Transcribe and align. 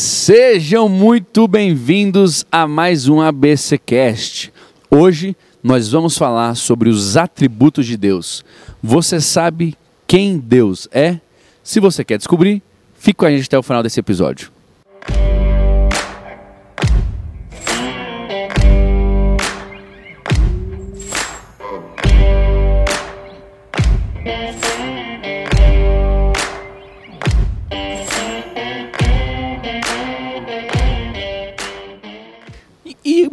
Sejam 0.00 0.88
muito 0.88 1.48
bem-vindos 1.48 2.46
a 2.52 2.68
mais 2.68 3.08
um 3.08 3.20
ABCcast. 3.20 4.52
Hoje 4.88 5.36
nós 5.60 5.90
vamos 5.90 6.16
falar 6.16 6.54
sobre 6.54 6.88
os 6.88 7.16
atributos 7.16 7.84
de 7.84 7.96
Deus. 7.96 8.44
Você 8.80 9.20
sabe 9.20 9.74
quem 10.06 10.38
Deus 10.38 10.86
é? 10.92 11.18
Se 11.64 11.80
você 11.80 12.04
quer 12.04 12.16
descobrir, 12.16 12.62
fique 12.94 13.14
com 13.14 13.26
a 13.26 13.30
gente 13.32 13.46
até 13.46 13.58
o 13.58 13.62
final 13.62 13.82
desse 13.82 13.98
episódio. 13.98 14.52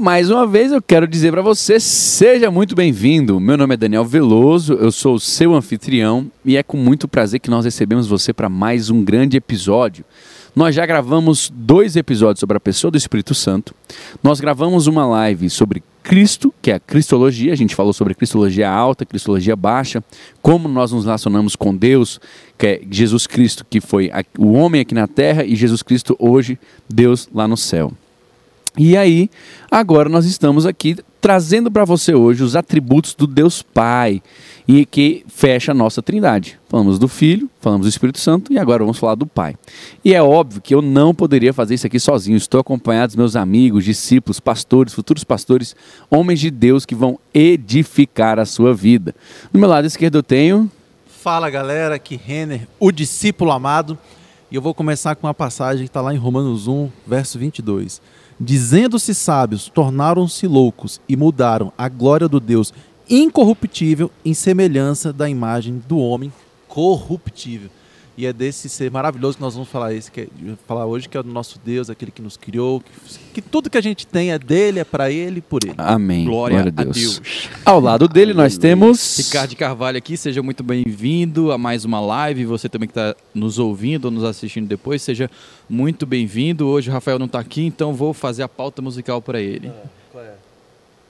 Mais 0.06 0.30
uma 0.30 0.46
vez 0.46 0.72
eu 0.72 0.80
quero 0.80 1.08
dizer 1.08 1.32
para 1.32 1.42
você, 1.42 1.80
seja 1.80 2.52
muito 2.52 2.76
bem-vindo. 2.76 3.40
Meu 3.40 3.58
nome 3.58 3.74
é 3.74 3.78
Daniel 3.78 4.06
Veloso, 4.06 4.74
eu 4.74 4.92
sou 4.92 5.16
o 5.16 5.20
seu 5.20 5.56
anfitrião 5.56 6.30
e 6.46 6.56
é 6.56 6.62
com 6.62 6.78
muito 6.78 7.08
prazer 7.08 7.40
que 7.40 7.50
nós 7.50 7.66
recebemos 7.66 8.06
você 8.06 8.32
para 8.32 8.48
mais 8.48 8.92
um 8.92 9.04
grande 9.04 9.36
episódio. 9.36 10.06
Nós 10.56 10.76
já 10.76 10.86
gravamos 10.86 11.52
dois 11.52 11.96
episódios 11.96 12.40
sobre 12.40 12.56
a 12.56 12.60
pessoa 12.60 12.92
do 12.92 13.00
Espírito 13.00 13.34
Santo. 13.34 13.74
Nós 14.22 14.40
gravamos 14.40 14.86
uma 14.86 15.08
live 15.08 15.50
sobre 15.50 15.82
Cristo, 16.04 16.54
que 16.62 16.70
é 16.70 16.76
a 16.76 16.80
Cristologia. 16.80 17.52
A 17.52 17.58
gente 17.58 17.74
falou 17.74 17.92
sobre 17.92 18.14
Cristologia 18.14 18.70
alta, 18.70 19.08
Cristologia 19.08 19.56
baixa, 19.56 20.04
como 20.40 20.68
nós 20.68 20.92
nos 20.92 21.06
relacionamos 21.06 21.56
com 21.56 21.76
Deus, 21.76 22.22
que 22.60 22.68
é 22.68 22.82
Jesus 22.92 23.26
Cristo, 23.26 23.66
que 23.68 23.82
foi 23.82 24.12
o 24.38 24.52
homem 24.52 24.82
aqui 24.82 24.94
na 24.94 25.08
terra, 25.08 25.44
e 25.44 25.56
Jesus 25.56 25.82
Cristo 25.82 26.16
hoje, 26.20 26.60
Deus 26.88 27.28
lá 27.34 27.48
no 27.48 27.58
céu. 27.58 27.92
E 28.78 28.98
aí, 28.98 29.30
agora 29.72 30.10
nós 30.10 30.26
estamos 30.26 30.66
aqui 30.66 30.98
trazendo 31.22 31.72
para 31.72 31.86
você 31.86 32.14
hoje 32.14 32.44
os 32.44 32.56
atributos 32.56 33.16
do 33.16 33.26
Deus 33.26 33.62
Pai 33.62 34.22
e 34.68 34.86
que 34.86 35.26
fecha 35.28 35.72
a 35.72 35.76
nossa 35.76 36.02
Trindade. 36.02 36.60
Falamos 36.70 37.00
do 37.00 37.08
Filho, 37.08 37.50
falamos 37.62 37.88
do 37.88 37.90
Espírito 37.90 38.20
Santo 38.20 38.52
e 38.52 38.60
agora 38.60 38.84
vamos 38.84 39.00
falar 39.00 39.16
do 39.16 39.26
Pai. 39.26 39.56
E 40.04 40.14
é 40.14 40.22
óbvio 40.22 40.62
que 40.62 40.76
eu 40.76 40.82
não 40.82 41.16
poderia 41.16 41.54
fazer 41.54 41.76
isso 41.76 41.88
aqui 41.88 42.00
sozinho. 42.00 42.36
Estou 42.36 42.60
acompanhado 42.60 43.08
dos 43.08 43.16
meus 43.16 43.36
amigos, 43.36 43.86
discípulos, 43.86 44.40
pastores, 44.40 44.94
futuros 44.94 45.24
pastores, 45.24 45.76
homens 46.10 46.40
de 46.40 46.52
Deus 46.52 46.86
que 46.86 46.94
vão 46.94 47.18
edificar 47.34 48.40
a 48.40 48.46
sua 48.46 48.74
vida. 48.74 49.16
Do 49.52 49.58
meu 49.58 49.70
lado 49.70 49.88
esquerdo 49.88 50.18
eu 50.18 50.24
tenho 50.24 50.70
Fala 51.26 51.50
galera, 51.50 51.96
aqui 51.96 52.16
Renner, 52.24 52.68
o 52.80 52.92
discípulo 52.92 53.52
amado, 53.52 53.98
e 54.52 54.56
eu 54.56 54.62
vou 54.62 54.76
começar 54.76 55.16
com 55.16 55.26
uma 55.26 55.34
passagem 55.34 55.86
que 55.86 55.90
está 55.90 56.00
lá 56.00 56.14
em 56.14 56.18
Romanos 56.18 56.68
1, 56.68 56.88
verso 57.08 57.40
22. 57.40 58.00
Dizendo-se 58.40 59.16
sábios, 59.16 59.70
tornaram-se 59.70 60.46
loucos 60.46 61.00
e 61.08 61.16
mudaram 61.16 61.72
a 61.78 61.88
glória 61.88 62.28
do 62.28 62.40
Deus 62.40 62.74
incorruptível 63.10 64.12
em 64.26 64.34
semelhança 64.34 65.14
da 65.14 65.30
imagem 65.30 65.82
do 65.88 65.98
homem 65.98 66.34
corruptível. 66.68 67.70
E 68.18 68.26
é 68.26 68.32
desse 68.32 68.70
ser 68.70 68.90
maravilhoso 68.90 69.36
que 69.36 69.44
nós 69.44 69.54
vamos 69.56 69.68
falar, 69.68 69.94
esse, 69.94 70.10
que 70.10 70.22
é- 70.22 70.28
falar 70.66 70.86
hoje, 70.86 71.10
que 71.10 71.18
é 71.18 71.20
o 71.20 71.24
nosso 71.24 71.60
Deus, 71.66 71.90
aquele 71.90 72.12
que 72.12 72.22
nos 72.22 72.38
criou, 72.38 72.80
que, 72.80 72.92
que 73.34 73.42
tudo 73.42 73.70
que 73.70 73.78
a 73.78 73.82
gente 73.82 74.08
tem 74.08 74.32
é 74.32 74.40
dele, 74.40 74.80
é 74.80 74.86
para 74.86 75.12
ele 75.12 75.40
e 75.40 75.42
por 75.42 75.60
ele. 75.66 75.74
Amém. 75.78 76.24
Glória, 76.24 76.62
a 76.62 76.64
Deus. 76.64 76.78
a 76.78 76.84
Deus. 76.84 77.22
Ao 77.66 77.78
lado 77.80 78.08
dele 78.08 78.34
nós 78.34 78.58
temos 78.58 79.18
Ricardo 79.18 79.54
Carvalho 79.58 79.98
aqui, 79.98 80.16
seja 80.16 80.42
muito 80.42 80.64
bem-vindo 80.64 81.52
a 81.52 81.58
mais 81.58 81.84
uma 81.84 82.00
live. 82.00 82.46
Você 82.46 82.70
também 82.70 82.88
que 82.88 82.98
está 82.98 83.14
nos 83.34 83.60
ouvindo 83.60 84.06
ou 84.06 84.12
nos 84.12 84.24
assistindo 84.24 84.66
depois, 84.66 85.02
seja 85.02 85.30
muito 85.70 86.06
bem-vindo. 86.06 86.68
Hoje 86.68 86.90
o 86.90 86.94
Rafael 86.94 87.20
não 87.20 87.26
está 87.26 87.40
aqui, 87.40 87.66
então 87.66 87.94
vou 87.94 88.14
fazer 88.14 88.44
a 88.44 88.48
pauta 88.48 88.82
musical 88.82 89.22
para 89.22 89.42
ele. 89.42 89.70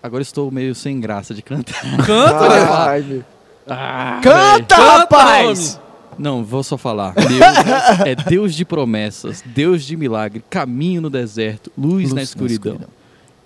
Agora 0.02 0.23
estou 0.23 0.50
meio 0.52 0.73
sem 0.73 1.00
graça 1.00 1.34
de 1.36 1.42
cantar. 1.44 1.81
Canta. 2.06 3.25
Ah, 3.68 4.19
Canta, 4.22 4.75
rapaz! 4.75 5.80
Não, 6.18 6.44
vou 6.44 6.64
só 6.64 6.78
falar. 6.78 7.14
Deus 7.14 8.06
é 8.06 8.16
Deus 8.16 8.56
de 8.56 8.66
promessas, 8.66 9.44
Deus 9.46 9.84
de 9.84 9.98
milagre, 9.98 10.44
caminho 10.50 11.02
no 11.02 11.09
deserto, 11.09 11.72
luz, 11.78 12.14
na, 12.14 12.22
escuridão. 12.22 12.80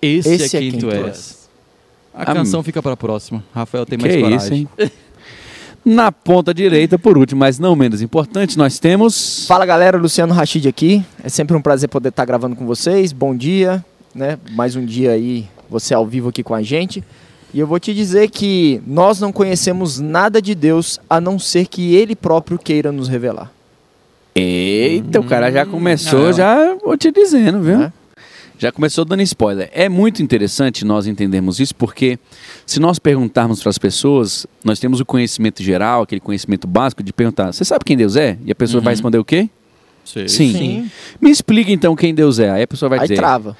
Esse, 0.00 0.34
Esse 0.34 0.56
é 0.56 0.60
quem, 0.60 0.78
tu 0.78 0.90
és. 0.90 1.48
A 2.14 2.22
Amém. 2.22 2.34
canção 2.36 2.62
fica 2.62 2.82
para 2.82 2.92
a 2.92 2.96
próxima. 2.96 3.44
Rafael 3.54 3.86
tem 3.86 3.98
mais 3.98 4.14
que 4.14 4.20
coragem. 4.20 4.38
isso, 4.38 4.54
hein? 4.54 4.90
Na 5.82 6.12
ponta 6.12 6.52
direita, 6.52 6.98
por 6.98 7.16
último, 7.16 7.40
mas 7.40 7.58
não 7.58 7.74
menos 7.74 8.02
importante, 8.02 8.58
nós 8.58 8.78
temos. 8.78 9.46
Fala 9.46 9.64
galera, 9.64 9.96
Luciano 9.96 10.34
Rachid 10.34 10.68
aqui. 10.68 11.02
É 11.24 11.28
sempre 11.30 11.56
um 11.56 11.62
prazer 11.62 11.88
poder 11.88 12.10
estar 12.10 12.24
gravando 12.26 12.54
com 12.54 12.66
vocês. 12.66 13.12
Bom 13.12 13.34
dia, 13.34 13.82
né? 14.14 14.38
Mais 14.50 14.76
um 14.76 14.84
dia 14.84 15.12
aí, 15.12 15.48
você 15.70 15.94
ao 15.94 16.06
vivo 16.06 16.28
aqui 16.28 16.42
com 16.42 16.54
a 16.54 16.60
gente. 16.60 17.02
E 17.52 17.58
eu 17.58 17.66
vou 17.66 17.80
te 17.80 17.92
dizer 17.92 18.30
que 18.30 18.80
nós 18.86 19.20
não 19.20 19.32
conhecemos 19.32 19.98
nada 19.98 20.40
de 20.40 20.54
Deus 20.54 21.00
a 21.08 21.20
não 21.20 21.38
ser 21.38 21.66
que 21.66 21.94
Ele 21.94 22.14
próprio 22.14 22.58
queira 22.58 22.92
nos 22.92 23.08
revelar. 23.08 23.50
Eita, 24.34 25.18
o 25.20 25.24
cara 25.24 25.50
já 25.50 25.66
começou, 25.66 26.26
Não. 26.26 26.32
já 26.32 26.74
vou 26.82 26.96
te 26.96 27.10
dizendo, 27.10 27.60
viu? 27.60 27.78
Né? 27.78 27.92
Já 28.58 28.70
começou 28.70 29.04
dando 29.04 29.22
spoiler. 29.22 29.70
É 29.72 29.88
muito 29.88 30.22
interessante 30.22 30.84
nós 30.84 31.06
entendermos 31.06 31.58
isso, 31.58 31.74
porque 31.74 32.18
se 32.66 32.78
nós 32.78 32.98
perguntarmos 32.98 33.60
para 33.60 33.70
as 33.70 33.78
pessoas, 33.78 34.46
nós 34.62 34.78
temos 34.78 35.00
o 35.00 35.04
conhecimento 35.04 35.62
geral, 35.62 36.02
aquele 36.02 36.20
conhecimento 36.20 36.66
básico 36.68 37.02
de 37.02 37.12
perguntar: 37.12 37.52
você 37.52 37.64
sabe 37.64 37.84
quem 37.84 37.96
Deus 37.96 38.16
é? 38.16 38.36
E 38.44 38.52
a 38.52 38.54
pessoa 38.54 38.80
Uhum. 38.80 38.84
vai 38.84 38.92
responder 38.92 39.18
o 39.18 39.24
quê? 39.24 39.48
Sei. 40.04 40.28
Sim. 40.28 40.90
Me 41.20 41.30
explica 41.30 41.72
então 41.72 41.96
quem 41.96 42.14
Deus 42.14 42.38
é. 42.38 42.50
Aí 42.50 42.62
a 42.62 42.66
pessoa 42.68 42.88
vai 42.90 42.98
Aí 43.00 43.04
dizer: 43.08 43.16
trava. 43.16 43.56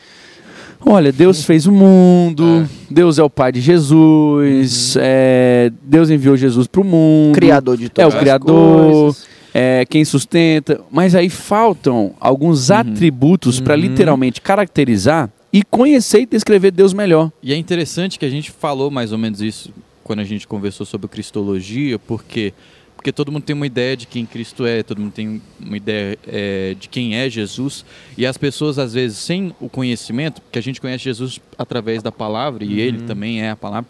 Olha, 0.85 1.13
Deus 1.13 1.45
fez 1.45 1.67
o 1.67 1.73
mundo, 1.73 2.69
Deus 2.91 3.19
é 3.19 3.23
o 3.23 3.31
Pai 3.31 3.53
de 3.53 3.61
Jesus, 3.61 4.97
é, 4.99 5.71
Deus 5.83 6.11
enviou 6.11 6.37
Jesus 6.37 6.67
para 6.67 6.81
o 6.81 6.85
mundo. 6.85 7.35
Criador 7.35 7.77
de 7.77 7.87
É 7.87 7.89
todas 7.89 8.15
o 8.15 8.17
as 8.17 8.21
Criador, 8.23 9.17
é 9.53 9.85
quem 9.89 10.05
sustenta. 10.05 10.81
Mas 10.91 11.15
aí 11.15 11.29
faltam 11.29 12.15
alguns 12.19 12.71
atributos 12.71 13.61
para 13.61 13.77
literalmente 13.77 14.41
caracterizar 14.41 15.31
e 15.53 15.63
conhecer 15.63 16.21
e 16.21 16.27
descrever 16.27 16.71
Deus 16.71 16.93
melhor. 16.93 17.31
E 17.43 17.53
é 17.53 17.57
interessante 17.57 18.19
que 18.19 18.25
a 18.25 18.31
gente 18.31 18.51
falou 18.51 18.91
mais 18.91 19.13
ou 19.13 19.19
menos 19.19 19.41
isso 19.41 19.73
quando 20.03 20.21
a 20.21 20.25
gente 20.25 20.47
conversou 20.49 20.85
sobre 20.87 21.07
cristologia, 21.09 21.99
porque 21.99 22.53
porque 23.01 23.13
todo 23.13 23.33
mundo 23.33 23.45
tem 23.45 23.57
uma 23.57 23.67
ideia 23.67 23.97
de 23.97 24.07
quem 24.07 24.27
Cristo 24.27 24.67
é, 24.67 24.83
todo 24.83 25.01
mundo 25.01 25.13
tem 25.13 25.41
uma 25.59 25.75
ideia 25.79 26.19
é, 26.27 26.77
de 26.79 26.87
quem 26.87 27.17
é 27.17 27.31
Jesus, 27.31 27.83
e 28.15 28.27
as 28.27 28.37
pessoas 28.37 28.79
às 28.79 28.93
vezes 28.93 29.17
sem 29.17 29.55
o 29.59 29.71
conhecimento, 29.71 30.43
porque 30.43 30.59
a 30.59 30.63
gente 30.63 30.79
conhece 30.83 31.05
Jesus 31.05 31.41
através 31.57 32.03
da 32.03 32.13
palavra 32.13 32.63
e 32.63 32.79
ele 32.79 32.99
também 33.07 33.41
é 33.41 33.49
a 33.51 33.57
palavra, 33.57 33.89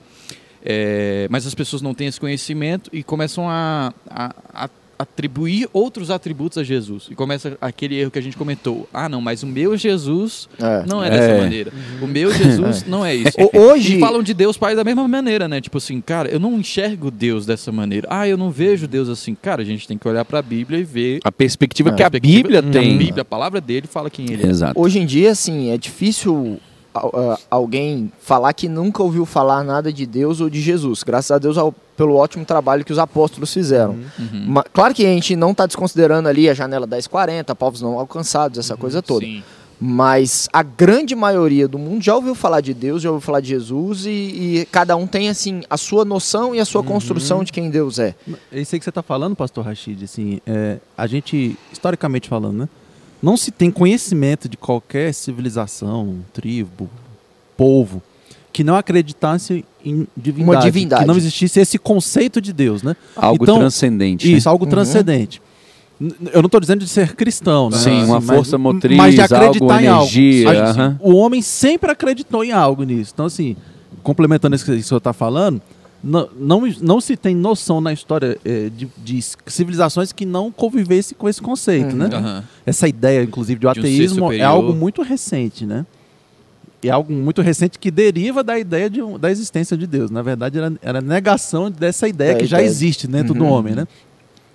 é, 0.65 1.27
mas 1.29 1.45
as 1.45 1.57
pessoas 1.57 1.83
não 1.83 1.93
têm 1.93 2.07
esse 2.07 2.21
conhecimento 2.21 2.89
e 2.93 3.03
começam 3.03 3.49
a, 3.51 3.93
a- 4.09 4.35
a 4.55 4.71
atribuir 5.01 5.69
outros 5.73 6.11
atributos 6.11 6.59
a 6.59 6.63
Jesus 6.63 7.07
e 7.11 7.15
começa 7.15 7.57
aquele 7.61 7.97
erro 7.99 8.11
que 8.11 8.19
a 8.19 8.23
gente 8.23 8.37
comentou. 8.37 8.89
Ah, 8.93 9.09
não, 9.09 9.21
mas 9.21 9.43
o 9.43 9.47
meu 9.47 9.77
Jesus 9.77 10.49
É. 10.59 10.85
não 10.87 11.03
é 11.03 11.09
dessa 11.11 11.23
É. 11.33 11.41
maneira. 11.41 11.73
O 12.03 12.07
meu 12.07 12.33
Jesus 12.33 12.85
não 12.87 13.05
é 13.05 13.15
isso. 13.15 13.37
Hoje- 13.55 13.97
E 13.97 14.01
falam 14.01 14.23
de 14.23 14.35
Deus 14.35 14.57
Pai 14.57 14.75
da 14.77 14.85
mesma 14.85 15.07
maneira, 15.09 15.49
né? 15.49 15.61
Tipo 15.61 15.79
assim, 15.79 16.01
cara, 16.01 16.29
eu 16.29 16.39
não 16.39 16.53
enxergo 16.59 17.11
Deus 17.11 17.47
dessa 17.47 17.73
maneira. 17.73 18.07
Ah, 18.11 18.29
eu 18.29 18.37
não 18.37 18.51
vejo 18.51 18.87
Deus 18.87 19.09
assim. 19.09 19.35
Cara, 19.35 19.63
a 19.63 19.65
gente 19.65 19.89
tem 19.89 19.97
que 19.97 20.07
olhar 20.07 20.25
para 20.25 20.39
a 20.41 20.43
Bíblia 20.43 20.79
e 20.79 20.85
ver 20.85 21.21
A 21.25 21.33
perspectiva 21.33 21.89
É. 21.91 21.93
que 21.95 22.03
a 22.03 22.11
perspectiva- 22.11 22.43
Bíblia 22.43 22.63
tem. 22.63 22.95
A 22.95 22.99
Bíblia, 22.99 23.23
a 23.23 23.25
palavra 23.25 23.61
dele 23.61 23.87
fala 23.87 24.11
quem 24.11 24.31
ele 24.31 24.45
é. 24.45 24.47
Exato. 24.51 24.79
Hoje 24.81 24.99
em 24.99 25.07
dia, 25.07 25.31
assim, 25.31 25.71
é 25.71 25.79
difícil 25.79 26.59
al- 26.93 27.39
alguém 27.51 28.13
falar 28.21 28.53
que 28.53 28.69
nunca 28.69 29.03
ouviu 29.03 29.25
falar 29.25 29.63
nada 29.65 29.93
de 29.93 30.05
Deus 30.05 30.41
ou 30.41 30.51
de 30.51 30.61
Jesus. 30.61 31.03
Graças 31.03 31.31
a 31.31 31.39
Deus 31.39 31.57
ao- 31.57 31.75
pelo 32.01 32.17
ótimo 32.17 32.47
trabalho 32.47 32.83
que 32.83 32.93
os 32.93 32.99
apóstolos 32.99 33.53
fizeram. 33.53 33.91
Uhum. 34.19 34.45
Ma- 34.47 34.63
claro 34.63 34.95
que 34.95 35.05
a 35.05 35.09
gente 35.11 35.37
não 35.37 35.51
está 35.51 35.67
desconsiderando 35.67 36.31
ali 36.31 36.49
a 36.49 36.55
janela 36.55 36.87
1040, 36.87 37.55
povos 37.55 37.83
não 37.83 37.99
alcançados, 37.99 38.59
essa 38.59 38.75
coisa 38.75 39.03
toda. 39.03 39.27
Sim. 39.27 39.43
Mas 39.79 40.49
a 40.51 40.63
grande 40.63 41.15
maioria 41.15 41.69
do 41.69 41.79
mundo 41.79 42.03
já 42.03 42.17
ouviu 42.17 42.35
falar 42.35 42.63
de 42.63 42.73
Deus, 42.73 43.03
já 43.03 43.11
ouviu 43.11 43.21
falar 43.21 43.41
de 43.41 43.49
Jesus 43.49 44.07
e, 44.07 44.09
e 44.11 44.69
cada 44.73 44.97
um 44.97 45.07
tem 45.07 45.29
assim 45.29 45.61
a 45.69 45.77
sua 45.77 46.03
noção 46.03 46.55
e 46.55 46.61
a 46.61 46.65
sua 46.65 46.83
construção 46.83 47.45
de 47.45 47.53
quem 47.53 47.69
Deus 47.69 47.99
é. 47.99 48.15
É 48.51 48.63
isso 48.63 48.75
aí 48.75 48.79
que 48.79 48.85
você 48.85 48.89
está 48.91 49.03
falando, 49.03 49.37
pastor 49.37 49.63
Rachid. 49.67 50.03
Assim, 50.03 50.41
é, 50.47 50.79
a 50.97 51.07
gente, 51.07 51.55
historicamente 51.71 52.31
falando, 52.31 52.61
né, 52.61 52.69
não 53.23 53.37
se 53.37 53.51
tem 53.51 53.71
conhecimento 53.71 54.49
de 54.49 54.57
qualquer 54.57 55.13
civilização, 55.13 56.21
tribo, 56.33 56.89
povo, 57.59 58.03
que 58.53 58.65
não 58.65 58.75
acreditasse 58.77 59.65
em 59.85 60.07
divindade. 60.17 60.57
Uma 60.57 60.63
divindade. 60.63 61.03
Que 61.03 61.09
não 61.09 61.17
existisse 61.17 61.61
esse 61.61 61.79
conceito 61.79 62.41
de 62.41 62.53
Deus, 62.53 62.83
né? 62.83 62.97
Algo 63.17 63.45
Então, 63.45 63.59
transcendente. 63.59 64.33
Isso, 64.33 64.49
algo 64.49 64.65
Uhum. 64.65 64.71
transcendente. 64.71 65.41
Eu 66.33 66.41
não 66.41 66.47
estou 66.47 66.61
dizendo 66.61 66.81
de 66.83 66.89
ser 66.89 67.15
cristão, 67.15 67.69
né? 67.69 67.77
Sim, 67.77 68.05
uma 68.05 68.21
mas- 68.21 68.27
força 68.27 68.57
motriz, 68.57 68.97
mas 68.97 69.15
de 69.15 69.21
algo, 69.21 69.35
acreditar 69.35 69.83
em 69.83 69.87
energia, 69.87 70.49
algo. 70.67 70.73
Gente-. 70.73 70.97
O 71.01 71.15
homem 71.17 71.43
sempre 71.43 71.91
acreditou 71.91 72.43
em 72.43 72.53
algo 72.53 72.83
nisso. 72.85 73.11
Então, 73.15 73.27
assim, 73.27 73.55
complementando 74.03 74.57
isso 74.57 74.65
que 74.65 74.71
o 74.73 74.83
senhor 74.83 74.99
está 74.99 75.13
falando, 75.13 75.61
não, 76.03 76.29
não, 76.39 76.63
não 76.81 77.01
se 77.03 77.15
tem 77.19 77.35
noção 77.35 77.83
na 77.83 77.93
história 77.93 78.39
eh, 78.43 78.71
de, 78.75 78.89
de 78.97 79.21
civilizações 79.47 80.11
que 80.13 80.25
não 80.25 80.51
convivessem 80.51 81.15
com 81.19 81.29
esse 81.29 81.43
conceito, 81.43 81.93
Uhum. 81.93 82.09
né? 82.09 82.45
Essa 82.65 82.89
ideia, 82.89 83.23
inclusive, 83.23 83.61
de 83.61 83.67
um 83.67 83.71
ateísmo 83.71 84.33
é 84.33 84.41
algo 84.41 84.73
muito 84.75 85.03
recente, 85.03 85.67
né? 85.67 85.85
É 86.83 86.89
algo 86.91 87.13
muito 87.13 87.43
recente 87.43 87.79
que 87.79 87.91
deriva 87.91 88.43
da 88.43 88.59
ideia 88.59 88.89
de, 88.89 89.01
da 89.19 89.31
existência 89.31 89.77
de 89.77 89.87
Deus. 89.87 90.11
Na 90.11 90.23
verdade, 90.23 90.57
era, 90.59 90.73
era 90.81 91.01
negação 91.01 91.71
dessa 91.71 92.09
ideia 92.09 92.35
Da 92.35 92.41
que 92.41 92.47
já 92.47 92.63
existe 92.63 93.07
dentro 93.07 93.35
do 93.35 93.45
Uhum. 93.45 93.51
homem, 93.53 93.75
né? 93.75 93.87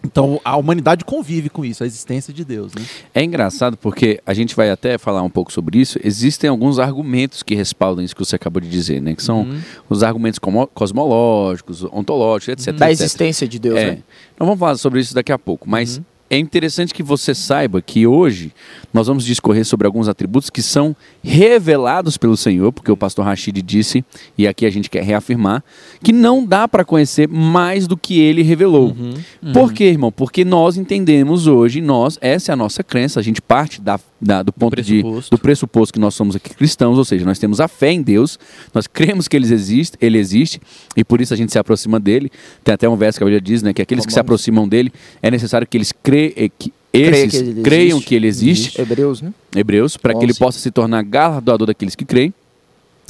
Então, 0.03 0.39
a 0.45 0.55
humanidade 0.55 1.03
convive 1.03 1.49
com 1.49 1.65
isso, 1.65 1.83
a 1.83 1.87
existência 1.87 2.31
de 2.31 2.45
Deus, 2.45 2.71
né? 2.75 2.83
É 3.13 3.23
engraçado 3.23 3.75
porque 3.75 4.19
a 4.23 4.35
gente 4.35 4.55
vai 4.55 4.69
até 4.69 4.99
falar 4.99 5.23
um 5.23 5.29
pouco 5.31 5.51
sobre 5.51 5.79
isso. 5.79 5.97
Existem 6.03 6.47
alguns 6.47 6.77
argumentos 6.77 7.41
que 7.41 7.55
respaldam 7.55 8.05
isso 8.05 8.15
que 8.15 8.23
você 8.23 8.35
acabou 8.35 8.61
de 8.61 8.69
dizer, 8.69 9.01
né? 9.01 9.15
Que 9.15 9.23
são 9.23 9.41
Uhum. 9.41 9.59
os 9.89 10.03
argumentos 10.03 10.39
cosmológicos, 10.75 11.83
ontológicos, 11.91 12.49
etc. 12.67 12.75
Da 12.79 12.91
etc. 12.91 13.03
existência 13.03 13.47
de 13.47 13.57
Deus, 13.59 13.77
É. 13.79 13.85
né? 13.91 13.91
Nós 14.39 14.47
vamos 14.47 14.59
falar 14.59 14.77
sobre 14.77 14.99
isso 14.99 15.13
daqui 15.13 15.31
a 15.31 15.39
pouco, 15.39 15.67
mas 15.69 15.97
Uhum. 15.97 16.03
É 16.29 16.37
interessante 16.37 16.93
que 16.93 17.03
você 17.03 17.35
saiba 17.35 17.81
que 17.81 18.07
hoje 18.07 18.51
nós 18.93 19.07
vamos 19.07 19.23
discorrer 19.25 19.63
sobre 19.65 19.85
alguns 19.85 20.07
atributos 20.07 20.49
que 20.49 20.61
são 20.61 20.95
revelados 21.23 22.17
pelo 22.17 22.35
Senhor, 22.35 22.71
porque 22.71 22.91
o 22.91 22.97
pastor 22.97 23.25
Rashid 23.25 23.61
disse, 23.61 24.03
e 24.37 24.47
aqui 24.47 24.65
a 24.65 24.69
gente 24.69 24.89
quer 24.89 25.03
reafirmar, 25.03 25.63
que 26.03 26.11
não 26.11 26.45
dá 26.45 26.67
para 26.67 26.83
conhecer 26.83 27.27
mais 27.27 27.85
do 27.87 27.95
que 27.95 28.19
ele 28.19 28.41
revelou. 28.41 28.95
Uhum. 28.97 29.53
Por 29.53 29.71
quê, 29.71 29.85
irmão? 29.85 30.11
Porque 30.11 30.43
nós 30.43 30.77
entendemos 30.77 31.45
hoje, 31.45 31.79
nós, 31.81 32.17
essa 32.21 32.51
é 32.51 32.53
a 32.53 32.55
nossa 32.55 32.83
crença, 32.83 33.19
a 33.19 33.23
gente 33.23 33.41
parte 33.41 33.79
da, 33.79 33.99
da- 34.19 34.41
do 34.41 34.51
ponto 34.51 34.75
de, 34.81 35.01
pressuposto. 35.01 35.35
do 35.35 35.37
pressuposto 35.41 35.93
que 35.93 35.99
nós 35.99 36.15
somos 36.15 36.35
aqui 36.35 36.55
cristãos, 36.55 36.97
ou 36.97 37.05
seja, 37.05 37.23
nós 37.23 37.37
temos 37.37 37.59
a 37.59 37.67
fé 37.67 37.91
em 37.91 38.01
Deus, 38.01 38.39
nós 38.73 38.87
cremos 38.87 39.27
que 39.27 39.35
ele 39.37 39.45
existe, 39.51 39.97
ele 40.01 40.17
existe, 40.17 40.59
e 40.95 41.03
por 41.03 41.21
isso 41.21 41.33
a 41.33 41.37
gente 41.37 41.51
se 41.51 41.59
aproxima 41.59 41.99
dele. 41.99 42.31
Tem 42.63 42.73
até 42.73 42.89
um 42.89 42.95
verso 42.95 43.19
que 43.19 43.23
a 43.23 43.27
Bíblia 43.27 43.41
diz, 43.41 43.61
né, 43.61 43.73
que 43.73 43.81
aqueles 43.81 44.05
que 44.05 44.11
se 44.13 44.19
aproximam 44.19 44.67
dele, 44.67 44.91
é 45.21 45.29
necessário 45.29 45.67
que 45.67 45.77
eles 45.77 45.91
cre, 45.91 46.14
eh, 46.35 46.49
que 46.57 46.73
esses 46.93 47.31
que 47.31 47.37
ele 47.37 47.61
creiam 47.61 47.97
existe. 47.97 48.07
que 48.07 48.15
ele 48.15 48.27
existe, 48.27 48.81
Hebreus, 48.81 49.21
né? 49.21 49.33
Hebreus, 49.55 49.97
para 49.97 50.13
que 50.15 50.23
ele 50.23 50.33
possa 50.33 50.59
se 50.59 50.71
tornar 50.71 51.03
galardoador 51.03 51.67
daqueles 51.67 51.95
que 51.95 52.05
creem. 52.05 52.33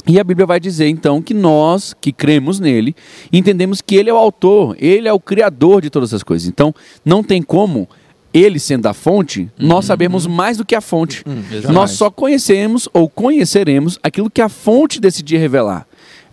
E 0.08 0.20
a 0.20 0.24
Bíblia 0.24 0.46
vai 0.46 0.60
dizer 0.60 0.88
então 0.88 1.20
que 1.20 1.34
nós 1.34 1.94
que 2.00 2.12
cremos 2.12 2.60
nele, 2.60 2.94
entendemos 3.32 3.80
que 3.80 3.96
ele 3.96 4.08
é 4.08 4.14
o 4.14 4.16
autor, 4.16 4.76
ele 4.78 5.08
é 5.08 5.12
o 5.12 5.18
criador 5.18 5.82
de 5.82 5.90
todas 5.90 6.10
essas 6.10 6.22
coisas. 6.22 6.46
Então, 6.46 6.72
não 7.04 7.24
tem 7.24 7.42
como 7.42 7.88
ele 8.32 8.60
sendo 8.60 8.86
a 8.86 8.94
fonte, 8.94 9.48
nós 9.58 9.86
sabemos 9.86 10.26
mais 10.26 10.58
do 10.58 10.64
que 10.64 10.74
a 10.74 10.80
fonte. 10.80 11.24
Exato. 11.50 11.72
Nós 11.72 11.92
só 11.92 12.10
conhecemos 12.10 12.88
ou 12.92 13.08
conheceremos 13.08 13.98
aquilo 14.02 14.30
que 14.30 14.42
a 14.42 14.48
fonte 14.48 15.00
decidir 15.00 15.38
revelar. 15.38 15.86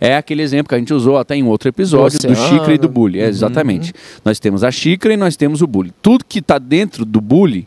É 0.04 0.16
aquele 0.16 0.42
exemplo 0.42 0.68
que 0.68 0.74
a 0.74 0.78
gente 0.78 0.92
usou 0.92 1.16
até 1.18 1.34
em 1.34 1.42
outro 1.44 1.68
episódio 1.68 2.18
do, 2.18 2.30
oceano. 2.32 2.48
xícara 2.48 2.74
e 2.74 2.78
do 2.78 2.88
bule. 2.88 3.20
É, 3.20 3.26
exatamente. 3.28 3.92
Nós 4.24 4.38
temos 4.38 4.62
a 4.62 4.70
xícara 4.70 5.14
e 5.14 5.16
nós 5.16 5.36
temos 5.36 5.62
o 5.62 5.66
bule. 5.66 5.92
Tudo 6.02 6.24
que 6.28 6.38
está 6.40 6.58
dentro 6.58 7.04
do 7.04 7.20
bule, 7.20 7.66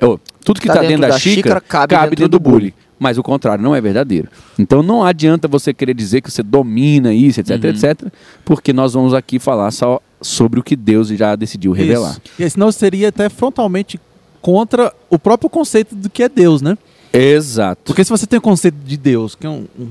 ou, 0.00 0.20
tudo 0.44 0.60
que 0.60 0.68
está 0.68 0.80
dentro, 0.80 1.08
da, 1.08 1.18
xícara, 1.18 1.60
cabe, 1.60 2.16
dentro, 2.16 2.28
do 2.28 2.40
bule. 2.40 2.74
Mas 2.98 3.16
o 3.16 3.22
contrário 3.22 3.62
não 3.62 3.74
é 3.76 3.80
verdadeiro. 3.80 4.28
Então 4.58 4.82
não 4.82 5.04
adianta 5.04 5.46
você 5.46 5.72
querer 5.72 5.94
dizer 5.94 6.20
que 6.20 6.30
você 6.32 6.42
domina 6.42 7.14
isso, 7.14 7.38
etc, 7.40 7.62
Uhum. 7.62 7.70
etc, 7.70 8.08
porque 8.44 8.72
nós 8.72 8.94
vamos 8.94 9.14
aqui 9.14 9.38
falar 9.38 9.70
só 9.70 10.00
sobre 10.20 10.58
o 10.58 10.64
que 10.64 10.74
Deus 10.74 11.08
já 11.08 11.36
decidiu 11.36 11.70
revelar. 11.70 12.10
Isso. 12.10 12.20
E 12.42 12.50
senão 12.50 12.72
seria 12.72 13.08
até 13.10 13.28
frontalmente 13.28 14.00
contra 14.42 14.92
o 15.08 15.16
próprio 15.16 15.48
conceito 15.48 15.94
do 15.94 16.10
que 16.10 16.24
é 16.24 16.28
Deus, 16.28 16.60
né? 16.60 16.76
Exato. 17.12 17.82
Porque 17.84 18.02
se 18.02 18.10
você 18.10 18.26
tem 18.26 18.38
o 18.38 18.42
conceito 18.42 18.76
de 18.84 18.96
Deus, 18.96 19.34
que 19.36 19.46
é 19.46 19.50
um, 19.50 19.64
um- 19.78 19.88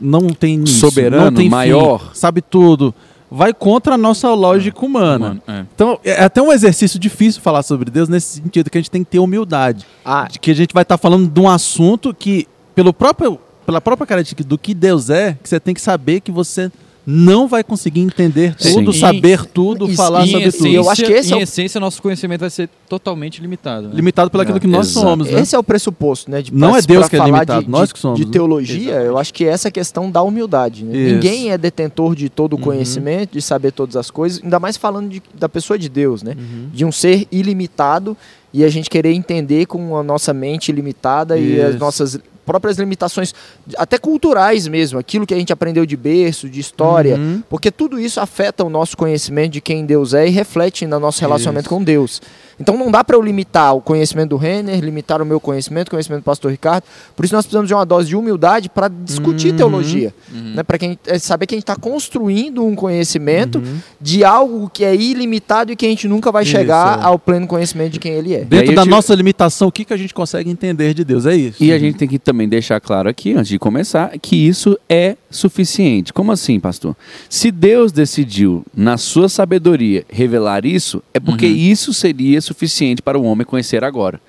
não 0.00 0.28
tem 0.30 0.54
início, 0.54 0.78
Soberano, 0.80 1.24
não 1.26 1.32
tem 1.32 1.44
fim, 1.46 1.50
maior. 1.50 2.10
sabe 2.14 2.40
tudo, 2.40 2.94
vai 3.30 3.52
contra 3.54 3.94
a 3.94 3.98
nossa 3.98 4.32
lógica 4.34 4.84
humana. 4.84 5.28
Mano, 5.28 5.42
é. 5.46 5.64
Então, 5.74 5.98
é 6.04 6.24
até 6.24 6.40
um 6.42 6.52
exercício 6.52 6.98
difícil 6.98 7.40
falar 7.40 7.62
sobre 7.62 7.90
Deus 7.90 8.08
nesse 8.08 8.40
sentido, 8.40 8.68
que 8.70 8.78
a 8.78 8.80
gente 8.80 8.90
tem 8.90 9.02
que 9.02 9.10
ter 9.10 9.18
humildade. 9.18 9.86
Ah, 10.04 10.28
De 10.30 10.38
que 10.38 10.50
a 10.50 10.54
gente 10.54 10.74
vai 10.74 10.82
estar 10.82 10.98
falando 10.98 11.28
de 11.28 11.40
um 11.40 11.48
assunto 11.48 12.14
que, 12.14 12.46
pelo 12.74 12.92
próprio, 12.92 13.38
pela 13.64 13.80
própria 13.80 14.06
característica 14.06 14.44
do 14.44 14.58
que 14.58 14.74
Deus 14.74 15.08
é, 15.10 15.36
que 15.42 15.48
você 15.48 15.58
tem 15.58 15.74
que 15.74 15.80
saber 15.80 16.20
que 16.20 16.30
você 16.30 16.70
não 17.04 17.48
vai 17.48 17.64
conseguir 17.64 18.00
entender 18.00 18.54
tudo, 18.54 18.92
Sim. 18.92 19.00
saber 19.00 19.44
tudo, 19.46 19.90
E- 19.90 19.96
falar 19.96 20.24
sobre 20.26 20.46
essência- 20.46 20.58
tudo. 20.66 20.74
eu 20.74 20.88
acho 20.90 21.04
que 21.04 21.12
esse 21.12 21.30
em 21.30 21.32
é 21.34 21.36
o- 21.36 21.42
essência, 21.42 21.80
nosso 21.80 22.00
conhecimento 22.00 22.40
vai 22.40 22.50
ser 22.50 22.68
totalmente 22.88 23.40
limitado. 23.40 23.88
né? 23.88 23.94
Limitado 23.94 24.30
pelo 24.30 24.42
aquilo 24.42 24.60
que 24.60 24.66
nós 24.68 24.88
Exato. 24.88 25.06
somos, 25.06 25.28
né? 25.30 25.40
esse 25.40 25.54
é 25.54 25.58
o 25.58 25.64
pressuposto, 25.64 26.30
né? 26.30 26.40
De, 26.42 26.54
Não 26.54 26.70
pra- 26.70 26.78
é 26.78 26.82
Deus 26.82 27.08
que 27.08 27.16
é 27.16 27.18
falar 27.18 27.30
limitado, 27.32 27.64
de, 27.64 27.70
nós 27.70 27.88
de- 27.88 27.94
que 27.94 27.98
somos, 28.00 28.18
De 28.20 28.24
né? 28.26 28.30
teologia, 28.30 28.92
eu 29.02 29.18
acho 29.18 29.34
que 29.34 29.44
essa 29.44 29.66
é 29.66 29.70
a 29.70 29.72
questão 29.72 30.10
da 30.10 30.22
humildade. 30.22 30.84
né? 30.84 30.96
Isso. 30.96 31.14
Ninguém 31.14 31.50
é 31.50 31.58
detentor 31.58 32.14
de 32.14 32.28
todo 32.28 32.52
o 32.52 32.56
Uhum. 32.56 32.62
conhecimento, 32.62 33.32
de 33.32 33.42
saber 33.42 33.72
todas 33.72 33.96
as 33.96 34.10
coisas, 34.10 34.40
ainda 34.42 34.60
mais 34.60 34.76
falando 34.76 35.08
de- 35.08 35.22
da 35.34 35.48
pessoa 35.48 35.76
de 35.78 35.88
Deus, 35.88 36.22
né? 36.22 36.36
Uhum. 36.38 36.68
De 36.72 36.84
um 36.84 36.92
ser 36.92 37.26
ilimitado 37.32 38.16
e 38.54 38.62
a 38.64 38.68
gente 38.68 38.88
querer 38.88 39.12
entender 39.12 39.66
com 39.66 39.96
a 39.96 40.02
nossa 40.02 40.32
mente 40.32 40.70
limitada 40.70 41.36
e 41.38 41.60
as 41.60 41.70
Isso. 41.70 41.78
nossas 41.78 42.20
próprias 42.44 42.76
limitações, 42.78 43.34
até 43.76 43.98
culturais 43.98 44.66
mesmo, 44.66 44.98
aquilo 44.98 45.26
que 45.26 45.34
a 45.34 45.36
gente 45.36 45.52
aprendeu 45.52 45.86
de 45.86 45.96
berço, 45.96 46.48
de 46.48 46.60
história, 46.60 47.16
Uhum. 47.16 47.42
porque 47.48 47.70
tudo 47.70 47.98
isso 48.00 48.20
afeta 48.20 48.64
o 48.64 48.70
nosso 48.70 48.96
conhecimento 48.96 49.52
de 49.52 49.60
quem 49.60 49.84
Deus 49.86 50.12
é 50.14 50.26
e 50.26 50.30
reflete 50.30 50.86
no 50.86 50.98
nosso 50.98 51.20
relacionamento 51.20 51.66
Isso. 51.66 51.74
com 51.74 51.82
Deus. 51.84 52.20
Então 52.60 52.76
não 52.76 52.90
dá 52.90 53.02
para 53.02 53.16
eu 53.16 53.22
limitar 53.22 53.74
o 53.74 53.80
conhecimento 53.80 54.30
do 54.30 54.36
Renner, 54.36 54.80
limitar 54.80 55.20
o 55.20 55.26
meu 55.26 55.40
conhecimento, 55.40 55.88
o 55.88 55.90
conhecimento 55.90 56.20
do 56.22 56.24
pastor 56.24 56.50
Ricardo. 56.50 56.84
Por 57.16 57.24
isso 57.24 57.34
nós 57.34 57.44
precisamos 57.44 57.68
de 57.68 57.74
uma 57.74 57.84
dose 57.84 58.08
de 58.08 58.16
humildade 58.16 58.68
para 58.68 58.88
discutir 58.88 59.50
Uhum. 59.50 59.56
teologia, 59.56 60.14
Uhum. 60.32 60.54
né? 60.56 60.62
Para 60.62 60.78
quem 60.78 60.98
é 61.06 61.18
saber 61.18 61.46
que 61.46 61.54
a 61.54 61.56
gente 61.56 61.62
está 61.64 61.76
construindo 61.76 62.64
um 62.64 62.74
conhecimento 62.74 63.58
Uhum. 63.58 63.78
de 64.00 64.24
algo 64.24 64.70
que 64.72 64.84
é 64.84 64.94
ilimitado 64.94 65.72
e 65.72 65.76
que 65.76 65.86
a 65.86 65.88
gente 65.88 66.06
nunca 66.08 66.30
vai 66.30 66.42
Isso, 66.42 66.52
chegar 66.52 66.98
é. 67.00 67.02
ao 67.04 67.18
pleno 67.18 67.46
conhecimento 67.46 67.92
de 67.92 68.00
quem 68.00 68.12
ele 68.12 68.34
é. 68.34 68.44
Dentro 68.44 68.74
da 68.74 68.82
te- 68.82 68.88
nossa 68.88 69.14
limitação, 69.14 69.68
o 69.68 69.72
que, 69.72 69.84
que 69.84 69.92
a 69.92 69.96
gente 69.96 70.12
consegue 70.14 70.50
entender 70.50 70.94
de 70.94 71.04
Deus? 71.04 71.26
É 71.26 71.34
isso. 71.34 71.62
E 71.62 71.72
a 71.72 71.78
gente 71.78 71.96
tem 71.98 72.08
que 72.08 72.18
também 72.18 72.48
deixar 72.48 72.80
claro 72.80 73.08
aqui, 73.08 73.32
antes 73.32 73.48
de 73.48 73.58
começar, 73.58 74.12
que 74.20 74.36
isso 74.36 74.78
é 74.88 75.16
suficiente. 75.30 76.12
Como 76.12 76.30
assim, 76.32 76.60
pastor? 76.60 76.94
Se 77.28 77.50
Deus 77.50 77.92
decidiu, 77.92 78.64
na 78.74 78.96
sua 78.98 79.28
sabedoria, 79.28 80.04
revelar 80.10 80.64
isso, 80.66 81.02
é 81.14 81.20
porque 81.20 81.46
Uhum. 81.46 81.52
isso 81.56 81.92
seria 81.94 82.40
suficiente 82.42 83.00
para 83.00 83.18
o 83.18 83.24
homem 83.24 83.46
conhecer 83.46 83.84
agora. 83.84 84.20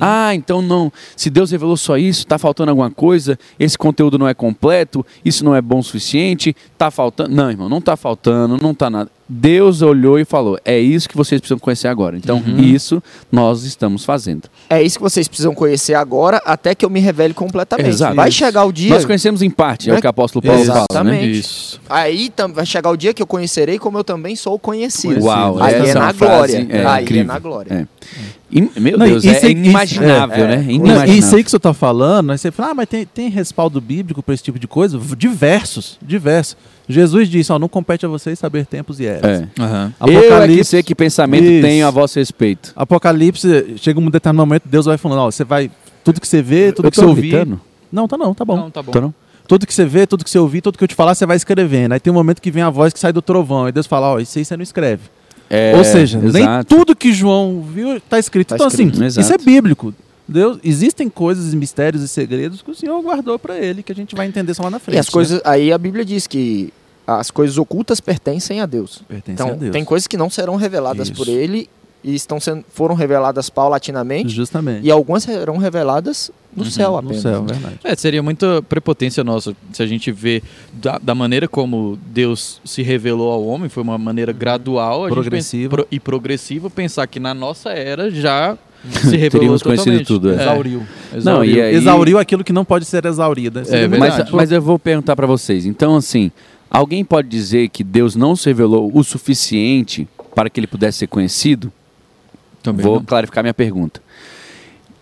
Ah, 0.00 0.34
então 0.34 0.60
não. 0.60 0.92
Se 1.16 1.30
Deus 1.30 1.50
revelou 1.50 1.76
só 1.76 1.96
isso, 1.96 2.20
está 2.20 2.38
faltando 2.38 2.70
alguma 2.70 2.90
coisa, 2.90 3.38
esse 3.58 3.76
conteúdo 3.76 4.18
não 4.18 4.28
é 4.28 4.34
completo, 4.34 5.04
isso 5.24 5.44
não 5.44 5.54
é 5.54 5.60
bom 5.60 5.78
o 5.78 5.82
suficiente, 5.82 6.56
está 6.72 6.90
faltando. 6.90 7.34
Não, 7.34 7.50
irmão, 7.50 7.68
não 7.68 7.78
está 7.78 7.96
faltando, 7.96 8.56
não 8.60 8.72
está 8.72 8.88
nada. 8.90 9.10
Deus 9.28 9.82
olhou 9.82 10.18
e 10.18 10.24
falou: 10.24 10.58
é 10.64 10.78
isso 10.78 11.08
que 11.08 11.16
vocês 11.16 11.40
precisam 11.40 11.58
conhecer 11.58 11.88
agora. 11.88 12.16
Então, 12.16 12.42
isso 12.58 13.02
nós 13.30 13.62
estamos 13.64 14.04
fazendo. 14.04 14.48
É 14.70 14.82
isso 14.82 14.96
que 14.96 15.02
vocês 15.02 15.28
precisam 15.28 15.54
conhecer 15.54 15.94
agora, 15.94 16.40
até 16.46 16.74
que 16.74 16.84
eu 16.84 16.88
me 16.90 16.98
revele 17.00 17.34
completamente. 17.34 17.88
Exato. 17.88 18.14
Vai 18.16 18.30
Isso. 18.30 18.38
chegar 18.38 18.64
o 18.64 18.72
dia. 18.72 18.90
Nós 18.94 19.04
conhecemos 19.04 19.42
em 19.42 19.50
parte, 19.50 19.88
é 19.90 19.92
Né? 19.92 19.98
o 19.98 20.00
que 20.00 20.06
o 20.06 20.10
apóstolo 20.10 20.42
Paulo 20.42 20.64
fala, 20.64 20.78
né? 20.80 20.86
Exatamente. 20.90 21.38
Isso. 21.38 21.80
Aí 21.90 22.30
tam- 22.30 22.52
vai 22.52 22.64
chegar 22.64 22.90
o 22.90 22.96
dia 22.96 23.12
que 23.12 23.22
eu 23.22 23.26
conhecerei 23.26 23.78
como 23.78 23.98
eu 23.98 24.04
também 24.04 24.34
sou 24.34 24.58
conhecido. 24.58 25.24
Uau, 25.24 25.62
aí 25.62 25.74
é 25.74 25.88
é 25.90 25.94
na 25.94 26.12
glória. 26.12 26.66
é, 26.70 26.86
aí 26.86 27.02
incrível. 27.04 27.22
é 27.22 27.26
na 27.26 27.38
glória. 27.38 27.72
É. 27.72 27.86
Meu 28.80 28.96
Não, 28.96 29.06
Deus, 29.06 29.24
isso 29.24 29.44
é 29.44 29.50
inimaginável, 29.50 30.36
isso- 30.36 30.44
é, 30.46 30.56
né? 30.56 30.64
é. 30.68 30.72
Inimaginável. 30.72 31.14
isso 31.14 31.36
aí 31.36 31.44
que 31.44 31.50
você 31.50 31.58
está 31.58 31.74
falando, 31.74 32.30
aí 32.32 32.38
você 32.38 32.50
fala, 32.50 32.70
ah, 32.70 32.74
mas 32.74 32.88
tem, 32.88 33.04
tem 33.04 33.28
respaldo 33.28 33.78
bíblico 33.78 34.22
para 34.22 34.32
esse 34.34 34.42
tipo 34.42 34.58
de 34.58 34.66
coisa? 34.66 34.98
Diversos, 35.18 35.98
diversos. 36.00 36.56
Jesus 36.88 37.28
disse, 37.28 37.52
ó, 37.52 37.58
não 37.58 37.68
compete 37.68 38.06
a 38.06 38.08
vocês 38.08 38.38
saber 38.38 38.64
tempos 38.66 38.98
e 38.98 39.06
eras. 39.06 39.42
É. 39.42 39.48
Aham. 39.60 39.92
Eu 40.06 40.42
é 40.42 40.48
que 40.48 40.64
sei 40.64 40.82
que 40.82 40.94
pensamento 40.94 41.44
Isso. 41.44 41.62
tenho 41.62 41.86
a 41.86 41.90
vosso 41.90 42.18
respeito. 42.18 42.72
Apocalipse, 42.74 43.74
chega 43.76 44.00
um 44.00 44.08
determinado 44.08 44.46
momento, 44.46 44.62
Deus 44.66 44.86
vai 44.86 44.96
falando, 44.96 45.18
ó, 45.18 45.30
você 45.30 45.44
vai, 45.44 45.70
tudo 46.02 46.20
que 46.20 46.26
você 46.26 46.40
vê, 46.40 46.72
tudo 46.72 46.86
Eu 46.86 46.90
que 46.90 46.96
você 46.96 47.02
tô 47.02 47.08
ouvir... 47.08 47.46
Não, 47.90 48.06
tá 48.06 48.16
não, 48.16 48.34
tá 48.34 48.44
bom. 48.44 48.56
Não, 48.56 48.70
tá 48.70 48.82
bom. 48.82 48.92
Tô 48.92 49.00
não? 49.00 49.14
Tudo 49.46 49.66
que 49.66 49.72
você 49.72 49.86
vê, 49.86 50.06
tudo 50.06 50.24
que 50.24 50.30
você 50.30 50.38
ouvir, 50.38 50.60
tudo 50.60 50.76
que 50.76 50.84
eu 50.84 50.88
te 50.88 50.94
falar, 50.94 51.14
você 51.14 51.24
vai 51.24 51.36
escrevendo. 51.36 51.92
Aí 51.92 52.00
tem 52.00 52.10
um 52.10 52.14
momento 52.14 52.40
que 52.40 52.50
vem 52.50 52.62
a 52.62 52.68
voz 52.68 52.92
que 52.92 53.00
sai 53.00 53.12
do 53.12 53.22
trovão, 53.22 53.64
aí 53.64 53.72
Deus 53.72 53.86
fala, 53.86 54.12
ó, 54.12 54.18
isso 54.18 54.38
aí 54.38 54.44
você 54.44 54.56
não 54.56 54.62
escreve. 54.62 55.02
É, 55.48 55.74
Ou 55.74 55.82
seja, 55.82 56.18
nem 56.18 56.42
exato. 56.42 56.76
tudo 56.76 56.94
que 56.94 57.12
João 57.12 57.62
viu 57.62 57.96
está 57.96 58.18
escrito. 58.18 58.48
Tá 58.48 58.56
então, 58.56 58.68
escrito, 58.68 58.96
assim, 58.96 59.04
exato. 59.06 59.20
isso 59.20 59.32
é 59.32 59.38
bíblico. 59.38 59.94
Deus, 60.28 60.58
existem 60.62 61.08
coisas, 61.08 61.54
mistérios 61.54 62.02
e 62.02 62.08
segredos 62.08 62.60
que 62.60 62.70
o 62.70 62.74
Senhor 62.74 63.00
guardou 63.00 63.38
para 63.38 63.58
ele, 63.58 63.82
que 63.82 63.90
a 63.90 63.94
gente 63.94 64.14
vai 64.14 64.26
entender 64.26 64.52
só 64.52 64.64
lá 64.64 64.70
na 64.70 64.78
frente. 64.78 64.96
E 64.96 64.98
as 64.98 65.06
né? 65.06 65.12
coisas, 65.12 65.40
aí 65.42 65.72
a 65.72 65.78
Bíblia 65.78 66.04
diz 66.04 66.26
que 66.26 66.70
as 67.16 67.30
coisas 67.30 67.56
ocultas 67.58 68.00
pertencem 68.00 68.60
a 68.60 68.66
Deus. 68.66 69.02
pertencem 69.08 69.34
Então, 69.34 69.48
a 69.48 69.52
Deus. 69.58 69.72
tem 69.72 69.84
coisas 69.84 70.06
que 70.06 70.16
não 70.16 70.28
serão 70.28 70.56
reveladas 70.56 71.08
Isso. 71.08 71.16
por 71.16 71.26
ele 71.28 71.68
e 72.04 72.14
estão 72.14 72.38
sendo, 72.38 72.64
foram 72.72 72.94
reveladas 72.94 73.50
paulatinamente 73.50 74.28
Justamente. 74.28 74.86
e 74.86 74.90
algumas 74.90 75.24
serão 75.24 75.56
reveladas 75.56 76.30
no 76.54 76.64
Uhum, 76.64 76.70
céu 76.70 76.90
no 76.92 76.98
apenas. 76.98 77.22
céu, 77.22 77.42
né? 77.42 77.52
verdade. 77.54 77.78
É, 77.82 77.96
seria 77.96 78.22
muita 78.22 78.62
prepotência 78.62 79.24
nossa 79.24 79.54
se 79.72 79.82
a 79.82 79.86
gente 79.86 80.10
vê 80.12 80.42
da, 80.72 80.98
da 80.98 81.14
maneira 81.14 81.48
como 81.48 81.98
Deus 82.06 82.60
se 82.64 82.82
revelou 82.82 83.32
ao 83.32 83.44
homem, 83.44 83.68
foi 83.68 83.82
uma 83.82 83.98
maneira 83.98 84.32
gradual 84.32 85.08
Progressiva. 85.08 85.76
pensa- 85.76 85.82
pro- 85.84 85.88
e 85.90 85.98
progressiva, 86.00 86.70
pensar 86.70 87.06
que 87.06 87.18
na 87.18 87.34
nossa 87.34 87.70
era 87.70 88.10
já 88.10 88.56
se 88.92 89.16
revelou 89.16 89.30
Teríamos 89.30 89.62
conhecido 89.62 89.98
totalmente. 90.04 90.06
tudo, 90.06 90.30
é. 90.30 90.34
Exauriu. 90.42 90.82
Não, 91.24 91.44
e 91.44 91.60
aí- 91.60 91.74
Exauriu 91.74 92.16
aquilo 92.18 92.44
que 92.44 92.52
não 92.52 92.64
pode 92.64 92.84
ser 92.84 93.04
exaurido. 93.06 93.64
Seria 93.64 93.86
É 93.86 93.88
Mas, 93.98 94.30
mas 94.30 94.52
eu 94.52 94.62
vou 94.62 94.78
perguntar 94.78 95.16
pra 95.16 95.26
vocês. 95.26 95.66
Então, 95.66 95.96
assim, 95.96 96.30
Alguém 96.70 97.04
pode 97.04 97.28
dizer 97.28 97.68
que 97.68 97.82
Deus 97.82 98.14
não 98.14 98.36
se 98.36 98.48
revelou 98.48 98.90
o 98.94 99.02
suficiente 99.02 100.06
para 100.34 100.50
que 100.50 100.60
ele 100.60 100.66
pudesse 100.66 100.98
ser 100.98 101.06
conhecido? 101.06 101.72
Também 102.62 102.84
Vou 102.84 102.96
não. 102.96 103.04
clarificar 103.04 103.42
minha 103.42 103.54
pergunta. 103.54 104.02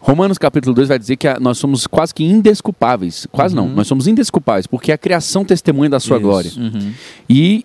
Romanos 0.01 0.39
capítulo 0.39 0.73
2 0.75 0.87
vai 0.89 0.99
dizer 0.99 1.17
que 1.17 1.27
a- 1.27 1.39
nós 1.41 1.59
somos 1.59 1.87
quase 1.87 2.15
que 2.15 2.23
indesculpáveis. 2.23 3.27
Quase 3.33 3.55
não, 3.57 3.69
nós 3.69 3.89
somos 3.89 4.07
indesculpáveis, 4.07 4.67
porque 4.67 4.93
a 4.93 4.99
criação 4.99 5.45
testemunha 5.45 5.91
da 5.91 5.99
sua 5.99 6.17
Isso. 6.19 6.23
glória. 6.27 6.51
Uhum. 6.57 6.93
E. 7.29 7.65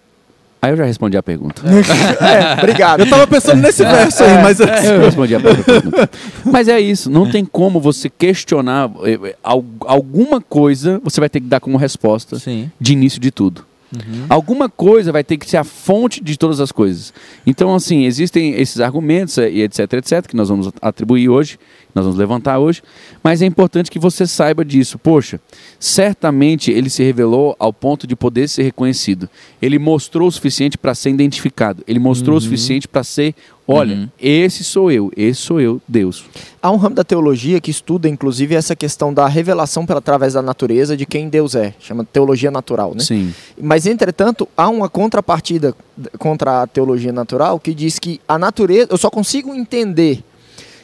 Aí 0.64 0.72
eu 0.72 0.78
já 0.78 0.86
respondi 0.86 1.18
a 1.18 1.24
pergunta. 1.24 1.60
É, 1.68 2.54
obrigado. 2.60 3.00
Eu 3.00 3.10
tava 3.10 3.26
pensando 3.26 3.62
nesse 3.62 3.82
verso 3.86 4.24
aí, 4.24 4.44
mas 4.44 4.60
Eu 4.60 5.02
respondi 5.02 5.34
a 5.36 5.40
pergunta. 5.42 6.10
Mas 6.46 6.68
é 6.68 6.80
isso, 6.80 7.10
não 7.10 7.30
tem 7.30 7.44
como 7.44 7.80
você 7.80 8.10
questionar 8.12 8.90
eh, 9.04 9.20
eh, 9.24 9.36
al- 9.44 9.66
alguma 9.88 10.40
coisa, 10.40 11.02
você 11.04 11.20
vai 11.20 11.30
ter 11.30 11.40
que 11.42 11.48
dar 11.48 11.60
como 11.60 11.78
resposta 11.78 12.38
Sim. 12.38 12.70
de 12.80 12.94
início 12.94 13.20
de 13.20 13.32
tudo. 13.32 13.66
Uhum. 13.94 14.26
Alguma 14.30 14.70
coisa 14.70 15.12
vai 15.12 15.24
ter 15.24 15.38
que 15.38 15.50
ser 15.50 15.58
a 15.58 15.64
fonte 15.64 16.24
de 16.24 16.38
todas 16.38 16.60
as 16.60 16.72
coisas. 16.72 17.14
Então, 17.46 17.76
assim, 17.76 18.06
existem 18.06 18.54
esses 18.56 18.80
argumentos 18.80 19.38
eh, 19.38 19.50
e 19.50 19.62
etc, 19.62 19.94
etc, 19.94 20.28
que 20.28 20.36
nós 20.36 20.50
vamos 20.50 20.72
atribuir 20.82 21.30
hoje, 21.30 21.60
nós 21.94 22.06
vamos 22.06 22.18
levantar 22.18 22.60
hoje, 22.60 22.82
mas 23.24 23.42
é 23.42 23.46
importante 23.46 23.92
que 23.92 24.00
você 24.00 24.26
saiba 24.28 24.64
disso. 24.66 24.98
Poxa, 24.98 25.40
certamente 25.80 26.72
ele 26.72 26.90
se 26.90 27.04
revelou 27.04 27.56
ao 27.60 27.72
ponto 27.74 28.06
de 28.06 28.16
poder 28.16 28.48
ser 28.48 28.64
reconhecido. 28.64 29.30
Ele 29.62 29.80
mostrou 29.80 30.28
o 30.28 30.32
suficiente 30.32 30.78
para 30.78 30.94
ser 30.96 31.10
identificado. 31.10 31.84
Ele 31.88 32.00
mostrou 32.00 32.38
o 32.38 32.42
suficiente 32.42 32.88
para 32.88 33.04
ser, 33.04 33.34
olha, 33.68 33.96
Uhum. 33.96 34.10
esse 34.20 34.64
sou 34.64 34.92
eu, 34.92 35.12
esse 35.16 35.42
sou 35.42 35.60
eu, 35.60 35.82
Deus. 35.88 36.26
Há 36.62 36.72
um 36.72 36.78
ramo 36.78 36.96
da 36.96 37.04
teologia 37.04 37.60
que 37.60 37.72
estuda, 37.72 38.08
inclusive, 38.08 38.56
essa 38.56 38.76
questão 38.76 39.14
da 39.14 39.28
revelação 39.28 39.86
pela 39.86 40.00
através 40.00 40.34
da 40.34 40.42
natureza 40.42 40.98
de 40.98 41.06
quem 41.06 41.30
Deus 41.30 41.56
é. 41.56 41.74
Chama 41.80 42.04
teologia 42.04 42.52
natural, 42.52 42.94
né? 42.94 43.04
Sim. 43.04 43.34
Mas, 43.62 43.86
entretanto, 43.86 44.48
há 44.58 44.68
uma 44.70 44.90
contrapartida 44.90 45.76
contra 46.18 46.64
a 46.64 46.68
teologia 46.68 47.12
natural 47.14 47.60
que 47.60 47.74
diz 47.74 48.00
que 48.00 48.20
a 48.28 48.38
natureza. 48.38 48.88
Eu 48.90 48.98
só 48.98 49.10
consigo 49.10 49.54
entender 49.54 50.24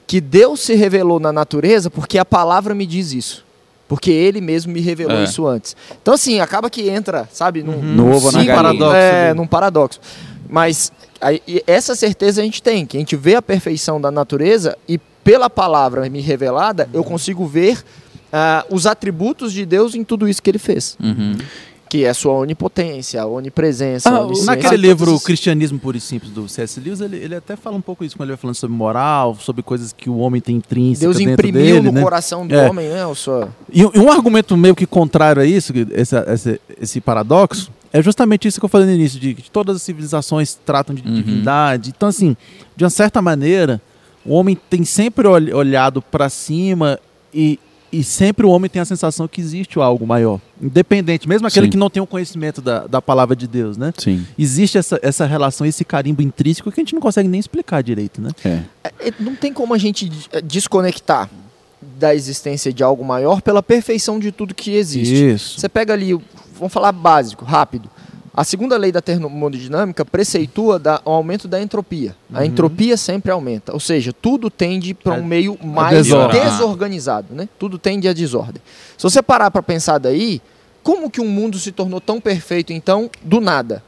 que 0.07 0.21
Deus 0.21 0.61
se 0.61 0.73
revelou 0.73 1.19
na 1.19 1.31
natureza 1.33 1.89
porque 1.91 2.17
a 2.17 2.25
palavra 2.25 2.73
me 2.73 2.85
diz 2.85 3.11
isso. 3.11 3.45
Porque 3.87 4.11
ele 4.11 4.41
mesmo 4.41 4.73
me 4.73 4.81
revelou 4.81 5.17
É. 5.17 5.23
isso 5.23 5.45
antes. 5.47 5.75
Então, 6.01 6.13
assim, 6.13 6.39
acaba 6.41 6.69
que 6.69 6.89
entra, 6.89 7.27
sabe, 7.31 7.63
num, 7.63 7.81
No 7.81 8.11
ovo 8.13 8.25
ou 8.27 8.31
na 8.33 8.39
sim, 8.41 8.45
galinha. 8.45 8.55
paradoxo 8.55 8.95
É, 8.95 9.33
num 9.33 9.47
paradoxo. 9.47 9.99
Mas 10.49 10.91
aí, 11.21 11.41
essa 11.65 11.95
certeza 11.95 12.41
a 12.41 12.43
gente 12.43 12.61
tem, 12.61 12.85
que 12.85 12.97
a 12.97 12.99
gente 12.99 13.15
vê 13.15 13.35
a 13.35 13.41
perfeição 13.41 13.99
da 13.99 14.09
natureza 14.11 14.77
e 14.89 14.97
pela 15.23 15.49
palavra 15.49 16.09
me 16.09 16.19
revelada, 16.21 16.89
eu 16.93 17.03
consigo 17.03 17.45
ver 17.45 17.81
ah, 18.31 18.65
os 18.69 18.85
atributos 18.85 19.53
de 19.53 19.65
Deus 19.65 19.95
em 19.95 20.03
tudo 20.03 20.27
isso 20.27 20.41
que 20.41 20.49
ele 20.49 20.59
fez. 20.59 20.97
Uhum. 21.01 21.37
Que 21.89 22.03
é 22.03 22.13
sua 22.13 22.33
onipotência, 22.33 23.25
onispresença, 23.25 24.09
Ah, 24.09 24.21
onisciência. 24.21 24.45
Naquele 24.45 24.69
todas 24.69 24.81
livro 24.81 25.11
essas- 25.11 25.23
Cristianismo 25.23 25.79
Puro 25.79 25.95
e 25.97 26.01
Simples 26.01 26.31
do 26.31 26.47
C.S. 26.49 26.79
Lewis, 26.79 26.99
ele, 27.01 27.15
ele 27.17 27.35
até 27.35 27.55
fala 27.55 27.77
um 27.77 27.81
pouco 27.81 28.03
isso 28.03 28.15
quando 28.17 28.27
ele 28.29 28.35
vai 28.35 28.41
falando 28.41 28.55
sobre 28.55 28.75
moral, 28.75 29.35
sobre 29.39 29.63
coisas 29.63 29.93
que 29.93 30.09
o 30.09 30.17
homem 30.17 30.41
tem 30.41 30.57
intrínseca 30.57 31.05
Deus 31.05 31.17
dentro 31.17 31.33
imprimiu 31.33 31.61
dele, 31.75 31.81
no 31.87 31.91
né? 31.93 32.01
coração 32.01 32.45
do 32.45 32.53
É. 32.53 32.69
homem, 32.69 32.89
né? 32.89 33.03
Sua... 33.15 33.49
E, 33.71 33.85
um- 33.85 33.91
e 33.93 33.99
um 33.99 34.11
argumento 34.11 34.55
meio 34.57 34.75
que 34.75 34.85
contrário 34.85 35.41
a 35.41 35.45
isso, 35.45 35.71
esse, 35.93 36.15
esse, 36.27 36.61
esse 36.81 36.99
paradoxo, 37.01 37.71
é 37.93 38.01
justamente 38.01 38.47
isso 38.47 38.59
que 38.59 38.65
eu 38.65 38.69
falei 38.69 38.85
no 38.87 38.93
início, 38.93 39.17
de 39.19 39.33
que 39.33 39.49
todas 39.49 39.77
as 39.77 39.81
civilizações 39.81 40.55
tratam 40.65 40.93
de 40.93 41.01
Uhum. 41.07 41.13
divindade. 41.15 41.93
Então, 41.95 42.09
assim, 42.09 42.35
de 42.75 42.83
uma 42.83 42.89
certa 42.89 43.21
maneira, 43.21 43.81
o 44.25 44.33
homem 44.33 44.57
tem 44.69 44.83
sempre 44.83 45.25
ol- 45.25 45.55
olhado 45.55 46.01
para 46.01 46.27
cima 46.27 46.99
e, 47.33 47.57
e 47.91 48.03
sempre 48.03 48.45
o 48.45 48.49
homem 48.49 48.69
tem 48.69 48.81
a 48.81 48.85
sensação 48.85 49.27
que 49.27 49.39
existe 49.39 49.79
algo 49.79 50.05
maior. 50.05 50.39
Independente, 50.61 51.27
mesmo 51.27 51.47
aquele 51.47 51.67
Sim. 51.67 51.71
que 51.71 51.77
não 51.77 51.89
tem 51.89 52.01
o 52.01 52.07
conhecimento 52.07 52.61
da, 52.61 52.87
da 52.87 53.01
palavra 53.01 53.35
de 53.35 53.47
Deus, 53.47 53.77
né? 53.77 53.93
Sim. 53.97 54.25
Existe 54.37 54.77
essa, 54.77 54.99
essa 55.01 55.25
relação, 55.25 55.65
esse 55.65 55.85
carimbo 55.85 56.21
intrínseco 56.21 56.71
que 56.71 56.79
a 56.79 56.83
gente 56.83 56.93
não 56.93 57.01
consegue 57.01 57.29
nem 57.29 57.39
explicar 57.39 57.81
direito, 57.81 58.21
né? 58.21 58.29
É. 58.43 58.61
É, 58.83 59.13
Não 59.19 59.35
tem 59.35 59.53
como 59.53 59.73
a 59.73 59.77
gente 59.77 60.11
eh, 60.31 60.41
desconectar 60.41 61.29
da 61.81 62.13
existência 62.13 62.73
de 62.73 62.83
algo 62.83 63.03
maior 63.05 63.41
pela 63.41 63.61
perfeição 63.63 64.19
de 64.19 64.31
tudo 64.31 64.53
que 64.53 64.71
existe. 64.75 65.13
Isso. 65.33 65.59
Você 65.59 65.69
pega 65.69 65.93
ali, 65.93 66.13
vamos 66.57 66.73
falar 66.73 66.91
básico, 66.91 67.45
rápido. 67.45 67.89
A 68.37 68.43
segunda 68.43 68.77
lei 68.77 68.91
da 68.91 69.01
termodinâmica 69.01 70.05
preceitua 70.05 70.77
da, 70.77 71.01
o 71.03 71.09
aumento 71.09 71.47
da 71.47 71.59
entropia. 71.59 72.15
A 72.31 72.45
entropia 72.45 72.95
sempre 72.95 73.31
aumenta, 73.31 73.73
ou 73.73 73.79
seja, 73.79 74.13
tudo 74.13 74.51
tende 74.51 74.93
para 74.93 75.15
um 75.15 75.23
meio 75.23 75.57
mais 75.65 76.05
desorganizado, 76.05 77.33
né? 77.33 77.49
Tudo 77.57 77.79
tende 77.79 78.07
a 78.07 78.13
desordem. 78.13 78.61
Se 78.95 79.01
você 79.01 79.23
parar 79.23 79.49
para 79.49 79.63
pensar 79.63 79.97
daí, 79.97 80.39
como 80.83 81.09
que 81.09 81.19
um 81.19 81.27
mundo 81.27 81.57
se 81.57 81.71
tornou 81.71 81.99
tão 81.99 82.21
perfeito 82.21 82.71
então 82.71 83.09
do 83.23 83.41
nada? 83.41 83.83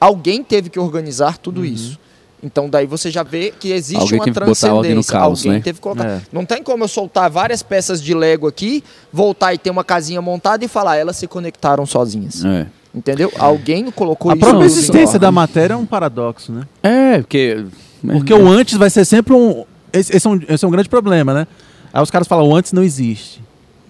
Alguém 0.00 0.42
teve 0.42 0.68
que 0.68 0.80
organizar 0.80 1.38
tudo 1.38 1.64
isso. 1.64 1.96
Então 2.42 2.68
daí 2.68 2.88
você 2.88 3.08
já 3.08 3.22
vê 3.22 3.54
que 3.56 3.70
existe 3.70 4.02
Alguém 4.16 4.18
uma 4.18 4.46
botar 4.46 4.74
ordem 4.74 4.96
no 4.96 5.04
transcendência. 5.04 5.12
caos, 5.12 5.38
Alguém 5.38 5.52
né? 5.52 5.60
teve 5.60 5.78
que 5.78 5.82
colocar. 5.82 6.08
É. 6.08 6.22
Não 6.32 6.44
tem 6.44 6.60
como 6.60 6.82
eu 6.82 6.88
soltar 6.88 7.30
várias 7.30 7.62
peças 7.62 8.02
de 8.02 8.12
Lego 8.14 8.48
aqui, 8.48 8.82
voltar 9.12 9.54
e 9.54 9.58
ter 9.58 9.70
uma 9.70 9.84
casinha 9.84 10.20
montada 10.20 10.64
e 10.64 10.66
falar, 10.66 10.96
elas 10.96 11.16
se 11.16 11.28
conectaram 11.28 11.86
sozinhas. 11.86 12.44
É. 12.44 12.66
Entendeu? 12.94 13.32
Alguém 13.38 13.90
colocou 13.90 14.30
A 14.30 14.34
isso 14.34 14.40
própria 14.40 14.60
tudo 14.60 14.62
em 14.64 14.78
existência 14.78 15.18
da 15.18 15.32
matéria 15.32 15.74
é 15.74 15.76
um 15.76 15.86
paradoxo, 15.86 16.52
né? 16.52 16.62
É, 16.82 17.18
porque. 17.18 17.64
Porque 18.06 18.34
o 18.34 18.48
antes 18.48 18.76
vai 18.76 18.90
ser 18.90 19.04
sempre 19.04 19.32
um. 19.32 19.64
Esse, 19.92 20.16
esse 20.16 20.26
é 20.26 20.30
um. 20.30 20.40
esse 20.48 20.64
é 20.64 20.68
um 20.68 20.70
grande 20.70 20.88
problema, 20.88 21.32
né? 21.32 21.46
Aí 21.92 22.02
os 22.02 22.10
caras 22.10 22.26
falam, 22.26 22.48
o 22.48 22.54
antes 22.54 22.72
não 22.72 22.82
existe. 22.82 23.40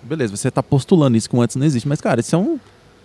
Beleza, 0.02 0.36
você 0.36 0.50
tá 0.50 0.62
postulando 0.62 1.16
isso 1.16 1.28
que 1.28 1.36
o 1.36 1.40
antes 1.40 1.56
não 1.56 1.64
existe. 1.64 1.88
Mas, 1.88 2.00
cara, 2.00 2.20
isso 2.20 2.34
é 2.34 2.38
um, 2.38 2.58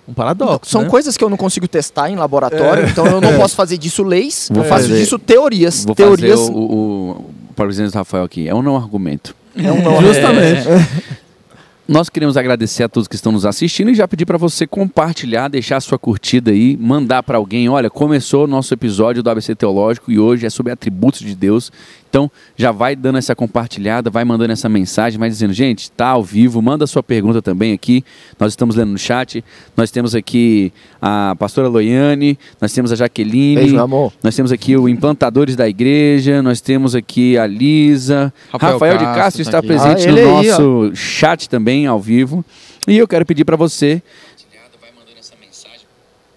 um 0.08 0.13
paradoxo. 0.13 0.72
São 0.72 0.84
né? 0.84 0.89
coisas 0.89 1.16
que 1.16 1.24
eu 1.24 1.30
não 1.30 1.38
consigo 1.38 1.68
testar 1.68 2.10
em 2.10 2.16
laboratório, 2.16 2.88
então 2.88 3.06
eu 3.06 3.22
não 3.22 3.36
posso 3.38 3.56
fazer 3.56 3.77
disso 3.77 4.04
leis, 4.04 4.50
Vou 4.51 4.63
eu 4.63 4.70
faço 4.70 4.84
fazer- 4.84 5.00
disso 5.00 5.18
teorias. 5.18 5.86
Vou 5.86 5.96
teorias 5.96 6.39
fazer 6.39 6.51
o, 6.51 6.56
o, 6.58 7.10
o 7.50 7.54
presidente 7.56 7.94
Rafael 7.94 8.24
aqui. 8.24 8.48
É 8.48 8.54
um 8.54 8.62
não 8.62 8.75
argumento. 8.75 9.36
é 9.56 9.72
um 9.72 9.82
não. 9.82 10.01
Justamente. 10.01 10.68
Nós 11.88 12.10
queremos 12.10 12.36
agradecer 12.36 12.84
a 12.84 12.89
todos 12.89 13.08
que 13.08 13.15
estão 13.15 13.32
nos 13.32 13.46
assistindo 13.46 13.89
e 13.89 13.96
já 13.96 14.06
pedir 14.06 14.25
para 14.25 14.38
você 14.38 14.67
compartilhar, 14.67 15.48
deixar 15.48 15.79
sua 15.79 15.98
curtida 15.98 16.51
aí, 16.51 16.75
mandar 16.75 17.24
para 17.24 17.38
alguém. 17.38 17.70
Olha, 17.70 17.89
começou 17.89 18.44
o 18.44 18.48
nosso 18.48 18.74
episódio 18.74 19.24
do 19.24 19.29
ABC 19.29 19.56
Teológico 19.56 20.12
e 20.12 20.20
hoje 20.20 20.46
é 20.46 20.50
sobre 20.50 20.74
atributos 20.74 21.22
de 21.22 21.34
Deus. 21.34 21.72
Então, 22.10 22.32
já 22.56 22.72
vai 22.72 22.96
dando 22.96 23.18
essa 23.18 23.36
compartilhada, 23.36 24.10
vai 24.10 24.24
mandando 24.24 24.52
essa 24.54 24.70
mensagem, 24.70 25.20
vai 25.20 25.30
dizendo, 25.30 25.54
gente, 25.54 25.92
tá 25.92 26.08
ao 26.08 26.24
vivo, 26.24 26.62
manda 26.62 26.84
a 26.86 26.88
sua 26.88 27.04
pergunta 27.04 27.42
também 27.42 27.74
aqui. 27.74 28.04
Nós 28.40 28.54
estamos 28.54 28.76
lendo 28.76 28.92
no 28.92 28.98
chat. 28.98 29.44
Nós 29.76 29.92
temos 29.92 30.16
aqui 30.16 30.72
a 31.02 31.36
pastora 31.38 31.68
Loiane, 31.68 32.38
nós 32.62 32.72
temos 32.74 32.92
a 32.92 32.96
Jaqueline, 32.96 33.56
Beijo, 33.56 33.80
amor. 33.80 34.14
nós 34.24 34.36
temos 34.36 34.52
aqui 34.52 34.76
o 34.78 34.88
Implantadores 34.88 35.56
da 35.56 35.68
Igreja, 35.68 36.42
nós 36.42 36.62
temos 36.62 36.96
aqui 36.96 37.38
a 37.38 37.46
Lisa, 37.46 38.34
Rafael, 38.52 38.74
Rafael 38.74 38.98
de 38.98 39.04
Castro 39.04 39.18
Castro 39.18 39.44
tá 39.44 39.50
está 39.50 39.58
aqui. 39.60 39.68
presente 39.68 40.08
Ah, 40.08 40.12
no 40.12 40.18
aí, 40.40 40.48
nosso 40.48 40.96
chat 40.96 41.50
também, 41.50 41.86
ao 41.86 42.00
vivo. 42.00 42.44
E 42.88 42.98
eu 42.98 43.08
quero 43.08 43.26
pedir 43.26 43.44
para 43.44 43.56
você. 43.58 44.02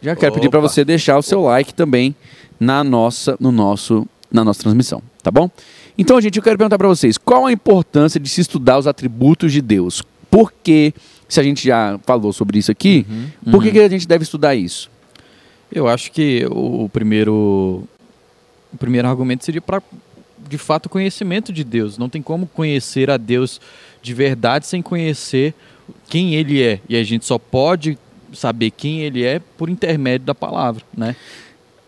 Já 0.02 0.16
quero 0.16 0.32
pedir 0.34 0.48
para 0.48 0.60
Opa. 0.60 0.68
você 0.68 0.84
deixar 0.84 1.18
o 1.18 1.22
seu 1.22 1.42
like 1.42 1.74
também 1.74 2.14
na 2.58 2.82
nossa, 2.82 3.36
no 3.38 3.52
nosso, 3.52 4.06
na 4.30 4.44
nossa 4.44 4.62
transmissão, 4.62 5.02
tá 5.22 5.30
bom? 5.30 5.50
Então, 5.98 6.20
gente, 6.20 6.36
eu 6.36 6.42
quero 6.42 6.56
perguntar 6.56 6.78
para 6.78 6.88
vocês: 6.88 7.18
qual 7.18 7.46
a 7.46 7.52
importância 7.52 8.18
de 8.20 8.28
se 8.28 8.40
estudar 8.40 8.78
os 8.78 8.86
atributos 8.86 9.52
de 9.52 9.60
Deus? 9.60 10.02
Por 10.30 10.52
que, 10.52 10.94
se 11.28 11.40
a 11.40 11.42
gente 11.42 11.66
já 11.66 11.98
falou 12.06 12.32
sobre 12.32 12.58
isso 12.58 12.70
aqui, 12.70 13.04
por 13.50 13.62
que, 13.62 13.72
que 13.72 13.80
a 13.80 13.88
gente 13.88 14.06
deve 14.06 14.22
estudar 14.22 14.54
isso? 14.54 14.90
Eu 15.70 15.88
acho 15.88 16.10
que 16.12 16.46
o, 16.50 16.84
o 16.84 16.88
primeiro 16.88 17.84
o 18.72 18.76
primeiro 18.78 19.08
argumento 19.08 19.44
seria 19.44 19.60
para 19.60 19.82
de 20.48 20.58
fato 20.58 20.86
o 20.86 20.88
conhecimento 20.88 21.52
de 21.52 21.62
Deus. 21.62 21.98
Não 21.98 22.08
tem 22.08 22.22
como 22.22 22.46
conhecer 22.46 23.10
a 23.10 23.16
Deus 23.16 23.60
de 24.02 24.14
verdade 24.14 24.66
sem 24.66 24.80
conhecer 24.80 25.54
quem 26.08 26.34
ele 26.34 26.62
é. 26.62 26.80
E 26.88 26.96
a 26.96 27.04
gente 27.04 27.24
só 27.24 27.38
pode 27.38 27.98
saber 28.32 28.70
quem 28.70 29.00
ele 29.00 29.24
é 29.24 29.40
por 29.58 29.68
intermédio 29.68 30.26
da 30.26 30.34
palavra, 30.34 30.82
né? 30.96 31.14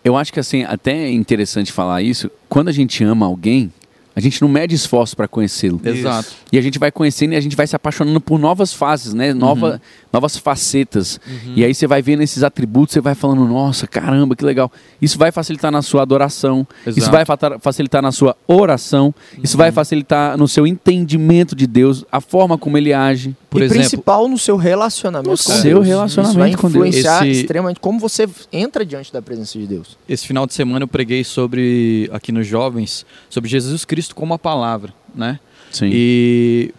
Eu 0.04 0.16
acho 0.16 0.32
que 0.32 0.40
assim, 0.40 0.64
até 0.64 1.04
é 1.04 1.10
interessante 1.10 1.72
falar 1.72 2.02
isso. 2.02 2.30
Quando 2.48 2.68
a 2.68 2.72
gente 2.72 3.04
ama 3.04 3.26
alguém, 3.26 3.72
a 4.14 4.20
gente 4.20 4.40
não 4.42 4.48
mede 4.48 4.74
esforço 4.74 5.16
para 5.16 5.26
conhecê-lo. 5.28 5.80
Exato. 5.84 6.28
E 6.52 6.58
a 6.58 6.60
gente 6.62 6.78
vai 6.78 6.90
conhecendo 6.92 7.32
e 7.32 7.36
a 7.36 7.40
gente 7.40 7.56
vai 7.56 7.66
se 7.66 7.74
apaixonando 7.74 8.20
por 8.20 8.38
novas 8.38 8.72
fases, 8.72 9.14
né? 9.14 9.32
Nova, 9.32 9.80
Novas 10.12 10.36
facetas. 10.36 11.18
E 11.56 11.64
aí 11.64 11.74
você 11.74 11.86
vai 11.86 12.02
vendo 12.02 12.22
esses 12.22 12.42
atributos, 12.42 12.92
você 12.92 13.00
vai 13.00 13.14
falando, 13.14 13.46
nossa, 13.46 13.86
caramba, 13.86 14.36
que 14.36 14.44
legal. 14.44 14.70
Isso 15.00 15.16
vai 15.18 15.32
facilitar 15.32 15.72
na 15.72 15.80
sua 15.80 16.02
adoração, 16.02 16.66
isso 16.86 16.98
Exato. 17.00 17.12
vai 17.12 17.24
fa- 17.24 17.58
facilitar 17.58 18.02
na 18.02 18.12
sua 18.12 18.36
oração, 18.46 19.14
isso 19.42 19.56
vai 19.56 19.72
facilitar 19.72 20.36
no 20.36 20.46
seu 20.46 20.66
entendimento 20.66 21.56
de 21.56 21.66
Deus, 21.66 22.04
a 22.12 22.20
forma 22.20 22.58
como 22.58 22.76
ele 22.76 22.92
age. 22.92 23.34
Por 23.48 23.60
e 23.60 23.64
exemplo, 23.64 23.80
principal 23.82 24.28
no 24.28 24.38
seu 24.38 24.56
relacionamento 24.56 25.30
No 25.30 25.36
com 25.36 25.42
seu 25.42 25.74
Deus. 25.74 25.86
relacionamento 25.86 26.30
Isso 26.30 26.38
vai 26.38 26.50
com 26.56 26.70
Deus. 26.70 26.74
influenciar 26.74 27.26
Esse- 27.26 27.40
extremamente 27.42 27.80
como 27.80 27.98
você 27.98 28.28
entra 28.52 28.84
diante 28.84 29.10
da 29.12 29.20
presença 29.22 29.58
de 29.58 29.66
Deus. 29.66 29.96
esse 30.08 30.26
final 30.26 30.46
de 30.46 30.54
semana 30.54 30.82
eu 30.84 30.88
preguei 30.88 31.22
sobre 31.24 32.08
aqui 32.12 32.32
nos 32.32 32.46
jovens 32.46 33.04
sobre 33.30 33.48
Jesus 33.50 33.84
Cristo 33.84 34.01
como 34.10 34.34
a 34.34 34.38
palavra, 34.38 34.92
né? 35.14 35.38
Sim. 35.70 35.90
E 35.92 36.74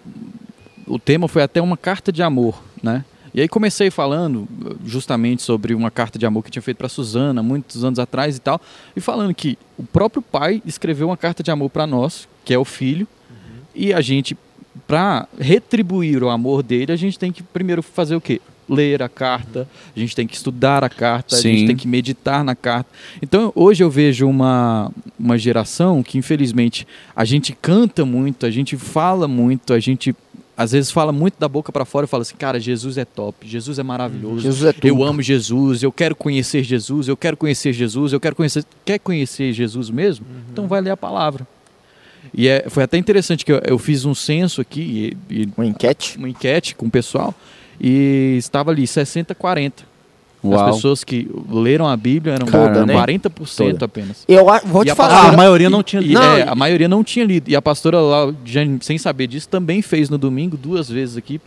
o 0.85 0.99
tema 0.99 1.27
foi 1.27 1.43
até 1.43 1.61
uma 1.61 1.77
carta 1.77 2.11
de 2.11 2.21
amor, 2.21 2.61
né? 2.81 3.03
E 3.33 3.41
aí 3.41 3.47
comecei 3.47 3.89
falando 3.89 4.47
justamente 4.85 5.41
sobre 5.41 5.73
uma 5.73 5.89
carta 5.89 6.19
de 6.19 6.25
amor 6.25 6.43
que 6.43 6.51
tinha 6.51 6.61
feito 6.61 6.77
para 6.77 6.87
Suzana 6.87 7.41
muitos 7.41 7.83
anos 7.83 7.97
atrás 7.97 8.37
e 8.37 8.39
tal, 8.39 8.61
e 8.95 9.01
falando 9.01 9.33
que 9.33 9.57
o 9.77 9.83
próprio 9.83 10.21
pai 10.21 10.61
escreveu 10.65 11.07
uma 11.07 11.17
carta 11.17 11.41
de 11.41 11.49
amor 11.49 11.69
para 11.71 11.87
nós, 11.87 12.27
que 12.45 12.53
é 12.53 12.59
o 12.59 12.65
filho, 12.65 13.07
e 13.73 13.91
a 13.91 14.01
gente 14.01 14.37
para 14.87 15.27
retribuir 15.39 16.23
o 16.23 16.29
amor 16.29 16.63
dele, 16.63 16.91
a 16.91 16.95
gente 16.95 17.17
tem 17.17 17.31
que 17.31 17.41
primeiro 17.43 17.81
fazer 17.81 18.15
o 18.15 18.21
quê? 18.21 18.41
Ler 18.67 19.03
a 19.03 19.09
carta, 19.09 19.67
a 19.95 19.99
gente 19.99 20.15
tem 20.15 20.25
que 20.25 20.35
estudar 20.35 20.83
a 20.83 20.89
carta, 20.89 21.35
a 21.35 21.39
Sim. 21.39 21.57
gente 21.57 21.67
tem 21.67 21.75
que 21.75 21.87
meditar 21.87 22.43
na 22.43 22.55
carta. 22.55 22.89
Então, 23.21 23.51
hoje 23.55 23.83
eu 23.83 23.89
vejo 23.89 24.27
uma, 24.27 24.91
uma 25.19 25.37
geração 25.37 26.01
que, 26.01 26.17
infelizmente, 26.17 26.87
a 27.15 27.25
gente 27.25 27.53
canta 27.53 28.05
muito, 28.05 28.45
a 28.45 28.51
gente 28.51 28.77
fala 28.77 29.27
muito, 29.27 29.73
a 29.73 29.79
gente 29.79 30.15
às 30.55 30.71
vezes 30.71 30.91
fala 30.91 31.11
muito 31.11 31.39
da 31.39 31.47
boca 31.47 31.71
para 31.71 31.83
fora 31.83 32.05
e 32.05 32.07
fala 32.07 32.21
assim: 32.21 32.35
cara, 32.35 32.59
Jesus 32.59 32.97
é 32.97 33.05
top, 33.05 33.47
Jesus 33.47 33.79
é 33.79 33.83
maravilhoso. 33.83 34.41
Jesus 34.41 34.63
é. 34.63 34.87
Eu 34.87 35.03
amo 35.03 35.21
Jesus, 35.21 35.81
eu 35.83 35.91
quero 35.91 36.15
conhecer 36.15 36.63
Jesus, 36.63 37.07
eu 37.07 37.17
quero 37.17 37.35
conhecer 37.35 37.73
Jesus, 37.73 38.13
eu 38.13 38.19
quero 38.19 38.35
conhecer. 38.35 38.63
Quer 38.85 38.99
conhecer 38.99 39.51
Jesus 39.51 39.89
mesmo? 39.89 40.25
Então 40.51 40.67
vai 40.67 40.79
ler 40.81 40.91
a 40.91 40.97
palavra. 40.97 41.47
E 42.33 42.47
é, 42.47 42.65
foi 42.69 42.83
até 42.83 42.97
interessante 42.97 43.43
que 43.43 43.51
eu, 43.51 43.61
eu 43.65 43.77
fiz 43.77 44.05
um 44.05 44.15
censo 44.15 44.61
aqui, 44.61 45.15
e, 45.29 45.41
e 45.41 45.49
Uma 45.57 45.65
enquete. 45.65 46.17
uma 46.17 46.29
enquete 46.29 46.75
com 46.75 46.85
o 46.85 46.89
pessoal, 46.89 47.33
e 47.79 48.35
estava 48.37 48.71
ali 48.71 48.83
60-40. 48.83 49.71
As 50.45 50.49
Uau. 50.49 50.73
pessoas 50.73 51.05
que 51.05 51.29
leram 51.49 51.87
a 51.87 51.95
Bíblia 51.95 52.33
eram 52.33 52.45
Caramba. 52.47 52.93
40% 52.93 53.29
Toda. 53.71 53.85
apenas. 53.85 54.25
Eu 54.27 54.45
vou 54.65 54.83
te 54.83 54.89
a 54.89 54.93
Ah, 54.93 54.95
falar. 54.97 55.29
a 55.29 55.37
maioria 55.37 55.69
não 55.69 55.81
tinha 55.81 56.01
lido. 56.01 56.19
é, 56.21 56.43
Não, 56.45 56.51
a 56.51 56.55
maioria 56.55 56.87
não 56.89 57.01
tinha 57.01 57.23
lido. 57.23 57.49
E 57.49 57.55
a 57.55 57.61
pastora 57.61 58.01
lá, 58.01 58.33
já 58.43 58.59
sem 58.81 58.97
saber 58.97 59.27
disso, 59.27 59.47
também 59.47 59.81
fez 59.81 60.09
no 60.09 60.17
domingo 60.17 60.57
duas 60.57 60.89
vezes 60.89 61.15
aqui 61.15 61.39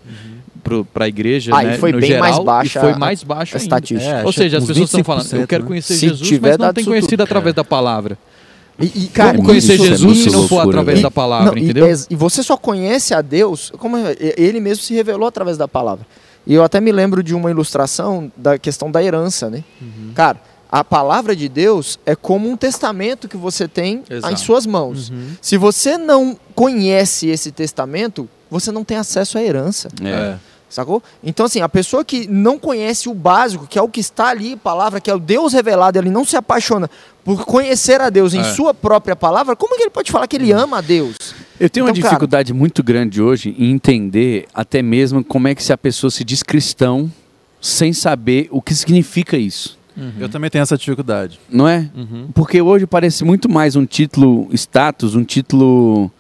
para 0.95 1.05
a 1.05 1.09
igreja, 1.09 1.53
Ah, 1.55 1.63
e 1.63 1.67
né, 1.67 1.79
foi 1.79 1.93
no 1.93 2.01
bem 2.01 2.09
geral, 2.09 2.23
mais 2.23 2.39
baixa 2.45 2.79
e 2.79 2.81
foi 2.83 2.93
a- 2.93 2.99
mais 2.99 3.23
baixo 3.23 3.55
a 3.55 3.59
ainda. 3.59 3.65
estatística. 3.65 4.15
É, 4.17 4.25
Ou 4.25 4.33
seja, 4.33 4.57
as 4.59 4.65
pessoas 4.65 4.89
estão 4.89 5.05
falando, 5.05 5.25
25%, 5.25 5.41
eu 5.43 5.47
quero 5.47 5.63
né? 5.63 5.69
conhecer 5.69 5.95
Se 5.95 6.09
Jesus, 6.09 6.39
mas 6.41 6.59
não 6.59 6.73
tem 6.73 6.85
conhecido 6.85 7.11
tudo. 7.11 7.23
através 7.23 7.55
da 7.55 7.63
palavra. 7.65 8.17
E, 8.79 9.05
e, 9.05 9.09
cara, 9.09 9.37
Como 9.37 9.49
conhecer 9.49 9.75
isso 9.75 9.85
é 9.85 9.89
Jesus 9.89 10.19
se 10.25 10.31
não 10.31 10.47
for 10.47 10.57
loucura, 10.57 10.69
através 10.81 10.97
velho. 10.99 11.03
da 11.03 11.11
palavra, 11.11 11.51
Não, 11.53 11.59
e- 11.59 11.65
entendeu? 11.65 11.87
ex- 11.87 12.07
E, 12.11 12.15
você 12.15 12.43
só 12.43 12.57
conhece 12.57 13.15
a 13.15 13.23
Deus 13.23 13.73
como 13.79 13.97
ele 14.19 14.61
mesmo 14.61 14.85
se 14.85 14.93
revelou 14.95 15.27
através 15.27 15.57
da 15.57 15.67
palavra. 15.67 16.07
E 16.47 16.53
eu 16.55 16.63
até 16.63 16.81
me 16.81 16.93
lembro 16.93 17.23
de 17.23 17.35
uma 17.35 17.51
ilustração 17.51 18.31
da 18.37 18.59
questão 18.59 18.91
da 18.91 19.03
herança, 19.03 19.49
né? 19.51 19.65
Uhum. 19.81 20.13
Cara, 20.15 20.39
a 20.71 20.85
palavra 20.85 21.35
de 21.35 21.49
Deus 21.49 21.99
é 22.05 22.15
como 22.15 22.49
um 22.51 22.57
testamento 22.57 23.27
que 23.29 23.37
você 23.37 23.67
tem 23.67 24.03
Exato. 24.11 24.33
em 24.33 24.37
suas 24.37 24.67
mãos. 24.67 25.09
Uhum. 25.11 25.29
Se 25.41 25.57
você 25.57 25.97
não 25.97 26.37
conhece 26.55 27.29
esse 27.29 27.51
testamento, 27.51 28.29
você 28.51 28.71
não 28.71 28.85
tem 28.85 28.97
acesso 28.97 29.39
à 29.39 29.43
herança. 29.43 29.89
É. 30.05 30.37
Sacou? 30.69 31.01
Então, 31.23 31.47
assim, 31.47 31.61
a 31.61 31.69
pessoa 31.69 32.05
que 32.05 32.27
não 32.29 32.59
conhece 32.59 33.09
o 33.09 33.15
básico, 33.15 33.67
que 33.69 33.79
é 33.79 33.83
o 33.83 33.89
que 33.89 34.01
está 34.01 34.27
ali, 34.29 34.57
palavra, 34.57 35.01
que 35.01 35.09
é 35.11 35.15
o 35.15 35.19
Deus 35.21 35.53
revelado, 35.53 35.97
ele 35.99 36.11
não 36.11 36.25
se 36.25 36.37
apaixona 36.37 36.91
por 37.27 37.45
conhecer 37.45 38.01
a 38.01 38.09
Deus 38.09 38.33
em 38.33 38.41
É. 38.41 38.45
sua 38.45 38.73
própria 38.73 39.15
palavra, 39.15 39.55
como 39.55 39.77
que 39.77 39.83
ele 39.83 39.91
pode 39.91 40.11
falar 40.11 40.27
que 40.27 40.37
ele 40.37 40.51
ama 40.53 40.79
a 40.79 40.81
Deus? 40.81 41.17
Eu 41.61 41.69
tenho 41.69 41.85
uma 41.85 41.91
Então, 41.91 42.01
cara- 42.03 42.13
dificuldade 42.15 42.55
muito 42.55 42.83
grande 42.83 43.21
hoje 43.21 43.55
em 43.59 43.73
entender 43.73 44.47
até 44.55 44.81
mesmo 44.81 45.23
como 45.25 45.49
é 45.49 45.55
que 45.55 45.63
se 45.63 45.73
a 45.73 45.77
pessoa 45.77 46.11
se 46.11 46.23
diz 46.25 46.43
cristão 46.43 47.11
sem 47.61 47.93
saber 47.93 48.47
o 48.51 48.63
que 48.63 48.75
significa 48.75 49.37
isso, 49.37 49.77
Eu 50.21 50.29
também 50.29 50.49
tenho 50.51 50.63
essa 50.63 50.77
dificuldade. 50.77 51.41
não 51.51 51.67
é? 51.67 51.91
Uhum. 51.97 52.29
Porque 52.35 52.61
hoje 52.63 52.87
parece 52.87 53.25
muito 53.25 53.49
mais 53.51 53.75
um 53.77 53.85
título 53.87 54.49
status, 54.53 55.15
um 55.15 55.25
título. 55.25 56.11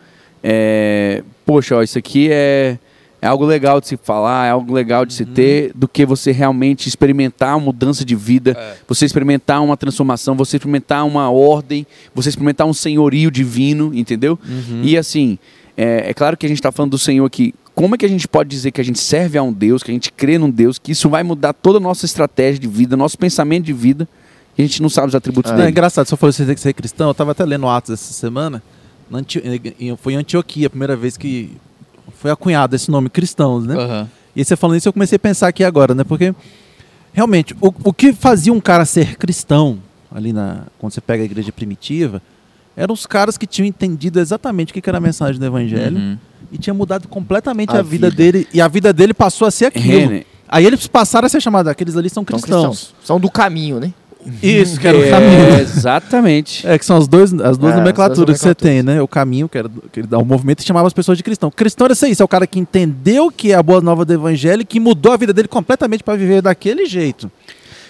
é, 0.42 1.22
Poxa, 1.44 1.76
ó, 1.76 1.82
isso 1.82 1.96
aqui 1.98 2.28
é, 2.30 2.76
é 3.26 3.28
algo 3.28 3.44
legal 3.44 3.80
de 3.80 3.88
se 3.88 3.96
falar, 3.96 4.46
é 4.46 4.50
algo 4.50 4.72
legal 4.72 5.04
de 5.04 5.12
se 5.12 5.24
ter, 5.24 5.72
do 5.74 5.88
que 5.88 6.06
você 6.06 6.30
realmente 6.30 6.88
experimentar 6.88 7.56
uma 7.56 7.66
mudança 7.66 8.04
de 8.04 8.14
vida, 8.14 8.56
você 8.86 9.04
experimentar 9.04 9.62
uma 9.62 9.76
transformação, 9.76 10.36
você 10.36 10.56
experimentar 10.56 11.04
uma 11.04 11.28
ordem, 11.30 11.84
você 12.14 12.28
experimentar 12.28 12.66
um 12.66 12.72
senhorio 12.72 13.30
divino, 13.30 13.92
entendeu? 13.94 14.38
E 14.82 14.96
assim, 14.96 15.38
é, 15.76 16.10
é 16.10 16.14
claro 16.14 16.36
que 16.36 16.46
a 16.46 16.48
gente 16.48 16.58
está 16.58 16.70
falando 16.70 16.92
do 16.92 16.98
Senhor 16.98 17.24
aqui. 17.26 17.52
Como 17.74 17.94
é 17.94 17.98
que 17.98 18.06
a 18.06 18.08
gente 18.08 18.26
pode 18.26 18.48
dizer 18.48 18.70
que 18.70 18.80
a 18.80 18.84
gente 18.84 18.98
serve 18.98 19.36
a 19.36 19.42
um 19.42 19.52
Deus, 19.52 19.82
que 19.82 19.90
a 19.90 19.94
gente 19.94 20.10
crê 20.10 20.38
num 20.38 20.48
Deus, 20.48 20.78
que 20.78 20.92
isso 20.92 21.10
vai 21.10 21.22
mudar 21.22 21.52
toda 21.52 21.78
a 21.78 21.80
nossa 21.80 22.06
estratégia 22.06 22.58
de 22.60 22.68
vida, 22.68 22.96
nosso 22.96 23.18
pensamento 23.18 23.64
de 23.64 23.72
vida, 23.72 24.08
e 24.56 24.62
a 24.62 24.66
gente 24.66 24.80
não 24.80 24.88
sabe 24.88 25.08
os 25.08 25.14
atributos 25.14 25.52
é 25.52 25.56
dele? 25.56 25.68
engraçado, 25.70 26.06
se 26.06 26.14
eu 26.14 26.16
fosse 26.16 26.56
ser 26.56 26.72
cristão, 26.72 27.08
eu 27.08 27.14
tava 27.14 27.32
até 27.32 27.44
lendo 27.44 27.66
Atos 27.68 27.90
essa 27.90 28.12
semana. 28.14 28.62
na 29.10 29.18
Antio- 29.18 29.42
Foi 29.98 30.14
em 30.14 30.16
Antioquia 30.16 30.68
a 30.68 30.70
primeira 30.70 30.96
vez 30.96 31.16
que 31.18 31.50
foi 32.18 32.30
acunhado 32.30 32.74
esse 32.76 32.90
nome 32.90 33.08
cristãos, 33.10 33.64
né? 33.64 33.74
Aham. 33.74 34.08
E 34.34 34.40
aí 34.40 34.44
você 34.44 34.56
falando 34.56 34.76
isso, 34.76 34.88
eu 34.88 34.92
comecei 34.92 35.16
a 35.16 35.18
pensar 35.18 35.48
aqui 35.48 35.64
agora, 35.64 35.94
né? 35.94 36.04
Porque 36.04 36.34
realmente, 37.12 37.54
o, 37.60 37.72
o 37.84 37.92
que 37.92 38.12
fazia 38.12 38.52
um 38.52 38.60
cara 38.60 38.84
ser 38.84 39.16
cristão, 39.16 39.78
ali 40.14 40.32
na. 40.32 40.64
Quando 40.78 40.92
você 40.92 41.00
pega 41.00 41.22
a 41.22 41.26
igreja 41.26 41.50
primitiva, 41.52 42.20
eram 42.76 42.92
os 42.92 43.06
caras 43.06 43.38
que 43.38 43.46
tinham 43.46 43.66
entendido 43.66 44.20
exatamente 44.20 44.70
o 44.70 44.74
que 44.74 44.88
era 44.88 44.98
a 44.98 45.00
mensagem 45.00 45.38
do 45.40 45.46
evangelho 45.46 45.96
Uhum. 45.96 46.18
e 46.52 46.58
tinha 46.58 46.74
mudado 46.74 47.08
completamente 47.08 47.70
A 47.74 47.78
a, 47.80 47.82
vida, 47.82 48.10
vida. 48.10 48.16
dele. 48.22 48.48
E 48.52 48.60
a 48.60 48.68
vida 48.68 48.92
dele 48.92 49.14
passou 49.14 49.46
a 49.48 49.50
ser 49.50 49.66
aquilo. 49.66 49.84
Renner, 49.86 50.26
Aí 50.48 50.64
eles 50.64 50.86
passaram 50.86 51.26
a 51.26 51.28
ser 51.28 51.40
chamados, 51.40 51.68
aqueles 51.70 51.96
ali 51.96 52.08
são 52.08 52.22
São 52.22 52.24
cristãos. 52.24 52.94
São 53.02 53.18
do 53.18 53.28
caminho, 53.30 53.80
né? 53.80 53.92
Isso, 54.42 54.78
que 54.80 54.86
era 54.88 54.98
o 54.98 55.04
É, 55.04 55.10
caminho. 55.10 55.58
exatamente. 55.60 56.66
É, 56.66 56.78
que 56.78 56.84
são 56.84 56.96
as, 56.96 57.06
dois, 57.08 57.32
as 57.34 57.56
duas 57.56 57.74
É, 57.74 57.76
nomenclaturas 57.76 58.18
as 58.20 58.26
duas 58.26 58.38
que 58.38 58.44
você 58.44 58.54
tem, 58.54 58.82
né? 58.82 59.00
O 59.00 59.08
caminho, 59.08 59.48
que, 59.48 59.58
era, 59.58 59.68
que 59.92 60.00
ele 60.00 60.06
dá 60.06 60.18
o 60.18 60.24
movimento, 60.24 60.60
e 60.62 60.66
chamava 60.66 60.86
as 60.86 60.92
pessoas 60.92 61.16
de 61.18 61.24
cristão. 61.24 61.50
Cristão 61.50 61.84
era 61.86 61.92
isso 61.92 62.04
aí, 62.04 62.14
é 62.18 62.24
o 62.24 62.28
cara 62.28 62.46
que 62.46 62.58
entendeu 62.58 63.30
que 63.30 63.52
é 63.52 63.54
a 63.54 63.62
boa 63.62 63.80
nova 63.80 64.04
do 64.04 64.12
evangelho 64.12 64.62
e 64.62 64.64
que 64.64 64.80
mudou 64.80 65.12
a 65.12 65.16
vida 65.16 65.32
dele 65.32 65.48
completamente 65.48 66.02
para 66.02 66.16
viver 66.16 66.42
daquele 66.42 66.86
jeito. 66.86 67.30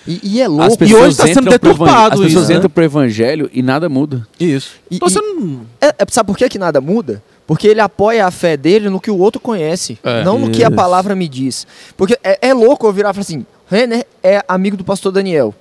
E, 0.07 0.20
e 0.22 0.40
é 0.40 0.46
louco. 0.46 0.85
E 0.85 0.94
hoje 0.94 1.16
tá 1.16 1.27
sendo 1.27 1.51
deturpado 1.51 1.88
evangelho- 1.88 2.12
As 2.14 2.20
pessoas 2.20 2.42
isso, 2.44 2.51
né? 2.53 2.57
entram 2.59 2.70
pro 2.70 2.85
evangelho 2.85 3.51
e 3.53 3.61
nada 3.61 3.88
muda. 3.88 4.27
Isso. 4.38 4.70
E- 4.90 4.96
então 4.96 5.09
e- 5.09 5.11
você 5.11 5.20
não. 5.20 5.62
É, 5.81 5.88
é- 5.88 6.07
sabe 6.11 6.29
por 6.29 6.37
que, 6.38 6.49
que 6.49 6.59
nada 6.59 6.81
muda? 6.81 7.20
Porque 7.44 7.66
ele 7.66 7.81
apoia 7.81 8.27
a 8.27 8.31
fé 8.31 8.57
dele 8.57 8.88
no 8.90 9.01
que 9.01 9.11
o 9.11 9.18
outro 9.18 9.40
conhece, 9.40 9.99
É. 10.05 10.22
não 10.25 10.38
no 10.38 10.51
que 10.51 10.62
a 10.64 10.70
palavra 10.70 11.14
me 11.14 11.29
diz. 11.29 11.66
Porque 11.96 12.16
é, 12.22 12.38
é 12.49 12.55
louco 12.55 12.87
eu 12.87 12.92
virar 12.92 13.11
e 13.11 13.14
falar 13.14 13.22
assim: 13.22 13.44
Renner 13.68 14.07
é 14.22 14.42
amigo 14.49 14.77
do 14.77 14.85
pastor 14.85 15.11
Daniel. 15.12 15.53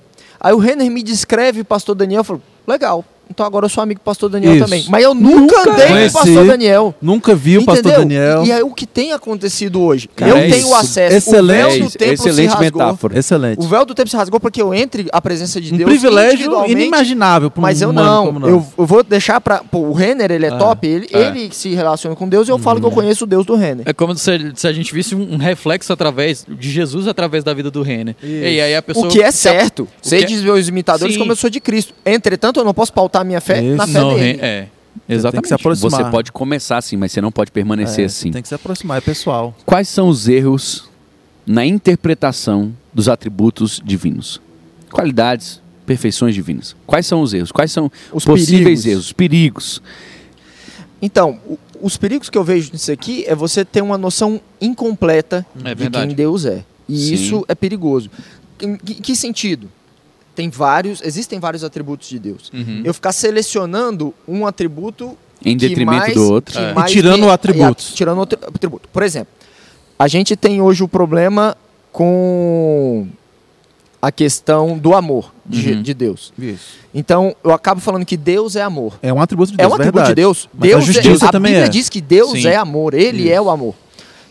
Aí 0.46 0.54
o 0.54 0.58
Renner 0.58 0.88
me 0.88 1.02
descreve 1.02 1.64
pastor 1.64 1.96
Daniel, 1.96 2.20
eu 2.20 2.24
falo, 2.24 2.42
legal. 2.64 3.04
Então 3.30 3.44
agora 3.44 3.66
eu 3.66 3.68
sou 3.68 3.82
amigo 3.82 4.00
do 4.00 4.04
pastor 4.04 4.28
Daniel 4.30 4.54
Isso. 4.54 4.64
também. 4.64 4.84
Mas 4.88 5.02
eu 5.02 5.14
nunca, 5.14 5.58
Nunca 5.58 5.70
andei 5.72 5.86
com 5.86 5.92
conheci. 5.92 6.16
o 6.16 6.18
pastor 6.20 6.46
Daniel. 6.46 6.94
Nunca 7.02 7.34
vi 7.34 7.58
o 7.58 7.64
pastor 7.64 7.92
Entendeu? 7.92 7.98
Daniel. 8.00 8.44
E 8.46 8.52
é 8.52 8.64
o 8.64 8.70
que 8.72 8.86
tem 8.86 9.12
acontecido 9.12 9.80
hoje. 9.82 10.08
Cara, 10.14 10.30
eu 10.30 10.36
é 10.36 10.48
tenho 10.48 10.66
isso. 10.66 10.74
acesso. 10.74 11.16
Excelente. 11.16 11.64
O 11.64 11.68
véu 11.68 11.80
do 11.86 11.90
templo 11.90 12.16
se 12.16 12.28
excelente 12.28 12.50
rasgou. 12.50 12.80
metáfora. 12.82 13.18
Excelente. 13.18 13.58
O 13.58 13.68
véu 13.68 13.84
do 13.84 13.94
templo 13.94 14.10
se 14.10 14.16
rasgou 14.16 14.38
para 14.40 14.50
que 14.50 14.62
eu 14.62 14.72
entre 14.72 15.06
à 15.12 15.20
presença 15.20 15.60
de 15.60 15.74
Um 15.74 15.76
Deus 15.76 15.88
privilégio 15.90 16.34
individualmente. 16.34 16.72
inimaginável 16.72 17.50
para 17.50 17.60
um 17.60 17.62
Mas 17.62 17.82
eu 17.82 17.92
não. 17.92 18.26
Eu, 18.48 18.66
eu 18.78 18.86
vou 18.86 19.02
deixar 19.02 19.40
pra. 19.40 19.58
Pô, 19.58 19.78
o 19.80 19.92
Renner, 19.92 20.30
ele 20.30 20.46
é, 20.46 20.48
É, 20.48 20.56
top. 20.56 20.86
Ele, 20.86 21.08
é. 21.12 21.26
ele 21.28 21.50
se 21.52 21.74
relaciona 21.74 22.14
com 22.14 22.28
Deus 22.28 22.48
e 22.48 22.50
eu 22.52 22.58
falo 22.58 22.80
que 22.80 22.86
eu 22.86 22.90
conheço 22.90 23.24
o 23.24 23.26
Deus 23.26 23.44
do 23.44 23.54
Renner. 23.56 23.84
É 23.88 23.92
como 23.92 24.14
se, 24.16 24.52
se 24.54 24.66
a 24.68 24.72
gente 24.72 24.94
visse 24.94 25.14
um, 25.14 25.34
um 25.34 25.36
reflexo 25.36 25.92
através 25.92 26.46
de 26.48 26.70
Jesus 26.70 27.06
através 27.08 27.42
da 27.42 27.52
vida 27.52 27.70
do 27.70 27.82
Renner. 27.82 28.14
Isso. 28.22 28.32
E 28.32 28.60
aí 28.60 28.74
a 28.76 28.82
pessoa 28.82 29.06
O 29.06 29.10
que 29.10 29.20
é 29.20 29.30
se 29.30 29.38
certo. 29.38 29.88
Sei 30.00 30.20
que 30.20 30.24
é- 30.24 30.28
dizer 30.36 30.50
os 30.50 30.68
imitadores 30.68 31.14
Sim. 31.14 31.18
como 31.20 31.32
eu 31.32 31.36
sou 31.36 31.50
de 31.50 31.60
Cristo. 31.60 31.92
Entretanto, 32.04 32.60
eu 32.60 32.64
não 32.64 32.72
posso 32.74 32.92
pautar 32.92 33.15
minha 33.24 33.40
fé 33.40 33.62
Isso. 33.62 33.76
na 33.76 33.86
fé 33.86 33.92
Não, 33.92 34.14
dele. 34.14 34.38
É, 34.40 34.60
Tem 34.62 34.70
que 35.06 35.12
exatamente. 35.14 35.48
Você 35.80 36.04
pode 36.10 36.32
começar 36.32 36.78
assim, 36.78 36.96
mas 36.96 37.12
você 37.12 37.20
não 37.20 37.30
pode 37.32 37.50
permanecer 37.50 38.02
É, 38.04 38.06
assim. 38.06 38.30
Tem 38.30 38.42
que 38.42 38.48
se 38.48 38.54
aproximar, 38.54 38.98
é 38.98 39.00
pessoal. 39.00 39.54
Quais 39.64 39.88
são 39.88 40.08
os 40.08 40.28
erros 40.28 40.88
na 41.46 41.64
interpretação 41.64 42.72
dos 42.92 43.08
atributos 43.08 43.80
divinos? 43.84 44.40
Qualidades, 44.90 45.60
perfeições 45.84 46.34
divinas. 46.34 46.74
Quais 46.86 47.06
são 47.06 47.20
os 47.20 47.32
erros? 47.34 47.52
Quais 47.52 47.70
são 47.72 47.90
Os 48.12 48.24
possíveis 48.24 48.82
perigos. 48.82 48.86
erros? 48.86 49.12
Perigos. 49.12 49.82
Então, 51.00 51.38
os 51.80 51.96
perigos 51.96 52.30
que 52.30 52.38
eu 52.38 52.42
vejo 52.44 52.70
nisso 52.72 52.90
aqui 52.90 53.24
é 53.26 53.34
você 53.34 53.64
ter 53.64 53.82
uma 53.82 53.98
noção 53.98 54.40
incompleta 54.60 55.44
É 55.64 55.74
de 55.74 55.90
quem 55.90 56.08
Deus 56.08 56.44
é. 56.44 56.64
E 56.88 56.96
Sim. 56.98 57.14
isso 57.14 57.44
é 57.48 57.54
perigoso. 57.54 58.10
Em 58.60 58.76
que 58.76 59.14
sentido? 59.14 59.68
Tem 60.36 60.48
vários, 60.50 61.00
existem 61.02 61.40
vários 61.40 61.64
atributos 61.64 62.08
de 62.08 62.18
Deus. 62.20 62.52
Uhum. 62.54 62.82
Eu 62.84 62.92
ficar 62.94 63.10
selecionando 63.12 64.12
um 64.28 64.46
atributo 64.46 65.16
Em 65.44 65.56
detrimento 65.56 65.98
mais- 65.98 66.14
do 66.14 66.30
outro. 66.30 66.56
É. 66.58 66.72
E 66.78 66.84
tirando 66.84 67.28
atributos. 67.30 67.90
é, 67.92 67.96
tirando 67.96 68.18
outro 68.18 68.38
atributo. 68.46 68.88
Por 68.92 69.02
exemplo, 69.02 69.32
a 69.98 70.06
gente 70.06 70.36
tem 70.36 70.60
hoje 70.60 70.84
o 70.84 70.88
problema 70.88 71.56
com 71.90 73.06
a 74.00 74.12
questão 74.12 74.76
do 74.78 74.94
amor 74.94 75.32
de, 75.44 75.72
Uhum. 75.72 75.82
de 75.82 75.94
Deus. 75.94 76.32
Isso. 76.38 76.76
Então, 76.94 77.34
eu 77.42 77.50
acabo 77.52 77.80
falando 77.80 78.04
que 78.04 78.16
Deus 78.16 78.54
é 78.56 78.62
amor. 78.62 78.98
É 79.02 79.12
um 79.12 79.20
atributo 79.20 79.52
de 79.52 79.54
É 79.54 79.64
Deus, 79.64 79.72
um 79.72 79.74
atributo 79.74 79.94
verdade. 80.04 80.10
de 80.14 80.14
Deus. 80.22 80.48
Mas 80.52 80.68
Deus 80.70 80.82
a 80.82 80.86
justiça 80.86 81.24
é, 81.24 81.28
a 81.28 81.32
também 81.32 81.52
Bíblia 81.52 81.66
é. 81.66 81.70
diz 81.70 81.88
que 81.88 82.00
Deus 82.00 82.32
Sim. 82.32 82.46
é 82.46 82.56
amor, 82.56 82.92
ele 82.94 83.24
Isso. 83.24 83.32
é 83.32 83.40
o 83.40 83.48
amor. 83.50 83.74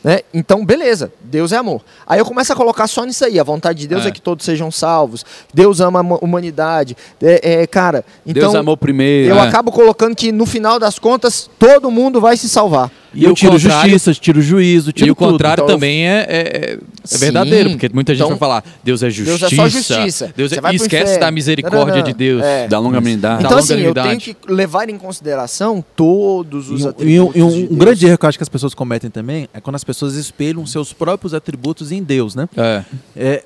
Né? 0.05 0.19
Então, 0.31 0.63
beleza, 0.63 1.11
Deus 1.19 1.51
é 1.51 1.57
amor. 1.57 1.81
Aí 2.05 2.19
eu 2.19 2.25
começo 2.25 2.53
a 2.53 2.55
colocar 2.55 2.85
só 2.85 3.03
nisso 3.05 3.25
aí. 3.25 3.39
A 3.39 3.43
vontade 3.43 3.79
de 3.79 3.87
Deus 3.87 4.05
é, 4.05 4.09
É. 4.09 4.11
que 4.11 4.21
todos 4.21 4.45
sejam 4.45 4.69
salvos. 4.69 5.25
Deus 5.51 5.81
ama 5.81 5.99
a 6.01 6.23
humanidade. 6.23 6.95
É, 7.19 7.61
é, 7.63 7.65
cara, 7.67 8.05
então 8.23 8.43
Deus 8.43 8.53
amou 8.53 8.77
primeiro. 8.77 9.33
eu 9.33 9.39
É. 9.39 9.47
acabo 9.47 9.71
colocando 9.71 10.15
que 10.15 10.31
no 10.31 10.45
final 10.45 10.77
das 10.77 10.99
contas 10.99 11.49
todo 11.57 11.89
mundo 11.89 12.21
vai 12.21 12.37
se 12.37 12.47
salvar. 12.47 12.91
E, 13.15 13.23
eu 13.23 13.33
tiro 13.33 13.57
justiça, 13.57 14.13
tiro 14.13 14.41
juízo, 14.41 14.91
tiro 14.91 15.07
E 15.07 15.11
o 15.11 15.15
tudo. 15.15 15.31
contrário 15.31 15.63
Então, 15.63 15.75
também 15.75 16.07
é, 16.07 16.25
é, 16.27 16.37
é- 16.37 16.79
é 17.11 17.17
verdadeiro, 17.17 17.69
porque 17.71 17.89
muita 17.93 18.13
gente 18.13 18.19
Então, 18.19 18.29
vai 18.29 18.37
falar, 18.37 18.63
Deus 18.83 19.01
é 19.01 19.05
Deus 19.09 19.15
justiça. 19.15 19.45
é 19.45 19.49
só 19.55 19.69
justiça. 19.69 20.33
Deus 20.35 20.51
é, 20.51 20.55
e 20.71 20.75
esquece 20.75 21.03
inferno. 21.03 21.19
da 21.21 21.31
misericórdia 21.31 21.85
Não, 21.95 21.95
não, 21.97 22.03
de 22.03 22.13
Deus. 22.13 22.43
é. 22.43 22.67
Da 22.67 22.77
longanimidade. 22.79 23.41
Da 23.43 23.47
Então, 23.49 23.57
assim, 23.57 23.79
eu 23.79 23.93
tenho 23.93 24.19
que 24.19 24.35
levar 24.47 24.89
em 24.89 24.97
consideração 24.97 25.83
todos 25.95 26.69
os 26.69 26.81
E 26.83 26.87
atributos 26.87 27.35
e 27.35 27.41
um- 27.41 27.49
de 27.49 27.55
um 27.63 27.65
Deus. 27.67 27.77
grande 27.79 28.05
erro 28.07 28.17
que 28.17 28.25
eu 28.25 28.29
acho 28.29 28.37
que 28.37 28.43
as 28.43 28.49
pessoas 28.49 28.73
cometem 28.73 29.09
também 29.09 29.47
é 29.53 29.61
quando 29.61 29.75
as 29.75 29.83
pessoas 29.83 30.15
espelham 30.15 30.65
seus 30.65 30.91
próprios 30.91 31.33
atributos 31.33 31.91
em 31.91 32.03
Deus, 32.03 32.35
né? 32.35 32.49
É. 32.57 32.83
É, 33.15 33.43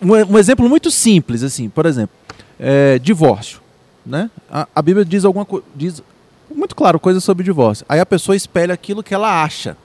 um, 0.00 0.12
um 0.34 0.38
exemplo 0.38 0.68
muito 0.68 0.90
simples, 0.90 1.42
assim, 1.44 1.68
por 1.68 1.86
exemplo, 1.86 2.14
é, 2.58 2.98
divórcio, 2.98 3.60
né? 4.04 4.28
A, 4.50 4.66
a 4.74 4.82
Bíblia 4.82 5.04
diz 5.04 5.24
alguma 5.24 5.44
coisa, 5.44 5.64
diz 5.76 6.02
muito 6.54 6.74
claro 6.76 6.98
coisa 7.00 7.20
sobre 7.20 7.44
divórcio. 7.44 7.84
Aí 7.88 8.00
a 8.00 8.06
pessoa 8.06 8.34
espelha 8.36 8.72
aquilo 8.74 9.02
que 9.02 9.14
ela 9.14 9.42
acha. 9.42 9.76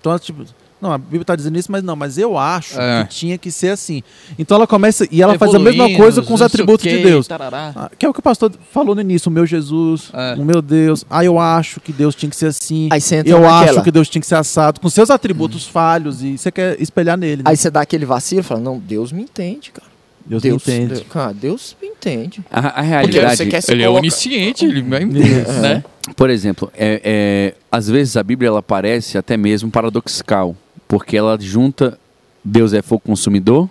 Então, 0.00 0.12
ela, 0.12 0.18
tipo, 0.18 0.44
não, 0.80 0.92
a 0.92 0.96
Bíblia 0.96 1.20
está 1.20 1.36
dizendo 1.36 1.58
isso, 1.58 1.70
mas 1.70 1.82
não, 1.82 1.94
mas 1.94 2.16
eu 2.16 2.38
acho 2.38 2.80
É. 2.80 3.04
que 3.04 3.10
tinha 3.14 3.36
que 3.36 3.50
ser 3.50 3.68
assim. 3.68 4.02
Então 4.38 4.56
ela 4.56 4.66
começa 4.66 5.06
e 5.10 5.20
ela 5.20 5.38
faz 5.38 5.54
a 5.54 5.58
mesma 5.58 5.94
coisa 5.94 6.22
com 6.22 6.32
os 6.32 6.40
atributos 6.40 6.84
quê, 6.84 6.96
de 6.96 7.02
Deus. 7.04 7.26
tarará. 7.26 7.72
Ah, 7.76 7.90
que 7.98 8.06
é 8.06 8.08
o 8.08 8.14
que 8.14 8.20
o 8.20 8.22
pastor 8.22 8.50
falou 8.72 8.94
no 8.94 9.02
início, 9.02 9.28
o 9.28 9.32
meu 9.32 9.44
Jesus, 9.44 10.10
É. 10.14 10.34
o 10.38 10.42
meu 10.44 10.62
Deus. 10.62 11.04
Ah, 11.10 11.22
eu 11.22 11.38
acho 11.38 11.80
que 11.80 11.92
Deus 11.92 12.14
tinha 12.14 12.30
que 12.30 12.36
ser 12.36 12.46
assim. 12.46 12.88
Aí 12.90 12.98
você 12.98 13.16
entra 13.16 13.30
Eu 13.30 13.40
naquela. 13.42 13.72
acho 13.72 13.82
que 13.82 13.90
Deus 13.90 14.08
tinha 14.08 14.22
que 14.22 14.26
ser 14.26 14.36
assado, 14.36 14.80
com 14.80 14.88
seus 14.88 15.10
atributos 15.10 15.66
falhos, 15.66 16.22
e 16.22 16.38
você 16.38 16.50
quer 16.50 16.80
espelhar 16.80 17.18
nele. 17.18 17.42
né? 17.42 17.50
Aí 17.50 17.56
você 17.58 17.70
dá 17.70 17.82
aquele 17.82 18.06
vacilo 18.06 18.40
e 18.40 18.44
fala, 18.44 18.60
não, 18.60 18.78
Deus 18.78 19.12
me 19.12 19.20
entende, 19.22 19.70
cara. 19.72 19.89
Deus, 20.26 20.42
não 20.44 20.54
entende. 20.56 20.86
Deus, 20.94 21.04
cara, 21.10 21.32
Deus 21.32 21.76
me 21.82 21.88
entende. 21.88 22.40
A, 22.50 22.78
a 22.78 22.82
realidade, 22.82 23.36
você 23.36 23.46
quer 23.46 23.60
se 23.60 23.72
Ele 23.72 23.82
é 23.82 23.86
colocar- 23.86 24.00
onisciente, 24.02 24.64
ele 24.64 24.82
vai, 24.82 25.02
Isso. 25.04 25.60
né? 25.60 25.84
por 26.16 26.30
exemplo, 26.30 26.70
é, 26.76 27.00
é, 27.04 27.54
às 27.70 27.88
vezes 27.88 28.16
a 28.16 28.22
Bíblia 28.22 28.48
ela 28.48 28.62
parece 28.62 29.18
até 29.18 29.36
mesmo 29.36 29.70
paradoxical, 29.70 30.54
porque 30.86 31.16
ela 31.16 31.36
junta 31.40 31.98
Deus 32.44 32.72
é 32.72 32.80
fogo 32.82 33.02
consumidor 33.04 33.68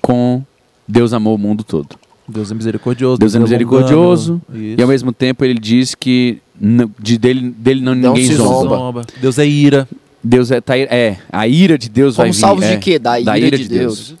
com 0.00 0.42
Deus 0.88 1.12
amou 1.12 1.34
o 1.34 1.38
mundo 1.38 1.62
todo. 1.62 1.96
Deus 2.28 2.50
é 2.50 2.54
misericordioso. 2.54 3.18
Deus 3.18 3.34
é 3.34 3.38
misericordioso, 3.38 4.40
longânimo. 4.48 4.76
E 4.78 4.82
ao 4.82 4.88
mesmo 4.88 5.12
tempo 5.12 5.44
ele 5.44 5.58
diz 5.58 5.94
que 5.94 6.38
de 6.98 7.18
dele, 7.18 7.50
dele 7.56 7.80
não, 7.80 7.94
Não 7.94 8.12
ninguém 8.12 8.26
se 8.26 8.34
zomba. 8.34 8.76
zomba. 8.76 9.06
Deus 9.20 9.38
é 9.38 9.46
ira. 9.46 9.88
Deus 10.22 10.50
é, 10.50 10.60
tá, 10.60 10.76
é, 10.76 11.16
a 11.32 11.48
ira 11.48 11.78
de 11.78 11.88
Deus 11.88 12.14
vai 12.16 12.26
Somos 12.26 12.36
vir. 12.36 12.40
salvos 12.40 12.64
é, 12.66 12.76
de 12.76 12.78
quê? 12.78 12.98
Da 12.98 13.18
ira, 13.18 13.32
da 13.32 13.38
ira 13.38 13.56
de, 13.56 13.62
de 13.62 13.68
Deus. 13.78 14.14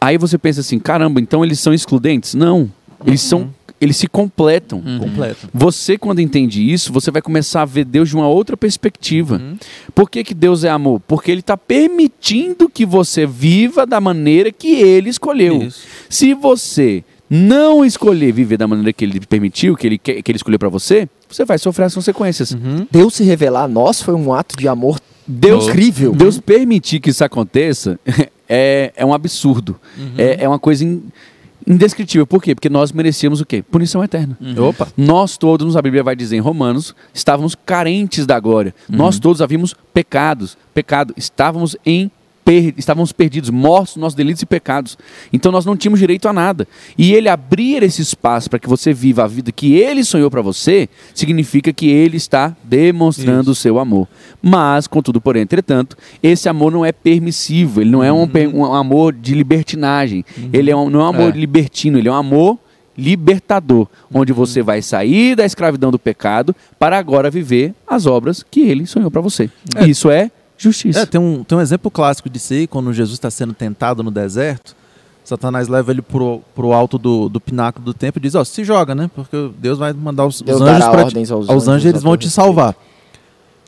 Aí 0.00 0.16
você 0.16 0.38
pensa 0.38 0.60
assim, 0.60 0.78
caramba, 0.78 1.20
então 1.20 1.44
eles 1.44 1.60
são 1.60 1.74
excludentes? 1.74 2.34
Não, 2.34 2.70
eles 3.04 3.20
são, 3.20 3.50
eles 3.80 3.96
se 3.96 4.06
completam. 4.06 4.82
Uhum. 4.84 4.98
Completo. 5.00 5.48
Você, 5.52 5.98
quando 5.98 6.20
entende 6.20 6.62
isso, 6.72 6.92
você 6.92 7.10
vai 7.10 7.20
começar 7.20 7.62
a 7.62 7.66
ver 7.66 7.84
Deus 7.84 8.08
de 8.08 8.16
uma 8.16 8.26
outra 8.28 8.56
perspectiva. 8.56 9.36
Uhum. 9.36 9.56
Por 9.94 10.10
que, 10.10 10.24
que 10.24 10.34
Deus 10.34 10.64
é 10.64 10.70
amor? 10.70 11.00
Porque 11.06 11.30
Ele 11.30 11.40
está 11.40 11.56
permitindo 11.56 12.68
que 12.68 12.86
você 12.86 13.26
viva 13.26 13.84
da 13.86 14.00
maneira 14.00 14.50
que 14.50 14.68
Ele 14.76 15.10
escolheu. 15.10 15.62
Isso. 15.62 15.82
Se 16.08 16.32
você 16.34 17.04
não 17.28 17.84
escolher 17.84 18.32
viver 18.32 18.56
da 18.56 18.66
maneira 18.66 18.92
que 18.92 19.04
Ele 19.04 19.20
permitiu, 19.20 19.76
que 19.76 19.86
Ele, 19.86 19.98
quer- 19.98 20.22
que 20.22 20.30
ele 20.32 20.36
escolheu 20.36 20.58
para 20.58 20.68
você, 20.68 21.08
você 21.28 21.44
vai 21.44 21.58
sofrer 21.58 21.84
as 21.84 21.94
consequências. 21.94 22.52
Uhum. 22.52 22.86
Deus 22.90 23.14
se 23.14 23.22
revelar 23.24 23.64
a 23.64 23.68
nós 23.68 24.00
foi 24.02 24.14
um 24.14 24.32
ato 24.32 24.56
de 24.56 24.66
amor 24.66 24.98
Deus, 25.26 25.68
incrível. 25.68 26.12
Deus 26.12 26.38
permitir 26.40 26.98
que 27.00 27.10
isso 27.10 27.22
aconteça 27.22 28.00
é, 28.50 28.92
é 28.96 29.06
um 29.06 29.14
absurdo. 29.14 29.78
É, 30.18 30.42
é 30.44 30.48
uma 30.48 30.58
coisa 30.58 30.84
in- 30.84 31.02
indescritível. 31.66 32.26
Por 32.26 32.42
quê? 32.42 32.54
Porque 32.54 32.68
nós 32.68 32.90
merecíamos 32.90 33.40
o 33.40 33.46
quê? 33.46 33.62
Punição 33.62 34.02
eterna. 34.02 34.36
Opa. 34.58 34.88
Nós 34.96 35.36
todos, 35.38 35.76
a 35.76 35.82
Bíblia 35.82 36.02
vai 36.02 36.16
dizer 36.16 36.36
em 36.36 36.40
Romanos, 36.40 36.94
estávamos 37.14 37.54
carentes 37.54 38.26
da 38.26 38.40
glória. 38.40 38.74
Nós 38.88 39.18
todos 39.18 39.40
havíamos 39.40 39.74
pecados, 39.94 40.58
pecado, 40.74 41.14
estávamos 41.16 41.76
em 41.86 42.10
per- 42.44 42.74
estávamos 42.76 43.12
perdidos, 43.12 43.50
mortos 43.50 43.96
nos 43.96 44.00
nossos 44.02 44.16
delitos 44.16 44.42
e 44.42 44.46
pecados. 44.46 44.96
Então 45.32 45.50
nós 45.52 45.64
não 45.64 45.76
tínhamos 45.76 46.00
direito 46.00 46.26
a 46.28 46.32
nada. 46.32 46.66
E 46.96 47.12
ele 47.12 47.28
abrir 47.28 47.82
esse 47.82 48.02
espaço 48.02 48.48
para 48.50 48.58
que 48.58 48.68
você 48.68 48.92
viva 48.92 49.24
a 49.24 49.26
vida 49.26 49.52
que 49.52 49.74
ele 49.74 50.02
sonhou 50.04 50.30
para 50.30 50.42
você, 50.42 50.88
significa 51.14 51.72
que 51.72 51.88
ele 51.88 52.16
está 52.16 52.56
demonstrando 52.64 53.50
o 53.50 53.54
seu 53.54 53.78
amor. 53.78 54.08
Mas, 54.42 54.86
contudo, 54.86 55.20
porém, 55.20 55.42
entretanto, 55.42 55.96
esse 56.22 56.48
amor 56.48 56.72
não 56.72 56.84
é 56.84 56.92
permissivo, 56.92 57.80
ele 57.80 57.90
não 57.90 58.02
é 58.02 58.12
um, 58.12 58.26
per- 58.26 58.48
um 58.54 58.72
amor 58.74 59.12
de 59.12 59.34
libertinagem, 59.34 60.24
ele 60.52 60.70
é 60.70 60.76
um- 60.76 60.88
não 60.90 61.00
é 61.00 61.04
um 61.04 61.08
amor 61.08 61.34
É. 61.34 61.38
libertino, 61.38 61.98
ele 61.98 62.08
é 62.08 62.12
um 62.12 62.16
amor 62.16 62.58
libertador, 62.96 63.86
onde 64.12 64.32
você 64.32 64.62
vai 64.62 64.82
sair 64.82 65.34
da 65.34 65.44
escravidão 65.44 65.90
do 65.90 65.98
pecado 65.98 66.54
para 66.78 66.98
agora 66.98 67.30
viver 67.30 67.74
as 67.86 68.04
obras 68.06 68.44
que 68.50 68.60
ele 68.60 68.86
sonhou 68.86 69.10
para 69.10 69.20
você. 69.22 69.48
É. 69.76 69.86
Isso 69.86 70.10
é 70.10 70.30
justiça. 70.60 71.00
É, 71.00 71.06
tem 71.06 71.20
um, 71.20 71.42
tem 71.42 71.56
um 71.56 71.60
exemplo 71.60 71.90
clássico 71.90 72.28
disso 72.28 72.52
aí, 72.52 72.66
quando 72.66 72.92
Jesus 72.92 73.14
está 73.14 73.30
sendo 73.30 73.54
tentado 73.54 74.02
no 74.02 74.10
deserto, 74.10 74.76
Satanás 75.24 75.68
leva 75.68 75.90
ele 75.90 76.02
pro, 76.02 76.42
pro 76.54 76.72
alto 76.72 76.98
do, 76.98 77.28
do 77.28 77.40
pináculo 77.40 77.84
do 77.84 77.94
templo 77.94 78.20
e 78.20 78.22
diz, 78.22 78.34
ó, 78.34 78.44
se 78.44 78.64
joga, 78.64 78.94
né? 78.94 79.10
Porque 79.14 79.50
Deus 79.58 79.78
vai 79.78 79.92
mandar 79.92 80.26
os, 80.26 80.40
os 80.40 80.60
anjos 80.60 80.88
para 80.88 81.04
ordens 81.04 81.30
aos, 81.30 81.48
aos 81.48 81.68
anjos, 81.68 81.86
eles 81.86 82.00
a 82.02 82.04
vão 82.04 82.16
te 82.16 82.28
salvar. 82.28 82.74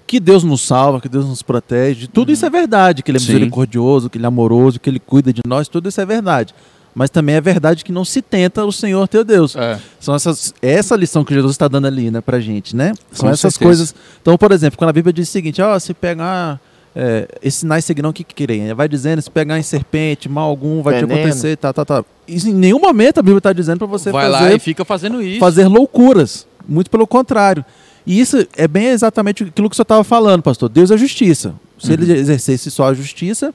Que 0.06 0.20
Deus 0.20 0.44
nos 0.44 0.60
salva, 0.60 1.00
que 1.00 1.08
Deus 1.08 1.26
nos 1.26 1.42
protege, 1.42 2.06
tudo 2.06 2.32
isso 2.32 2.44
é 2.44 2.50
verdade, 2.50 3.02
que 3.02 3.10
Ele 3.10 3.16
é 3.16 3.20
Sim. 3.20 3.32
misericordioso, 3.32 4.10
que 4.10 4.18
Ele 4.18 4.26
é 4.26 4.28
amoroso, 4.28 4.78
que 4.78 4.90
Ele 4.90 5.00
cuida 5.00 5.32
de 5.32 5.40
nós, 5.46 5.68
tudo 5.68 5.88
isso 5.88 6.00
é 6.00 6.04
verdade. 6.04 6.54
Mas 6.94 7.08
também 7.08 7.36
é 7.36 7.40
verdade 7.40 7.84
que 7.84 7.92
não 7.92 8.04
se 8.04 8.20
tenta 8.20 8.64
o 8.66 8.72
Senhor 8.72 9.08
teu 9.08 9.24
Deus. 9.24 9.56
É. 9.56 9.80
São 9.98 10.14
essas, 10.14 10.52
essa 10.60 10.94
lição 10.94 11.24
que 11.24 11.32
Jesus 11.32 11.52
está 11.52 11.66
dando 11.66 11.86
ali, 11.86 12.10
né, 12.10 12.20
pra 12.20 12.38
gente, 12.38 12.76
né? 12.76 12.92
São 13.10 13.28
Com 13.28 13.32
essas 13.32 13.54
certeza. 13.54 13.64
coisas. 13.64 13.94
Então, 14.20 14.36
por 14.36 14.52
exemplo, 14.52 14.76
quando 14.76 14.90
a 14.90 14.92
Bíblia 14.92 15.12
diz 15.12 15.28
o 15.28 15.32
seguinte, 15.32 15.62
ó, 15.62 15.78
se 15.78 15.94
pegar 15.94 16.60
é, 16.94 17.26
esses 17.42 17.60
sinais 17.60 17.84
seguirão 17.84 18.10
o 18.10 18.12
que 18.12 18.22
querem. 18.24 18.72
Vai 18.74 18.88
dizendo, 18.88 19.20
se 19.22 19.30
pegar 19.30 19.58
em 19.58 19.62
serpente, 19.62 20.28
mal 20.28 20.48
algum 20.48 20.82
vai 20.82 20.94
te 20.94 21.00
Veneno. 21.06 21.20
acontecer, 21.20 21.56
tá, 21.56 21.72
tá, 21.72 21.84
tá. 21.84 22.04
Isso 22.28 22.48
em 22.48 22.54
nenhum 22.54 22.78
momento 22.80 23.18
a 23.18 23.22
Bíblia 23.22 23.38
está 23.38 23.52
dizendo 23.52 23.78
para 23.78 23.86
você 23.86 24.10
Vai 24.12 24.28
lá 24.28 24.40
fazer, 24.40 24.56
e 24.56 24.58
fica 24.58 24.84
fazendo 24.84 25.22
isso. 25.22 25.40
fazer 25.40 25.66
loucuras. 25.68 26.46
Muito 26.68 26.90
pelo 26.90 27.06
contrário. 27.06 27.64
E 28.06 28.20
isso 28.20 28.46
é 28.56 28.66
bem 28.68 28.86
exatamente 28.86 29.44
aquilo 29.44 29.70
que 29.70 29.76
você 29.76 29.82
estava 29.82 30.04
falando, 30.04 30.42
pastor. 30.42 30.68
Deus 30.68 30.90
é 30.90 30.96
justiça. 30.96 31.54
Se 31.78 31.92
ele 31.92 32.12
exercesse 32.12 32.70
só 32.70 32.88
a 32.88 32.94
justiça, 32.94 33.52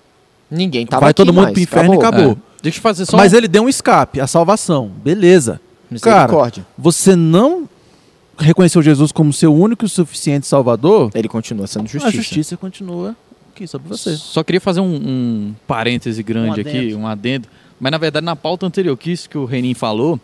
Ninguém 0.49 0.85
tava 0.85 1.01
vai 1.05 1.13
todo 1.13 1.33
mundo 1.33 1.43
mais, 1.43 1.53
pro 1.53 1.61
inferno 1.61 1.93
e 1.93 1.97
acabou. 1.97 2.31
É. 2.31 2.37
Deixa 2.63 2.77
eu 2.79 2.81
fazer 2.81 3.05
só 3.05 3.15
Mas 3.17 3.33
um- 3.33 3.37
ele 3.37 3.47
deu 3.47 3.63
um 3.63 3.69
escape, 3.69 4.19
a 4.21 4.27
salvação. 4.27 4.89
Beleza. 5.03 5.59
Cara, 6.01 6.21
Misericórdia. 6.23 6.65
você 6.77 7.15
não 7.15 7.67
reconheceu 8.37 8.81
Jesus 8.81 9.11
como 9.11 9.31
seu 9.33 9.53
único 9.53 9.85
e 9.85 9.89
suficiente 9.89 10.45
salvador, 10.47 11.09
Ele 11.13 11.27
continua 11.27 11.65
sendo 11.67 11.87
justiça. 11.87 12.07
a 12.07 12.11
justiça 12.11 12.57
continua 12.57 13.15
aqui 13.57 13.67
sobre 13.67 13.87
você. 13.89 14.15
Só 14.15 14.43
queria 14.43 14.61
fazer 14.61 14.79
um, 14.79 14.95
um 14.95 15.55
parêntese 15.65 16.21
grande 16.21 16.59
Um 16.59 16.61
aqui, 16.61 16.93
um 16.93 17.07
adendo. 17.07 17.47
Mas 17.79 17.91
na 17.91 17.97
verdade, 17.97 18.25
na 18.25 18.35
pauta 18.35 18.65
anterior, 18.65 18.95
que 18.95 19.11
isso 19.11 19.29
que 19.29 19.37
o 19.37 19.45
Renin 19.45 19.73
falou 19.73 20.19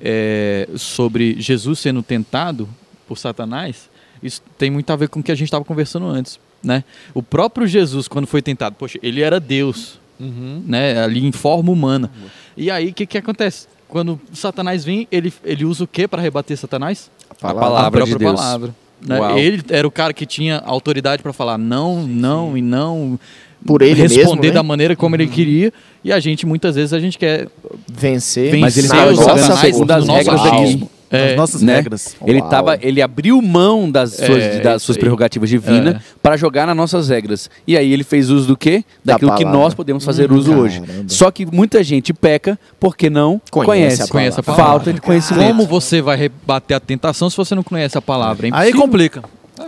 é, 0.00 0.68
sobre 0.76 1.40
Jesus 1.40 1.78
sendo 1.78 2.02
tentado 2.02 2.68
por 3.08 3.18
Satanás, 3.18 3.88
isso 4.22 4.42
tem 4.58 4.70
muito 4.70 4.90
a 4.90 4.96
ver 4.96 5.08
com 5.08 5.20
o 5.20 5.22
que 5.22 5.32
a 5.32 5.34
gente 5.34 5.48
estava 5.48 5.64
conversando 5.64 6.06
antes. 6.06 6.38
Né? 6.62 6.84
O 7.12 7.22
próprio 7.22 7.66
Jesus, 7.66 8.08
quando 8.08 8.26
foi 8.26 8.40
tentado, 8.40 8.76
poxa, 8.76 8.98
ele 9.02 9.20
era 9.20 9.38
Deus, 9.38 9.98
né? 10.18 11.02
ali 11.02 11.24
em 11.24 11.32
forma 11.32 11.70
humana. 11.70 12.10
E 12.56 12.70
aí, 12.70 12.88
o 12.88 12.94
que, 12.94 13.06
que 13.06 13.18
acontece? 13.18 13.66
Quando 13.86 14.18
Satanás 14.32 14.84
vem, 14.84 15.06
ele, 15.12 15.32
ele 15.44 15.64
usa 15.64 15.84
o 15.84 15.86
que 15.86 16.08
para 16.08 16.22
rebater 16.22 16.56
Satanás? 16.56 17.10
A 17.28 17.34
palavra. 17.34 17.86
a 17.86 17.90
própria 17.90 18.06
de 18.06 18.18
Deus. 18.18 18.34
palavra. 18.34 18.74
Né? 19.06 19.40
Ele 19.40 19.62
era 19.68 19.86
o 19.86 19.90
cara 19.90 20.12
que 20.12 20.24
tinha 20.24 20.58
autoridade 20.64 21.22
para 21.22 21.32
falar 21.32 21.58
não, 21.58 22.06
não 22.06 22.56
e 22.56 22.62
não, 22.62 23.18
Por 23.66 23.82
ele 23.82 24.00
responder 24.00 24.26
mesmo, 24.26 24.42
né? 24.42 24.50
da 24.50 24.62
maneira 24.62 24.96
como 24.96 25.14
ele 25.16 25.26
queria. 25.26 25.72
E 26.02 26.12
a 26.12 26.18
gente, 26.20 26.46
muitas 26.46 26.74
vezes, 26.74 26.92
a 26.92 26.98
gente 26.98 27.18
quer 27.18 27.48
Vencer. 27.92 28.50
vencer 28.50 28.60
Mas 28.60 28.76
ele 28.76 28.86
estava 28.86 29.14
jogando 29.14 30.06
nosso 30.06 30.30
regras. 30.30 30.88
É, 31.16 31.30
As 31.30 31.36
nossas 31.36 31.62
né? 31.62 31.76
regras. 31.76 32.16
Ele, 32.26 32.40
Uau. 32.40 32.48
tava, 32.48 32.78
ele 32.80 33.00
abriu 33.02 33.40
mão 33.40 33.90
das 33.90 34.12
suas, 34.14 34.42
É, 34.42 34.60
das 34.60 34.82
suas 34.82 34.96
prerrogativas 34.98 35.48
divinas 35.48 35.94
É. 35.96 36.00
para 36.22 36.36
jogar 36.36 36.66
nas 36.66 36.76
nossas 36.76 37.08
regras. 37.08 37.48
E 37.66 37.76
aí 37.76 37.92
ele 37.92 38.04
fez 38.04 38.30
uso 38.30 38.46
do 38.48 38.56
quê? 38.56 38.84
Da 39.04 39.14
Daquilo 39.14 39.32
que 39.36 39.44
palavra. 39.44 39.60
nós 39.60 39.74
podemos 39.74 40.04
fazer 40.04 40.30
Hum, 40.30 40.36
uso 40.36 40.54
hoje. 40.54 40.80
caramba. 40.80 41.04
Só 41.08 41.30
que 41.30 41.46
muita 41.46 41.82
gente 41.84 42.12
peca 42.12 42.58
porque 42.80 43.08
não 43.10 43.40
Conhece 43.50 43.66
conhece. 43.66 44.02
a 44.02 44.06
Conhece 44.08 44.40
a 44.40 44.42
palavra. 44.42 44.66
Falta 44.66 44.92
de 44.92 45.00
conhecimento. 45.00 45.46
Como 45.48 45.66
você 45.66 46.00
vai 46.00 46.16
rebater 46.16 46.76
a 46.76 46.80
tentação 46.80 47.28
se 47.30 47.36
você 47.36 47.54
não 47.54 47.62
conhece 47.62 47.96
a 47.98 48.02
palavra? 48.02 48.46
É 48.48 48.50
Aí 48.52 48.72
complica. 48.72 49.22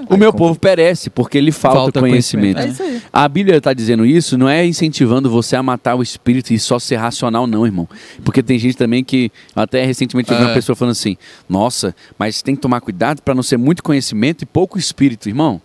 O 0.08 0.16
meu 0.16 0.32
povo 0.32 0.58
perece 0.58 1.10
porque 1.10 1.40
lhe 1.40 1.52
falta, 1.52 1.78
Falta 1.78 2.00
conhecimento. 2.00 2.56
conhecimento. 2.56 2.82
É 2.82 2.88
isso 2.90 2.96
aí. 2.96 3.02
A 3.12 3.28
Bíblia 3.28 3.56
está 3.58 3.72
dizendo 3.72 4.04
isso, 4.06 4.36
não 4.38 4.48
é 4.48 4.64
incentivando 4.66 5.30
você 5.30 5.56
a 5.56 5.62
matar 5.62 5.94
o 5.94 6.02
espírito 6.02 6.52
e 6.52 6.58
só 6.58 6.78
ser 6.78 6.96
racional, 6.96 7.46
não, 7.46 7.64
irmão. 7.66 7.88
Porque 8.24 8.42
tem 8.42 8.58
gente 8.58 8.76
também 8.76 9.02
que, 9.04 9.30
até 9.54 9.84
recentemente, 9.84 10.30
eu 10.30 10.36
vi 10.38 10.44
uma 10.44 10.50
É. 10.50 10.54
pessoa 10.54 10.74
falando 10.76 10.92
assim: 10.92 11.16
nossa, 11.48 11.94
mas 12.18 12.42
tem 12.42 12.54
que 12.54 12.60
tomar 12.62 12.80
cuidado 12.80 13.20
para 13.22 13.34
não 13.34 13.42
ser 13.42 13.56
muito 13.56 13.82
conhecimento 13.82 14.42
e 14.42 14.46
pouco 14.46 14.78
espírito, 14.78 15.28
irmão. 15.28 15.60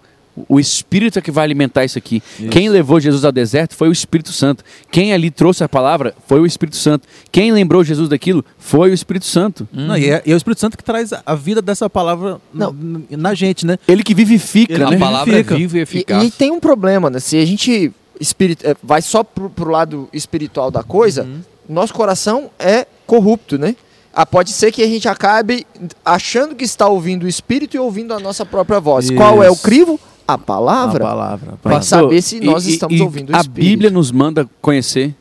O 0.47 0.59
Espírito 0.59 1.19
é 1.19 1.21
que 1.21 1.31
vai 1.31 1.43
alimentar 1.43 1.83
isso 1.85 1.97
aqui. 1.97 2.21
Quem 2.49 2.69
levou 2.69 2.99
Jesus 2.99 3.23
ao 3.25 3.31
deserto 3.31 3.75
foi 3.75 3.89
o 3.89 3.91
Espírito 3.91 4.31
Santo. 4.31 4.63
Quem 4.91 5.13
ali 5.13 5.29
trouxe 5.31 5.63
a 5.63 5.69
palavra 5.69 6.13
foi 6.27 6.39
o 6.39 6.45
Espírito 6.45 6.77
Santo. 6.77 7.07
Quem 7.31 7.51
lembrou 7.51 7.83
Jesus 7.83 8.09
daquilo 8.09 8.43
foi 8.57 8.91
o 8.91 8.93
Espírito 8.93 9.25
Santo. 9.25 9.67
Não, 9.71 9.97
e, 9.97 10.09
é, 10.09 10.21
e 10.25 10.31
é 10.31 10.33
o 10.33 10.37
Espírito 10.37 10.59
Santo 10.61 10.77
que 10.77 10.83
traz 10.83 11.11
a- 11.13 11.21
a 11.25 11.35
vida 11.35 11.61
dessa 11.61 11.89
palavra 11.89 12.39
Não. 12.53 12.71
n- 12.71 13.05
na 13.11 13.33
gente, 13.33 13.65
né? 13.65 13.77
Ele 13.87 14.03
que 14.03 14.13
vivifica, 14.13 14.73
Ele- 14.73 14.83
A 14.83 14.89
né? 14.91 14.97
palavra 14.97 15.33
Fica. 15.37 15.53
é 15.53 15.57
viva 15.57 15.77
e 15.77 15.79
E, 15.79 15.83
eficaz. 15.83 16.23
e 16.23 16.31
tem 16.31 16.51
um 16.51 16.59
problema, 16.59 17.09
né? 17.09 17.19
Se 17.19 17.37
a 17.37 17.45
gente 17.45 17.91
espirit- 18.19 18.63
eh, 18.63 18.75
vai 18.83 19.01
só 19.01 19.23
pro, 19.23 19.49
pro 19.49 19.69
lado 19.71 20.07
espiritual 20.13 20.69
da 20.69 20.83
coisa, 20.83 21.23
Uhum. 21.23 21.39
nosso 21.67 21.93
coração 21.93 22.49
é 22.59 22.85
corrupto, 23.07 23.57
né? 23.57 23.75
Ah, 24.13 24.25
pode 24.25 24.51
ser 24.51 24.73
que 24.73 24.83
a 24.83 24.87
gente 24.87 25.07
acabe 25.07 25.65
achando 26.03 26.53
que 26.53 26.65
está 26.65 26.85
ouvindo 26.87 27.23
o 27.23 27.27
Espírito 27.29 27.75
e 27.77 27.79
ouvindo 27.79 28.13
a 28.13 28.19
nossa 28.19 28.45
própria 28.45 28.77
voz. 28.79 29.09
Qual 29.09 29.41
é 29.41 29.49
o 29.49 29.53
Isso. 29.53 29.63
crivo? 29.63 29.99
A 30.27 30.37
palavra. 30.37 31.03
A 31.03 31.07
palavra. 31.07 31.53
Pastor, 31.61 31.83
saber 31.83 32.21
se 32.21 32.39
nós 32.39 32.65
estamos 32.65 32.99
ouvindo 33.01 33.31
o 33.31 33.35
A 33.35 33.39
Espírito. 33.41 33.69
Bíblia 33.69 33.89
nos 33.89 34.11
manda 34.11 34.47
conhecer. 34.61 35.13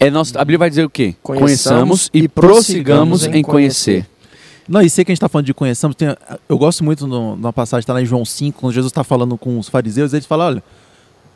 É 0.00 0.10
nosso, 0.10 0.36
a 0.38 0.42
Bíblia 0.44 0.58
vai 0.58 0.70
dizer 0.70 0.84
o 0.84 0.90
quê? 0.90 1.14
Conheçamos 1.22 2.08
e 2.14 2.20
e 2.20 2.28
prossigamos 2.28 3.20
prossigamos 3.22 3.26
em 3.26 3.40
em 3.40 3.42
conhecer. 3.42 4.06
Não, 4.68 4.82
e 4.82 4.90
sei 4.90 5.04
que 5.04 5.10
a 5.10 5.12
gente 5.12 5.18
está 5.18 5.28
falando 5.28 5.46
de 5.46 5.54
conheçamos. 5.54 5.96
Tem, 5.96 6.14
eu 6.48 6.58
gosto 6.58 6.84
muito 6.84 7.06
numa 7.06 7.52
passagem, 7.52 7.80
está 7.80 7.92
lá 7.94 8.02
em 8.02 8.04
João 8.06 8.24
5, 8.24 8.60
quando 8.60 8.72
Jesus 8.72 8.90
está 8.90 9.02
falando 9.02 9.36
com 9.36 9.58
os 9.58 9.68
fariseus, 9.68 10.12
ele 10.12 10.22
fala: 10.22 10.46
olha, 10.46 10.62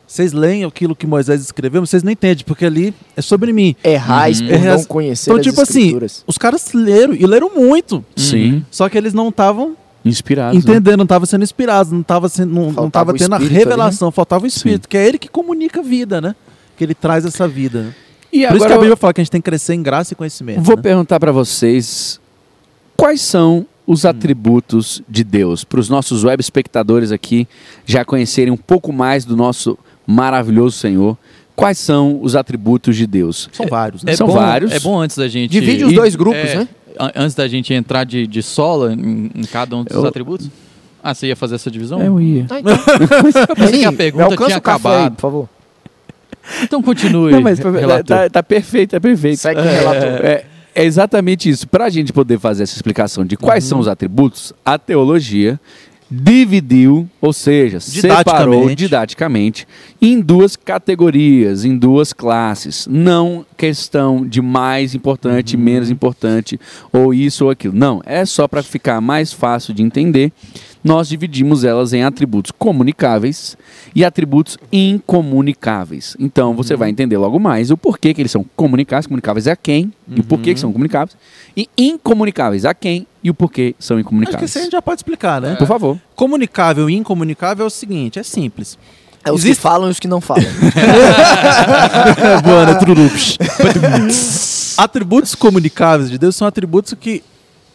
vocês 0.06 0.32
leem 0.32 0.64
aquilo 0.64 0.94
que 0.94 1.06
Moisés 1.06 1.40
escreveu, 1.40 1.80
mas 1.80 1.90
vocês 1.90 2.02
não 2.02 2.12
entendem, 2.12 2.44
porque 2.44 2.66
ali 2.66 2.94
é 3.16 3.22
sobre 3.22 3.52
mim. 3.52 3.74
Errais 3.82 4.40
Uhum. 4.40 4.46
por 4.48 4.54
Errais- 4.54 4.80
não 4.82 4.84
conhecer 4.86 5.30
Então, 5.30 5.40
as 5.40 5.46
tipo 5.46 5.60
assim, 5.62 5.78
escrituras. 5.80 6.24
os 6.26 6.36
caras 6.38 6.72
leram 6.74 7.14
e 7.14 7.26
leram 7.26 7.50
muito. 7.56 8.04
Sim, 8.14 8.64
Só 8.70 8.88
que 8.88 8.96
eles 8.98 9.14
não 9.14 9.30
estavam 9.30 9.74
inspirado. 10.04 10.54
né? 10.54 10.60
entendendo, 10.60 10.98
não 10.98 11.04
estavam 11.04 11.26
sendo 11.26 11.42
inspirados, 11.42 11.92
não 11.92 12.00
estavam 12.00 12.28
sendo, 12.28 12.54
não, 12.54 12.72
não 12.72 12.90
tava 12.90 13.14
tendo 13.14 13.32
a 13.32 13.36
ali, 13.36 13.48
né? 13.48 13.52
revelação, 13.52 14.10
faltava 14.10 14.44
o 14.44 14.46
Espírito, 14.46 14.88
que 14.88 14.96
é 14.96 15.06
ele 15.06 15.18
que 15.18 15.28
comunica 15.28 15.80
a 15.80 15.82
vida, 15.82 16.20
né? 16.20 16.34
Que 16.76 16.84
ele 16.84 16.94
traz 16.94 17.24
essa 17.24 17.46
vida. 17.46 17.82
né? 17.82 17.94
E 18.32 18.46
Por 18.46 18.56
isso 18.56 18.58
que 18.58 18.62
a 18.62 18.66
agora 18.66 18.78
Bíblia 18.80 18.96
fala 18.96 19.12
que 19.12 19.20
a 19.20 19.24
gente 19.24 19.30
tem 19.30 19.40
que 19.40 19.44
crescer 19.50 19.74
em 19.74 19.82
graça 19.82 20.14
e 20.14 20.16
conhecimento. 20.16 20.62
vou 20.62 20.76
né? 20.76 20.82
perguntar 20.82 21.20
para 21.20 21.30
vocês 21.30 22.18
quais 22.96 23.20
são 23.20 23.66
os 23.86 24.04
atributos 24.06 25.02
de 25.08 25.24
Deus 25.24 25.64
para 25.64 25.80
os 25.80 25.88
nossos 25.88 26.24
web 26.24 26.40
espectadores 26.40 27.12
aqui 27.12 27.46
já 27.84 28.04
conhecerem 28.04 28.52
um 28.52 28.56
pouco 28.56 28.92
mais 28.92 29.24
do 29.24 29.36
nosso 29.36 29.78
maravilhoso 30.06 30.78
Senhor. 30.78 31.18
Quais 31.54 31.78
são 31.78 32.18
os 32.22 32.34
atributos 32.34 32.96
de 32.96 33.06
Deus? 33.06 33.50
São 33.52 33.66
vários, 33.66 34.02
né? 34.02 34.12
É 34.12 34.16
São 34.16 34.26
bom, 34.26 34.32
vários. 34.32 34.72
É 34.72 34.80
bom 34.80 34.98
antes 34.98 35.16
da 35.16 35.28
gente. 35.28 35.50
Divide 35.50 35.84
os 35.84 35.92
e- 35.92 35.94
dois 35.94 36.16
grupos, 36.16 36.40
é, 36.40 36.56
né? 36.60 36.68
An- 37.06 37.12
Antes 37.16 37.34
da 37.34 37.46
gente 37.48 37.72
entrar 37.74 38.04
de, 38.04 38.26
de 38.26 38.42
sola 38.42 38.92
em, 38.92 39.30
em 39.34 39.42
cada 39.44 39.76
um 39.76 39.84
dos 39.84 39.94
Eu- 39.96 40.06
atributos. 40.06 40.48
Ah, 41.02 41.12
você 41.14 41.26
ia 41.26 41.36
fazer 41.36 41.56
essa 41.56 41.70
divisão? 41.70 42.00
Eu 42.00 42.20
ia. 42.20 42.46
Ah, 42.48 42.60
então. 42.60 42.76
pensei 43.56 43.80
que 43.80 43.84
a 43.86 43.92
pergunta 43.92 44.36
tinha 44.36 44.46
aí, 44.48 44.52
acabado. 44.54 45.14
por 45.16 45.20
favor. 45.20 45.48
Então 46.62 46.82
continue. 46.82 47.32
Não, 47.32 47.40
mas 47.40 47.58
tá, 48.06 48.30
tá 48.30 48.42
perfeito, 48.42 48.94
é 48.96 49.00
perfeito. 49.00 49.38
Segue 49.38 49.60
é, 49.60 49.78
relator. 49.80 50.02
é- 50.26 50.44
é 50.74 50.84
exatamente 50.84 51.48
isso. 51.50 51.68
Para 51.68 51.84
a 51.86 51.90
gente 51.90 52.12
poder 52.12 52.38
fazer 52.38 52.62
essa 52.62 52.74
explicação 52.76 53.24
de 53.26 53.34
Uhum. 53.34 53.40
quais 53.42 53.62
são 53.64 53.78
os 53.78 53.86
atributos, 53.88 54.52
a 54.64 54.78
teologia 54.78 55.60
dividiu, 56.10 57.08
ou 57.20 57.32
seja, 57.32 57.80
separou 57.80 58.68
Didaticamente. 58.68 58.76
didaticamente 58.76 59.68
em 60.00 60.20
duas 60.20 60.56
categorias, 60.56 61.64
em 61.64 61.76
duas 61.76 62.12
classes. 62.12 62.86
Não 62.90 63.44
questão 63.66 64.26
de 64.26 64.42
mais 64.42 64.92
importante, 64.92 65.54
Uhum. 65.56 65.62
menos 65.62 65.88
importante, 65.88 66.58
ou 66.92 67.14
isso 67.14 67.44
ou 67.44 67.50
aquilo. 67.52 67.72
Não, 67.72 68.02
é 68.04 68.24
só 68.24 68.48
para 68.48 68.60
ficar 68.60 69.00
mais 69.00 69.32
fácil 69.32 69.72
de 69.72 69.84
entender. 69.84 70.32
Nós 70.82 71.08
dividimos 71.08 71.62
elas 71.62 71.92
em 71.92 72.02
atributos 72.02 72.50
comunicáveis 72.50 73.56
e 73.94 74.04
atributos 74.04 74.58
incomunicáveis. 74.72 76.16
Então 76.18 76.50
Uhum. 76.50 76.56
você 76.56 76.74
vai 76.74 76.90
entender 76.90 77.16
logo 77.18 77.38
mais 77.38 77.70
o 77.70 77.76
porquê 77.76 78.12
que 78.12 78.20
eles 78.20 78.32
são 78.32 78.44
comunicáveis, 78.56 79.06
comunicáveis 79.06 79.46
a 79.46 79.54
quem 79.54 79.92
e 80.08 80.18
o 80.18 80.24
porquê 80.24 80.46
que 80.46 80.50
Uhum. 80.50 80.56
são 80.62 80.72
comunicáveis, 80.72 81.16
e 81.56 81.68
incomunicáveis 81.78 82.64
a 82.64 82.74
quem 82.74 83.06
e 83.22 83.30
o 83.30 83.34
porquê 83.34 83.76
são 83.78 83.94
Acho 83.96 84.02
que 84.02 84.08
incomunicáveis. 84.08 84.50
isso 84.50 84.58
a 84.58 84.62
gente 84.62 84.72
já 84.72 84.82
pode 84.82 84.98
explicar, 84.98 85.40
né? 85.40 85.54
Por 85.54 85.68
favor. 85.68 85.96
Comunicável 86.16 86.90
e 86.90 86.94
incomunicável 86.94 87.62
é 87.64 87.66
o 87.68 87.70
seguinte, 87.70 88.18
é 88.18 88.24
simples. 88.24 88.76
É 89.24 89.30
os 89.30 89.40
Existe- 89.40 89.56
que 89.56 89.62
falam 89.62 89.88
e 89.88 89.92
os 89.92 90.00
que 90.00 90.08
não 90.08 90.20
falam. 90.20 90.42
Boa, 92.44 92.66
né? 92.66 92.78
Atributos 94.76 95.34
comunicáveis 95.34 96.10
de 96.10 96.18
Deus 96.18 96.34
são 96.34 96.46
atributos 96.46 96.94
que 96.98 97.22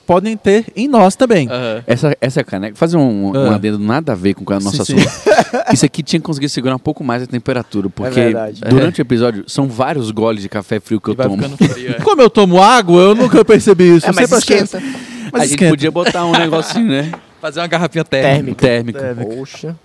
podem 0.06 0.36
ter 0.38 0.66
em 0.76 0.88
nós 0.88 1.16
também. 1.16 1.48
Aham. 1.50 1.84
Essa, 1.86 2.18
essa 2.22 2.44
caneca, 2.44 2.76
fazer 2.76 2.98
um, 2.98 3.32
um 3.32 3.52
Ah. 3.52 3.56
adendo 3.56 3.78
nada 3.80 4.14
a 4.14 4.16
ver 4.16 4.34
com 4.34 4.44
o 4.46 4.60
nosso 4.60 4.84
Sim, 4.86 4.96
assunto. 4.98 5.12
Isso 5.74 5.86
aqui 5.86 6.02
tinha 6.02 6.20
que 6.20 6.26
conseguir 6.26 6.50
segurar 6.50 6.76
um 6.76 6.80
pouco 6.80 7.04
mais 7.04 7.24
a 7.24 7.28
temperatura, 7.28 7.90
porque 7.90 8.20
verdade. 8.20 8.62
durante 8.68 9.00
o 9.00 9.04
episódio 9.04 9.44
são 9.48 9.68
vários 9.68 10.12
goles 10.12 10.42
de 10.42 10.50
café 10.50 10.80
frio 10.80 11.00
que 11.02 11.10
eu 11.10 11.14
E 11.14 11.18
tomo. 11.18 11.58
frio. 11.58 11.92
é. 11.92 11.94
Como 12.02 12.22
eu 12.22 12.30
tomo 12.30 12.62
água, 12.62 13.02
eu 13.02 13.16
nunca 13.16 13.44
percebi 13.46 13.96
isso. 13.98 14.06
É, 14.08 14.12
mas 14.14 14.30
sempre 14.30 14.38
achei- 14.38 14.58
esquenta. 14.64 14.84
Mas 15.32 15.42
a 15.42 15.46
gente 15.46 15.56
esquenta. 15.56 15.72
podia 15.72 15.92
botar 15.92 16.26
um 16.26 16.32
negocinho, 16.32 16.88
né? 16.88 17.12
Fazer 17.42 17.60
uma 17.60 17.68
garrafinha 17.68 18.04
térmica. 18.06 18.56
Térmico. 18.66 19.00
Térmico. 19.00 19.36
Poxa. 19.36 19.76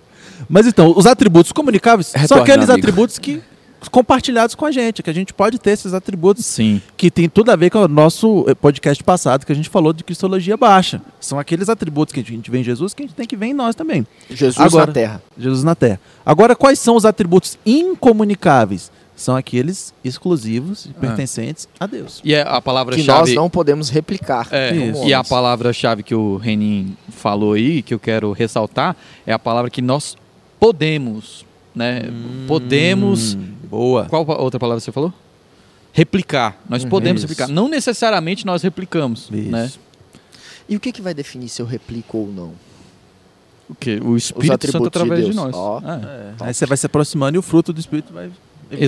Mas 0.49 0.67
então, 0.67 0.93
os 0.95 1.05
atributos 1.05 1.51
comunicáveis 1.51 2.07
são 2.07 2.21
Retorne, 2.21 2.43
aqueles 2.43 2.69
amigo. 2.69 2.79
atributos 2.87 3.17
que 3.19 3.41
compartilhados 3.91 4.55
com 4.55 4.65
a 4.65 4.71
gente, 4.71 5.03
que 5.03 5.09
a 5.09 5.13
gente 5.13 5.33
pode 5.33 5.59
ter 5.59 5.71
esses 5.71 5.93
atributos 5.93 6.45
Sim. 6.45 6.81
que 6.95 7.11
tem 7.11 7.27
tudo 7.27 7.51
a 7.51 7.55
ver 7.57 7.69
com 7.69 7.79
o 7.79 7.87
nosso 7.89 8.45
eh, 8.47 8.55
podcast 8.55 9.03
passado 9.03 9.45
que 9.45 9.51
a 9.51 9.55
gente 9.55 9.67
falou 9.67 9.91
de 9.91 10.05
cristologia 10.05 10.55
baixa. 10.55 11.01
São 11.19 11.37
aqueles 11.37 11.67
atributos 11.67 12.13
que 12.13 12.21
a 12.21 12.23
gente 12.23 12.49
vê 12.49 12.59
em 12.59 12.63
Jesus 12.63 12.93
que 12.93 13.03
a 13.03 13.05
gente 13.05 13.13
tem 13.15 13.27
que 13.27 13.35
ver 13.35 13.47
em 13.47 13.53
nós 13.53 13.75
também. 13.75 14.07
Jesus 14.29 14.57
Agora- 14.57 14.87
na 14.87 14.93
terra. 14.93 15.21
Jesus 15.37 15.63
na 15.65 15.75
Terra. 15.75 15.99
Agora, 16.25 16.55
quais 16.55 16.79
são 16.79 16.95
os 16.95 17.03
atributos 17.05 17.57
incomunicáveis? 17.65 18.89
São 19.15 19.35
aqueles 19.35 19.93
exclusivos 20.03 20.85
e 20.85 20.89
pertencentes 20.93 21.67
a 21.79 21.85
Deus. 21.85 22.19
E 22.23 22.33
é 22.33 22.41
a 22.41 22.45
Que 22.45 22.51
nós 22.51 22.63
palavra-chave. 22.63 23.35
não 23.35 23.49
podemos 23.49 23.89
replicar. 23.89 24.47
É, 24.51 24.71
e 25.05 25.13
a 25.13 25.23
palavra-chave 25.23 26.01
que 26.01 26.15
o 26.15 26.37
Renin 26.37 26.95
falou 27.09 27.53
aí, 27.53 27.81
que 27.83 27.93
eu 27.93 27.99
quero 27.99 28.31
ressaltar, 28.31 28.95
é 29.27 29.31
a 29.31 29.37
palavra 29.37 29.69
que 29.69 29.81
nós 29.83 30.15
podemos, 30.63 31.45
né? 31.75 32.03
podemos. 32.47 33.33
Hum, 33.33 33.53
boa. 33.69 34.05
Qual 34.05 34.25
outra 34.39 34.57
palavra 34.57 34.79
você 34.79 34.93
falou? 34.93 35.13
Replicar. 35.91 36.57
Nós 36.69 36.83
Uhum. 36.83 36.89
podemos 36.89 37.21
Isso. 37.21 37.27
replicar. 37.27 37.51
Não 37.51 37.67
necessariamente 37.67 38.45
nós 38.45 38.63
replicamos, 38.63 39.29
Isso. 39.31 39.51
né? 39.51 39.69
E 40.69 40.77
o 40.77 40.79
que, 40.79 40.93
que 40.93 41.01
vai 41.01 41.13
definir 41.13 41.49
se 41.49 41.61
eu 41.61 41.65
replico 41.65 42.17
ou 42.17 42.27
não? 42.31 42.51
O 43.69 43.75
que 43.75 43.99
o 44.01 44.15
Espírito 44.15 44.71
Santo 44.71 44.83
de 44.83 44.87
através 44.87 45.19
de, 45.19 45.25
Deus. 45.25 45.35
nós. 45.35 45.53
Ó. 45.53 45.79
É. 45.79 46.33
Aí 46.39 46.53
você 46.53 46.65
vai 46.65 46.77
se 46.77 46.85
aproximando 46.85 47.35
e 47.35 47.39
o 47.39 47.41
fruto 47.41 47.73
do 47.73 47.79
Espírito 47.81 48.13
vai 48.13 48.31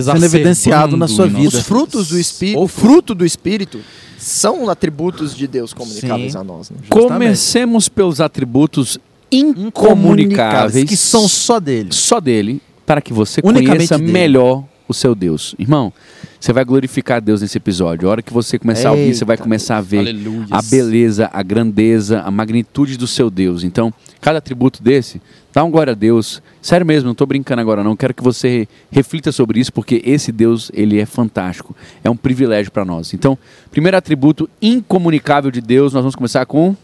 sendo 0.02 0.24
evidenciado 0.24 0.96
na 0.96 1.06
sua 1.06 1.26
vida. 1.26 1.58
Os 1.58 1.60
frutos 1.66 2.08
do 2.08 2.18
Espírito, 2.18 2.58
Ou 2.58 2.64
o 2.64 2.68
fruto 2.68 3.14
do 3.14 3.24
Espírito 3.24 3.80
são 4.18 4.68
atributos 4.70 5.36
de 5.36 5.46
Deus 5.46 5.74
comunicáveis 5.74 6.32
Sim. 6.32 6.38
a 6.38 6.44
nós. 6.44 6.70
Né? 6.70 6.78
Comecemos 6.88 7.88
pelos 7.88 8.20
atributos 8.20 8.98
Incomunicáveis, 9.30 10.88
que 10.88 10.96
são 10.96 11.28
só 11.28 11.58
dele. 11.60 11.88
só 11.92 12.20
dele, 12.20 12.60
para 12.84 13.00
que 13.00 13.12
você 13.12 13.40
Unicamente 13.42 13.76
conheça 13.76 13.98
dele. 13.98 14.12
melhor 14.12 14.64
o 14.88 14.94
seu 14.94 15.14
Deus. 15.14 15.54
Irmão, 15.58 15.92
você 16.38 16.52
vai 16.52 16.64
glorificar 16.64 17.20
Deus 17.20 17.42
nesse 17.42 17.58
episódio. 17.58 18.06
A 18.08 18.12
hora 18.12 18.22
que 18.22 18.32
você 18.32 18.58
começar 18.58 18.90
a 18.90 18.92
ouvir, 18.92 19.14
você 19.14 19.24
vai 19.24 19.34
Eita 19.34 19.42
começar 19.42 19.78
a 19.78 19.80
ver 19.80 19.98
Aleluia. 19.98 20.46
a 20.50 20.62
beleza, 20.62 21.28
a 21.32 21.42
grandeza, 21.42 22.20
a 22.20 22.30
magnitude 22.30 22.96
do 22.96 23.06
seu 23.06 23.28
Deus. 23.28 23.64
Então, 23.64 23.92
cada 24.20 24.38
atributo 24.38 24.80
desse, 24.80 25.20
dá 25.52 25.64
um 25.64 25.70
glória 25.72 25.90
a 25.90 25.96
Deus. 25.96 26.40
Sério 26.62 26.86
mesmo, 26.86 27.06
não 27.06 27.12
estou 27.12 27.26
brincando 27.26 27.60
agora 27.60 27.82
não. 27.82 27.96
Quero 27.96 28.14
que 28.14 28.22
você 28.22 28.68
reflita 28.90 29.32
sobre 29.32 29.58
isso, 29.58 29.72
porque 29.72 30.00
esse 30.04 30.30
Deus, 30.30 30.70
ele 30.72 31.00
é 31.00 31.06
fantástico. 31.06 31.74
É 32.04 32.08
um 32.10 32.16
privilégio 32.16 32.70
para 32.70 32.84
nós. 32.84 33.12
Então, 33.12 33.36
primeiro 33.72 33.96
atributo 33.96 34.48
incomunicável 34.62 35.50
de 35.50 35.60
Deus, 35.60 35.92
nós 35.92 36.02
vamos 36.02 36.14
começar 36.14 36.46
com 36.46 36.76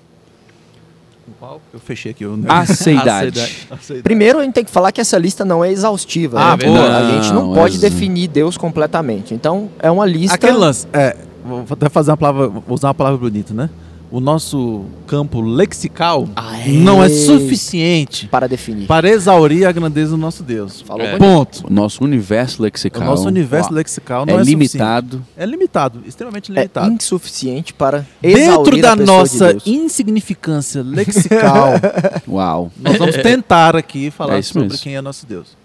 Eu 1.73 1.81
fechei 1.81 2.13
aqui 2.13 2.25
o 2.25 2.39
aceidade. 2.49 3.67
Primeiro, 4.03 4.39
a 4.39 4.45
gente 4.45 4.55
tem 4.55 4.65
que 4.65 4.71
falar 4.71 4.93
que 4.93 5.01
essa 5.01 5.19
lista 5.19 5.45
não 5.45 5.65
é 5.65 5.71
exaustiva. 5.71 6.39
Ah, 6.41 6.57
né? 6.57 6.65
boa. 6.67 6.97
A 6.97 7.11
gente 7.11 7.33
não 7.33 7.47
Não, 7.49 7.55
pode 7.55 7.75
ex- 7.75 7.81
definir 7.81 8.29
Deus 8.29 8.57
completamente. 8.57 9.35
Então, 9.35 9.69
é 9.79 9.91
uma 9.91 10.07
lista. 10.07 10.35
Aquele 10.37 10.57
lance, 10.57 10.87
é, 10.93 11.17
vou 11.45 11.65
até 11.69 11.89
fazer 11.89 12.13
uma 12.13 12.17
palavra, 12.17 12.49
vou 12.49 12.63
usar 12.69 12.89
uma 12.89 12.95
palavra 12.95 13.19
bonita, 13.19 13.53
né? 13.53 13.69
O 14.13 14.21
nosso 14.21 14.85
campo 15.07 15.41
lexical 15.41 16.29
Ah, 16.37 16.59
é. 16.61 16.69
não 16.69 17.03
é 17.03 17.09
suficiente 17.09 18.29
para 18.29 18.47
definir. 18.47 18.87
para 18.87 19.09
exaurir 19.09 19.67
a 19.67 19.73
grandeza 19.73 20.11
do 20.11 20.19
nosso 20.19 20.43
Deus. 20.43 20.83
Falou 20.83 21.07
É. 21.07 21.17
Ponto. 21.17 21.67
O 21.67 21.73
nosso 21.73 22.05
universo 22.05 22.61
O 22.61 22.63
lexical 22.65 23.05
nosso 23.07 23.27
universo 23.27 23.71
Uau, 23.71 23.77
lexical 23.77 24.27
não 24.27 24.35
é, 24.39 24.41
é, 24.43 24.45
limitado. 24.45 25.17
suficiente. 25.17 25.33
É 25.37 25.47
limitado, 25.47 26.03
extremamente 26.07 26.53
É 26.53 26.55
limitado. 26.55 26.93
insuficiente 26.93 27.73
para 27.73 28.07
exaurir 28.23 28.83
Dentro 28.83 28.83
da 28.83 28.97
nossa 28.97 29.47
de 29.55 29.65
Deus. 29.65 29.67
insignificância 29.67 30.83
lexical, 30.83 31.73
Uau. 32.29 32.71
nós 32.79 32.99
vamos 32.99 33.17
tentar 33.17 33.75
aqui 33.77 34.11
falar 34.11 34.37
É 34.39 34.43
sobre 34.43 34.65
mesmo. 34.69 34.79
quem 34.79 34.95
é 34.95 35.01
nosso 35.01 35.25
Deus. 35.27 35.62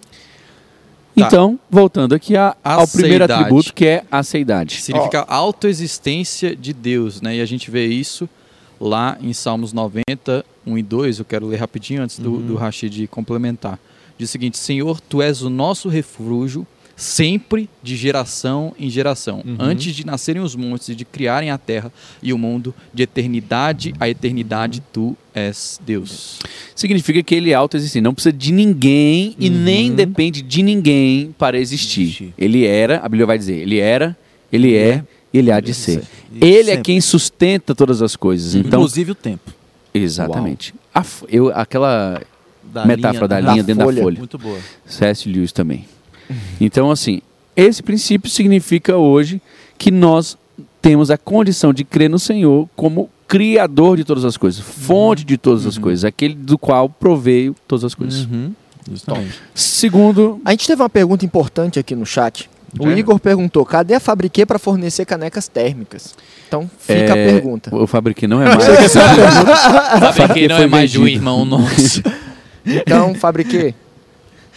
Tá. 1.17 1.27
Então, 1.27 1.59
voltando 1.69 2.13
aqui 2.13 2.35
a- 2.37 2.55
ao 2.63 2.87
primeiro 2.87 3.23
atributo, 3.39 3.73
que 3.73 3.85
é 3.85 4.03
a 4.11 4.19
aceidade. 4.19 4.81
Significa 4.81 5.25
autoexistência 5.27 6.55
de 6.55 6.73
Deus, 6.73 7.21
né? 7.21 7.35
E 7.37 7.41
a 7.41 7.45
gente 7.45 7.69
vê 7.71 7.85
isso 7.87 8.29
lá 8.79 9.17
em 9.21 9.33
Salmos 9.33 9.73
90, 9.73 10.45
1 10.65 10.77
e 10.77 10.83
2, 10.83 11.19
eu 11.19 11.25
quero 11.25 11.47
ler 11.47 11.57
rapidinho 11.57 12.03
antes 12.03 12.19
do, 12.19 12.37
do 12.37 12.55
Rashid 12.55 13.07
complementar. 13.07 13.79
Diz 14.17 14.29
o 14.29 14.31
seguinte: 14.31 14.57
Senhor, 14.57 14.99
tu 15.01 15.21
és 15.21 15.41
o 15.41 15.49
nosso 15.49 15.89
refúgio 15.89 16.65
sempre 16.99 17.69
de 17.83 17.95
geração 17.95 18.73
em 18.79 18.89
geração, 18.89 19.43
Uhum. 19.45 19.55
antes 19.59 19.93
de 19.95 20.03
nascerem 20.03 20.41
os 20.41 20.55
montes 20.55 20.89
e 20.89 20.95
de 20.95 21.05
criarem 21.05 21.51
a 21.51 21.57
terra 21.57 21.93
e 22.23 22.33
o 22.33 22.37
mundo, 22.39 22.73
de 22.91 23.03
eternidade 23.03 23.93
a 23.99 24.09
eternidade, 24.09 24.81
tu 24.91 25.15
és 25.33 25.79
Deus. 25.85 26.39
Significa 26.75 27.21
que 27.21 27.35
ele 27.35 27.51
é 27.51 27.53
autoexistente, 27.53 28.01
não 28.01 28.15
precisa 28.15 28.33
de 28.33 28.51
ninguém 28.51 29.35
e 29.39 29.47
nem 29.47 29.93
depende 29.93 30.41
de 30.41 30.63
ninguém 30.63 31.33
para 31.37 31.57
existir. 31.59 32.01
Existir. 32.01 32.33
Ele 32.37 32.65
era, 32.65 32.97
a 32.97 33.03
Bíblia 33.07 33.27
vai 33.27 33.37
dizer, 33.37 33.57
ele 33.61 33.77
era, 33.77 34.17
ele 34.51 34.75
é, 34.75 35.03
ele 35.31 35.51
há 35.51 35.59
de 35.59 35.73
ser. 35.75 36.01
E 36.33 36.43
Ele 36.43 36.71
é 36.71 36.75
sempre. 36.75 36.81
quem 36.83 36.99
sustenta 37.01 37.75
todas 37.75 38.01
as 38.01 38.15
coisas. 38.15 38.55
Então, 38.55 38.79
Inclusive 38.79 39.11
o 39.11 39.15
tempo. 39.15 39.53
exatamente. 39.93 40.73
A 40.95 41.05
eu, 41.29 41.49
aquela 41.53 42.21
Da 42.73 42.85
metáfora 42.85 43.27
da 43.27 43.39
linha, 43.39 43.51
linha 43.53 43.63
dentro 43.63 43.83
folha. 43.83 43.95
da 43.97 44.01
folha. 44.03 44.17
Muito 44.17 44.37
boa. 44.39 44.59
C.S. 44.85 45.29
Lewis 45.29 45.51
também. 45.51 45.85
Então, 46.59 46.91
assim, 46.91 47.21
esse 47.55 47.81
princípio 47.81 48.29
significa 48.29 48.97
hoje 48.97 49.41
que 49.77 49.91
nós 49.91 50.37
temos 50.81 51.11
a 51.11 51.17
condição 51.17 51.73
de 51.73 51.83
crer 51.83 52.09
no 52.09 52.19
Senhor 52.19 52.67
como 52.75 53.09
criador 53.27 53.97
de 53.97 54.03
todas 54.03 54.23
as 54.23 54.37
coisas, 54.37 54.61
fonte 54.61 55.23
de 55.25 55.37
todas 55.37 55.65
as 55.65 55.77
coisas, 55.77 56.05
aquele 56.05 56.33
do 56.33 56.57
qual 56.57 56.87
proveio 56.87 57.55
todas 57.67 57.83
as 57.83 57.93
coisas. 57.93 58.25
Uhum. 58.25 58.53
Justamente. 58.89 59.33
Segundo, 59.53 60.39
A 60.45 60.51
gente 60.51 60.65
teve 60.65 60.81
uma 60.81 60.89
pergunta 60.89 61.25
importante 61.25 61.77
aqui 61.77 61.93
no 61.93 62.05
chat. 62.05 62.49
O 62.79 62.87
É. 62.89 62.97
Igor 62.97 63.19
perguntou: 63.19 63.65
cadê 63.65 63.95
a 63.95 63.99
Fabriquê 63.99 64.45
para 64.45 64.59
fornecer 64.59 65.05
canecas 65.05 65.47
térmicas? 65.47 66.15
Então 66.47 66.69
fica 66.79 67.13
a 67.13 67.17
é, 67.17 67.31
pergunta. 67.31 67.75
O 67.75 67.87
Fabrique 67.87 68.27
não 68.27 68.41
é 68.41 68.45
mais. 68.55 68.65
Quem 70.33 70.47
não 70.47 70.57
é 70.57 70.67
mais 70.67 70.91
de 70.91 70.99
um 70.99 71.07
irmão 71.07 71.43
nosso? 71.43 72.01
Então, 72.65 73.13
Fabriquê, 73.15 73.73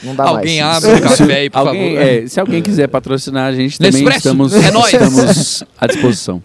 não 0.03 0.15
dá 0.15 0.25
Alguém 0.25 0.63
mais. 0.63 0.85
abre 0.85 0.99
o 0.99 1.03
café 1.03 1.35
aí, 1.37 1.51
por 1.51 1.59
alguém, 1.59 1.95
favor. 1.97 2.09
é, 2.09 2.27
se 2.27 2.41
alguém 2.41 2.63
quiser 2.63 2.89
patrocinar 2.89 3.47
a 3.49 3.53
gente, 3.53 3.79
também 3.79 3.93
Nespresso, 3.93 4.19
estamos, 4.19 4.55
é 4.55 4.71
nóis. 4.71 4.93
estamos 4.93 5.65
à 5.79 5.87
disposição. 5.87 6.43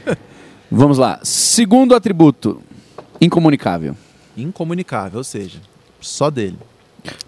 Vamos 0.70 0.98
lá. 0.98 1.20
Segundo 1.22 1.94
atributo, 1.94 2.62
incomunicável. 3.20 3.96
Incomunicável, 4.36 5.18
ou 5.18 5.24
seja, 5.24 5.58
só 6.00 6.30
dele. 6.30 6.56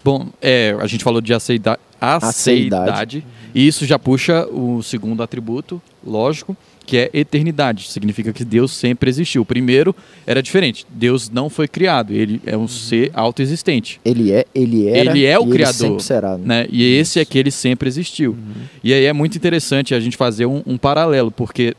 Bom, 0.03 0.27
é, 0.41 0.75
a 0.79 0.87
gente 0.87 1.03
falou 1.03 1.21
de 1.21 1.33
aceida 1.33 1.77
aceidade. 1.99 2.89
Aceidade. 2.89 3.25
E 3.53 3.67
isso 3.67 3.85
já 3.85 3.97
puxa 3.97 4.45
o 4.47 4.81
segundo 4.83 5.21
atributo, 5.23 5.81
lógico, 6.05 6.55
que 6.85 6.97
é 6.97 7.09
eternidade. 7.13 7.89
Significa 7.89 8.31
que 8.31 8.45
Deus 8.45 8.71
sempre 8.71 9.09
existiu. 9.09 9.41
O 9.41 9.45
primeiro 9.45 9.95
era 10.25 10.41
diferente. 10.41 10.85
Deus 10.89 11.29
não 11.29 11.49
foi 11.49 11.67
criado. 11.67 12.13
Ele 12.13 12.39
é 12.45 12.55
um 12.55 12.67
ser 12.67 13.11
autoexistente. 13.13 13.99
Ele 14.05 14.31
é, 14.31 14.45
ele 14.55 14.87
era. 14.87 14.97
Ele 15.11 15.25
é 15.25 15.37
o 15.39 15.47
e 15.47 15.51
criador, 15.51 15.73
sempre 15.75 16.03
será. 16.03 16.37
né? 16.37 16.45
Né? 16.63 16.67
E 16.71 16.95
esse 16.95 17.19
é 17.19 17.25
que 17.25 17.37
ele 17.37 17.51
sempre 17.51 17.87
existiu. 17.89 18.37
E 18.83 18.93
aí 18.93 19.05
é 19.05 19.11
muito 19.13 19.35
interessante 19.37 19.93
a 19.93 19.99
gente 19.99 20.15
fazer 20.15 20.45
um, 20.45 20.61
um 20.65 20.77
paralelo, 20.77 21.31
porque 21.31 21.75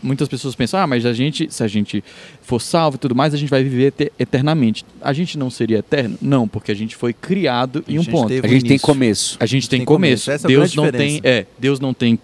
muitas 0.00 0.28
pessoas 0.28 0.54
pensam, 0.54 0.78
ah, 0.78 0.86
mas 0.86 1.04
a 1.04 1.12
gente, 1.12 1.48
se 1.52 1.60
a 1.62 1.66
gente 1.66 2.04
for 2.40 2.60
salvo 2.60 2.94
e 2.96 2.98
tudo 3.00 3.16
mais, 3.16 3.34
a 3.34 3.36
gente 3.36 3.48
vai 3.50 3.64
viver 3.64 3.86
ete- 3.86 4.12
eternamente. 4.16 4.84
A 5.00 5.12
gente 5.12 5.36
não 5.36 5.50
seria 5.50 5.78
eterno? 5.78 6.16
Não, 6.22 6.46
porque 6.46 6.70
a 6.70 6.74
gente 6.74 6.94
foi 6.94 7.12
criado 7.12 7.84
em 7.88 7.96
A 7.96 8.00
um 8.00 8.02
gente 8.04 8.12
ponto. 8.12 8.32
A 8.32 8.46
gente 8.48 8.64
tem 8.64 8.78
começo. 8.78 9.36
A 9.40 9.46
gente 9.46 9.68
tem, 9.68 9.80
tem 9.80 9.86
começo. 9.86 10.26
começo. 10.26 10.30
Essa 10.30 10.46
é 10.46 10.48
a 10.48 10.54
Deus 10.54 10.60
grande 10.72 10.76
não 10.76 10.84
tem, 10.98 11.14
diferença. 11.16 11.28
é, 11.40 11.46
Deus 11.58 11.80
não 11.80 11.92
tem 11.94 12.18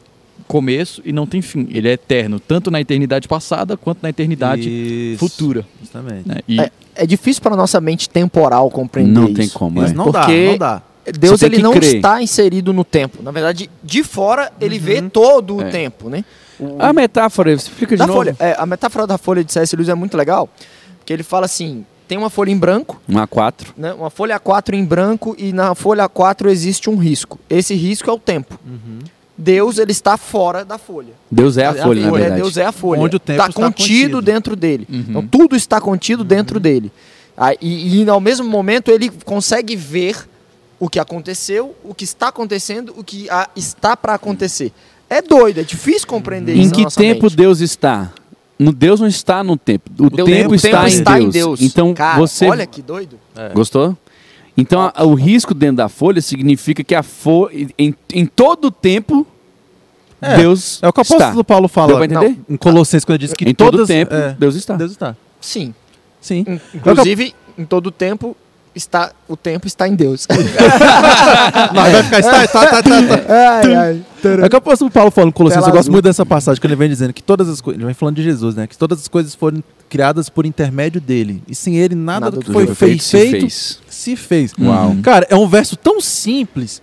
começo 0.48 1.00
e 1.04 1.12
não 1.12 1.26
tem 1.26 1.40
fim. 1.40 1.68
Ele 1.70 1.88
é 1.88 1.92
eterno, 1.92 2.40
tanto 2.40 2.70
na 2.70 2.80
eternidade 2.80 3.28
passada 3.28 3.76
quanto 3.76 3.98
na 4.02 4.08
eternidade 4.08 4.68
Isso, 4.68 5.18
futura. 5.18 5.64
Justamente. 5.80 6.26
né? 6.26 6.38
E 6.48 6.58
É, 6.60 6.70
é 6.96 7.06
difícil 7.06 7.40
para 7.42 7.54
nossa 7.54 7.80
mente 7.80 8.08
temporal 8.08 8.68
compreender 8.70 9.12
Não 9.12 9.26
isso. 9.26 9.34
tem 9.34 9.48
como, 9.50 9.80
Mas 9.80 9.90
é. 9.92 9.94
não 9.94 10.10
dá, 10.10 10.20
Porque- 10.22 10.46
não 10.50 10.58
dá. 10.58 10.82
Deus 11.18 11.40
ele 11.42 11.56
que 11.56 11.62
não 11.62 11.72
crer. 11.72 11.96
está 11.96 12.20
inserido 12.22 12.70
no 12.72 12.84
tempo. 12.84 13.22
Na 13.22 13.30
verdade, 13.30 13.70
de 13.82 14.02
fora 14.02 14.52
ele 14.60 14.76
Uhum. 14.76 14.82
vê 14.84 15.02
todo 15.02 15.56
o 15.56 15.62
É. 15.62 15.70
tempo, 15.70 16.10
né? 16.10 16.22
O- 16.60 16.76
A 16.78 16.92
metáfora, 16.92 17.52
explica 17.52 17.94
de 17.94 17.98
da 18.00 18.06
novo. 18.06 18.18
folha, 18.18 18.36
é, 18.38 18.54
a 18.58 18.66
metáfora 18.66 19.06
da 19.06 19.16
folha 19.16 19.42
de 19.44 19.52
C.S. 19.52 19.74
Lewis 19.76 19.88
é 19.88 19.94
muito 19.94 20.16
legal, 20.16 20.48
porque 20.98 21.12
ele 21.12 21.22
fala 21.22 21.46
assim: 21.46 21.86
tem 22.06 22.18
uma 22.18 22.28
folha 22.28 22.50
em 22.50 22.58
branco, 22.58 23.00
Um 23.08 23.14
A4. 23.18 23.68
né? 23.76 23.94
Uma 23.94 24.10
folha 24.10 24.36
A4 24.38 24.74
em 24.74 24.84
branco 24.84 25.34
e 25.38 25.50
na 25.52 25.74
folha 25.74 26.04
A4 26.04 26.50
existe 26.50 26.90
um 26.90 26.96
risco. 26.96 27.38
Esse 27.48 27.74
risco 27.74 28.10
é 28.10 28.12
o 28.12 28.18
tempo. 28.18 28.58
Uhum. 28.66 28.98
Deus 29.38 29.78
ele 29.78 29.92
está 29.92 30.16
fora 30.16 30.64
da 30.64 30.76
folha. 30.78 31.12
Deus 31.30 31.56
é 31.56 31.66
a 31.66 31.70
É 31.70 31.80
a 31.80 31.84
folha, 31.84 32.02
na 32.02 32.08
folha, 32.10 32.20
verdade. 32.22 32.42
Deus 32.42 32.56
é 32.56 32.64
a 32.66 32.72
folha. 32.72 33.00
Onde 33.00 33.16
o 33.16 33.18
tempo 33.20 33.38
Tá 33.38 33.48
está 33.48 33.62
contido, 33.62 34.16
contido. 34.16 34.22
dentro 34.22 34.56
dele. 34.56 34.86
Uhum. 34.90 35.04
Então 35.08 35.26
tudo 35.26 35.54
está 35.54 35.80
contido 35.80 36.24
dentro 36.24 36.58
dele. 36.58 36.90
Ah, 37.36 37.54
e, 37.60 38.02
e 38.02 38.08
ao 38.10 38.20
mesmo 38.20 38.48
momento 38.48 38.90
ele 38.90 39.08
consegue 39.24 39.76
ver 39.76 40.16
o 40.80 40.88
que 40.88 40.98
aconteceu, 40.98 41.74
o 41.84 41.94
que 41.94 42.02
está 42.04 42.28
acontecendo, 42.28 42.92
o 42.96 43.04
que 43.04 43.30
ah, 43.30 43.48
está 43.54 43.96
para 43.96 44.14
acontecer. 44.14 44.72
É 45.08 45.22
doido, 45.22 45.60
é 45.60 45.62
difícil 45.62 46.06
compreender 46.08 46.56
Em 46.56 46.60
isso. 46.60 46.70
na 46.70 46.74
que 46.76 46.82
nossa 46.82 47.00
tempo 47.00 47.22
mente. 47.22 47.36
Deus 47.36 47.60
está? 47.60 48.12
No 48.58 48.72
Deus 48.72 48.98
não 49.00 49.06
está 49.06 49.44
no 49.44 49.56
tempo. 49.56 49.88
O, 50.00 50.10
Deus- 50.10 50.28
tempo, 50.28 50.50
o 50.50 50.54
está, 50.56 50.68
tempo 50.82 50.84
em, 50.84 50.98
está 50.98 51.14
Deus. 51.18 51.24
em 51.26 51.30
Deus. 51.30 51.62
Então 51.62 51.94
Cara, 51.94 52.18
você 52.18 52.46
Olha 52.48 52.66
que 52.66 52.82
doido. 52.82 53.16
gostou? 53.54 53.96
Então 54.60 54.90
a- 54.94 55.04
o 55.04 55.14
risco 55.14 55.54
dentro 55.54 55.76
da 55.76 55.88
folha 55.88 56.20
significa 56.20 56.82
que 56.82 56.94
a 56.94 57.02
folha 57.02 57.68
em, 57.78 57.94
em 58.12 58.26
todo 58.26 58.70
tempo 58.70 59.24
É, 60.20 60.36
Deus 60.36 60.82
É 60.82 60.88
o 60.88 60.92
que 60.92 60.98
o 60.98 61.02
apóstolo 61.02 61.44
Paulo 61.44 61.68
Deu 61.68 61.68
fala 61.68 61.94
pra 61.96 62.04
entender? 62.04 62.36
em 62.50 62.56
Colossenses, 62.56 63.04
quando 63.04 63.14
ele 63.20 63.26
diz 63.26 63.32
que 63.34 63.48
em 63.48 63.54
todo 63.54 63.70
todas... 63.70 63.86
tempo 63.86 64.12
é, 64.12 64.34
Deus 64.36 64.56
está. 64.56 64.74
Deus 64.76 64.90
está. 64.90 65.14
Sim. 65.40 65.72
Sim. 66.20 66.44
In- 66.48 66.60
Inclusive, 66.74 67.32
em 67.56 67.64
todo 67.64 67.92
tempo, 67.92 68.36
está, 68.78 69.12
o 69.28 69.36
tempo 69.36 69.66
está 69.66 69.86
em 69.86 69.94
Deus. 69.94 70.26
Vai 70.30 72.02
ficar... 72.02 72.18
Está, 72.20 72.44
está, 72.44 72.64
está, 72.64 72.80
está, 72.80 73.00
está. 73.00 73.24
ai, 73.28 73.74
ai. 73.74 74.02
É 74.42 74.46
o 74.46 74.48
que 74.48 74.56
o 74.56 74.58
apóstolo 74.58 74.90
Paulo 74.90 75.10
fala 75.10 75.28
em 75.28 75.32
Colossenses. 75.32 75.66
Eu 75.66 75.72
gosto 75.72 75.90
muito 75.92 76.04
dessa 76.04 76.24
passagem, 76.26 76.60
que 76.60 76.66
ele 76.66 76.74
vem 76.76 76.88
dizendo 76.88 77.12
que 77.12 77.22
todas 77.22 77.48
as 77.48 77.60
coisas... 77.60 77.78
Ele 77.78 77.86
vem 77.86 77.94
falando 77.94 78.16
de 78.16 78.22
Jesus, 78.22 78.54
né? 78.54 78.66
Que 78.66 78.76
todas 78.76 79.00
as 79.00 79.08
coisas 79.08 79.34
foram 79.34 79.62
criadas 79.88 80.28
por 80.28 80.44
intermédio 80.46 81.00
dele. 81.00 81.42
E 81.46 81.54
sem 81.54 81.76
ele, 81.76 81.94
nada, 81.94 82.26
Nada 82.26 82.36
do 82.36 82.40
que 82.40 82.46
do 82.48 82.52
foi 82.52 82.66
que 82.66 82.74
feito, 82.74 83.02
se 83.04 83.10
feito 83.10 83.40
fez. 83.40 83.78
se 83.88 84.16
fez. 84.16 84.52
Uau. 84.60 84.96
Cara, 85.02 85.26
é 85.30 85.36
um 85.36 85.46
verso 85.48 85.76
tão 85.76 86.00
simples. 86.00 86.82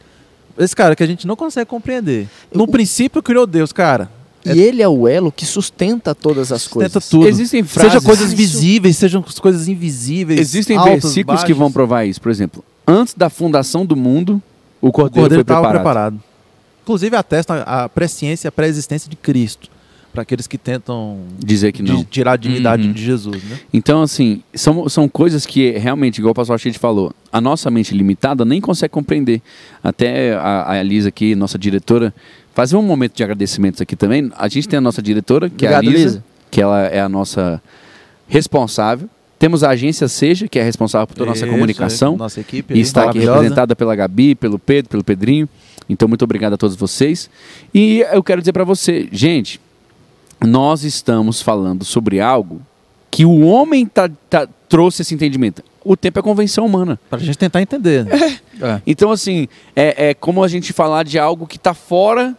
Esse 0.57 0.75
cara 0.75 0.95
que 0.95 1.03
a 1.03 1.07
gente 1.07 1.27
não 1.27 1.35
consegue 1.35 1.65
compreender. 1.69 2.27
No 2.53 2.63
O- 2.63 2.67
princípio 2.67 3.21
criou 3.21 3.45
Deus, 3.45 3.73
cara. 3.73 4.09
E 4.45 4.59
ele 4.61 4.81
é 4.81 4.87
o 4.87 5.07
elo 5.07 5.31
que 5.31 5.45
sustenta 5.45 6.13
todas 6.13 6.51
as 6.51 6.67
coisas. 6.67 6.91
Tenta 6.93 7.05
tudo. 7.09 7.27
Existem 7.27 7.63
frases, 7.63 7.93
Seja 7.93 8.05
coisas 8.05 8.27
Isso- 8.27 8.35
visíveis, 8.35 8.97
sejam 8.97 9.23
coisas 9.41 9.67
invisíveis. 9.67 10.39
existem 10.39 10.77
altas, 10.77 11.03
versículos 11.03 11.41
que 11.41 11.47
baixas. 11.47 11.57
vão 11.57 11.71
provar 11.71 12.05
isso. 12.05 12.21
Por 12.21 12.29
exemplo, 12.31 12.63
antes 12.87 13.13
da 13.13 13.29
fundação 13.29 13.85
do 13.85 13.95
mundo, 13.95 14.41
o 14.81 14.87
O 14.89 14.91
cordeiro, 14.91 15.21
cordeiro 15.29 15.33
foi 15.35 15.41
estava 15.53 15.69
preparado. 15.69 16.13
preparado. 16.17 16.23
Inclusive 16.83 17.15
atesta 17.15 17.63
a 17.63 17.89
presciência 17.89 18.47
e 18.47 18.49
a 18.49 18.51
pré-existência 18.51 19.09
de 19.09 19.15
Cristo. 19.15 19.69
Para 20.15 20.21
aqueles 20.23 20.47
que 20.47 20.57
tentam 20.57 21.19
Dizer 21.37 21.71
que 21.71 21.83
não. 21.83 22.03
tirar 22.05 22.31
a 22.33 22.37
dignidade 22.37 22.87
Uhum. 22.87 22.93
de 22.93 23.03
Jesus, 23.03 23.43
né? 23.43 23.59
Então, 23.73 24.01
assim, 24.01 24.41
são, 24.53 24.87
são 24.89 25.07
coisas 25.07 25.45
que 25.45 25.71
realmente, 25.71 26.17
igual 26.17 26.31
o 26.31 26.35
pastor 26.35 26.57
Chide 26.59 26.79
falou, 26.79 27.13
a 27.31 27.39
nossa 27.39 27.69
mente 27.69 27.93
limitada 27.93 28.43
nem 28.45 28.59
consegue 28.59 28.91
compreender. 28.91 29.41
Até 29.83 30.33
a, 30.33 30.71
a 30.71 30.79
Elisa 30.79 31.09
aqui, 31.09 31.35
nossa 31.35 31.59
diretora, 31.59 32.13
fazer 32.53 32.75
um 32.77 32.81
momento 32.81 33.13
de 33.15 33.23
agradecimentos 33.23 33.81
aqui 33.81 33.95
também. 33.95 34.31
A 34.37 34.47
gente 34.47 34.67
tem 34.67 34.77
a 34.77 34.81
nossa 34.81 35.01
diretora, 35.01 35.49
que 35.49 35.65
Obrigado, 35.65 35.83
é 35.83 35.87
a 35.87 35.89
Elisa, 35.89 36.03
Elisa. 36.05 36.23
que 36.49 36.61
ela 36.61 36.79
é 36.87 37.01
a 37.01 37.09
nossa 37.09 37.61
responsável. 38.27 39.09
Temos 39.37 39.63
a 39.63 39.69
agência 39.71 40.07
Seja, 40.07 40.47
que 40.47 40.57
é 40.57 40.63
responsável 40.63 41.05
por 41.07 41.13
toda 41.15 41.29
a 41.29 41.33
nossa 41.33 41.45
Isso, 41.45 41.53
comunicação. 41.53 42.13
é, 42.13 42.17
Nossa 42.17 42.39
equipe. 42.39 42.73
E 42.73 42.79
está 42.79 43.09
aqui 43.09 43.19
representada 43.19 43.75
pela 43.75 43.93
Gabi, 43.95 44.33
pelo 44.33 44.57
Pedro, 44.57 44.89
pelo 44.89 45.03
Pedrinho. 45.03 45.47
Então, 45.89 46.07
muito 46.07 46.23
obrigado 46.23 46.53
a 46.53 46.57
todos 46.57 46.75
vocês. 46.75 47.29
E 47.73 47.99
eu 48.11 48.23
quero 48.23 48.41
dizer 48.41 48.53
para 48.53 48.63
você, 48.63 49.07
gente, 49.11 49.59
nós 50.43 50.83
estamos 50.83 51.41
falando 51.41 51.83
sobre 51.83 52.19
algo 52.19 52.61
que 53.09 53.25
o 53.25 53.41
homem 53.45 53.85
tá, 53.85 54.09
tá- 54.29 54.47
trouxe 54.67 55.01
esse 55.01 55.13
entendimento. 55.13 55.63
O 55.83 55.95
tempo 55.95 56.19
é 56.19 56.21
convenção 56.21 56.65
humana. 56.65 56.99
Pra 57.09 57.19
gente 57.19 57.37
tentar 57.37 57.61
entender. 57.61 58.05
né? 58.05 58.39
É. 58.61 58.81
Então, 58.87 59.11
assim, 59.11 59.49
é, 59.75 60.09
é 60.11 60.13
como 60.13 60.41
a 60.41 60.47
gente 60.47 60.71
falar 60.71 61.03
de 61.03 61.19
algo 61.19 61.45
que 61.45 61.57
está 61.57 61.73
fora 61.73 62.33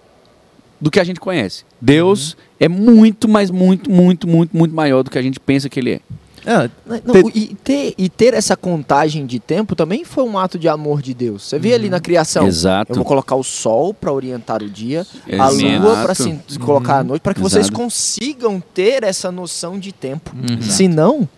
do 0.80 0.90
que 0.90 0.98
a 0.98 1.04
gente 1.04 1.20
conhece. 1.20 1.62
Deus 1.78 2.34
é 2.58 2.68
muito, 2.68 3.28
mas 3.28 3.50
muito, 3.50 3.90
muito, 3.90 4.26
muito, 4.26 4.56
muito 4.56 4.74
maior 4.74 5.02
do 5.02 5.10
que 5.10 5.18
a 5.18 5.22
gente 5.22 5.38
pensa 5.38 5.68
que 5.68 5.78
ele 5.78 5.92
é. 5.92 6.00
É, 6.46 6.70
Não, 7.04 7.12
Ter- 7.12 7.36
e, 7.36 7.54
ter, 7.56 7.94
e 7.98 8.08
ter 8.08 8.32
essa 8.32 8.56
contagem 8.56 9.26
de 9.26 9.40
tempo 9.40 9.74
também 9.74 10.04
foi 10.04 10.22
um 10.22 10.38
ato 10.38 10.58
de 10.58 10.68
amor 10.68 11.02
de 11.02 11.12
Deus. 11.12 11.42
Você 11.42 11.58
vê 11.58 11.74
ali 11.74 11.90
na 11.90 11.98
criação. 11.98 12.46
Exato. 12.46 12.92
Eu 12.92 12.96
vou 12.96 13.04
colocar 13.04 13.34
o 13.34 13.42
sol 13.42 13.92
para 13.92 14.12
orientar 14.12 14.62
o 14.62 14.70
dia, 14.70 15.04
a 15.26 15.52
Exato. 15.52 15.82
lua 15.82 16.02
para 16.04 16.14
se 16.14 16.38
colocar 16.60 16.98
a 17.00 17.04
noite, 17.04 17.22
para 17.22 17.34
que 17.34 17.40
vocês 17.40 17.66
Exato. 17.66 17.76
consigam 17.76 18.62
ter 18.72 19.02
essa 19.02 19.32
noção 19.32 19.76
de 19.78 19.90
tempo. 19.92 20.30
Uhum. 20.36 20.62
Se 20.62 20.86
não, 20.86 21.28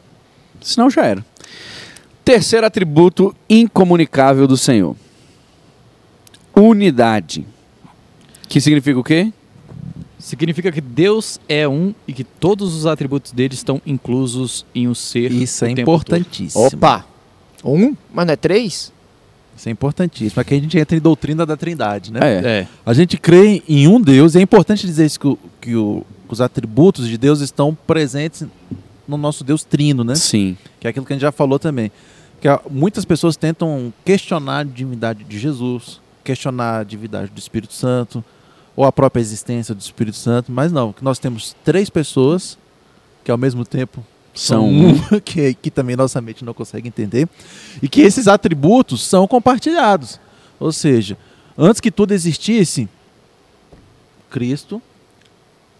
Senão 0.60 0.90
já 0.90 1.06
era. 1.06 1.24
Terceiro 2.24 2.66
atributo 2.66 3.34
incomunicável 3.48 4.46
do 4.46 4.56
Senhor. 4.56 4.94
Unidade. 6.54 7.46
Que 8.48 8.60
significa 8.60 8.98
o 8.98 9.04
quê? 9.04 9.32
Significa 10.18 10.72
que 10.72 10.80
Deus 10.80 11.38
é 11.48 11.68
um 11.68 11.94
e 12.06 12.12
que 12.12 12.24
todos 12.24 12.74
os 12.74 12.86
atributos 12.86 13.30
dele 13.32 13.54
estão 13.54 13.80
inclusos 13.86 14.66
em 14.74 14.88
o 14.88 14.94
ser. 14.94 15.30
Isso 15.30 15.64
o 15.64 15.68
é 15.68 15.74
tempo 15.74 15.80
importantíssimo. 15.92 16.64
Opa! 16.66 17.06
Um? 17.64 17.94
Mas 18.12 18.26
não 18.26 18.32
é 18.32 18.36
três? 18.36 18.92
Isso 19.56 19.68
é 19.68 19.72
importantíssimo. 19.72 20.40
Aqui 20.40 20.54
a 20.54 20.60
gente 20.60 20.76
entra 20.78 20.96
em 20.96 21.00
doutrina 21.00 21.44
da 21.46 21.56
trindade, 21.56 22.12
né? 22.12 22.20
todo. 22.20 22.46
É. 22.46 22.60
É. 22.60 22.68
A 22.84 22.92
gente 22.92 23.16
crê 23.16 23.62
em 23.68 23.86
um 23.88 24.00
Deus, 24.00 24.34
e 24.34 24.38
é 24.38 24.42
importante 24.42 24.86
dizer 24.86 25.06
isso, 25.06 25.18
que, 25.20 25.26
o- 25.26 25.38
que 25.60 25.76
o- 25.76 26.04
os 26.28 26.40
atributos 26.40 27.08
de 27.08 27.16
Deus 27.18 27.40
estão 27.40 27.76
presentes 27.86 28.44
no 29.06 29.16
nosso 29.16 29.42
Deus 29.42 29.64
trino, 29.64 30.04
né? 30.04 30.14
Sim. 30.14 30.56
Que 30.78 30.86
é 30.86 30.90
aquilo 30.90 31.04
que 31.06 31.12
a 31.12 31.16
gente 31.16 31.22
já 31.22 31.32
falou 31.32 31.58
também. 31.58 31.90
Que 32.40 32.48
muitas 32.70 33.04
pessoas 33.04 33.36
tentam 33.36 33.92
questionar 34.04 34.58
a 34.58 34.64
divindade 34.64 35.24
de 35.24 35.38
Jesus, 35.38 36.00
questionar 36.22 36.80
a 36.80 36.84
divindade 36.84 37.30
do 37.32 37.38
Espírito 37.38 37.72
Santo, 37.72 38.22
ou 38.78 38.84
a 38.84 38.92
própria 38.92 39.20
existência 39.20 39.74
do 39.74 39.80
Espírito 39.80 40.16
Santo, 40.16 40.52
mas 40.52 40.70
não, 40.70 40.92
que 40.92 41.02
nós 41.02 41.18
temos 41.18 41.56
três 41.64 41.90
pessoas 41.90 42.56
que 43.24 43.30
ao 43.32 43.36
mesmo 43.36 43.64
tempo 43.64 44.06
São 44.32 44.68
um, 44.68 44.94
que, 45.20 45.52
que 45.54 45.68
também 45.68 45.96
nossa 45.96 46.20
mente 46.20 46.44
não 46.44 46.54
consegue 46.54 46.86
entender, 46.86 47.28
e 47.82 47.88
que 47.88 48.00
esses 48.02 48.28
atributos 48.28 49.02
são 49.02 49.26
compartilhados. 49.26 50.20
Ou 50.60 50.70
seja, 50.70 51.18
antes 51.58 51.80
que 51.80 51.90
tudo 51.90 52.14
existisse, 52.14 52.88
Cristo 54.30 54.80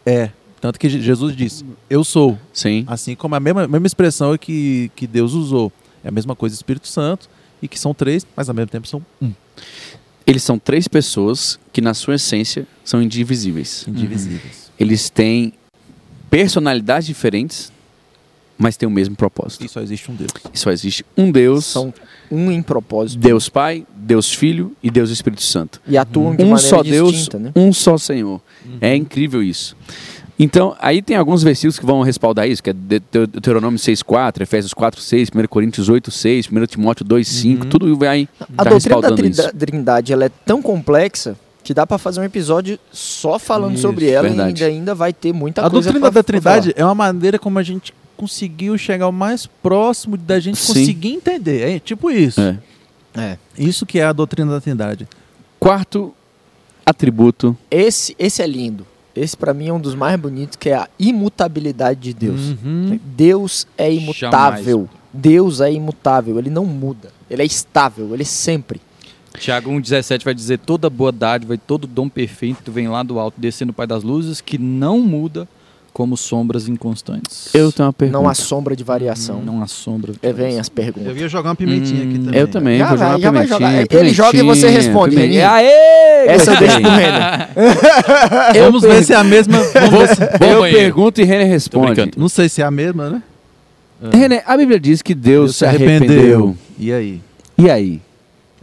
é. 0.05 0.31
Tanto 0.61 0.77
que 0.77 0.89
Je- 0.89 1.01
Jesus 1.01 1.37
disse, 1.37 1.65
eu 1.89 2.03
sou. 2.03 2.37
Sim. 2.53 2.85
Assim 2.89 3.15
como 3.15 3.37
a 3.37 3.39
mesma, 3.39 3.69
mesma 3.69 3.87
expressão 3.87 4.37
que, 4.37 4.91
que 4.97 5.07
Deus 5.07 5.35
usou. 5.35 5.71
É 6.03 6.09
a 6.09 6.11
mesma 6.11 6.35
coisa 6.35 6.53
Espírito 6.57 6.89
Santo, 6.89 7.31
e 7.63 7.69
que 7.69 7.79
são 7.79 7.95
três, 7.95 8.27
mas 8.35 8.49
ao 8.49 8.55
mesmo 8.57 8.71
tempo 8.71 8.89
são 8.89 9.01
um. 9.23 9.33
Eles 10.29 10.43
são 10.43 10.59
três 10.59 10.87
pessoas 10.87 11.59
que, 11.73 11.81
na 11.81 11.95
sua 11.95 12.17
essência, 12.17 12.67
são 12.85 13.01
indivisíveis. 13.01 13.87
Indivisíveis. 13.89 14.71
Eles 14.79 15.09
têm 15.09 15.55
personalidades 16.29 17.07
diferentes, 17.07 17.73
mas 18.59 18.77
têm 18.77 18.87
o 18.87 18.93
mesmo 18.93 19.17
propósito. 19.17 19.65
E 19.65 19.69
só 19.71 19.81
existe 19.81 20.11
um 20.11 20.15
Deus. 20.15 20.31
E 20.53 20.59
só 20.59 20.71
existe 20.71 21.03
um 21.17 21.31
Deus, 21.31 21.65
São 21.65 21.95
um 22.31 22.53
em 22.53 22.61
propósito. 22.61 23.19
Deus 23.19 23.49
Pai, 23.49 23.87
Deus 23.97 24.31
Filho 24.31 24.77
e 24.83 24.91
Deus 24.91 25.09
Espírito 25.09 25.43
Santo. 25.43 25.81
E 25.87 25.97
atuam 25.97 26.37
de 26.37 26.43
um 26.43 26.51
maneira 26.51 26.69
só 26.69 26.83
Deus, 26.83 27.13
distinta, 27.13 27.39
né? 27.39 27.53
um 27.57 27.73
só 27.73 27.97
Senhor. 27.97 28.39
É 28.83 28.95
incrível 28.95 29.43
isso. 29.43 29.75
Então, 30.39 30.77
aí 30.79 31.03
tem 31.03 31.17
alguns 31.17 31.43
versículos 31.43 31.79
que 31.79 31.85
vão 31.87 32.01
respaldar 32.03 32.49
isso, 32.49 32.63
que 32.63 32.71
é 32.71 32.73
De- 32.73 33.01
De- 33.01 33.27
Deuteronômio 33.27 33.79
6,4, 33.79 34.43
Efésios 34.43 34.73
4,6, 34.73 35.31
1 35.35 35.49
Coríntios 35.49 35.89
8,6, 35.89 36.49
1 36.51 36.67
Timóteo 36.67 37.05
2,5, 37.05 37.65
Uhum. 37.65 37.69
tudo 37.71 37.97
vai 37.97 38.29
A 38.57 38.65
tá 38.65 38.71
doutrina 38.71 39.35
da. 39.35 39.51
Trindade 39.53 40.13
ela 40.13 40.25
é 40.27 40.29
tão 40.29 40.63
complexa 40.63 41.37
que 41.65 41.75
dá 41.75 41.85
pra 41.87 41.99
fazer 41.99 42.21
um 42.21 42.25
episódio 42.25 42.79
só 42.93 43.39
falando 43.39 43.73
Isso, 43.75 43.83
sobre 43.83 44.09
ela 44.09 44.29
verdade. 44.29 44.63
e 44.63 44.65
ainda, 44.65 44.77
ainda 44.77 44.95
vai 44.95 45.13
ter 45.13 45.33
muita 45.33 45.61
a 45.61 45.69
coisa 45.71 45.91
doutrina 45.91 46.01
pra- 46.01 46.11
da 46.11 46.23
Trindade 46.23 46.73
é 46.77 46.85
uma 46.85 46.95
maneira 46.95 47.39
como 47.39 47.59
a 47.59 47.63
gente 47.63 47.93
conseguiu 48.17 48.79
chegar 48.79 49.09
o 49.09 49.13
mais 49.13 49.47
próximo 49.47 50.17
da 50.17 50.39
gente 50.41 50.59
Sim. 50.59 50.67
conseguir 50.73 51.09
entender. 51.15 51.69
É 51.77 51.79
tipo 51.81 52.11
isso. 52.11 52.41
É. 52.41 52.59
É. 53.17 53.39
Isso 53.59 53.85
que 53.85 53.99
é 53.99 54.05
a 54.05 54.13
doutrina 54.13 54.53
da 54.53 54.61
Trindade. 54.61 55.07
Quarto 55.59 56.15
atributo, 56.87 57.57
Esse, 57.71 58.15
esse 58.19 58.41
é 58.41 58.47
lindo. 58.47 58.87
Esse 59.19 59.37
pra 59.37 59.53
mim 59.53 59.69
é 59.69 59.73
um 59.73 59.81
dos 59.81 59.95
mais 59.95 60.19
bonitos, 60.19 60.57
que 60.57 60.71
é 60.71 60.77
a 60.77 60.89
imutabilidade 60.99 62.01
de 62.01 62.15
Deus. 62.15 62.41
Uhum. 62.63 62.99
Deus 63.05 63.67
é 63.77 63.93
imutável. 63.93 64.89
Deus 65.13 65.61
é 65.61 65.73
imutável, 65.73 66.39
ele 66.39 66.51
não 66.51 66.65
muda. 66.65 67.11
Ele 67.31 67.43
é 67.43 67.45
estável, 67.45 68.13
ele 68.13 68.23
é 68.23 68.27
sempre. 68.27 68.81
Tiago 69.39 69.71
1,17 69.71 70.25
vai 70.25 70.35
dizer: 70.35 70.59
toda 70.59 70.91
boa 70.91 71.13
dádiva 71.13 71.55
e 71.55 71.59
todo 71.59 71.87
dom 71.87 72.09
perfeito 72.09 72.71
vem 72.73 72.89
lá 72.89 73.03
do 73.03 73.19
alto, 73.19 73.41
descendo 73.41 73.71
o 73.71 73.75
Pai 73.75 73.87
das 73.87 74.03
luzes, 74.03 74.41
que 74.41 74.59
não 74.59 75.01
muda 75.01 75.49
como 75.99 76.17
sombras 76.17 76.69
inconstantes. 76.69 77.53
eu 77.53 77.73
tenho 77.73 77.89
uma 77.89 77.93
pergunta. 77.93 78.17
Não 78.23 78.29
há 78.29 78.33
sombra 78.33 78.77
de 78.77 78.85
variação. 78.85 79.43
Não 79.45 79.61
há 79.61 79.67
sombra. 79.67 80.13
É, 80.23 80.33
vem 80.33 80.61
as 80.61 80.69
perguntas. 80.69 81.09
Eu 81.09 81.17
ia 81.17 81.29
jogar 81.29 81.49
uma 81.49 81.57
pimentinha 81.57 82.05
Hum, 82.05 82.09
aqui 82.09 82.19
também. 82.21 82.41
Eu 82.41 82.47
também, 82.47 82.79
Já 82.79 82.87
vou 82.87 82.97
jogar 82.99 83.09
vai, 83.09 83.17
uma 83.19 83.21
já 83.21 83.31
vai 83.31 83.43
pimentinha. 83.43 83.81
jogar. 83.89 84.01
Ele 84.05 84.15
joga 84.15 84.39
e 84.39 84.43
você 84.43 84.61
pimentinha, 84.69 84.71
responde, 84.71 85.17
pimentinha. 85.17 85.51
Aê! 85.51 86.27
Essa 86.29 86.51
eu 86.55 86.57
gostei. 86.57 86.69
deixo 86.69 86.81
pro 86.81 86.91
Renner. 86.93 87.49
Vamos 88.65 88.83
ver 88.83 89.03
se 89.05 89.13
é 89.13 89.17
a 89.17 89.25
mesma. 89.25 89.59
Eu 90.41 90.61
pergunto 90.63 91.21
e 91.21 91.25
René 91.25 91.43
responde. 91.43 92.13
Não 92.17 92.29
sei 92.29 92.49
se 92.49 92.63
é 92.63 92.65
a 92.65 92.71
mesma, 92.71 93.11
né? 93.11 93.23
René, 94.13 94.45
a 94.47 94.57
Bíblia 94.57 94.79
diz 94.79 95.03
que 95.03 95.17
Deus, 95.17 95.47
Deus 95.47 95.57
se 95.57 95.67
arrependeu. 95.67 96.57
E 96.79 96.93
aí? 96.93 97.21
E 97.59 97.69
aí? 97.69 98.01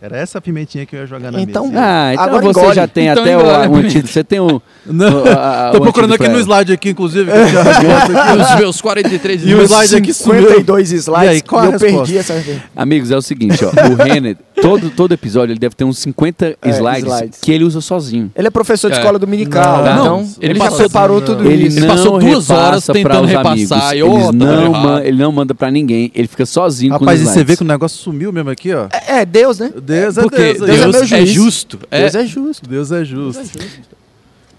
Era 0.02 0.18
essa 0.18 0.38
a 0.38 0.42
pimentinha 0.42 0.86
que 0.86 0.96
eu 0.96 1.00
ia 1.02 1.06
jogar 1.06 1.32
na 1.32 1.42
Então- 1.42 1.68
mesa. 1.68 1.80
Ah, 1.82 2.14
então 2.14 2.26
Agora 2.26 2.44
você 2.46 2.60
engole. 2.60 2.76
já 2.76 2.88
tem 2.88 3.08
Então 3.08 3.24
até 3.24 3.38
o, 3.38 3.40
engole. 3.42 3.68
o 3.68 3.76
antídoto. 3.78 4.08
Você 4.14 4.24
tem 4.24 4.40
o. 4.40 4.62
Não, 4.86 5.24
o- 5.24 5.30
a- 5.30 5.70
tô 5.72 5.78
o 5.78 5.82
procurando 5.82 6.14
aqui 6.14 6.28
no 6.28 6.40
slide 6.40 6.74
aqui, 6.74 6.90
inclusive. 6.90 7.32
que 7.32 7.38
eu 7.38 7.48
já 7.50 7.64
gosto 7.64 8.18
aqui. 8.18 8.42
Os 8.54 8.60
meus 8.60 8.82
43 8.82 9.42
E 9.46 9.56
o 9.56 9.62
slide 9.64 9.96
aqui 9.96 10.14
sumiu. 10.14 10.42
52 10.42 10.92
slides 10.92 11.26
E 11.26 11.30
aí, 11.30 11.42
qual 11.42 11.66
eu 11.66 11.80
perdi 11.80 12.18
essa 12.18 12.36
Amigos, 12.76 13.10
é 13.12 13.18
o 13.18 13.22
seguinte, 13.22 13.64
ó. 13.66 13.70
O 13.70 13.96
Renner, 13.96 14.38
todo, 14.62 14.90
todo 14.90 15.14
episódio, 15.14 15.54
ele 15.54 15.60
deve 15.60 15.76
ter 15.76 15.86
uns 15.86 15.98
50 16.00 16.58
É, 16.62 16.70
slides, 16.70 17.12
slides. 17.14 17.40
que 17.42 17.52
ele 17.52 17.64
usa 17.64 17.82
sozinho. 17.82 18.32
Ele 18.36 18.48
é 18.48 18.52
professor 18.52 18.90
de 18.90 18.96
É. 18.98 19.00
escola 19.00 19.18
dominical, 19.18 19.84
Não, 19.84 19.92
então 19.94 20.06
não. 20.06 20.20
ele, 20.20 20.52
Ele 20.52 20.60
já 20.60 20.66
passou- 20.66 20.80
preparou 20.80 21.20
não. 21.20 21.26
tudo 21.26 21.46
Ele 21.50 21.68
isso. 21.68 21.78
Ele 21.80 21.86
não 21.88 21.96
passou 21.96 22.20
duas 22.20 22.50
horas 22.50 22.86
pra 22.86 22.94
tentando 22.94 23.26
repassar, 23.28 23.52
amigos. 23.52 23.72
e, 23.72 24.26
tá 24.28 24.32
não, 24.34 25.00
ele 25.00 25.18
não 25.18 25.32
manda 25.32 25.56
pra 25.56 25.72
ninguém. 25.72 26.12
Ele 26.14 26.28
fica 26.28 26.46
sozinho 26.46 26.92
Rapaz, 26.94 27.06
com 27.06 27.12
e 27.12 27.16
os 27.16 27.20
você 27.22 27.30
slides. 27.40 27.48
vê 27.48 27.58
que 27.58 27.64
o 27.64 27.66
negócio 27.68 27.98
sumiu 27.98 28.32
mesmo 28.32 28.50
aqui, 28.50 28.74
ó. 28.74 28.88
É, 29.08 29.22
é 29.22 29.26
Deus, 29.26 29.60
né? 29.60 29.72
Deus 29.72 29.95
é 29.96 30.12
Porque 30.12 30.54
Deus. 30.54 30.58
Deus, 30.60 30.70
aí. 30.70 30.80
é 30.82 30.88
meu 30.88 31.02
é 31.02 31.06
juiz. 31.06 31.30
justo. 31.30 31.80
É, 31.90 32.00
Deus 32.02 32.16
é 32.16 32.26
justo. 32.26 32.70
Deus 32.70 32.92
é 32.92 33.06
justo. 33.06 33.60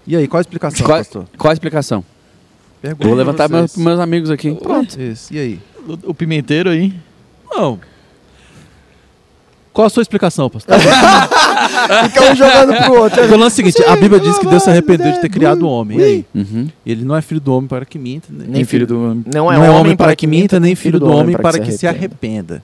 E 0.05 0.15
aí, 0.15 0.27
qual 0.27 0.39
a 0.39 0.41
explicação, 0.41 0.85
Qual, 0.85 0.97
pastor? 0.97 1.25
qual 1.37 1.49
a 1.49 1.53
explicação? 1.53 2.03
Pergunta 2.81 3.07
Vou 3.07 3.15
levantar 3.17 3.49
meus, 3.49 3.75
meus 3.75 3.99
amigos 3.99 4.29
aqui. 4.29 4.53
Pronto. 4.55 4.99
Isso. 5.01 5.33
E 5.33 5.39
aí? 5.39 5.59
o, 5.87 6.11
o 6.11 6.13
pimenteiro 6.13 6.69
aí. 6.69 6.93
Não. 7.49 7.79
Qual 9.73 9.85
a 9.85 9.89
sua 9.89 10.01
explicação, 10.01 10.49
pastor? 10.49 10.75
Fica 12.05 12.31
um 12.31 12.35
jogando 12.35 12.75
pro 12.83 12.99
outro. 12.99 13.19
Porque 13.19 13.33
o 13.33 13.37
lance 13.37 13.61
é 13.61 13.63
o 13.63 13.71
seguinte, 13.71 13.87
a 13.87 13.95
Bíblia 13.95 14.19
diz 14.19 14.37
que 14.39 14.47
Deus 14.47 14.63
se 14.63 14.69
arrependeu 14.71 15.11
de 15.11 15.21
ter 15.21 15.29
criado 15.29 15.63
o 15.63 15.69
homem. 15.69 15.99
E 15.99 16.03
aí? 16.03 16.25
Uhum. 16.33 16.67
Ele 16.85 17.05
não 17.05 17.15
é 17.15 17.21
filho 17.21 17.39
do 17.39 17.53
homem 17.53 17.67
para 17.67 17.85
que 17.85 17.99
minta, 17.99 18.27
né? 18.31 18.45
Nem 18.47 18.65
filho 18.65 18.87
do 18.87 18.97
Não 18.97 19.23
não 19.31 19.53
é 19.53 19.69
homem 19.69 19.95
para 19.95 20.15
que 20.15 20.25
minta, 20.25 20.59
nem 20.59 20.73
filho 20.73 20.99
do 20.99 21.07
homem 21.07 21.37
para 21.37 21.59
que 21.59 21.71
se 21.71 21.85
arrependa. 21.85 22.55
arrependa. 22.55 22.63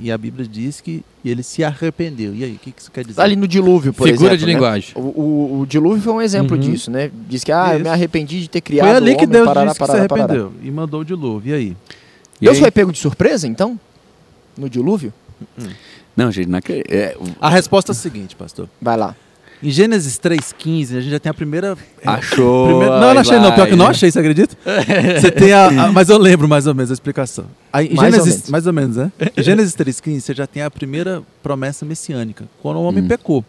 E 0.00 0.10
a 0.10 0.18
Bíblia 0.18 0.46
diz 0.46 0.80
que 0.80 1.04
ele 1.24 1.42
se 1.42 1.62
arrependeu. 1.62 2.34
E 2.34 2.42
aí, 2.44 2.52
o 2.54 2.58
que 2.58 2.72
que 2.72 2.80
isso 2.80 2.90
quer 2.90 3.04
dizer? 3.04 3.20
Ali 3.20 3.36
no 3.36 3.46
dilúvio, 3.46 3.92
por 3.92 4.06
Figura 4.06 4.34
exemplo. 4.34 4.38
de 4.38 4.46
né? 4.46 4.52
linguagem. 4.52 4.92
O, 4.96 5.00
o- 5.00 5.60
o 5.60 5.66
dilúvio 5.66 6.02
foi 6.02 6.12
um 6.12 6.20
exemplo 6.22 6.56
Uhum. 6.56 6.62
disso, 6.62 6.90
né? 6.90 7.10
Diz 7.28 7.44
que, 7.44 7.52
ah, 7.52 7.70
eu 7.72 7.78
me 7.78 7.80
Isso. 7.82 7.90
arrependi 7.92 8.40
de 8.40 8.48
ter 8.48 8.60
criado 8.60 8.86
Foi 8.88 8.96
ali 8.96 9.12
o 9.12 9.16
que 9.16 9.24
homem, 9.24 9.28
Deus 9.32 9.46
parará, 9.46 9.66
disse 9.70 9.78
que 9.78 9.84
se 9.84 9.90
parará, 9.92 10.08
parará. 10.08 10.32
arrependeu 10.34 10.52
e 10.66 10.70
mandou 10.70 11.00
o 11.00 11.04
dilúvio. 11.04 11.50
E 11.50 11.54
aí? 11.54 11.76
E 12.40 12.44
Deus 12.44 12.56
aí? 12.56 12.60
foi 12.62 12.70
pego 12.70 12.90
de 12.92 12.98
surpresa, 12.98 13.46
então? 13.46 13.78
No 14.58 14.68
dilúvio? 14.68 15.12
Não, 16.16 16.30
gente, 16.30 16.48
não 16.48 16.58
é, 16.58 17.16
A 17.40 17.48
resposta 17.48 17.92
é 17.92 17.94
a 17.94 17.96
seguinte, 17.96 18.34
pastor. 18.36 18.68
Vai 18.80 18.96
lá. 18.96 19.14
Em 19.62 19.70
Gênesis 19.70 20.18
3,15, 20.18 20.96
a 20.96 21.00
gente 21.00 21.10
já 21.10 21.20
tem 21.20 21.30
a 21.30 21.34
primeira. 21.34 21.76
achou. 22.04 22.66
primeira- 22.66 22.98
Não, 23.00 23.08
eu 23.08 23.14
não 23.14 23.20
achei, 23.20 23.38
não. 23.38 23.52
Pior 23.52 23.66
que 23.66 23.72
eu 23.74 23.76
não 23.76 23.86
achei, 23.86 24.10
você 24.10 24.18
acredita? 24.18 24.56
Você 25.20 25.30
tem 25.30 25.52
a, 25.52 25.66
a- 25.86 25.92
Mas 25.92 26.08
eu 26.08 26.18
lembro 26.18 26.48
mais 26.48 26.66
ou 26.66 26.74
menos 26.74 26.90
a 26.90 26.94
explicação. 26.94 27.44
Aí, 27.72 27.94
Mais 27.94 28.12
ou 28.12 28.18
Gênesis, 28.20 28.34
menos. 28.34 28.50
mais 28.50 28.66
ou 28.66 28.72
menos, 28.72 28.96
né? 28.96 29.12
Em 29.36 29.42
Gênesis 29.42 29.74
3,15, 29.76 30.20
você 30.20 30.34
já 30.34 30.46
tem 30.46 30.62
a 30.62 30.70
primeira 30.70 31.22
promessa 31.42 31.84
messiânica, 31.86 32.44
quando 32.60 32.76
o 32.78 32.82
homem 32.82 33.04
Hum. 33.04 33.08
pecou. 33.08 33.44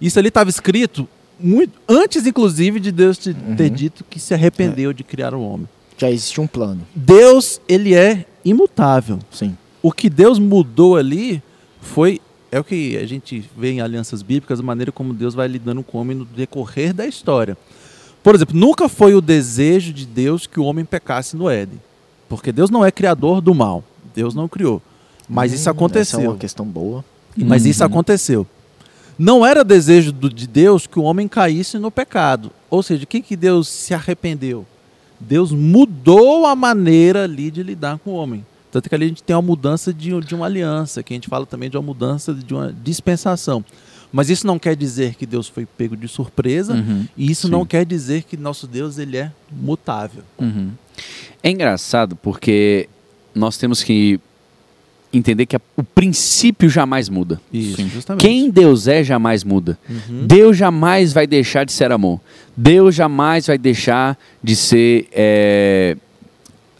Isso 0.00 0.18
ali 0.18 0.28
estava 0.28 0.50
escrito 0.50 1.08
muito 1.40 1.72
antes, 1.88 2.26
inclusive, 2.26 2.78
de 2.80 2.92
Deus 2.92 3.16
te- 3.16 3.30
Uhum. 3.30 3.56
ter 3.56 3.70
dito 3.70 4.04
que 4.08 4.20
se 4.20 4.34
arrependeu 4.34 4.92
de 4.92 5.02
criar 5.02 5.32
o 5.34 5.40
homem. 5.40 5.68
Já 5.96 6.10
existe 6.10 6.40
um 6.40 6.46
plano. 6.46 6.82
Deus, 6.94 7.60
ele 7.68 7.94
é 7.94 8.26
imutável. 8.44 9.18
Sim. 9.30 9.56
O 9.82 9.90
que 9.92 10.10
Deus 10.10 10.38
mudou 10.38 10.96
ali 10.96 11.42
foi 11.80 12.20
é 12.50 12.58
o 12.58 12.64
que 12.64 12.96
a 12.96 13.06
gente 13.06 13.48
vê 13.56 13.72
em 13.72 13.80
alianças 13.80 14.22
bíblicas, 14.22 14.60
a 14.60 14.62
maneira 14.62 14.90
como 14.92 15.12
Deus 15.12 15.34
vai 15.34 15.46
lidando 15.48 15.82
com 15.82 15.98
o 15.98 16.00
homem 16.00 16.16
no 16.16 16.24
decorrer 16.24 16.92
da 16.94 17.06
história. 17.06 17.56
Por 18.22 18.34
exemplo, 18.34 18.56
nunca 18.58 18.88
foi 18.88 19.14
o 19.14 19.20
desejo 19.20 19.92
de 19.92 20.06
Deus 20.06 20.46
que 20.46 20.58
o 20.58 20.64
homem 20.64 20.84
pecasse 20.84 21.36
no 21.36 21.48
Éden, 21.48 21.80
porque 22.28 22.50
Deus 22.52 22.70
não 22.70 22.84
é 22.84 22.90
criador 22.90 23.40
do 23.40 23.54
mal. 23.54 23.84
Deus 24.14 24.34
não 24.34 24.48
criou. 24.48 24.82
Mas 25.28 25.52
isso 25.52 25.60
Hum, 25.60 25.62
Essa 25.62 25.70
é 25.70 25.72
aconteceu. 25.72 26.20
uma 26.30 26.36
questão 26.36 26.66
boa. 26.66 27.04
Mas 27.36 27.64
isso 27.66 27.82
Uhum. 27.82 27.86
aconteceu. 27.86 28.46
Não 29.18 29.44
era 29.46 29.62
desejo 29.62 30.10
do- 30.12 30.30
de 30.32 30.46
Deus 30.46 30.86
que 30.86 30.98
o 30.98 31.02
homem 31.02 31.28
caísse 31.28 31.78
no 31.78 31.90
pecado. 31.90 32.50
Ou 32.70 32.82
seja, 32.82 33.04
o 33.04 33.06
que, 33.06 33.20
que 33.20 33.36
Deus 33.36 33.68
se 33.68 33.92
arrependeu? 33.94 34.64
Deus 35.20 35.52
mudou 35.52 36.46
a 36.46 36.54
maneira 36.56 37.24
ali 37.24 37.50
de 37.50 37.62
lidar 37.62 37.98
com 37.98 38.10
o 38.10 38.14
homem. 38.14 38.44
Tanto 38.70 38.88
que 38.88 38.94
ali 38.94 39.06
a 39.06 39.08
gente 39.08 39.22
tem 39.22 39.34
uma 39.34 39.42
mudança 39.42 39.92
de, 39.94 40.18
de 40.20 40.34
uma 40.34 40.46
aliança, 40.46 41.02
que 41.02 41.12
a 41.12 41.16
gente 41.16 41.28
fala 41.28 41.46
também 41.46 41.70
de 41.70 41.76
uma 41.76 41.82
mudança 41.82 42.34
de 42.34 42.52
uma 42.52 42.72
dispensação. 42.84 43.64
Mas 44.12 44.30
isso 44.30 44.46
não 44.46 44.58
quer 44.58 44.74
dizer 44.76 45.14
que 45.14 45.26
Deus 45.26 45.48
foi 45.48 45.66
pego 45.66 45.96
de 45.96 46.08
surpresa, 46.08 46.74
Uhum. 46.74 47.06
e 47.16 47.30
isso 47.30 47.46
Sim. 47.46 47.52
não 47.52 47.64
quer 47.66 47.84
dizer 47.84 48.22
que 48.24 48.36
nosso 48.36 48.66
Deus 48.66 48.98
ele 48.98 49.16
é 49.16 49.30
mutável. 49.50 50.22
Uhum. 50.38 50.70
É 51.42 51.50
engraçado 51.50 52.16
porque 52.16 52.88
nós 53.34 53.56
temos 53.58 53.82
que 53.82 54.18
entender 55.12 55.46
que 55.46 55.56
a- 55.56 55.60
o 55.76 55.82
princípio 55.82 56.68
jamais 56.68 57.08
muda. 57.08 57.40
Isso. 57.52 57.76
Quem 58.18 58.50
Deus 58.50 58.86
é 58.88 59.02
jamais 59.02 59.42
muda. 59.44 59.78
Uhum. 59.88 60.26
Deus 60.26 60.56
jamais 60.56 61.12
vai 61.14 61.26
deixar 61.26 61.64
de 61.64 61.72
ser 61.72 61.90
amor. 61.92 62.20
Deus 62.56 62.94
jamais 62.94 63.46
vai 63.46 63.56
deixar 63.56 64.18
de 64.42 64.54
ser. 64.56 65.06
É, 65.12 65.96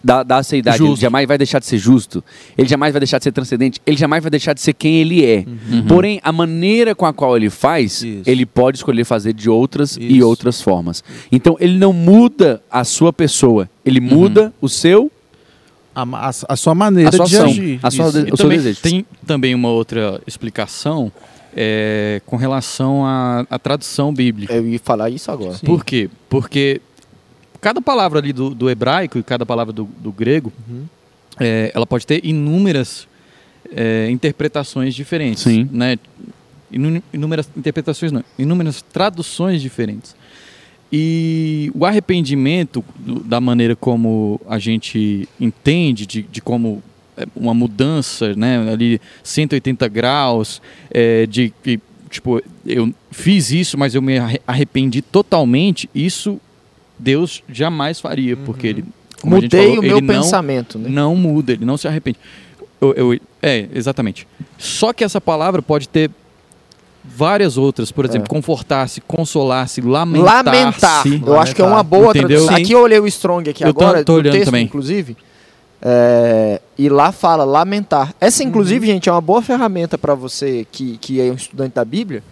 da, 0.02 0.22
da 0.22 0.36
aceidade. 0.38 0.78
Ele 0.78 0.88
Justo. 0.88 1.00
jamais 1.02 1.26
vai 1.26 1.36
deixar 1.38 1.58
de 1.58 1.66
ser 1.66 1.78
justo. 1.78 2.22
Ele 2.56 2.68
jamais 2.68 2.92
vai 2.92 3.00
deixar 3.00 3.18
de 3.18 3.24
ser 3.24 3.32
transcendente. 3.32 3.80
Ele 3.86 3.96
jamais 3.96 4.22
vai 4.22 4.30
deixar 4.30 4.52
de 4.52 4.60
ser 4.60 4.72
quem 4.72 4.96
ele 4.96 5.24
é. 5.24 5.44
Porém, 5.88 6.20
a 6.22 6.30
maneira 6.32 6.94
com 6.94 7.04
a 7.06 7.12
qual 7.12 7.36
ele 7.36 7.50
faz, 7.50 8.02
Isso. 8.02 8.22
ele 8.28 8.46
pode 8.46 8.78
escolher 8.78 9.04
fazer 9.04 9.32
de 9.32 9.50
outras 9.50 9.96
e 9.96 10.18
Isso. 10.18 10.26
outras 10.28 10.60
formas. 10.62 11.02
Então, 11.32 11.56
ele 11.60 11.76
não 11.78 11.92
muda 11.92 12.62
a 12.70 12.84
sua 12.84 13.12
pessoa. 13.12 13.68
Ele 13.84 14.00
muda 14.00 14.52
o 14.60 14.68
seu. 14.68 15.10
A, 15.94 16.02
a- 16.02 16.30
a 16.50 16.56
sua 16.56 16.74
maneira 16.76 17.08
A 17.10 17.12
sua 17.12 17.26
de 17.26 17.36
ação. 17.36 17.48
agir. 17.50 17.80
A 17.82 17.90
sua 17.90 18.12
de- 18.12 18.18
E 18.18 18.22
o 18.22 18.26
seu 18.28 18.36
também 18.36 18.58
desejo. 18.58 18.80
tem 18.82 19.06
também 19.26 19.54
uma 19.54 19.68
outra 19.70 20.20
explicação 20.26 21.10
é, 21.56 22.20
com 22.24 22.36
relação 22.36 23.04
à, 23.04 23.44
à 23.50 23.58
tradução 23.58 24.14
bíblica. 24.14 24.52
Eu 24.54 24.64
ia 24.68 24.78
falar 24.78 25.10
isso 25.10 25.28
agora. 25.30 25.54
Sim. 25.54 25.66
Por 25.66 25.84
quê? 25.84 26.08
Porque 26.28 26.80
cada 27.60 27.80
palavra 27.80 28.18
ali 28.18 28.32
do, 28.32 28.50
do 28.50 28.68
hebraico 28.70 29.18
e 29.18 29.22
cada 29.22 29.44
palavra 29.46 29.72
do, 29.72 29.84
do 29.84 30.12
grego, 30.12 30.52
Uhum. 30.68 30.84
é, 31.40 31.70
ela 31.74 31.86
pode 31.86 32.06
ter 32.06 32.24
inúmeras 32.24 33.06
é, 33.74 34.08
interpretações 34.10 34.94
diferentes. 34.94 35.42
Sim. 35.42 35.68
Né? 35.72 35.98
Inú- 36.70 37.02
Inúmeras 37.12 37.48
interpretações 37.56 38.12
não, 38.12 38.24
inúmeras 38.38 38.80
traduções 38.82 39.60
diferentes. 39.62 40.14
E 40.90 41.70
o 41.74 41.84
arrependimento, 41.84 42.82
do- 42.98 43.20
da 43.20 43.40
maneira 43.40 43.76
como 43.76 44.40
a 44.48 44.58
gente 44.58 45.28
entende, 45.38 46.06
de, 46.06 46.22
de 46.22 46.40
como 46.40 46.82
é 47.16 47.24
uma 47.36 47.52
mudança, 47.52 48.34
né, 48.34 48.70
ali 48.72 49.00
180 49.22 49.86
graus, 49.88 50.62
é, 50.90 51.26
de 51.26 51.52
que, 51.62 51.78
tipo, 52.08 52.40
eu 52.64 52.94
fiz 53.10 53.50
isso, 53.50 53.76
mas 53.76 53.94
eu 53.94 54.00
me 54.00 54.18
arre- 54.18 54.40
arrependi 54.46 55.02
totalmente, 55.02 55.90
isso 55.94 56.40
Deus 56.98 57.42
jamais 57.48 58.00
faria, 58.00 58.36
porque 58.36 58.66
ele, 58.66 58.84
Mudei 59.24 59.48
falou, 59.68 59.78
o 59.78 59.82
meu 59.82 59.96
ele 59.98 60.06
não- 60.06 60.14
pensamento, 60.14 60.78
né? 60.78 60.88
não 60.88 61.14
muda, 61.16 61.52
ele 61.52 61.64
não 61.64 61.76
se 61.76 61.86
arrepende. 61.88 62.18
Eu- 62.80 62.92
eu- 62.94 63.20
é, 63.42 63.66
exatamente. 63.74 64.26
Só 64.56 64.92
que 64.92 65.02
essa 65.04 65.20
palavra 65.20 65.60
pode 65.62 65.88
ter 65.88 66.10
várias 67.04 67.56
outras, 67.56 67.90
por 67.90 68.04
exemplo, 68.04 68.26
É. 68.26 68.28
confortar-se, 68.28 69.00
consolar-se, 69.00 69.80
lamentar-se. 69.80 70.44
Lamentar. 70.44 71.06
Eu 71.26 71.38
acho 71.40 71.54
que 71.54 71.62
é 71.62 71.64
uma 71.64 71.82
boa 71.82 72.10
Entendeu? 72.10 72.28
tradução. 72.28 72.56
Sim. 72.56 72.62
Aqui 72.62 72.72
eu 72.72 72.80
olhei 72.82 72.98
o 73.00 73.06
Strong 73.06 73.48
aqui 73.50 73.64
Eu 73.64 73.72
tô- 73.72 73.84
agora, 73.84 74.04
tô 74.04 74.12
do 74.14 74.18
olhando 74.18 74.32
texto, 74.34 74.46
também. 74.46 74.64
inclusive. 74.64 75.16
é, 75.80 76.60
e 76.76 76.88
lá 76.88 77.12
fala 77.12 77.44
lamentar. 77.44 78.12
Essa, 78.20 78.42
inclusive, 78.42 78.84
gente, 78.84 79.08
é 79.08 79.12
uma 79.12 79.20
boa 79.20 79.40
ferramenta 79.40 79.96
para 79.96 80.12
você 80.12 80.66
que, 80.72 80.98
que 80.98 81.20
é 81.20 81.30
um 81.30 81.34
estudante 81.34 81.72
da 81.74 81.84
Bíblia. 81.84 82.22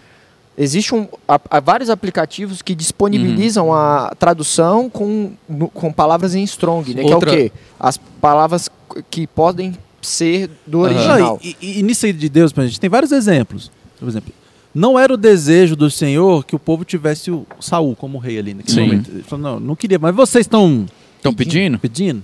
Existe 0.59 0.95
um, 0.95 1.07
há, 1.29 1.39
há 1.51 1.61
vários 1.61 1.91
aplicativos 1.91 2.63
que 2.63 2.75
disponibilizam 2.75 3.73
a 3.75 4.13
tradução 4.19 4.89
com, 4.89 5.33
no- 5.49 5.69
com 5.69 5.93
palavras 5.93 6.35
em 6.35 6.43
Strong, 6.45 6.95
né? 6.95 7.03
Outra- 7.03 7.31
Que 7.31 7.37
é 7.37 7.39
o 7.47 7.51
quê? 7.51 7.53
As 7.79 7.99
palavras 8.21 8.71
que 9.11 9.27
podem 9.27 9.75
ser 10.01 10.49
do 10.67 10.79
original. 10.81 11.19
Não, 11.19 11.39
e, 11.43 11.57
e, 11.61 11.79
e 11.81 11.83
nisso 11.83 12.07
aí 12.07 12.13
de 12.13 12.29
Deus, 12.29 12.53
a 12.57 12.67
gente 12.67 12.81
tem 12.81 12.89
vários 12.89 13.13
exemplos. 13.13 13.71
Por 13.99 14.09
exemplo, 14.09 14.33
não 14.75 14.99
era 14.99 15.13
o 15.13 15.17
desejo 15.17 15.77
do 15.77 15.91
Senhor 15.91 16.45
que 16.45 16.57
o 16.57 16.59
povo 16.59 16.85
tivesse 16.85 17.31
o 17.31 17.47
Saul 17.61 17.95
como 17.95 18.17
rei 18.19 18.39
ali 18.39 18.55
naquele 18.55 18.75
Sim. 18.75 18.87
momento. 18.87 19.11
Ele 19.11 19.23
falou, 19.25 19.53
não, 19.55 19.61
não 19.61 19.77
queria, 19.77 19.99
mas 19.99 20.15
vocês 20.15 20.45
estão 20.47 20.87
Estão 21.19 21.35
pedindo? 21.35 21.79
pedindo? 21.79 22.23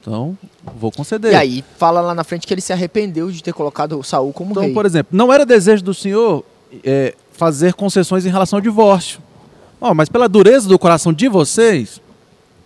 Então, 0.00 0.36
vou 0.80 0.90
conceder. 0.90 1.32
E 1.32 1.36
aí 1.36 1.64
fala 1.76 2.00
lá 2.00 2.14
na 2.14 2.24
frente 2.24 2.46
que 2.46 2.54
ele 2.54 2.60
se 2.60 2.72
arrependeu 2.72 3.30
de 3.30 3.42
ter 3.42 3.52
colocado 3.52 3.98
o 3.98 4.02
Saul 4.02 4.32
como 4.32 4.50
então, 4.52 4.62
rei. 4.64 4.72
por 4.72 4.86
exemplo, 4.86 5.16
não 5.16 5.32
era 5.32 5.44
desejo 5.44 5.84
do 5.84 5.92
Senhor 5.92 6.44
é, 6.84 7.14
fazer 7.38 7.72
concessões 7.74 8.26
em 8.26 8.30
relação 8.30 8.58
ao 8.58 8.60
divórcio. 8.60 9.20
Ó, 9.80 9.94
mas 9.94 10.08
pela 10.08 10.28
dureza 10.28 10.68
do 10.68 10.78
coração 10.78 11.12
de 11.12 11.28
vocês, 11.28 12.00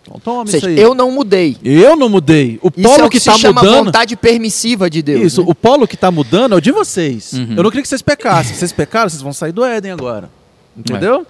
então 0.01 0.19
toma 0.19 0.39
Ou 0.39 0.43
isso 0.45 0.51
seja, 0.53 0.67
aí. 0.67 0.79
eu 0.79 0.95
não 0.95 1.11
mudei. 1.11 1.55
Eu 1.63 1.95
não 1.95 2.09
mudei. 2.09 2.59
O 2.61 2.67
Isso 2.75 2.81
polo 2.89 3.03
é 3.03 3.05
o 3.05 3.09
que 3.09 3.17
que, 3.17 3.19
se 3.23 3.29
está 3.29 3.39
chama 3.39 3.61
mudando. 3.61 3.85
vontade 3.85 4.15
permissiva 4.17 4.89
de 4.89 5.01
Deus. 5.03 5.21
Isso, 5.21 5.41
né? 5.41 5.47
o 5.49 5.55
polo 5.55 5.87
que 5.87 5.95
está 5.95 6.09
mudando 6.11 6.53
é 6.53 6.57
o 6.57 6.61
de 6.61 6.71
vocês. 6.71 7.33
Uhum. 7.33 7.53
Eu 7.55 7.63
não 7.63 7.69
queria 7.69 7.83
que 7.83 7.87
vocês 7.87 8.01
pecassem. 8.01 8.53
Se 8.53 8.59
vocês 8.59 8.71
pecaram, 8.73 9.07
vocês 9.09 9.21
vão 9.21 9.31
sair 9.31 9.51
do 9.51 9.63
Éden 9.63 9.91
agora. 9.91 10.29
É. 10.75 10.79
Entendeu? 10.79 11.25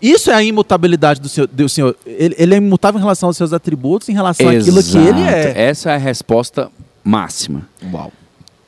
Isso 0.00 0.30
é 0.30 0.34
a 0.34 0.42
imutabilidade 0.44 1.20
do 1.20 1.28
Senhor. 1.28 1.48
Do 1.48 1.68
senhor. 1.68 1.96
Ele, 2.06 2.34
ele 2.38 2.54
é 2.54 2.58
imutável 2.58 2.98
em 2.98 3.02
relação 3.02 3.28
aos 3.28 3.36
seus 3.36 3.52
atributos, 3.52 4.08
em 4.08 4.12
relação 4.12 4.48
àquilo 4.48 4.80
que 4.82 4.96
ele 4.96 5.20
Exato. 5.20 5.34
é. 5.58 5.60
Essa 5.68 5.90
é 5.90 5.94
a 5.96 5.98
resposta 5.98 6.70
máxima. 7.02 7.68
Uau. 7.92 8.12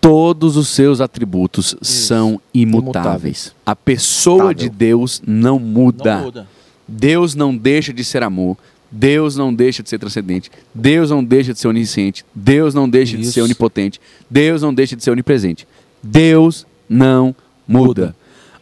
Todos 0.00 0.56
os 0.56 0.68
seus 0.68 1.00
atributos 1.00 1.76
são 1.82 2.40
imutáveis. 2.54 3.54
A 3.66 3.76
pessoa 3.76 4.36
Imutável. 4.36 4.54
de 4.54 4.70
Deus 4.70 5.22
não 5.26 5.58
muda. 5.58 6.16
Não 6.16 6.24
muda. 6.24 6.48
Deus 6.88 7.34
não 7.34 7.56
deixa 7.56 7.92
de 7.92 8.02
ser 8.02 8.22
amor. 8.22 8.56
Deus 8.90 9.36
não 9.36 9.54
deixa 9.54 9.82
de 9.82 9.88
ser 9.88 9.98
transcendente. 9.98 10.50
Deus 10.74 11.10
não 11.10 11.22
deixa 11.22 11.52
de 11.52 11.60
ser 11.60 11.68
onisciente. 11.68 12.24
Deus 12.34 12.74
não 12.74 12.88
deixa 12.88 13.16
de 13.16 13.22
Isso. 13.22 13.32
ser 13.32 13.42
onipotente. 13.42 14.00
Deus 14.28 14.62
não 14.62 14.74
deixa 14.74 14.96
de 14.96 15.04
ser 15.04 15.10
onipresente. 15.10 15.66
Deus 16.02 16.66
não 16.88 17.34
muda. 17.68 17.86
Muda. 17.86 18.16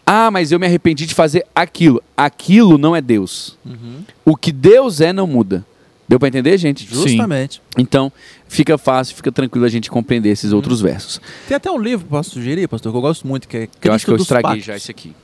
Ah, 0.05 0.31
mas 0.31 0.51
eu 0.53 0.59
me 0.59 0.67
arrependi 0.67 1.07
de 1.07 1.15
fazer 1.15 1.47
aquilo. 1.55 2.03
Aquilo 2.17 2.77
não 2.79 2.97
é 2.97 3.01
Deus. 3.01 3.57
Uhum. 3.65 4.01
O 4.25 4.37
que 4.37 4.51
Deus 4.51 5.01
é 5.01 5.13
não 5.13 5.27
muda. 5.27 5.65
Deu 6.09 6.19
para 6.19 6.29
entender, 6.29 6.57
gente? 6.57 6.89
Justamente. 6.91 7.61
Então, 7.77 8.11
fica 8.49 8.79
fácil, 8.79 9.15
fica 9.15 9.31
tranquilo 9.31 9.67
a 9.67 9.69
gente 9.69 9.91
compreender 9.91 10.31
esses 10.31 10.53
outros 10.53 10.81
versos. 10.81 11.21
Tem 11.47 11.57
até 11.57 11.71
um 11.71 11.79
livro 11.79 12.07
que 12.07 12.15
eu 12.15 12.17
posso 12.19 12.31
sugerir, 12.31 12.67
pastor, 12.67 12.91
que 12.91 12.97
eu 12.97 13.03
gosto 13.03 13.27
muito, 13.27 13.47
que 13.47 13.57
é 13.59 13.69
Que 13.81 13.89
eu 13.89 13.93
acho 13.93 14.07
que 14.07 14.13
eu 14.13 14.17
estraguei 14.17 14.43
Pactos. 14.51 14.65
já 14.65 14.77
esse 14.77 14.91
aqui. 14.91 15.15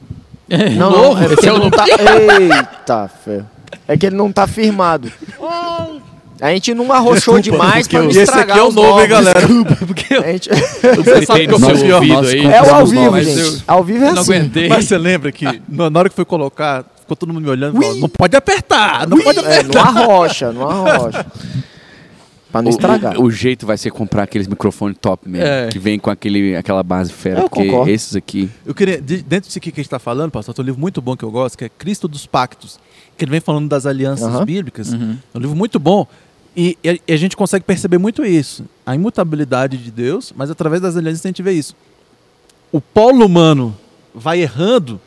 Não, 0.77 0.91
Novo? 0.91 1.15
não, 1.15 1.23
é 1.23 1.29
porque 1.29 1.41
Esse 1.41 1.49
é 1.49 1.53
ele 1.53 1.59
não 1.59 1.71
tá... 1.71 1.85
Eita, 1.89 3.11
ferro. 3.25 3.51
É 3.89 3.97
que 3.97 4.07
ele 4.07 4.15
não 4.17 4.31
tá 4.31 4.47
firmado. 4.47 5.11
A 6.41 6.51
gente 6.51 6.75
não 6.75 6.93
arrochou 6.93 7.41
demais 7.41 7.89
pra 7.89 8.03
não 8.03 8.11
Esse 8.11 8.21
estragar 8.23 8.51
aqui 8.57 8.59
é 8.59 8.63
o 8.69 8.73
novo, 8.73 9.01
hein, 9.01 9.09
galera? 9.09 9.41
porque 9.87 10.13
A 10.15 10.33
gente... 10.33 10.51
você 10.51 11.27
tem 11.27 11.47
no 11.47 11.59
Nós- 11.59 11.79
seu 11.79 11.95
ouvido 11.97 12.27
aí. 12.27 12.45
É 12.45 12.63
o 12.63 12.75
ao 12.75 12.87
vivo, 12.87 13.21
gente. 13.23 13.41
Eu- 13.41 13.59
Ao 13.67 13.83
vivo 13.85 14.05
é 14.05 14.09
eu 14.11 14.15
não 14.15 14.21
assim. 14.23 14.33
aguentei. 14.35 14.69
Mas 14.69 14.85
você 14.85 14.99
lembra 14.99 15.33
que 15.33 15.47
na 15.69 15.99
hora 15.99 16.09
que 16.11 16.15
foi 16.15 16.25
colocar, 16.27 16.85
ficou 17.05 17.17
todo 17.17 17.33
mundo 17.33 17.45
me 17.45 17.51
olhando 17.51 17.79
e 17.79 17.83
falou, 17.83 17.97
não 18.01 18.09
pode 18.09 18.37
apertar, 18.37 19.07
não 19.07 19.19
pode 19.21 19.39
É, 19.39 19.43
apertar. 19.43 19.93
não 19.93 20.03
arrocha, 20.03 20.53
não 20.53 20.69
arrocha. 20.69 21.27
Pra 22.51 22.63
não 22.63 22.69
O- 22.69 22.71
estragar. 22.71 23.19
O, 23.19 23.25
o 23.25 23.31
jeito 23.33 23.67
vai 23.67 23.77
ser 23.77 23.91
comprar 23.91 24.23
aqueles 24.23 24.47
microfones 24.47 24.97
top 25.01 25.29
mesmo, 25.29 25.45
É. 25.45 25.67
que 25.69 25.79
vem 25.79 25.99
com 25.99 26.09
aquele, 26.09 26.55
aquela 26.55 26.85
base 26.85 27.13
fera, 27.13 27.41
Eu 27.41 27.49
porque 27.51 27.67
concordo. 27.67 27.91
esses 27.91 28.15
aqui... 28.15 28.49
Eu 28.65 28.73
queria, 28.73 29.01
de- 29.01 29.23
dentro 29.25 29.49
disso 29.49 29.59
aqui 29.59 29.73
que 29.73 29.81
a 29.81 29.83
gente 29.83 29.89
está 29.89 29.99
falando, 29.99 30.31
pastor, 30.31 30.55
tem 30.55 30.63
um 30.63 30.67
livro 30.67 30.81
muito 30.81 31.03
bom 31.03 31.17
que 31.17 31.25
eu 31.25 31.33
gosto, 31.33 31.59
que 31.59 31.65
é 31.65 31.69
Cristo 31.69 32.07
dos 32.07 32.27
Pactos, 32.27 32.79
que 33.19 33.25
ele 33.25 33.33
vem 33.33 33.41
falando 33.41 33.69
das 33.69 33.87
alianças 33.87 34.45
bíblicas. 34.45 34.93
Uhum. 34.93 35.17
É 35.35 35.39
um 35.39 35.41
livro 35.41 35.57
muito 35.57 35.81
bom. 35.81 36.07
E, 36.57 36.79
e 36.85 36.91
a- 36.91 36.99
e 37.09 37.13
a 37.13 37.17
gente 37.17 37.37
consegue 37.37 37.65
perceber 37.65 37.99
muito 37.99 38.25
isso. 38.25 38.65
A 38.87 38.95
imutabilidade 38.95 39.77
de 39.77 39.91
Deus, 39.91 40.33
mas 40.37 40.49
através 40.49 40.81
das 40.81 40.97
alianças 40.97 41.27
a 41.27 41.29
gente 41.29 41.43
vê 41.43 41.51
isso. 41.53 41.75
O 42.71 42.81
polo 42.81 43.27
humano 43.27 43.77
vai 44.15 44.41
errando, 44.41 45.01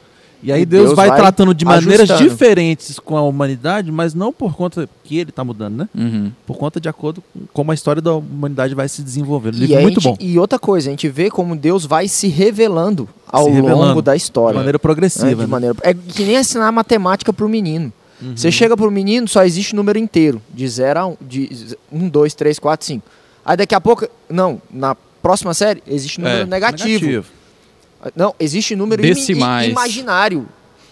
e 0.48 0.52
aí 0.52 0.62
E 0.62 0.66
Deus, 0.66 0.86
Deus 0.86 0.96
vai, 0.96 1.10
vai 1.10 1.18
tratando 1.20 1.54
de 1.54 1.66
maneiras 1.66 2.10
ajustando. 2.10 2.30
diferentes 2.30 3.00
com 3.00 3.18
a 3.18 3.22
humanidade, 3.22 3.92
mas 3.92 4.14
não 4.14 4.32
por 4.34 4.56
conta 4.56 4.88
que 5.04 5.18
ele 5.18 5.30
está 5.30 5.44
mudando, 5.44 5.76
né? 5.78 5.90
Uhum. 5.96 6.32
Por 6.46 6.58
conta 6.58 6.80
de 6.80 6.88
acordo 6.90 7.22
com 7.34 7.42
como 7.54 7.72
a 7.72 7.76
história 7.76 8.02
da 8.02 8.14
humanidade 8.16 8.74
vai 8.74 8.88
se 8.88 9.02
desenvolvendo. 9.02 9.56
E, 9.56 9.60
livro 9.60 9.78
a 9.78 9.82
muito 9.82 10.02
gente- 10.02 10.18
bom. 10.20 10.26
e 10.26 10.40
outra 10.40 10.58
coisa, 10.58 10.90
a 10.90 10.92
gente 10.92 11.08
vê 11.10 11.30
como 11.30 11.56
Deus 11.56 11.86
vai 11.86 12.08
se 12.08 12.28
revelando 12.28 13.08
ao 13.28 13.46
Se 13.46 13.50
revelando. 13.52 13.82
longo 13.82 14.02
da 14.02 14.14
De 14.14 14.18
história. 14.18 14.56
maneira 14.56 14.78
né, 14.78 14.80
progressiva. 14.80 15.30
de 15.36 15.42
né? 15.42 15.46
maneira- 15.48 15.76
É 15.82 15.94
que 15.94 16.24
nem 16.24 16.36
ensinar 16.38 16.72
matemática 16.72 17.32
pro 17.34 17.48
menino. 17.50 17.92
Uhum. 18.22 18.36
Você 18.36 18.50
chega 18.52 18.76
pro 18.76 18.90
menino, 18.90 19.28
só 19.28 19.44
existe 19.46 19.76
número 19.76 20.00
inteiro. 20.00 20.42
De 20.54 20.68
0 20.68 21.00
a 21.00 21.06
1. 21.06 21.12
Um, 21.12 21.18
de 21.22 21.78
1, 21.92 22.10
2, 22.10 22.34
3, 22.34 22.58
4, 22.58 22.86
5. 22.88 23.04
Aí 23.46 23.56
daqui 23.56 23.76
a 23.76 23.80
pouco. 23.82 24.08
Não, 24.30 24.62
na 24.72 24.96
próxima 25.22 25.54
série 25.54 25.84
existe 25.88 26.20
número 26.20 26.42
É, 26.42 26.46
negativo. 26.46 27.24
Não, 28.16 28.34
existe 28.40 28.76
número 28.76 29.02
Decimais. 29.02 29.70
imaginário. 29.72 30.48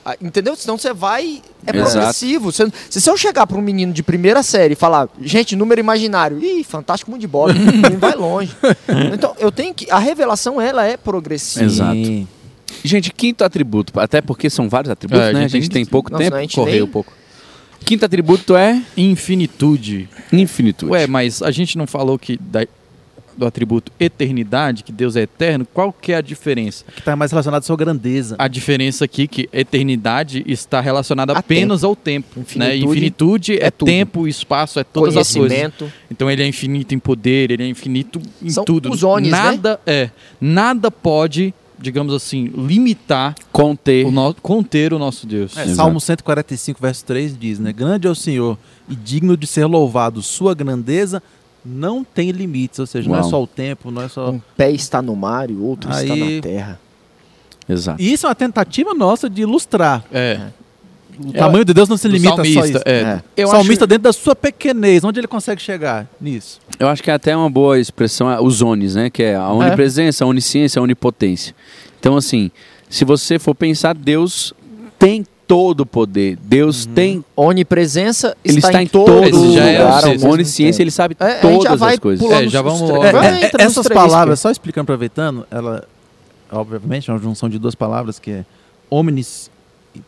Ah, 0.08 0.16
Entendeu? 0.22 0.56
Senão 0.56 0.78
você 0.78 0.94
vai. 0.94 1.42
É 1.66 1.74
progressivo. 1.74 2.52
Você- 2.52 2.72
se 2.90 3.10
eu 3.10 3.18
chegar 3.18 3.48
para 3.48 3.58
um 3.58 3.62
menino 3.62 3.92
de 3.92 4.04
primeira 4.04 4.44
série 4.44 4.74
e 4.74 4.76
falar, 4.76 5.10
gente, 5.20 5.56
número 5.56 5.80
imaginário, 5.82 6.38
ih, 6.44 6.64
fantástico 6.64 7.10
mundo 7.10 7.22
de 7.22 7.28
bola, 7.28 7.54
vai 8.00 8.14
longe. 8.16 8.52
Então, 9.14 9.36
eu 9.40 9.52
tenho 9.52 9.74
que. 9.74 9.90
A 9.90 9.98
revelação, 9.98 10.62
ela 10.62 10.86
é 10.86 10.96
progressiva. 10.96 11.66
Exato. 11.66 12.28
Gente, 12.84 13.12
quinto 13.12 13.44
atributo, 13.44 14.00
até 14.00 14.22
porque 14.22 14.48
são 14.48 14.70
vários 14.70 14.92
atributos, 14.92 15.24
É, 15.26 15.30
a 15.30 15.34
né? 15.34 15.40
A 15.40 15.48
gente 15.48 15.64
gente 15.64 15.72
tem 15.72 15.86
pouco 15.86 16.12
Nossa, 16.12 16.24
tempo. 16.24 16.36
a 16.36 16.42
gente 16.42 16.56
Correu 16.56 16.74
nem- 16.74 16.84
um 16.84 16.88
pouco. 16.88 17.12
Quinto 17.84 18.06
atributo 18.06 18.56
é 18.56 18.82
Infinitude. 18.96 20.08
infinitude. 20.32 20.92
Ué, 20.92 21.08
mas 21.08 21.42
a 21.42 21.50
gente 21.52 21.78
não 21.78 21.88
falou 21.88 22.18
que 22.20 22.38
da- 22.38 22.68
do 23.38 23.46
atributo 23.46 23.92
eternidade, 24.00 24.84
que 24.84 24.92
Deus 24.92 25.16
é 25.16 25.22
eterno, 25.22 25.66
qual 25.74 25.92
que 25.92 26.12
é 26.12 26.18
a 26.18 26.22
diferença? 26.22 26.86
Que 26.94 27.00
está 27.00 27.16
mais 27.16 27.32
relacionado 27.32 27.62
à 27.62 27.66
sua 27.66 27.78
grandeza. 27.78 28.36
A 28.38 28.48
diferença 28.48 29.06
aqui 29.06 29.28
que 29.28 29.50
eternidade 29.52 30.44
está 30.48 30.82
relacionada 30.82 31.34
A 31.34 31.40
apenas 31.40 31.84
ao 31.84 31.96
tempo. 31.96 32.40
Né? 32.56 32.78
Infinitude 32.78 33.16
Infinitude 33.16 33.54
é, 33.54 33.68
é 33.68 33.72
tempo, 33.72 34.28
espaço, 34.28 34.80
é 34.80 34.84
todas 34.84 35.18
as 35.18 35.34
coisas. 35.34 35.74
Então 36.10 36.30
ele 36.30 36.44
é 36.44 36.48
infinito 36.48 36.94
em 36.94 37.00
poder, 37.00 37.52
ele 37.52 37.64
é 37.64 37.68
infinito 37.68 38.22
em 38.42 38.50
São 38.50 38.64
tudo. 38.64 38.92
os 38.92 39.04
ones, 39.04 39.32
né? 39.32 39.38
nada 39.38 39.80
é, 39.86 40.10
nada 40.40 40.92
pode, 40.92 41.54
digamos 41.80 42.14
assim, 42.14 42.52
limitar 42.56 43.36
Conter. 43.52 44.08
o 44.08 44.12
no, 44.12 44.34
conter 44.36 44.94
o 44.94 45.00
nosso 45.00 45.26
Deus. 45.26 45.58
É. 45.58 45.68
Salmo 45.68 46.00
145, 46.00 46.82
verso 46.82 47.06
3 47.06 47.38
diz, 47.38 47.60
né? 47.60 47.72
Grande 47.72 48.08
é 48.08 48.10
o 48.10 48.16
Senhor 48.16 48.58
e 48.90 48.96
digno 48.96 49.36
de 49.36 49.48
ser 49.48 49.66
louvado. 49.66 50.22
Sua 50.22 50.54
grandeza 50.54 51.22
não 51.66 52.04
tem 52.04 52.32
limites. 52.32 52.80
Ou 52.80 52.86
seja, 52.86 53.10
não 53.10 53.16
é 53.18 53.22
Uau. 53.22 53.30
só 53.30 53.44
o 53.44 53.48
tempo, 53.48 53.90
não 53.92 54.02
é 54.04 54.08
só... 54.08 54.30
Um 54.30 54.42
pé 54.56 54.72
está 54.72 55.02
no 55.02 55.16
mar 55.16 55.50
e 55.50 55.54
o 55.54 55.64
outro 55.64 55.90
está 55.92 56.14
Aí- 56.14 56.36
na 56.36 56.42
terra. 56.42 56.80
Exato. 57.68 58.02
E 58.02 58.14
isso 58.14 58.28
é 58.28 58.30
uma 58.30 58.36
tentativa 58.36 58.94
nossa 58.94 59.28
de 59.30 59.42
ilustrar. 59.42 60.04
É. 60.12 60.40
O 61.20 61.32
tamanho 61.32 61.64
de 61.64 61.74
Deus 61.74 61.88
não 61.88 61.96
se 61.98 62.08
limita 62.08 62.36
só 62.36 62.42
a 62.42 62.46
salmista, 62.46 62.78
isso. 62.78 62.82
é. 62.86 63.22
É. 63.38 63.48
Salmista, 63.48 63.88
dentro 63.88 64.04
da 64.04 64.14
sua 64.14 64.36
pequenez, 64.36 65.04
onde 65.04 65.20
ele 65.20 65.28
consegue 65.28 65.62
chegar 65.62 66.08
nisso? 66.20 66.60
Eu 66.78 66.88
acho 66.90 67.02
que 67.02 67.10
é 67.10 67.14
até 67.14 67.36
uma 67.36 67.50
boa 67.50 67.80
expressão 67.80 68.30
é, 68.30 68.40
os 68.40 68.62
onis, 68.62 68.96
né? 68.96 69.10
Que 69.10 69.24
é 69.24 69.36
a 69.36 69.50
onipresença, 69.50 70.26
a 70.26 70.28
onisciência, 70.28 70.80
a 70.80 70.84
onipotência. 70.84 71.56
Então, 72.00 72.18
assim, 72.18 72.52
se 72.90 73.06
você 73.06 73.40
for 73.40 73.56
pensar, 73.56 73.96
Deus 73.96 74.54
tem 75.00 75.26
todo 75.48 75.82
o 75.82 75.86
poder. 75.86 76.38
Deus 76.42 76.86
tem. 76.86 77.24
Onipresença 77.36 78.36
Ele 78.44 78.58
está, 78.58 78.70
está 78.70 78.82
em 78.82 78.86
em 78.86 78.88
todo 78.88 79.06
todo 79.06 79.24
Esse 79.26 79.54
já 79.54 79.66
é 79.66 79.84
lugar. 79.84 80.08
mesmo 80.08 80.32
Onisciência, 80.32 80.82
ele 80.84 80.92
sabe 80.92 81.16
É, 81.20 81.24
a 81.26 81.30
gente 81.30 81.42
já 81.42 81.50
todas 81.50 81.80
vai 81.80 81.94
as 81.94 82.00
coisas. 82.00 82.32
É, 82.32 82.48
já 82.48 82.62
os 82.62 82.66
vamos 82.66 82.82
logo. 82.90 83.06
É, 83.06 83.46
é, 83.46 83.52
essas 83.60 83.88
palavras, 83.88 84.40
só 84.40 84.50
explicando, 84.52 84.84
aproveitando, 84.84 85.46
ela, 85.52 85.84
obviamente, 86.52 87.10
é 87.10 87.14
uma 87.14 87.20
junção 87.20 87.48
de 87.50 87.58
duas 87.60 87.76
palavras 87.76 88.20
que 88.20 88.32
é 88.32 88.46
omnis, 88.90 89.50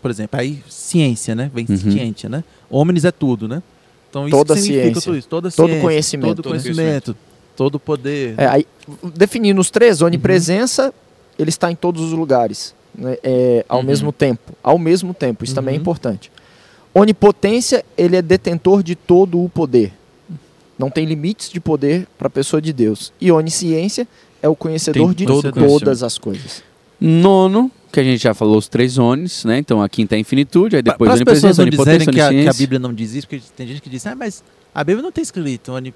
por 0.02 0.12
exemplo, 0.12 0.40
aí 0.40 0.62
ciência, 0.70 1.36
né? 1.36 1.50
Vem 1.54 1.66
Uhum. 1.70 1.78
ciência, 1.78 2.30
né? 2.30 2.44
Omnis 2.70 3.06
é 3.06 3.12
tudo, 3.12 3.48
né? 3.48 3.62
Então 4.10 4.28
isso 4.28 4.38
Toda 4.38 4.56
ciência, 4.56 5.02
tudo 5.02 5.18
isso, 5.18 5.28
toda 5.28 5.52
todo 5.52 5.68
ciência, 5.68 5.82
conhecimento. 5.82 6.36
todo 6.42 6.50
conhecimento, 6.50 7.16
todo 7.56 7.80
poder. 7.80 8.36
É, 8.38 8.48
aí, 8.48 8.66
definindo 9.16 9.60
os 9.60 9.70
três, 9.70 10.02
onipresença, 10.02 10.94
ele 11.38 11.50
está 11.50 11.72
em 11.72 11.76
todos 11.76 12.02
os 12.02 12.12
lugares, 12.14 12.74
né, 12.98 13.18
é, 13.24 13.66
ao 13.70 13.80
Uhum. 13.80 13.86
mesmo 13.86 14.12
tempo. 14.12 14.54
Ao 14.64 14.78
mesmo 14.78 15.14
tempo, 15.14 15.44
isso 15.44 15.54
também 15.56 15.76
é 15.76 15.78
Uhum. 15.78 15.82
importante. 15.82 16.32
Onipotência, 16.94 17.86
ele 17.98 18.16
é 18.16 18.22
detentor 18.22 18.82
de 18.82 18.96
todo 18.96 19.44
o 19.44 19.48
poder. 19.50 19.94
Não 20.80 20.90
tem 20.90 21.06
limites 21.06 21.50
de 21.50 21.60
poder 21.60 22.08
para 22.18 22.28
a 22.28 22.30
pessoa 22.30 22.62
de 22.62 22.74
Deus. 22.74 23.12
E 23.22 23.32
onisciência 23.32 24.08
é 24.42 24.48
o 24.50 24.56
conhecedor 24.56 25.08
Tem 25.14 25.16
de 25.16 25.26
todo 25.26 25.52
todas 25.52 26.02
as 26.04 26.18
coisas. 26.18 26.64
Nono, 27.00 27.72
que 27.92 28.00
a 28.00 28.04
gente 28.04 28.22
já 28.22 28.34
falou 28.34 28.58
os 28.58 28.68
três 28.68 28.98
onis, 28.98 29.46
né? 29.46 29.60
Então 29.60 29.82
a 29.82 29.88
quinta 29.90 30.16
é 30.16 30.18
a 30.18 30.20
infinitude, 30.20 30.76
aí 30.76 30.82
depois 30.82 31.10
Para 31.10 31.14
as 31.16 31.24
pessoas 31.24 31.58
não 31.58 31.66
dizerem 31.66 31.94
onipotência, 32.08 32.12
que 32.12 32.22
a, 32.22 32.30
que 32.44 32.48
a. 32.50 32.54
Bíblia 32.54 32.80
não 32.80 32.94
diz 32.94 33.14
isso, 33.14 33.28
porque 33.28 33.44
tem 33.56 33.68
gente 33.68 33.82
que 33.82 33.90
diz, 33.90 34.06
ah, 34.08 34.16
mas 34.16 34.44
a 34.74 34.84
Bíblia 34.84 35.04
não 35.04 35.12
tem 35.12 35.22
escrito 35.22 35.72
oni, 35.72 35.94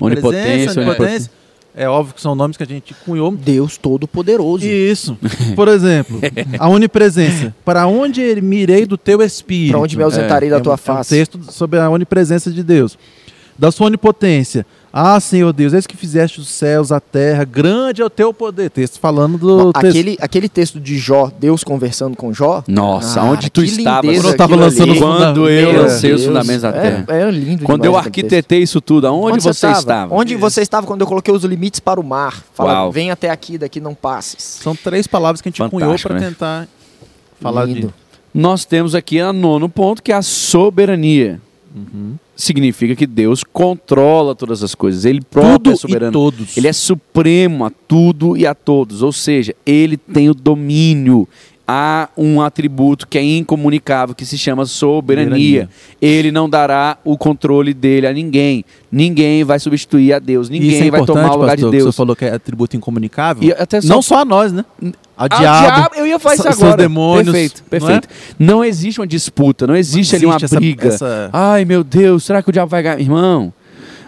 Onipotência, 0.00 0.04
onipresença, 0.04 0.80
onipotência. 0.80 1.30
É 1.74 1.88
óbvio 1.88 2.14
que 2.14 2.20
são 2.20 2.34
nomes 2.34 2.56
que 2.56 2.62
a 2.62 2.66
gente 2.66 2.92
cunhou. 3.04 3.30
Deus 3.32 3.76
Todo-Poderoso. 3.78 4.66
Isso. 4.66 5.16
Por 5.54 5.68
exemplo, 5.68 6.20
a 6.58 6.68
onipresença. 6.68 7.54
Para 7.64 7.86
onde 7.86 8.40
mirei 8.42 8.84
do 8.84 8.96
teu 8.96 9.22
espírito? 9.22 9.72
Para 9.72 9.80
onde 9.80 9.96
me 9.96 10.02
ausentarei 10.02 10.48
É, 10.48 10.50
da 10.50 10.56
é 10.56 10.60
um- 10.60 10.62
tua 10.62 10.72
É 10.72 10.74
um 10.74 10.78
face. 10.78 11.10
texto 11.14 11.38
sobre 11.50 11.78
a 11.78 11.88
onipresença 11.88 12.50
de 12.50 12.62
Deus. 12.62 12.98
Da 13.58 13.70
sua 13.70 13.86
onipotência. 13.86 14.66
Ah, 14.92 15.20
Senhor 15.20 15.52
Deus, 15.52 15.72
eis 15.72 15.86
que 15.86 15.96
fizeste 15.96 16.40
os 16.40 16.48
céus, 16.48 16.90
a 16.90 16.98
terra, 16.98 17.44
grande 17.44 18.02
é 18.02 18.04
o 18.04 18.10
teu 18.10 18.34
poder. 18.34 18.70
Texto 18.70 18.98
falando 18.98 19.38
do 19.38 19.72
texto. 19.72 19.86
aquele, 19.86 20.18
aquele 20.20 20.48
texto 20.48 20.80
de 20.80 20.98
Jó, 20.98 21.30
Deus 21.38 21.62
conversando 21.62 22.16
com 22.16 22.32
Jó. 22.34 22.64
Nossa, 22.66 23.20
Ah, 23.20 23.24
onde 23.24 23.48
tu 23.50 23.62
estavas? 23.62 24.16
Quando 24.16 24.28
eu 24.28 24.36
tava 24.36 24.54
aquilo 24.54 24.64
lançando 24.66 24.98
Quando 24.98 25.48
eu 25.48 25.82
lancei 25.82 26.12
os 26.12 26.22
Deus. 26.22 26.26
fundamentos 26.26 26.62
da 26.62 26.72
terra. 26.72 27.04
É, 27.08 27.20
é 27.22 27.30
lindo 27.30 27.64
Quando 27.64 27.84
eu 27.84 27.96
arquitetei 27.96 28.62
isso 28.62 28.80
tudo, 28.80 29.06
aonde 29.06 29.40
você, 29.40 29.50
estava? 29.50 29.78
estava? 29.78 30.14
Onde 30.14 30.32
Isso. 30.34 30.40
você 30.40 30.60
estava 30.60 30.86
quando 30.86 31.02
eu 31.02 31.06
coloquei 31.06 31.32
os 31.32 31.44
limites 31.44 31.78
para 31.78 32.00
o 32.00 32.04
mar? 32.04 32.42
Fala, 32.52 32.72
Uau. 32.72 32.92
vem 32.92 33.12
até 33.12 33.30
aqui, 33.30 33.56
daqui 33.58 33.80
não 33.80 33.94
passes. 33.94 34.42
São 34.60 34.74
três 34.74 35.06
palavras 35.06 35.40
que 35.40 35.48
a 35.48 35.50
gente 35.52 35.58
cunhou 35.70 35.88
Fantástico, 35.90 36.08
para 36.08 36.20
né? 36.20 36.26
tentar 36.28 36.68
falar 37.40 37.66
de. 37.66 37.74
Lindo. 37.74 37.94
Nós 38.34 38.64
temos 38.64 38.94
aqui 38.96 39.20
a 39.20 39.32
nono 39.32 39.68
ponto, 39.68 40.02
que 40.02 40.10
é 40.12 40.16
a 40.16 40.22
soberania. 40.22 41.40
Uhum. 41.74 42.14
Significa 42.34 42.96
que 42.96 43.06
Deus 43.06 43.44
controla 43.44 44.34
todas 44.34 44.62
as 44.62 44.74
coisas. 44.74 45.04
Ele 45.04 45.20
próprio 45.20 45.58
Tudo 45.58 45.72
é 45.72 45.76
soberano. 45.76 46.10
e 46.10 46.12
todos. 46.12 46.56
Ele 46.56 46.66
é 46.68 46.72
supremo 46.72 47.64
a 47.64 47.70
tudo 47.70 48.36
e 48.36 48.46
a 48.46 48.54
todos. 48.54 49.02
Ou 49.02 49.12
seja, 49.12 49.54
ele 49.64 49.96
tem 49.96 50.28
o 50.28 50.34
domínio. 50.34 51.28
Há 51.72 52.08
um 52.16 52.40
atributo 52.40 53.06
que 53.06 53.16
é 53.16 53.22
incomunicável, 53.22 54.12
que 54.12 54.26
se 54.26 54.36
chama 54.36 54.66
soberania. 54.66 55.30
Soberania. 55.30 55.68
Ele 56.02 56.32
não 56.32 56.50
dará 56.50 56.98
o 57.04 57.16
controle 57.16 57.72
dele 57.72 58.08
a 58.08 58.12
ninguém. 58.12 58.64
Ninguém 58.90 59.44
vai 59.44 59.60
substituir 59.60 60.12
a 60.12 60.18
Deus. 60.18 60.48
Ninguém 60.48 60.88
é 60.88 60.90
vai 60.90 61.04
tomar 61.04 61.30
o 61.30 61.36
lugar 61.36 61.50
pastor, 61.50 61.70
de 61.70 61.76
Deus. 61.76 61.94
Você 61.94 61.96
falou 61.96 62.16
que 62.16 62.24
é 62.24 62.32
atributo 62.34 62.76
incomunicável. 62.76 63.44
E 63.48 63.52
até 63.52 63.80
só 63.80 63.86
Não 63.94 64.02
só 64.02 64.22
a 64.22 64.24
nós, 64.24 64.52
né? 64.52 64.64
Ao 65.16 65.26
Ah, 65.26 65.28
diabo. 65.28 65.94
eu 65.94 66.08
ia 66.08 66.18
falar 66.18 66.34
isso 66.34 66.42
seus 66.42 66.60
agora. 66.60 66.76
demônios, 66.82 67.26
Perfeito, 67.30 67.62
não 67.62 67.66
é? 67.66 67.70
perfeito. 67.70 68.08
Não, 68.36 68.64
existe 68.64 68.98
uma 69.00 69.06
disputa, 69.06 69.64
não 69.64 69.76
existe, 69.76 70.16
ali 70.16 70.26
uma 70.26 70.32
existe 70.34 70.44
essa- 70.46 70.56
briga. 70.56 70.88
essa- 70.88 71.30
Ai, 71.32 71.64
meu 71.64 71.84
Deus, 71.84 72.24
será 72.24 72.42
que 72.42 72.48
o 72.48 72.52
diabo 72.52 72.68
vai 72.68 72.82
ganhar? 72.82 72.98
Irmão, 73.00 73.52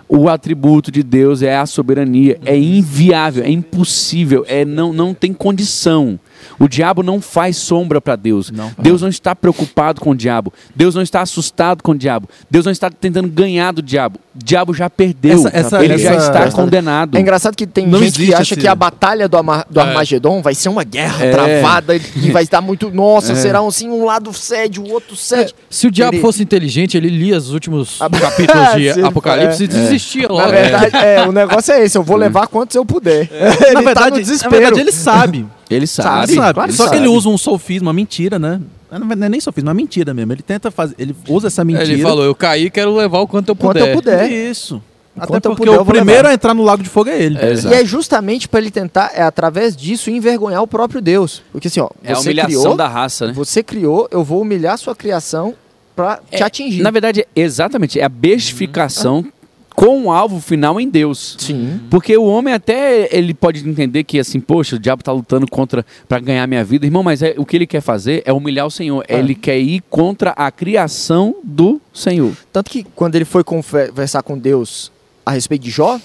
o 0.09 0.29
atributo 0.29 0.91
de 0.91 1.03
Deus 1.05 1.43
é 1.43 1.57
a 1.57 1.65
soberania. 1.65 2.41
É 2.45 2.59
inviável, 2.59 3.45
é 3.45 3.51
impossível, 3.51 4.45
é 4.49 4.65
não, 4.65 4.93
não 4.93 5.15
tem 5.15 5.33
condição. 5.33 6.19
O 6.59 6.69
diabo 6.69 7.03
não 7.03 7.21
faz 7.21 7.57
sombra 7.57 8.01
para 8.01 8.17
Deus. 8.17 8.51
Não. 8.51 8.71
Deus 8.79 9.03
não 9.03 9.09
está 9.09 9.35
preocupado 9.35 10.01
com 10.01 10.11
o 10.11 10.15
diabo. 10.15 10.53
Deus 10.75 10.95
não 10.95 11.03
está 11.03 11.21
assustado 11.23 11.83
com 11.83 11.93
o 11.93 11.99
diabo. 11.99 12.29
Deus 12.51 12.65
não 12.65 12.73
está 12.73 12.91
tentando 12.91 13.29
ganhar 13.29 13.73
do 13.73 13.83
diabo. 13.83 14.19
O 14.35 14.45
diabo 14.45 14.73
já 14.75 14.89
perdeu. 14.89 15.39
Essa- 15.47 15.51
essa- 15.57 15.85
Ele 15.85 15.99
já 15.99 16.13
essa- 16.15 16.27
está 16.27 16.41
essa- 16.45 16.57
condenado. 16.57 17.17
É 17.17 17.21
engraçado 17.21 17.55
que 17.57 17.67
tem 17.67 17.87
Não 17.87 17.99
gente 17.99 18.25
que 18.25 18.33
acha 18.35 18.43
esse- 18.55 18.57
que 18.57 18.67
a 18.69 18.75
batalha 18.75 19.29
do, 19.29 19.37
Ama- 19.37 19.67
do 19.69 19.79
É. 19.79 19.83
Armagedon 19.83 20.41
vai 20.43 20.55
ser 20.55 20.69
uma 20.69 20.85
guerra 20.85 21.25
É. 21.25 21.31
travada 21.31 21.97
e 21.97 22.31
vai 22.31 22.47
dar 22.47 22.61
muito. 22.61 22.91
Nossa, 22.91 23.33
É. 23.33 23.35
será 23.37 23.61
assim 23.61 23.89
um 23.91 24.05
lado 24.05 24.33
cede, 24.33 24.81
o 24.81 24.91
outro 24.91 25.15
cede. 25.17 25.55
Se 25.69 25.87
o 25.87 25.91
diabo 25.91 26.15
Ele- 26.15 26.23
fosse 26.23 26.43
inteligente, 26.43 26.97
ele 26.97 27.09
lia 27.09 27.37
os 27.37 27.51
últimos 27.53 27.99
capítulos 28.21 28.73
de 28.75 28.91
Apocalipse 29.05 29.63
é. 29.63 29.65
e 29.65 29.69
desistia 29.69 30.29
Na 30.29 30.35
logo. 30.35 30.51
verdade, 30.51 30.97
é, 30.97 31.27
o 31.29 31.33
negócio 31.33 31.73
é 31.73 31.85
esse, 31.85 31.97
eu 31.99 32.03
vou 32.03 32.17
levar 32.17 32.47
quantos 32.47 32.75
eu 32.77 32.85
puder. 32.85 33.29
ele 33.31 33.49
na, 33.49 33.55
tá 33.75 33.81
verdade, 33.83 34.11
no 34.11 34.17
na 34.17 34.23
desespero. 34.23 34.51
verdade, 34.57 34.81
ele 34.81 34.93
sabe. 34.93 35.47
Ele 35.71 35.87
sabe. 35.87 36.33
Ele 36.33 36.41
sabe. 36.41 36.55
claro 36.55 36.71
que 36.71 36.77
Só 36.77 36.85
que 36.85 36.91
sabe. 36.97 37.03
ele 37.03 37.09
usa 37.09 37.29
um 37.29 37.39
sofisma, 37.39 37.89
uma 37.89 37.93
mentira, 37.95 38.39
né? 38.39 38.61
Não 38.91 39.11
é 39.25 39.29
nem 39.29 39.41
sofisma, 39.41 39.71
é 39.71 39.73
uma 39.73 39.75
mentira 39.75 40.13
mesmo. 40.13 40.33
Ele 40.33 40.43
tenta 40.43 40.71
fazer. 40.71 40.95
Ele 40.99 41.15
usa 41.29 41.47
essa 41.47 41.65
mentira. 41.65 41.85
Ele 41.85 42.03
falou, 42.03 42.25
eu 42.25 42.35
caí, 42.35 42.71
quero 42.71 42.95
levar 42.95 43.21
o 43.21 43.27
quanto 43.29 43.49
eu 43.49 43.57
Quanto 43.57 43.79
puder. 43.79 43.89
eu 43.91 43.95
puder. 43.95 44.31
Isso. 44.31 44.83
Até 45.15 45.25
Enquanto 45.27 45.45
eu 45.47 45.51
porque 45.57 45.67
puder, 45.67 45.81
o 45.81 45.85
primeiro 45.85 46.23
levar. 46.23 46.31
a 46.31 46.35
entrar 46.35 46.55
no 46.55 46.63
lago 46.63 46.83
de 46.83 46.89
fogo 46.89 47.11
é 47.11 47.23
ele. 47.23 47.39
É, 47.39 47.53
E 47.55 47.75
é 47.75 47.85
justamente 47.85 48.49
para 48.49 48.61
ele 48.61 48.71
tentar, 48.71 49.13
é 49.15 49.23
através 49.23 49.77
disso, 49.77 50.11
envergonhar 50.11 50.63
o 50.63 50.67
próprio 50.67 51.03
Deus. 51.03 51.43
Porque 51.53 51.69
assim, 51.69 51.81
ó, 51.81 51.91
É 52.03 52.13
a 52.13 52.17
você 52.17 52.29
humilhação 52.31 52.61
criou, 52.61 52.77
da 52.77 52.89
raça, 52.89 53.27
né? 53.27 53.33
você 53.35 53.63
criou, 53.63 54.09
eu 54.11 54.25
vou 54.25 54.41
humilhar 54.41 54.77
sua 54.79 54.95
criação 54.97 55.55
para 55.95 56.19
te 56.31 56.43
atingir. 56.43 56.83
Na 56.83 56.91
verdade, 56.91 57.27
exatamente, 57.37 58.01
é 58.01 58.05
a 58.05 58.09
bestificação 58.09 59.27
com 59.75 60.05
o 60.05 60.13
alvo 60.13 60.41
final 60.41 60.81
em 60.81 60.89
Deus. 60.89 61.37
Sim. 61.39 61.81
Porque 61.91 62.17
o 62.17 62.25
homem 62.25 62.55
até 62.55 63.09
ele 63.17 63.35
pode 63.35 63.67
entender 63.69 64.05
que 64.05 64.19
assim, 64.19 64.41
poxa, 64.41 64.77
o 64.77 64.79
diabo 64.79 65.01
está 65.01 65.13
lutando 65.13 65.47
contra 65.47 65.85
para 66.09 66.21
ganhar 66.21 66.47
minha 66.47 66.65
vida, 66.65 66.87
irmão, 66.87 67.03
mas 67.03 67.23
é, 67.23 67.35
o 67.37 67.45
que 67.45 67.57
ele 67.57 67.67
quer 67.67 67.81
fazer 67.81 68.23
é 68.25 68.33
humilhar 68.33 68.67
o 68.67 68.71
Senhor. 68.71 69.05
É. 69.09 69.19
Ele 69.19 69.35
quer 69.35 69.59
ir 69.59 69.83
contra 69.89 70.31
a 70.31 70.51
criação 70.51 71.37
do 71.43 71.81
Senhor. 71.93 72.33
Tanto 72.53 72.71
que 72.71 72.85
quando 72.95 73.17
ele 73.17 73.25
foi 73.25 73.45
conversar 73.45 74.23
com 74.23 74.39
Deus 74.39 74.93
a 75.25 75.33
respeito 75.33 75.63
de 75.63 75.71
Jó, 75.71 76.01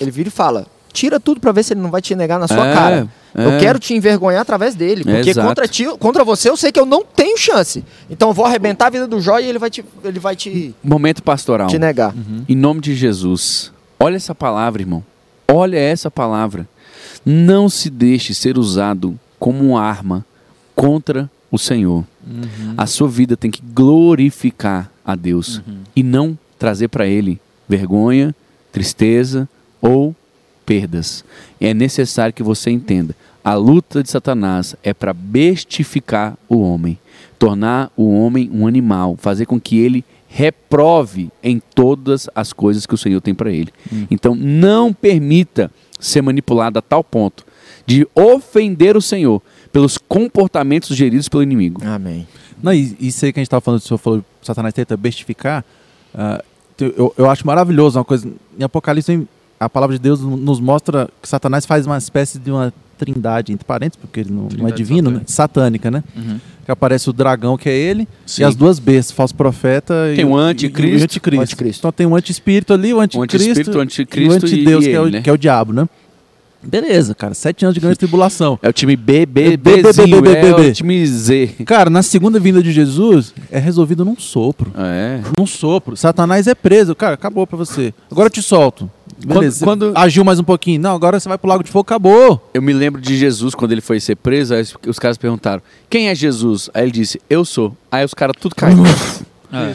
ele 0.00 0.10
vira 0.10 0.28
e 0.28 0.32
fala: 0.32 0.66
tira 0.92 1.18
tudo 1.18 1.40
para 1.40 1.52
ver 1.52 1.62
se 1.62 1.72
ele 1.72 1.80
não 1.80 1.90
vai 1.90 2.00
te 2.02 2.14
negar 2.14 2.38
na 2.38 2.46
sua 2.46 2.68
É, 2.68 2.74
cara. 2.74 3.08
Eu 3.34 3.52
é. 3.52 3.58
quero 3.58 3.78
te 3.78 3.94
envergonhar 3.94 4.42
através 4.42 4.74
dele. 4.74 5.04
Porque 5.04 5.30
Exato. 5.30 5.48
contra, 5.48 5.66
ti, 5.66 5.86
contra 5.98 6.22
você 6.24 6.50
eu 6.50 6.56
sei 6.56 6.70
que 6.70 6.78
eu 6.78 6.84
não 6.84 7.02
tenho 7.04 7.36
chance. 7.38 7.82
Então 8.10 8.28
eu 8.28 8.34
vou 8.34 8.44
arrebentar 8.44 8.88
a 8.88 8.90
vida 8.90 9.06
do 9.06 9.20
Jó 9.20 9.38
e 9.38 9.46
ele 9.46 9.58
vai 9.58 9.70
te, 9.70 9.84
ele 10.04 10.18
vai 10.18 10.36
te, 10.36 10.74
Momento 10.82 11.22
pastoral. 11.22 11.68
te 11.68 11.78
negar. 11.78 12.14
Em 12.48 12.54
nome 12.56 12.80
de 12.80 12.94
Jesus. 12.94 13.72
Olha 13.98 14.16
essa 14.16 14.34
palavra, 14.34 14.82
irmão. 14.82 15.02
Olha 15.50 15.78
essa 15.78 16.10
palavra. 16.10 16.68
Não 17.24 17.68
se 17.68 17.88
deixe 17.88 18.34
ser 18.34 18.58
usado 18.58 19.18
como 19.38 19.64
uma 19.70 19.82
arma 19.82 20.24
contra 20.74 21.30
o 21.50 21.58
Senhor. 21.58 22.04
A 22.76 22.86
sua 22.86 23.08
vida 23.08 23.36
tem 23.36 23.50
que 23.50 23.62
glorificar 23.62 24.90
a 25.04 25.14
Deus 25.14 25.60
e 25.94 26.02
não 26.02 26.38
trazer 26.58 26.88
para 26.88 27.06
Ele 27.06 27.40
vergonha, 27.68 28.34
tristeza 28.70 29.48
ou 29.80 30.14
perdas. 30.64 31.24
É 31.60 31.74
necessário 31.74 32.34
que 32.34 32.42
você 32.42 32.70
entenda. 32.70 33.14
A 33.44 33.54
luta 33.54 34.02
de 34.02 34.10
Satanás 34.10 34.76
é 34.82 34.94
para 34.94 35.12
bestificar 35.12 36.36
o 36.48 36.60
homem, 36.60 36.98
tornar 37.38 37.90
o 37.96 38.12
homem 38.12 38.48
um 38.52 38.66
animal, 38.66 39.16
fazer 39.16 39.46
com 39.46 39.60
que 39.60 39.78
ele 39.78 40.04
reprove 40.28 41.30
em 41.42 41.60
todas 41.74 42.28
as 42.34 42.52
coisas 42.52 42.86
que 42.86 42.94
o 42.94 42.98
Senhor 42.98 43.20
tem 43.20 43.34
para 43.34 43.50
ele. 43.50 43.72
Então, 44.10 44.34
não 44.34 44.92
permita 44.92 45.70
ser 45.98 46.22
manipulado 46.22 46.78
a 46.78 46.82
tal 46.82 47.04
ponto 47.04 47.44
de 47.86 48.06
ofender 48.14 48.96
o 48.96 49.02
Senhor 49.02 49.42
pelos 49.72 49.98
comportamentos 49.98 50.96
geridos 50.96 51.28
pelo 51.28 51.42
inimigo. 51.42 51.82
Amém. 51.84 52.26
Não, 52.62 52.72
e 52.72 52.96
isso 53.00 53.24
aí 53.24 53.32
que 53.32 53.40
a 53.40 53.42
gente 53.42 53.48
estava 53.48 53.60
falando, 53.60 53.80
o 53.80 53.82
senhor 53.82 53.98
falou, 53.98 54.24
Satanás 54.40 54.72
tenta 54.72 54.96
bestificar. 54.96 55.64
ah, 56.14 56.42
eu, 56.78 57.12
eu 57.16 57.30
acho 57.30 57.46
maravilhoso 57.46 57.98
uma 57.98 58.04
coisa. 58.04 58.28
Em 58.58 58.62
Apocalipse, 58.62 59.28
a 59.64 59.68
palavra 59.68 59.96
de 59.96 60.02
Deus 60.02 60.20
nos 60.20 60.60
mostra 60.60 61.08
que 61.20 61.28
Satanás 61.28 61.64
faz 61.66 61.86
uma 61.86 61.98
espécie 61.98 62.38
de 62.38 62.50
uma 62.50 62.72
trindade, 62.98 63.52
entre 63.52 63.64
parênteses, 63.64 63.98
porque 64.00 64.20
ele 64.20 64.30
não, 64.30 64.48
não 64.56 64.68
é 64.68 64.70
divino, 64.70 65.10
né? 65.10 65.20
satânica, 65.26 65.90
né? 65.90 66.04
Uhum. 66.14 66.38
Que 66.64 66.70
aparece 66.70 67.10
o 67.10 67.12
dragão, 67.12 67.56
que 67.56 67.68
é 67.68 67.76
ele, 67.76 68.06
Sim. 68.24 68.42
e 68.42 68.44
as 68.44 68.54
duas 68.54 68.78
bestas, 68.78 69.10
falso 69.10 69.34
profeta 69.34 70.12
Tem 70.14 70.24
e 70.24 70.24
o 70.24 70.38
e- 70.38 70.40
anticristo. 70.40 70.96
e 70.96 71.00
o 71.00 71.02
anticristo. 71.02 71.40
O 71.40 71.42
anticristo. 71.42 71.80
Então 71.80 71.92
tem 71.92 72.06
o 72.06 72.14
antiespírito 72.14 72.72
ali, 72.72 72.94
o 72.94 73.00
anticristo, 73.00 73.34
antiespírito, 73.34 73.78
o 73.78 73.80
anticristo 73.80 74.20
e 74.20 74.28
o 74.28 74.32
antideus, 74.34 74.84
e 74.84 74.88
que, 74.88 74.94
é 74.94 75.00
o, 75.00 75.06
ele, 75.06 75.16
né? 75.16 75.22
que 75.22 75.30
é 75.30 75.32
o 75.32 75.36
diabo, 75.38 75.72
né? 75.72 75.88
Beleza, 76.64 77.14
cara. 77.14 77.34
Sete 77.34 77.64
anos 77.64 77.74
de 77.74 77.80
grande 77.80 77.96
tribulação. 77.98 78.58
É 78.62 78.68
o 78.68 78.72
time 78.72 78.94
B, 78.96 79.26
B, 79.26 79.56
B, 79.56 79.56
B, 79.56 79.82
B, 79.82 79.92
B, 79.92 80.20
B, 80.22 80.30
é 80.30 80.54
B. 80.54 80.68
o 80.68 80.72
time 80.72 81.06
Z. 81.06 81.50
Cara, 81.66 81.90
na 81.90 82.02
segunda 82.02 82.38
vinda 82.38 82.62
de 82.62 82.70
Jesus, 82.72 83.34
é 83.50 83.58
resolvido 83.58 84.04
num 84.04 84.16
sopro. 84.16 84.72
É. 84.76 85.20
Num 85.38 85.46
sopro. 85.46 85.96
Satanás 85.96 86.46
é 86.46 86.54
preso. 86.54 86.94
Cara, 86.94 87.14
acabou 87.14 87.46
pra 87.46 87.56
você. 87.56 87.92
Agora 88.10 88.26
eu 88.26 88.30
te 88.30 88.42
solto. 88.42 88.90
Beleza. 89.24 89.64
Quando- 89.64 89.86
quando- 89.92 89.98
Agiu 89.98 90.24
mais 90.24 90.38
um 90.40 90.44
pouquinho. 90.44 90.80
Não, 90.80 90.94
agora 90.94 91.18
você 91.20 91.28
vai 91.28 91.38
pro 91.38 91.48
Lago 91.48 91.62
de 91.62 91.70
Fogo. 91.70 91.82
Acabou. 91.82 92.50
Eu 92.54 92.62
me 92.62 92.72
lembro 92.72 93.00
de 93.00 93.16
Jesus 93.16 93.54
quando 93.54 93.72
ele 93.72 93.80
foi 93.80 94.00
ser 94.00 94.16
preso, 94.16 94.54
aí 94.54 94.64
os- 94.86 94.98
caras 94.98 95.16
perguntaram: 95.16 95.62
"Quem 95.88 96.08
é 96.08 96.14
Jesus?" 96.14 96.68
Aí 96.74 96.84
ele 96.84 96.90
disse: 96.92 97.20
"Eu 97.30 97.44
sou". 97.44 97.76
Aí 97.90 98.04
os 98.04 98.14
caras 98.14 98.34
tudo 98.40 98.54
caíram. 98.56 98.82
É. 99.52 99.74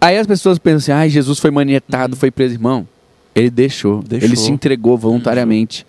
aí 0.00 0.16
as 0.18 0.26
pessoas 0.26 0.58
pensam 0.58 0.78
assim: 0.78 0.92
"Ai, 0.92 1.08
Jesus 1.10 1.38
foi 1.38 1.50
manietado, 1.50 2.16
foi 2.16 2.30
preso, 2.30 2.54
irmão". 2.54 2.86
Ele 3.34 3.48
deixou, 3.50 4.02
Deixou. 4.02 4.26
ele 4.28 4.34
se 4.36 4.50
entregou 4.50 4.98
voluntariamente. 4.98 5.86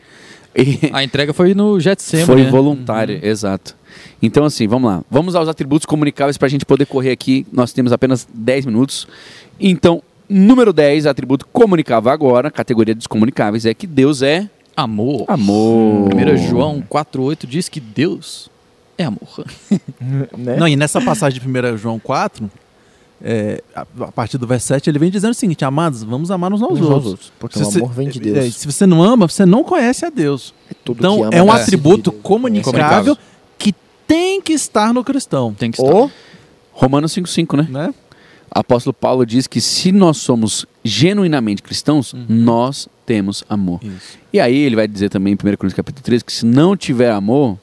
E 0.56 0.90
A 0.92 1.04
entrega 1.04 1.34
foi 1.34 1.54
no 1.54 1.80
Getsemane, 1.80 2.26
foi 2.26 2.44
né? 2.44 2.50
voluntária, 2.50 3.20
exato. 3.24 3.76
Então 4.22 4.44
assim, 4.46 4.68
vamos 4.68 4.92
lá. 4.92 5.04
Vamos 5.10 5.36
aos 5.36 5.48
atributos 5.48 5.86
comunicáveis 5.86 6.38
para 6.38 6.48
a 6.48 6.50
gente 6.50 6.66
poder 6.66 6.86
correr 6.86 7.12
aqui. 7.12 7.46
Nós 7.52 7.72
temos 7.74 7.92
apenas 7.92 8.28
10 8.34 8.66
minutos. 8.66 9.08
Então, 9.60 10.02
número 10.30 10.72
10, 10.74 11.06
atributo 11.06 11.46
comunicável 11.48 12.12
agora, 12.12 12.52
categoria 12.52 12.96
dos 12.96 13.08
comunicáveis, 13.08 13.66
é 13.66 13.74
que 13.74 13.88
Deus 13.88 14.22
é 14.22 14.50
Amor. 14.76 15.26
amor. 15.28 16.10
1 16.14 16.38
João 16.50 16.82
4,8 16.90 17.46
diz 17.46 17.68
que 17.70 17.80
Deus 17.80 18.50
é 18.98 19.04
amor. 19.04 19.46
Né? 20.38 20.56
Não, 20.58 20.68
e 20.68 20.76
nessa 20.76 21.00
passagem 21.02 21.40
de 21.40 21.48
1 21.48 21.78
João 21.78 22.00
4, 22.00 22.50
é, 23.24 23.64
a, 23.76 23.82
a 23.82 24.12
partir 24.12 24.38
do 24.38 24.48
verso 24.48 24.68
7, 24.68 24.90
ele 24.90 25.00
vem 25.00 25.10
dizendo 25.12 25.32
o 25.32 25.36
seguinte: 25.36 25.64
Amados, 25.66 26.04
vamos 26.04 26.32
amar 26.32 26.52
uns 26.54 26.62
aos 26.62 26.74
Uns 26.80 26.82
outros. 26.82 27.06
outros, 27.12 27.34
Porque 27.40 27.58
Se 27.58 27.64
o 27.64 27.66
você- 27.72 27.80
amor 27.80 27.92
vem 27.94 28.10
de 28.10 28.20
é, 28.20 28.34
Deus. 28.34 28.56
se 28.56 28.66
você 28.66 28.86
não 28.86 29.04
ama, 29.04 29.28
você 29.28 29.46
não 29.46 29.64
conhece 29.64 30.06
a 30.06 30.10
Deus. 30.10 30.54
Tudo 30.84 30.98
que 30.98 31.06
Então, 31.06 31.30
é 31.32 31.42
um 31.44 31.54
é 31.54 31.62
atributo 31.62 32.12
comunicável, 32.12 33.18
que 33.58 33.74
tem 34.08 34.42
que 34.42 34.54
estar 34.54 34.94
no 34.94 35.04
cristão. 35.04 35.54
Tem 35.54 35.72
que 35.72 35.82
estar. 35.82 35.94
Ou 35.94 36.12
Romanos 36.74 37.14
5,5, 37.14 37.58
né? 37.58 37.68
Né? 37.70 37.94
apóstolo 38.54 38.94
Paulo 38.94 39.26
diz 39.26 39.48
que 39.48 39.62
se 39.62 39.94
nós 39.94 40.18
somos 40.18 40.66
genuinamente 40.84 41.62
cristãos, 41.64 42.14
nós 42.28 42.90
temos 43.06 43.46
amor. 43.50 43.80
Isso. 43.82 44.18
E 44.34 44.40
aí 44.42 44.58
ele 44.58 44.76
vai 44.76 44.88
dizer 44.90 45.10
também 45.10 45.32
em 45.32 45.36
1 45.36 45.38
Coríntios 45.56 45.74
capítulo 45.74 46.04
13 46.04 46.26
que 46.26 46.34
se 46.34 46.46
não 46.46 46.76
tiver 46.76 47.12
amor, 47.12 47.58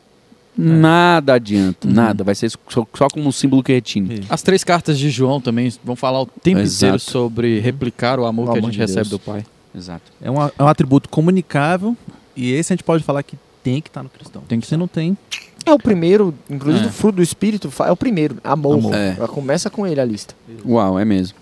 nada 0.59 1.35
adianta, 1.35 1.89
nada. 1.89 2.25
Vai 2.25 2.35
ser 2.35 2.51
só, 2.51 2.87
só 2.95 3.09
como 3.09 3.29
um 3.29 3.33
símbolo 3.33 3.63
que 3.63 3.73
retine. 3.73 4.23
As 4.29 4.43
três 4.43 4.65
cartas 4.65 4.99
de 4.99 5.09
João 5.09 5.41
também 5.41 5.73
vão 5.85 5.95
falar 5.95 6.21
o 6.23 6.27
tempo 6.27 6.59
Exato. 6.59 6.77
inteiro 6.85 6.99
sobre 6.99 7.61
replicar 7.61 8.19
o 8.19 8.27
amor 8.27 8.49
O 8.49 8.53
que 8.53 8.59
a 8.59 8.61
amor 8.61 8.71
gente 8.73 8.75
de 8.75 8.81
recebe 8.81 9.09
do 9.09 9.19
Pai. 9.19 9.45
Exato. 9.75 10.11
É, 10.21 10.31
um, 10.31 10.43
é 10.43 10.63
um 10.63 10.67
atributo 10.67 11.09
comunicável 11.09 11.97
e 12.37 12.53
esse 12.53 12.73
a 12.73 12.77
gente 12.77 12.85
pode 12.85 13.05
falar 13.05 13.23
que 13.23 13.37
tem 13.63 13.81
que 13.81 13.89
estar 13.89 14.03
no 14.03 14.09
cristão. 14.09 14.43
Tem 14.49 14.59
que 14.59 14.67
Se 14.67 14.77
não 14.77 14.89
tem, 14.89 15.17
é 15.65 15.73
o 15.73 15.79
primeiro, 15.79 16.35
inclusive 16.51 16.87
É. 16.87 16.89
o 16.89 16.93
fruto 16.93 17.17
do 17.17 17.23
Espírito 17.23 17.71
é 17.87 17.93
o 17.93 17.97
primeiro, 17.97 18.39
amor. 18.43 18.79
Amor. 18.79 18.95
É. 18.95 19.15
Ela 19.17 19.29
começa 19.29 19.69
com 19.71 19.87
ele 19.87 20.01
a 20.01 20.05
lista. 20.05 20.35
Uau, 20.67 20.99
é 20.99 21.05
mesmo. 21.05 21.37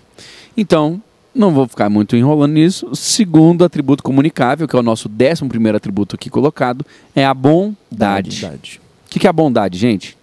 Então, 0.55 1.01
não 1.33 1.53
vou 1.53 1.67
ficar 1.67 1.89
muito 1.89 2.15
enrolando 2.15 2.53
nisso. 2.53 2.87
O 2.87 2.95
segundo 2.95 3.63
atributo 3.63 4.03
comunicável, 4.03 4.67
que 4.67 4.75
é 4.75 4.79
o 4.79 4.83
nosso 4.83 5.07
décimo 5.07 5.49
primeiro 5.49 5.77
atributo 5.77 6.15
aqui 6.15 6.29
colocado, 6.29 6.85
é 7.15 7.25
a 7.25 7.33
bondade. 7.33 8.41
Verdade. 8.41 8.81
O 9.07 9.09
que 9.09 9.19
que 9.19 9.25
é 9.25 9.29
a 9.29 9.33
bondade, 9.33 9.77
gente? 9.77 10.17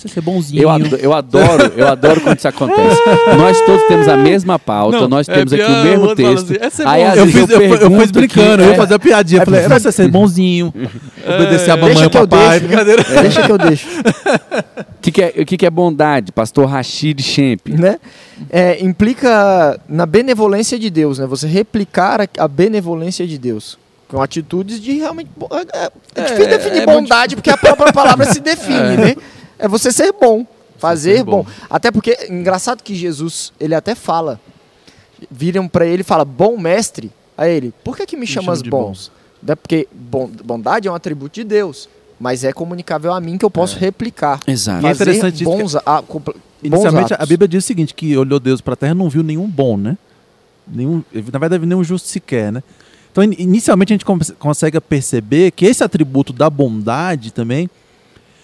Você 0.00 0.08
ser 0.08 0.22
bonzinho. 0.22 0.62
Eu, 0.62 0.98
eu 0.98 1.12
adoro, 1.12 1.72
eu 1.76 1.86
adoro 1.86 2.22
quando 2.22 2.38
isso 2.38 2.48
acontece. 2.48 2.96
nós 3.36 3.60
todos 3.60 3.82
temos 3.86 4.08
a 4.08 4.16
mesma 4.16 4.58
pauta, 4.58 5.06
nós 5.06 5.26
temos 5.26 5.52
aqui 5.52 5.62
o 5.62 5.84
mesmo 5.84 6.16
texto. 6.16 6.54
Aí, 6.86 7.04
às 7.04 7.18
eu, 7.18 7.26
vezes, 7.26 7.40
fiz, 7.40 7.50
eu, 7.50 7.60
eu, 7.60 7.76
eu 7.76 8.00
fiz 8.00 8.10
brincando, 8.10 8.62
eu 8.62 8.68
ia 8.68 8.74
é, 8.74 8.76
fazer 8.78 8.94
a 8.94 8.98
piadinha. 8.98 9.42
É 9.42 9.44
falei, 9.44 9.62
pra- 9.62 9.78
você 9.78 9.92
ser 9.92 10.08
bonzinho, 10.08 10.72
obedecer 11.22 11.70
a 11.70 11.76
mamãe 11.76 11.92
Deixa 11.92 12.06
e 12.06 12.10
que 12.10 12.16
eu 12.16 12.26
papai. 12.26 12.48
deixo, 12.48 12.62
né? 12.62 12.68
brincadeira. 12.68 13.04
Deixa 13.20 13.42
que 13.42 13.52
eu 13.52 13.58
deixo. 13.58 13.86
O 13.90 15.00
que, 15.02 15.12
que 15.12 15.22
é, 15.22 15.34
o 15.36 15.44
que, 15.44 15.56
que 15.58 15.66
é 15.66 15.70
bondade, 15.70 16.32
pastor 16.32 16.66
Rashid 16.66 17.22
Shemp? 17.22 17.68
né? 17.68 17.98
É, 18.48 18.82
implica 18.82 19.78
na 19.86 20.06
benevolência 20.06 20.78
de 20.78 20.88
Deus, 20.88 21.18
né? 21.18 21.26
Você 21.26 21.46
replicar 21.46 22.22
a, 22.22 22.26
a 22.38 22.48
benevolência 22.48 23.26
de 23.26 23.36
Deus. 23.36 23.78
Com 24.10 24.20
atitudes 24.20 24.80
de 24.80 24.92
realmente. 24.98 25.30
É, 25.72 25.78
é- 25.86 25.90
é 26.16 26.22
difícil 26.24 26.44
É, 26.44 26.48
definir 26.58 26.80
é 26.82 26.86
bondade, 26.86 27.36
porque 27.36 27.50
a 27.50 27.56
própria 27.56 27.92
palavra 27.92 28.24
se 28.32 28.40
define, 28.40 28.96
né? 28.96 29.14
É 29.58 29.68
você 29.68 29.92
ser 29.92 30.12
bom. 30.12 30.44
Fazer 30.78 31.18
ser 31.18 31.24
bom. 31.24 31.44
bom. 31.44 31.46
Até 31.68 31.90
porque, 31.90 32.26
engraçado 32.28 32.82
que 32.82 32.94
Jesus, 32.94 33.52
ele 33.60 33.74
até 33.74 33.94
fala. 33.94 34.40
Viram 35.30 35.68
pra 35.68 35.86
ele 35.86 36.00
e 36.00 36.04
fala, 36.04 36.24
bom 36.24 36.56
mestre. 36.58 37.10
A 37.36 37.48
ele, 37.48 37.72
por 37.84 37.96
que 37.96 38.04
que 38.04 38.16
me 38.16 38.26
chamas 38.26 38.58
chama 38.58 38.62
de 38.64 38.70
bons? 38.70 39.10
É 39.46 39.54
porque 39.54 39.88
bon- 39.92 40.30
bondade 40.44 40.88
é 40.88 40.90
um 40.90 40.94
atributo 40.94 41.34
de 41.34 41.44
Deus. 41.44 41.88
Mas 42.18 42.44
é 42.44 42.52
comunicável 42.52 43.12
a 43.14 43.20
mim 43.20 43.38
que 43.38 43.44
eu 43.44 43.50
posso 43.50 43.78
replicar. 43.78 44.40
Exato. 44.46 44.84
E 44.84 44.90
é 44.90 44.94
Fazer 44.94 45.02
interessante 45.10 45.44
bons, 45.44 45.74
a, 45.76 46.02
bons 46.02 46.34
Inicialmente, 46.62 47.12
a 47.14 47.16
atos. 47.16 47.28
Bíblia 47.28 47.48
diz 47.48 47.64
o 47.64 47.66
seguinte, 47.66 47.94
que 47.94 48.14
olhou 48.16 48.38
Deus 48.38 48.60
para 48.60 48.74
a 48.74 48.76
terra 48.76 48.92
e 48.92 48.94
não 48.96 49.08
viu 49.08 49.22
nenhum 49.22 49.48
bom, 49.48 49.78
né? 49.78 49.96
Nenhum, 50.68 51.02
na 51.32 51.38
verdade, 51.38 51.64
nenhum 51.64 51.82
justo 51.82 52.06
sequer, 52.08 52.52
né? 52.52 52.62
Então, 53.12 53.24
in- 53.24 53.34
inicialmente, 53.38 53.92
a 53.92 53.94
gente 53.94 54.04
cons- 54.04 54.32
consegue 54.38 54.80
perceber 54.80 55.50
que 55.50 55.64
esse 55.66 55.82
atributo 55.82 56.32
da 56.32 56.48
bondade 56.50 57.32
também... 57.32 57.68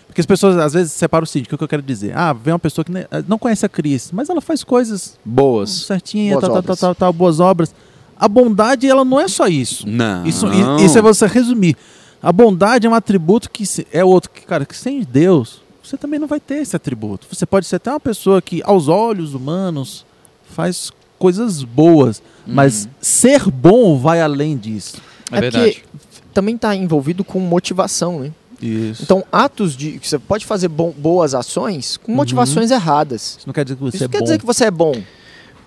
Porque 0.07 0.21
as 0.23 0.27
pessoas, 0.27 0.57
às 0.57 0.73
vezes, 0.73 0.93
separam 0.93 1.25
o 1.25 1.27
seguinte, 1.27 1.53
o 1.55 1.59
que 1.59 1.63
eu 1.65 1.69
quero 1.69 1.83
dizer? 1.83 2.17
Ah, 2.17 2.33
vem 2.33 2.53
uma 2.55 2.59
pessoa 2.59 2.83
que 2.83 2.91
ne- 2.91 3.07
não 3.29 3.39
conhece 3.39 3.67
a 3.67 3.69
Cristo, 3.69 4.17
mas 4.17 4.31
ela 4.31 4.41
faz 4.41 4.65
coisas 4.65 5.19
Boas. 5.23 5.69
certinhas, 5.85 6.33
Boas 6.41 6.47
tal, 6.47 6.57
obras. 6.57 6.79
tal, 6.79 6.89
tal, 6.89 6.95
tal, 6.95 7.13
boas 7.13 7.39
obras. 7.39 7.75
A 8.19 8.27
bondade, 8.27 8.89
ela 8.89 9.05
não 9.05 9.21
é 9.21 9.29
só 9.29 9.47
isso. 9.47 9.87
Não. 9.87 10.25
Isso, 10.27 10.47
isso 10.83 10.97
é 10.97 11.03
você 11.03 11.27
resumir. 11.27 11.77
A 12.23 12.33
bondade 12.33 12.87
é 12.87 12.91
um 12.91 12.95
atributo 12.95 13.51
que 13.51 13.63
é 13.93 14.03
outro 14.03 14.31
que, 14.31 14.41
cara, 14.47 14.65
que 14.65 14.75
sem 14.75 15.03
Deus, 15.03 15.61
você 15.83 15.99
também 15.99 16.19
não 16.19 16.27
vai 16.27 16.41
ter 16.41 16.63
esse 16.63 16.75
atributo. 16.75 17.27
Você 17.31 17.45
pode 17.45 17.67
ser 17.67 17.77
até 17.77 17.91
uma 17.91 18.01
pessoa 18.01 18.41
que, 18.41 18.63
aos 18.65 18.89
olhos 18.89 19.35
humanos, 19.35 20.07
faz 20.49 20.91
coisas 21.19 21.63
boas, 21.63 22.23
mas 22.47 22.89
ser 23.01 23.51
bom 23.51 23.99
vai 23.99 24.21
além 24.21 24.57
disso. 24.57 24.97
É, 25.33 25.39
É 25.39 25.41
verdade. 25.41 25.85
também 26.33 26.55
está 26.55 26.75
envolvido 26.75 27.25
com 27.25 27.41
motivação, 27.41 28.21
né? 28.21 28.31
Isso. 28.63 29.03
Então, 29.03 29.23
atos 29.31 29.77
de. 29.77 30.01
Você 30.03 30.19
pode 30.19 30.47
fazer 30.47 30.69
bom- 30.69 30.95
boas 30.97 31.35
ações 31.35 31.97
com 31.99 32.13
motivações 32.13 32.71
erradas. 32.71 33.37
isso 33.39 33.47
não 33.47 33.53
quer 33.53 33.65
dizer 33.65 33.77
que 33.77 33.83
você 33.83 33.97
Isso 33.97 34.05
é 34.05 34.09
quer 34.09 34.19
bom. 34.19 34.25
dizer 34.25 34.39
que 34.39 34.47
você 34.47 34.65
é 34.65 34.71
bom. 34.71 34.95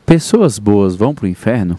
Pessoas 0.06 0.58
boas 0.58 0.96
vão 0.96 1.14
pro 1.14 1.28
inferno? 1.28 1.78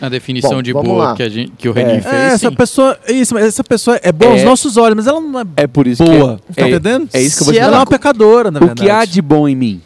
A 0.00 0.08
definição 0.08 0.52
Bom, 0.52 0.62
de 0.62 0.72
boa 0.72 1.08
lá. 1.10 1.14
que, 1.14 1.22
a 1.22 1.28
gente, 1.28 1.52
que 1.58 1.68
o 1.68 1.72
Renin 1.72 1.96
É. 1.96 2.00
fez. 2.00 2.14
É, 2.14 2.26
essa 2.28 2.48
sim. 2.48 2.56
pessoa, 2.56 2.98
isso, 3.06 3.36
essa 3.36 3.62
pessoa 3.62 4.00
é 4.02 4.10
boa 4.10 4.32
aos 4.32 4.40
É. 4.40 4.44
nossos 4.46 4.78
olhos, 4.78 4.96
mas 4.96 5.06
ela 5.06 5.20
não 5.20 5.38
é 5.40 5.44
É 5.58 5.66
por 5.66 5.86
isso 5.86 6.02
boa. 6.02 6.40
que 6.48 6.54
tá 6.54 6.62
é, 6.66 6.70
entendendo? 6.70 7.08
é 7.12 7.20
isso 7.20 7.36
que 7.36 7.42
eu 7.42 7.44
vou 7.44 7.52
Se 7.54 7.60
te 7.60 7.62
ela 7.62 7.76
é 7.76 7.78
uma 7.80 7.86
pecadora, 7.86 8.50
na 8.50 8.56
O 8.58 8.60
verdade. 8.60 8.80
que 8.82 8.88
há 8.90 9.04
de 9.04 9.20
bom 9.20 9.46
em 9.46 9.54
mim 9.54 9.82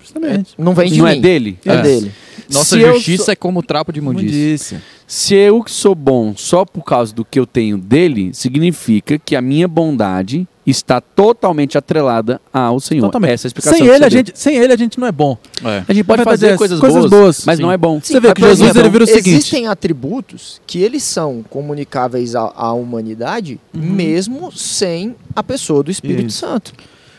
Justamente. 0.00 0.54
Não 0.58 0.74
vem 0.74 0.90
de 0.90 0.98
não 0.98 1.04
mim. 1.06 1.12
é 1.18 1.20
dele? 1.20 1.58
É, 1.64 1.72
É. 1.72 1.82
dele. 1.82 2.12
Nossa 2.50 2.76
Se 2.76 2.80
justiça 2.80 3.24
sou- 3.24 3.32
é 3.32 3.36
como 3.36 3.62
trapo 3.62 3.92
de 3.92 3.98
imundícia. 3.98 4.28
disse. 4.30 4.76
Se 5.06 5.34
eu 5.34 5.62
que 5.62 5.70
sou 5.70 5.94
bom 5.94 6.34
só 6.36 6.64
por 6.64 6.82
causa 6.82 7.14
do 7.14 7.24
que 7.24 7.38
eu 7.38 7.46
tenho 7.46 7.76
dele, 7.78 8.30
significa 8.34 9.18
que 9.18 9.34
a 9.36 9.40
minha 9.42 9.66
bondade 9.68 10.46
está 10.66 11.00
totalmente 11.00 11.78
atrelada 11.78 12.40
ao 12.52 12.78
Senhor. 12.78 13.06
Totalmente. 13.06 13.32
Essa 13.32 13.46
é 13.46 13.48
a 13.48 13.50
explicação 13.50 13.78
Sem 13.78 13.86
ele, 13.86 13.96
a 14.04 14.08
deu. 14.08 14.10
gente, 14.10 14.32
sem 14.34 14.56
ele, 14.56 14.72
a 14.72 14.76
gente 14.76 15.00
não 15.00 15.06
é 15.06 15.12
bom. 15.12 15.36
É. 15.64 15.84
A 15.88 15.92
gente 15.94 16.04
pode 16.04 16.22
fazer 16.24 16.48
é 16.48 16.56
coisas, 16.58 16.78
coisas 16.78 17.00
boas, 17.06 17.10
boas, 17.10 17.44
mas 17.46 17.56
sim. 17.56 17.62
não 17.62 17.72
é 17.72 17.76
bom. 17.78 18.00
Você 18.02 18.20
vê 18.20 18.34
que 18.34 18.42
Jesus 18.42 18.76
ele 18.76 18.88
vira 18.90 19.04
o 19.04 19.06
seguinte. 19.06 19.30
Existem 19.30 19.66
atributos 19.66 20.60
que 20.66 20.78
eles 20.82 21.02
são 21.02 21.42
comunicáveis 21.48 22.34
à, 22.34 22.52
à 22.54 22.72
humanidade, 22.74 23.58
mesmo 23.72 24.52
sem 24.52 25.16
a 25.34 25.42
pessoa 25.42 25.82
do 25.82 25.90
Espírito 25.90 26.28
Isso. 26.28 26.40
Santo. 26.40 26.72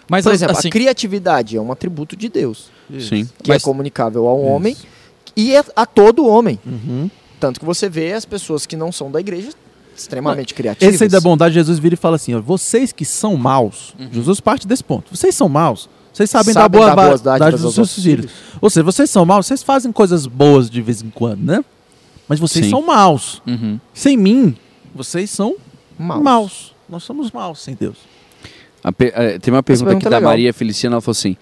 Mas 0.07 0.23
Por 0.23 0.33
exemplo, 0.33 0.57
assim, 0.57 0.67
a 0.67 0.71
criatividade 0.71 1.55
é 1.57 1.61
um 1.61 1.71
atributo 1.71 2.15
de 2.15 2.29
Deus, 2.29 2.69
Sim. 2.99 3.27
que 3.43 3.49
Mas- 3.49 3.61
é 3.61 3.65
comunicável 3.65 4.27
ao 4.27 4.41
homem 4.41 4.75
e 5.39 5.55
é 5.55 5.63
a 5.75 5.85
todo 5.85 6.25
homem. 6.25 6.59
Uhum. 6.65 7.09
Tanto 7.39 7.59
que 7.59 7.65
você 7.65 7.87
vê 7.89 8.13
as 8.13 8.25
pessoas 8.25 8.65
que 8.65 8.75
não 8.75 8.91
são 8.91 9.09
da 9.11 9.19
igreja 9.19 9.49
extremamente 9.95 10.53
criativas. 10.53 10.93
Esse 10.93 11.03
aí 11.03 11.09
da 11.09 11.19
bondade, 11.21 11.53
Jesus 11.55 11.79
vira 11.79 11.93
e 11.93 11.97
fala 11.97 12.15
assim: 12.15 12.33
ó, 12.33 12.41
vocês 12.41 12.91
que 12.91 13.05
são 13.05 13.35
maus, 13.35 13.93
Uhum. 13.99 14.09
Jesus 14.11 14.39
parte 14.39 14.67
desse 14.67 14.83
ponto. 14.83 15.15
Vocês 15.15 15.35
são 15.35 15.47
maus, 15.49 15.89
Vocês 16.13 16.29
sabem, 16.29 16.53
Sabem 16.53 16.79
dar 16.81 16.95
boa 16.95 17.17
dar 17.17 17.39
dádivas 17.39 17.65
aos 17.65 17.77
aos 17.79 17.89
seus 17.91 18.03
filhos. 18.03 18.31
Ou 18.61 18.69
seja, 18.69 18.83
vocês 18.83 19.09
são 19.09 19.25
maus, 19.25 19.45
vocês 19.47 19.61
fazem 19.63 19.91
coisas 19.91 20.25
boas 20.25 20.69
de 20.69 20.81
vez 20.81 21.01
em 21.01 21.09
quando, 21.09 21.41
né? 21.43 21.63
Mas 22.27 22.39
vocês 22.39 22.65
Sim. 22.65 22.71
são 22.71 22.81
maus. 22.85 23.41
Uhum. 23.47 23.79
Sem 23.93 24.15
mim, 24.17 24.55
vocês 24.93 25.29
são 25.29 25.55
Maus. 25.97 26.23
maus. 26.23 26.75
Nós 26.87 27.03
somos 27.03 27.31
maus 27.31 27.59
sem 27.61 27.75
Deus. 27.75 27.97
A 28.83 28.91
pe- 28.91 29.11
eh, 29.15 29.37
Tem 29.39 29.53
uma 29.53 29.61
pergunta 29.63 29.85
pergunta 29.87 29.97
aqui 29.97 30.07
é 30.07 30.09
da 30.11 30.17
legal. 30.17 30.31
Maria 30.31 30.53
Feliciana, 30.53 30.95
ela 30.95 31.01
falou 31.01 31.11
assim: 31.13 31.35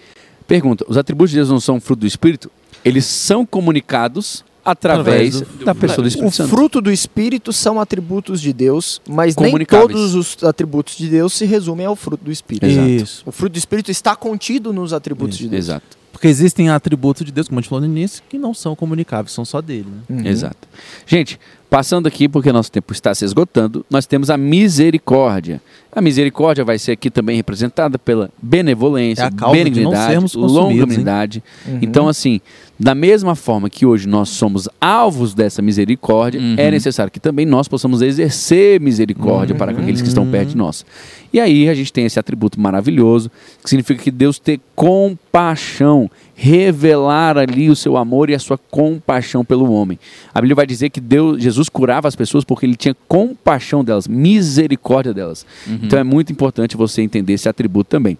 pergunta, 0.47 0.85
os 0.87 0.97
atributos 0.97 1.31
de 1.31 1.37
Deus 1.37 1.49
não 1.49 1.59
são 1.59 1.79
fruto 1.79 2.01
do 2.01 2.07
Espírito? 2.07 2.49
Eles 2.87 3.05
são 3.05 3.45
comunicados 3.45 4.43
através 4.65 5.39
do- 5.41 5.65
da 5.65 5.73
pessoa 5.73 5.97
do 5.99 6.05
O 6.05 6.07
Espírito 6.07 6.35
Santo. 6.35 6.49
fruto 6.49 6.81
do 6.81 6.91
Espírito 6.91 7.53
são 7.53 7.79
atributos 7.79 8.41
de 8.41 8.51
Deus, 8.51 9.01
mas 9.07 9.35
nem 9.37 9.57
todos 9.65 10.13
os 10.13 10.43
atributos 10.43 10.97
de 10.97 11.07
Deus 11.07 11.31
se 11.33 11.45
resumem 11.45 11.85
ao 11.85 11.95
fruto 11.95 12.25
do 12.25 12.31
Espírito. 12.31 12.65
Exato. 12.65 12.87
Isso. 12.89 13.23
O 13.25 13.31
fruto 13.31 13.53
do 13.53 13.57
Espírito 13.57 13.89
está 13.91 14.15
contido 14.15 14.73
nos 14.73 14.91
atributos 14.91 15.35
Isso, 15.35 15.43
de 15.43 15.49
Deus. 15.49 15.65
Exato, 15.65 15.97
Porque 16.11 16.27
existem 16.27 16.69
atributos 16.69 17.23
de 17.25 17.31
Deus, 17.31 17.47
como 17.47 17.59
a 17.59 17.61
gente 17.61 17.69
falou 17.69 17.85
no 17.87 17.91
início, 17.95 18.23
que 18.27 18.39
não 18.39 18.51
são 18.53 18.75
comunicáveis, 18.75 19.31
são 19.31 19.45
só 19.45 19.61
dele. 19.61 19.85
Né? 20.09 20.21
Uhum. 20.21 20.27
exato. 20.27 20.67
Gente, 21.05 21.39
passando 21.69 22.07
aqui, 22.07 22.27
porque 22.27 22.51
nosso 22.51 22.71
tempo 22.71 22.91
está 22.91 23.13
se 23.13 23.23
esgotando, 23.23 23.85
nós 23.89 24.05
temos 24.07 24.29
a 24.31 24.35
misericórdia. 24.35 25.61
A 25.97 26.01
misericórdia 26.01 26.63
vai 26.63 26.77
ser 26.77 26.91
aqui 26.91 27.09
também 27.09 27.37
representada 27.37 27.97
pela 27.97 28.29
benevolência, 28.39 29.23
É 29.23 29.51
benignidade, 29.51 30.37
longanimidade. 30.37 31.43
Uhum. 31.67 31.79
Então, 31.81 32.07
assim, 32.07 32.39
da 32.79 32.93
mesma 32.93 33.33
forma 33.33 33.67
que 33.67 33.83
hoje 33.83 34.07
nós 34.07 34.29
somos 34.29 34.69
alvos 34.79 35.33
dessa 35.33 35.59
misericórdia, 35.59 36.39
Uhum. 36.39 36.53
é 36.55 36.69
necessário 36.69 37.11
que 37.11 37.19
também 37.19 37.47
nós 37.47 37.67
possamos 37.67 38.03
exercer 38.03 38.79
misericórdia 38.79 39.55
para 39.55 39.73
com 39.73 39.81
aqueles 39.81 39.99
que 39.99 40.07
estão 40.07 40.27
perto 40.27 40.49
de 40.49 40.57
nós. 40.57 40.85
E 41.33 41.39
aí 41.39 41.67
a 41.67 41.73
gente 41.73 41.91
tem 41.91 42.05
esse 42.05 42.19
atributo 42.19 42.61
maravilhoso, 42.61 43.31
que 43.63 43.69
significa 43.69 44.01
que 44.03 44.11
Deus 44.11 44.37
ter 44.37 44.59
compaixão, 44.75 46.09
revelar 46.35 47.37
ali 47.37 47.69
o 47.69 47.75
seu 47.75 47.97
amor 47.97 48.29
e 48.29 48.35
a 48.35 48.39
sua 48.39 48.57
compaixão 48.57 49.43
pelo 49.43 49.71
homem. 49.71 49.97
A 50.33 50.39
Bíblia 50.39 50.55
vai 50.55 50.67
dizer 50.67 50.91
que 50.91 51.01
Deus, 51.01 51.41
Jesus 51.41 51.67
curava 51.67 52.07
as 52.07 52.15
pessoas 52.15 52.43
porque 52.43 52.65
ele 52.65 52.75
tinha 52.75 52.95
compaixão 53.07 53.83
delas, 53.83 54.07
misericórdia 54.07 55.13
delas. 55.13 55.45
Então 55.87 55.97
é 55.99 56.03
muito 56.03 56.31
importante 56.31 56.77
você 56.77 57.01
entender 57.01 57.33
esse 57.33 57.49
atributo 57.49 57.89
também. 57.89 58.17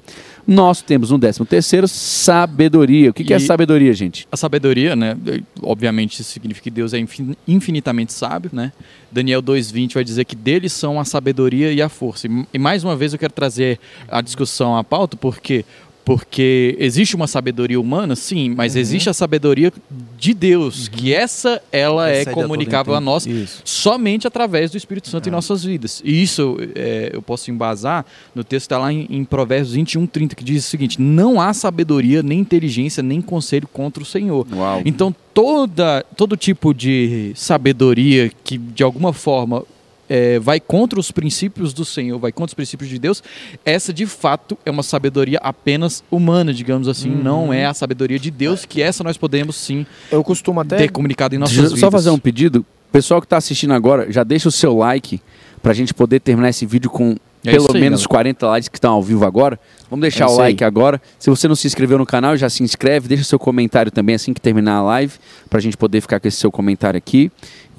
Nós 0.47 0.82
temos 0.82 1.11
um 1.11 1.20
décimo 1.20 1.45
terceiro, 1.45 1.88
sabedoria. 1.88 3.09
O 3.09 3.13
que, 3.13 3.24
que 3.24 3.34
é 3.34 3.39
sabedoria, 3.39 3.93
gente? 3.93 4.28
A 4.32 4.38
sabedoria, 4.38 4.95
né? 4.95 5.18
Obviamente 5.61 6.22
isso 6.22 6.32
significa 6.32 6.63
que 6.63 6.70
Deus 6.72 6.93
é 6.93 6.99
infin- 6.99 7.36
infinitamente 7.47 8.13
sábio, 8.13 8.49
né? 8.53 8.72
Daniel 9.11 9.41
2:20 9.41 9.93
vai 9.93 10.03
dizer 10.03 10.26
que 10.26 10.36
deles 10.36 10.72
são 10.74 10.99
a 10.99 11.05
sabedoria 11.05 11.72
e 11.72 11.82
a 11.82 11.89
força. 11.89 12.28
E, 12.28 12.45
e 12.53 12.59
mais 12.59 12.84
uma 12.84 12.95
vez 12.95 13.11
eu 13.13 13.20
quero 13.20 13.34
trazer 13.34 13.80
a 14.09 14.22
discussão 14.22 14.78
à 14.78 14.84
pauta 14.84 15.18
porque 15.18 15.65
porque 16.07 16.73
existe 16.79 17.17
uma 17.17 17.27
sabedoria 17.27 17.77
humana, 17.77 18.15
sim, 18.15 18.53
mas 18.55 18.75
Uhum. 18.75 18.79
existe 18.79 19.09
a 19.09 19.13
sabedoria 19.13 19.73
de 20.17 20.33
Deus, 20.33 20.87
que 20.87 21.13
essa 21.13 21.61
ela 21.69 22.09
é 22.09 22.21
Excede 22.21 22.29
a 22.29 22.33
todo 22.33 22.43
comunicável 22.43 22.95
a 22.95 23.01
nós 23.01 23.25
Isso. 23.27 23.61
somente 23.65 24.25
através 24.25 24.71
do 24.71 24.77
Espírito 24.77 25.09
Santo 25.09 25.27
em 25.27 25.31
É. 25.31 25.35
nossas 25.35 25.65
vidas. 25.65 26.01
E 26.05 26.23
isso 26.23 26.55
é, 26.75 27.09
eu 27.11 27.21
posso 27.21 27.51
embasar 27.51 28.05
no 28.33 28.41
texto 28.41 28.67
que 28.69 28.73
está 28.73 28.77
lá 28.77 28.93
em, 28.93 29.05
em 29.09 29.25
Provérbios 29.25 29.73
21, 29.73 30.07
30, 30.07 30.33
que 30.33 30.45
diz 30.45 30.65
o 30.65 30.69
seguinte: 30.69 31.01
Não 31.01 31.41
há 31.41 31.53
sabedoria, 31.53 32.23
nem 32.23 32.39
inteligência, 32.39 33.03
nem 33.03 33.19
conselho 33.21 33.67
contra 33.67 34.01
o 34.01 34.05
Senhor. 34.05 34.47
Uau. 34.55 34.81
Então, 34.85 35.13
toda, 35.33 36.05
todo 36.15 36.37
tipo 36.37 36.73
de 36.73 37.33
sabedoria 37.35 38.31
que, 38.45 38.57
de 38.57 38.81
alguma 38.81 39.11
forma, 39.11 39.61
é, 40.09 40.39
vai 40.39 40.59
contra 40.59 40.99
os 40.99 41.11
princípios 41.11 41.73
do 41.73 41.83
Senhor, 41.85 42.17
vai 42.19 42.31
contra 42.31 42.49
os 42.49 42.53
princípios 42.53 42.89
de 42.89 42.97
Deus, 42.99 43.21
essa 43.65 43.91
de 43.93 44.05
fato 44.05 44.57
é 44.65 44.71
uma 44.71 44.83
sabedoria 44.83 45.39
apenas 45.41 46.03
humana, 46.09 46.53
digamos 46.53 46.87
assim, 46.87 47.09
Uhum. 47.11 47.23
não 47.23 47.53
é 47.53 47.65
a 47.65 47.73
sabedoria 47.73 48.17
de 48.19 48.31
Deus, 48.31 48.65
que 48.65 48.81
essa 48.81 49.03
nós 49.03 49.17
podemos 49.17 49.55
sim 49.55 49.85
Eu 50.11 50.23
costumo 50.23 50.59
até. 50.59 50.77
ter 50.77 50.91
comunicado 50.91 51.35
em 51.35 51.37
nossas 51.37 51.55
Deixa 51.55 51.65
eu 51.65 51.75
vidas. 51.75 51.79
só 51.81 51.91
fazer 51.91 52.09
um 52.09 52.19
pedido. 52.19 52.65
Pessoal 52.91 53.19
que 53.19 53.25
está 53.25 53.37
assistindo 53.37 53.73
agora, 53.73 54.11
já 54.11 54.23
deixa 54.23 54.47
o 54.47 54.51
seu 54.51 54.75
like 54.77 55.19
para 55.61 55.71
a 55.71 55.75
gente 55.75 55.93
poder 55.93 56.19
terminar 56.21 56.49
esse 56.49 56.65
vídeo 56.65 56.89
com 56.89 57.15
É 57.45 57.51
pelo 57.51 57.67
aí, 57.73 57.81
menos 57.81 57.99
galera. 58.01 58.09
40 58.09 58.47
likes 58.47 58.69
que 58.69 58.77
estão 58.77 58.93
ao 58.93 59.03
vivo 59.03 59.25
agora. 59.25 59.59
Vamos 59.89 60.01
deixar 60.01 60.25
É 60.25 60.27
o 60.27 60.35
like 60.37 60.63
aí. 60.63 60.67
agora. 60.67 61.01
Se 61.19 61.29
você 61.29 61.47
não 61.47 61.55
se 61.55 61.67
inscreveu 61.67 61.97
no 61.97 62.05
canal, 62.05 62.35
já 62.37 62.49
se 62.49 62.63
inscreve. 62.63 63.07
Deixa 63.09 63.23
seu 63.25 63.37
comentário 63.37 63.91
também 63.91 64.15
assim 64.15 64.33
que 64.33 64.39
terminar 64.41 64.77
a 64.77 64.81
live, 64.81 65.13
para 65.49 65.59
a 65.59 65.61
gente 65.61 65.75
poder 65.77 65.99
ficar 66.01 66.19
com 66.19 66.27
esse 66.27 66.37
seu 66.37 66.51
comentário 66.51 66.97
aqui. 66.97 67.29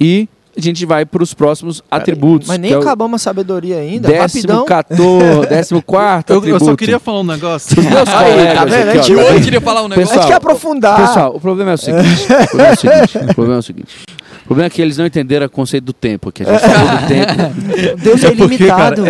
E 0.01 0.29
a 0.59 0.63
gente 0.63 0.85
vai 0.85 1.07
para 1.07 1.23
os 1.23 1.33
próximos 1.35 1.83
atributos. 1.91 2.49
Mas 2.49 2.59
nem 2.59 2.73
é 2.73 2.77
acabamos 2.77 3.21
a 3.21 3.25
sabedoria 3.25 3.77
ainda. 3.79 4.09
Décimo 4.09 4.41
Rapidão. 4.43 4.65
14, 4.67 5.47
décimo 5.49 5.83
quarto 5.83 6.33
Eu, 6.33 6.45
eu 6.45 6.59
só 6.61 6.75
queria 6.77 6.99
falar 6.99 7.21
um 7.21 7.25
negócio. 7.25 7.79
Os 7.79 7.85
meus 7.85 8.09
Aí, 8.09 8.31
colegas 8.33 8.55
tá 8.55 8.65
vendo? 8.65 8.89
aqui, 8.89 8.99
ó, 8.99 9.03
tá 9.03 9.11
E 9.31 9.35
hoje 9.35 9.45
queria 9.45 9.61
falar 9.61 9.83
um 9.83 9.89
negócio. 9.89 10.03
a 10.03 10.05
gente 10.05 10.15
Pessoal, 10.15 10.29
quer 10.29 10.35
aprofundar. 10.35 11.07
Pessoal, 11.07 11.37
o 11.37 11.41
problema 11.41 11.71
é 11.73 11.75
o 11.75 11.79
seguinte. 11.79 12.27
O 12.39 12.47
problema 12.49 12.69
é 12.69 12.73
o 12.73 12.77
seguinte. 12.77 13.19
O 13.19 13.35
problema 13.35 13.55
é 13.55 13.59
o 13.59 13.63
seguinte. 13.63 13.97
O 14.43 14.45
problema 14.49 14.67
é 14.67 14.71
que 14.71 14.81
eles 14.83 14.97
não 14.97 15.07
entenderam 15.07 15.47
o 15.47 15.51
conceito 15.51 15.85
do 15.85 15.93
tempo, 15.93 16.33
que 16.33 16.43
a 16.43 16.47
gente 16.47 16.61
falou 16.61 16.97
do 16.99 17.07
tempo. 17.07 17.99
Deus 18.03 18.25
é 18.25 18.27
É 18.29 18.31
porque, 18.31 18.55
ilimitado. 18.55 19.05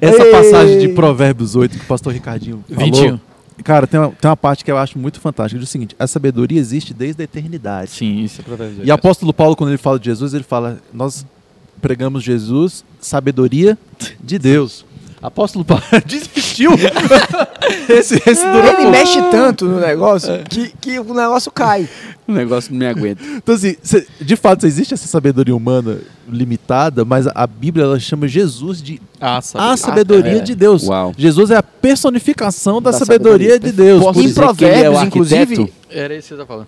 Essa 0.00 0.22
Ei. 0.22 0.30
passagem 0.30 0.78
de 0.78 0.88
Provérbios 0.90 1.56
8 1.56 1.78
que 1.78 1.84
o 1.84 1.86
pastor 1.86 2.12
Ricardinho 2.12 2.62
falou, 2.68 2.84
21. 2.84 3.20
Cara, 3.64 3.86
tem 3.86 3.98
uma, 3.98 4.10
tem 4.10 4.28
uma 4.28 4.36
parte 4.36 4.64
que 4.64 4.70
eu 4.70 4.78
acho 4.78 4.98
muito 4.98 5.20
fantástica. 5.20 5.58
Diz 5.58 5.68
o 5.68 5.72
seguinte, 5.72 5.94
a 5.98 6.06
sabedoria 6.06 6.58
existe 6.58 6.94
desde 6.94 7.22
a 7.22 7.24
eternidade. 7.24 7.90
Sim, 7.90 8.22
isso 8.22 8.40
é 8.40 8.44
Provérbios 8.44 8.86
E 8.86 8.90
apóstolo 8.90 9.32
Paulo, 9.32 9.56
quando 9.56 9.70
ele 9.70 9.78
fala 9.78 9.98
de 9.98 10.06
Jesus, 10.06 10.32
ele 10.32 10.44
fala, 10.44 10.78
nós 10.92 11.26
pregamos 11.82 12.22
Jesus, 12.22 12.84
sabedoria 13.00 13.76
de 14.22 14.38
Deus. 14.38 14.85
Apóstolo 15.26 15.64
Paulo 15.64 15.82
desistiu. 16.06 16.70
esse, 17.88 18.14
esse 18.26 18.44
durou 18.46 18.64
Ele 18.64 18.76
pouco. 18.76 18.90
mexe 18.90 19.20
tanto 19.30 19.64
no 19.66 19.80
negócio 19.80 20.32
que, 20.48 20.72
que 20.80 20.98
o 20.98 21.14
negócio 21.14 21.50
cai. 21.50 21.88
O 22.28 22.32
negócio 22.32 22.72
não 22.72 22.78
me 22.78 22.86
aguenta. 22.86 23.22
Então, 23.24 23.54
assim, 23.54 23.76
cê- 23.82 24.06
de 24.20 24.36
fato, 24.36 24.66
existe 24.66 24.94
essa 24.94 25.06
sabedoria 25.06 25.54
humana 25.54 25.98
limitada, 26.28 27.04
mas 27.04 27.26
a 27.28 27.46
Bíblia 27.46 27.84
ela 27.84 27.98
chama 28.00 28.26
Jesus 28.26 28.82
de 28.82 29.00
Ah, 29.20 29.38
a 29.54 29.76
sabedoria 29.76 30.38
é. 30.38 30.40
de 30.40 30.54
Deus. 30.54 30.84
Uau. 30.84 31.12
Jesus 31.16 31.50
é 31.50 31.56
a 31.56 31.62
personificação 31.62 32.80
da, 32.82 32.90
Da 32.90 32.98
sabedoria, 32.98 33.50
sabedoria. 33.54 33.58
de 33.72 33.76
Deus. 33.76 34.02
Posso 34.02 34.20
Em 34.20 34.26
dizer 34.26 34.54
que 34.54 34.64
ele 34.64 34.72
é 34.74 34.78
o 34.78 34.92
Provérbios, 34.92 35.02
inclusive. 35.04 35.40
arquiteto? 35.62 35.72
Era 35.90 36.14
isso 36.16 36.28
que 36.28 36.34
você 36.34 36.40
tá 36.40 36.46
falando. 36.46 36.66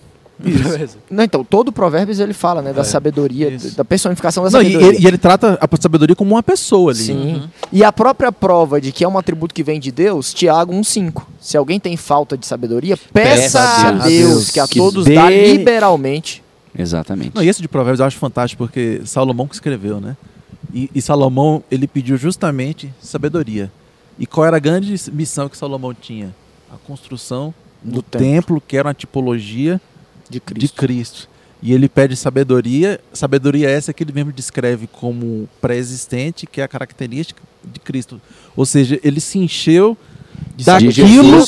Não, 1.11 1.25
então, 1.25 1.43
todo 1.45 1.73
Provérbios 1.73 2.21
ele 2.21 2.33
fala, 2.33 2.63
né? 2.63 2.73
Da 2.73 2.83
É, 2.83 2.85
sabedoria, 2.85 3.49
isso. 3.51 3.77
da 3.77 3.85
personificação 3.85 4.45
da 4.45 4.51
Não, 4.51 4.61
e, 4.61 4.65
sabedoria. 4.73 4.89
ele, 4.97 5.05
e 5.05 5.07
ele 5.09 5.19
trata 5.19 5.59
a 5.61 5.77
sabedoria 5.81 6.15
como 6.15 6.35
uma 6.35 6.43
pessoa 6.43 6.93
ali. 6.93 7.01
Sim. 7.03 7.51
E 7.73 7.83
a 7.83 7.93
própria 7.93 8.31
prova 8.31 8.81
de 8.81 8.93
que 8.93 9.03
é 9.03 9.09
um 9.09 9.19
atributo 9.19 9.53
que 9.55 9.63
vem 9.65 9.81
de 9.81 9.91
Deus, 9.91 10.33
Tiago 10.33 10.73
1,5. 10.73 11.23
Se 11.41 11.57
alguém 11.57 11.81
tem 11.81 11.97
falta 11.97 12.37
de 12.39 12.47
sabedoria, 12.47 12.97
peça, 13.13 13.59
Peça 13.59 13.61
a 13.61 13.89
a 13.89 13.93
Deus, 13.93 14.09
Deus 14.09 14.51
que 14.51 14.61
a 14.61 14.69
que 14.69 14.79
todos 14.79 15.05
dê- 15.05 15.15
dá 15.15 15.29
liberalmente. 15.29 16.43
Exatamente. 16.79 17.33
Não, 17.35 17.43
e 17.43 17.49
esse 17.49 17.61
de 17.61 17.67
Provérbios 17.69 18.01
eu 18.01 18.07
acho 18.07 18.17
fantástico 18.19 18.63
porque 18.65 19.01
Salomão 19.05 19.47
que 19.49 19.55
escreveu, 19.55 20.01
né? 20.01 20.17
E, 20.73 20.91
e 20.95 21.03
Salomão, 21.03 21.63
ele 21.71 21.89
pediu 21.89 22.17
justamente 22.17 22.93
sabedoria. 23.01 23.73
E 24.19 24.27
qual 24.27 24.47
era 24.47 24.57
a 24.57 24.61
grande 24.61 24.95
missão 25.13 25.49
que 25.49 25.57
Salomão 25.57 25.95
tinha? 25.95 26.35
A 26.73 26.77
construção 26.87 27.53
do, 27.83 27.95
Do 27.95 28.03
templo. 28.03 28.19
templo. 28.29 28.63
que 28.67 28.77
era 28.77 28.89
uma 28.89 28.95
tipologia 28.95 29.81
De 30.31 30.41
Cristo. 30.41 30.61
de 30.61 30.73
Cristo. 30.73 31.29
E 31.61 31.73
ele 31.73 31.89
pede 31.89 32.15
sabedoria, 32.15 33.01
sabedoria 33.13 33.69
essa 33.69 33.93
que 33.93 34.05
ele 34.05 34.13
mesmo 34.13 34.33
descreve 34.33 34.87
como 34.87 35.49
pré-existente, 35.61 36.47
que 36.47 36.61
é 36.61 36.65
a 36.65 36.69
característica 36.69 37.43
de 37.65 37.81
Cristo. 37.81 38.21
Ou 38.57 38.65
seja, 38.65 39.01
ele 39.03 39.21
se 39.21 39.39
encheu 39.39 39.97
De 40.55 40.65
daquilo, 40.65 41.45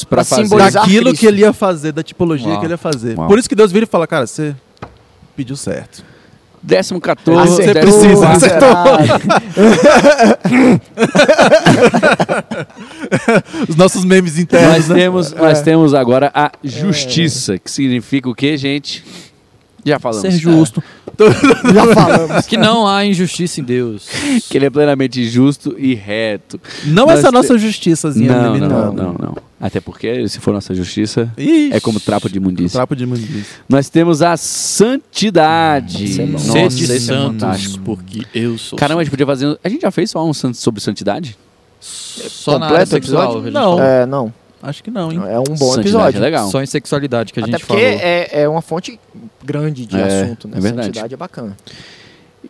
daquilo 0.73 1.15
que 1.15 1.27
ele 1.27 1.43
ia 1.43 1.53
fazer, 1.53 1.93
da 1.93 2.03
tipologia 2.03 2.49
Uau. 2.49 2.59
que 2.59 2.67
ele 2.67 2.73
ia 2.73 2.79
fazer. 2.79 3.17
Uau. 3.17 3.29
Por 3.29 3.39
isso 3.39 3.49
que 3.49 3.55
Deus 3.55 3.71
vira 3.71 3.85
e 3.85 3.89
fala, 3.89 4.07
cara, 4.07 4.27
você 4.27 4.55
pediu 5.37 5.57
certo. 5.57 6.05
Décimo 6.63 7.01
14. 7.01 7.51
Você 7.51 7.63
Acertou, 7.63 7.83
precisa, 7.83 8.29
miserável. 8.29 8.93
Os 13.69 13.77
nossos 13.77 14.05
memes 14.05 14.39
internos, 14.39 14.69
Nós 14.71 14.89
né? 14.89 14.95
temos, 14.95 15.33
nós 15.33 15.63
temos 15.63 15.95
agora 15.95 16.31
a 16.35 16.53
justiça, 16.63 17.59
que 17.59 17.71
significa 17.71 18.29
o 18.29 18.35
quê, 18.35 18.57
gente? 18.59 19.03
Já 19.85 19.99
falamos. 19.99 20.23
Ser 20.23 20.31
justo. 20.39 20.83
Já 21.75 21.95
falamos. 21.95 22.47
Que 22.47 22.57
não 22.57 22.87
há 22.87 23.05
injustiça 23.05 23.61
em 23.61 23.65
Deus. 23.65 24.09
Que 24.49 24.59
ele 24.59 24.67
é 24.67 24.71
plenamente 24.71 25.29
justo 25.29 25.75
e 25.79 25.95
reto. 25.95 26.61
Não 26.87 27.07
Nós 27.07 27.19
essa 27.21 27.29
te- 27.29 27.35
nossa 27.35 27.59
justiçazinha 27.59 28.33
Não, 28.33 28.43
não, 28.43 28.55
limitada. 28.55 28.91
não, 28.93 29.13
não. 29.13 29.37
Até 29.61 29.79
porque, 29.81 30.27
se 30.29 30.41
for 30.41 30.55
nossa 30.55 30.75
justiça, 30.75 31.31
Ixi, 31.37 31.71
é 31.73 31.79
como 31.81 32.01
trapo 32.01 32.29
de 32.31 32.39
imundícia. 32.39 32.79
trapo 32.79 32.97
de 32.97 33.05
imundícia. 33.05 33.45
Nós 33.69 33.89
temos 33.91 34.23
a 34.23 34.37
santidade. 34.37 36.05
Isso 36.05 36.23
é. 36.23 36.27
Nossa, 36.27 36.53
Sede 36.53 36.93
é 36.93 36.99
santos, 36.99 37.77
porque 37.77 38.23
eu 38.35 38.57
sou 38.59 38.79
Caramba, 38.79 39.01
a 39.03 39.05
gente 39.05 39.11
podia 39.11 39.27
fazer. 39.27 39.59
A 39.63 39.69
gente 39.69 39.83
já 39.83 39.91
fez 39.91 40.11
só 40.11 40.25
um 40.25 40.33
sobre 40.33 40.81
santidade? 40.81 41.37
só 41.81 42.53
na 42.59 42.67
completo 42.69 42.75
área 42.75 42.87
sexual. 42.87 43.25
episódio? 43.39 43.51
Não. 43.53 43.81
É, 43.83 44.07
não. 44.07 44.33
Acho 44.63 44.83
que 44.85 44.91
não, 44.91 45.11
hein? 45.11 45.19
É 45.29 45.39
um 45.39 45.45
bom 45.45 45.55
Santidade 45.57 45.81
episódio. 45.81 46.19
é 46.19 46.21
legal. 46.21 46.51
Só 46.51 46.63
em 46.63 46.67
sexualidade 46.67 47.33
que 47.33 47.41
a 47.41 47.43
Até 47.43 47.53
gente 47.53 47.67
porque 47.67 47.83
falou. 47.83 48.01
é, 48.03 48.29
é 48.43 48.49
uma 48.49 48.61
fonte 48.61 49.01
grande 49.43 49.87
de 49.87 49.97
É, 49.97 50.03
assunto, 50.23 50.49
né? 50.49 50.59
é 50.59 50.61
verdade. 50.61 50.87
Santidade 50.89 51.15
é 51.15 51.17
bacana. 51.17 51.57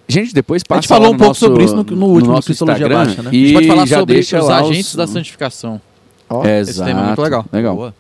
Gente, 0.09 0.35
depois 0.35 0.63
passa 0.65 0.79
A 0.79 0.81
gente 0.83 0.89
falou 0.89 1.09
um 1.09 1.13
no 1.13 1.19
pouco 1.19 1.29
nosso- 1.31 1.41
sobre 1.47 1.65
isso 1.65 1.75
no- 1.77 1.85
no 1.85 2.07
último 2.07 2.33
nosso 2.33 2.47
Cristologia 2.47 2.87
Instagram 2.87 3.05
Baixa, 3.07 3.23
né? 3.23 3.31
A 3.31 3.35
E 3.35 3.45
gente 3.47 3.53
pode 3.55 3.67
falar 3.69 3.87
já 3.87 3.99
sobre 3.99 4.15
deixa 4.15 4.41
os 4.43 4.49
agentes 4.51 4.89
os- 4.91 4.97
da 4.97 5.07
santificação. 5.07 5.81
Ó, 6.29 6.45
É, 6.45 6.61
Esse 6.61 6.75
tema 6.79 6.91
é 6.91 6.95
muito 6.95 7.05
exato. 7.07 7.23
legal. 7.23 7.45
Legal. 7.53 7.77
Boa. 7.77 7.95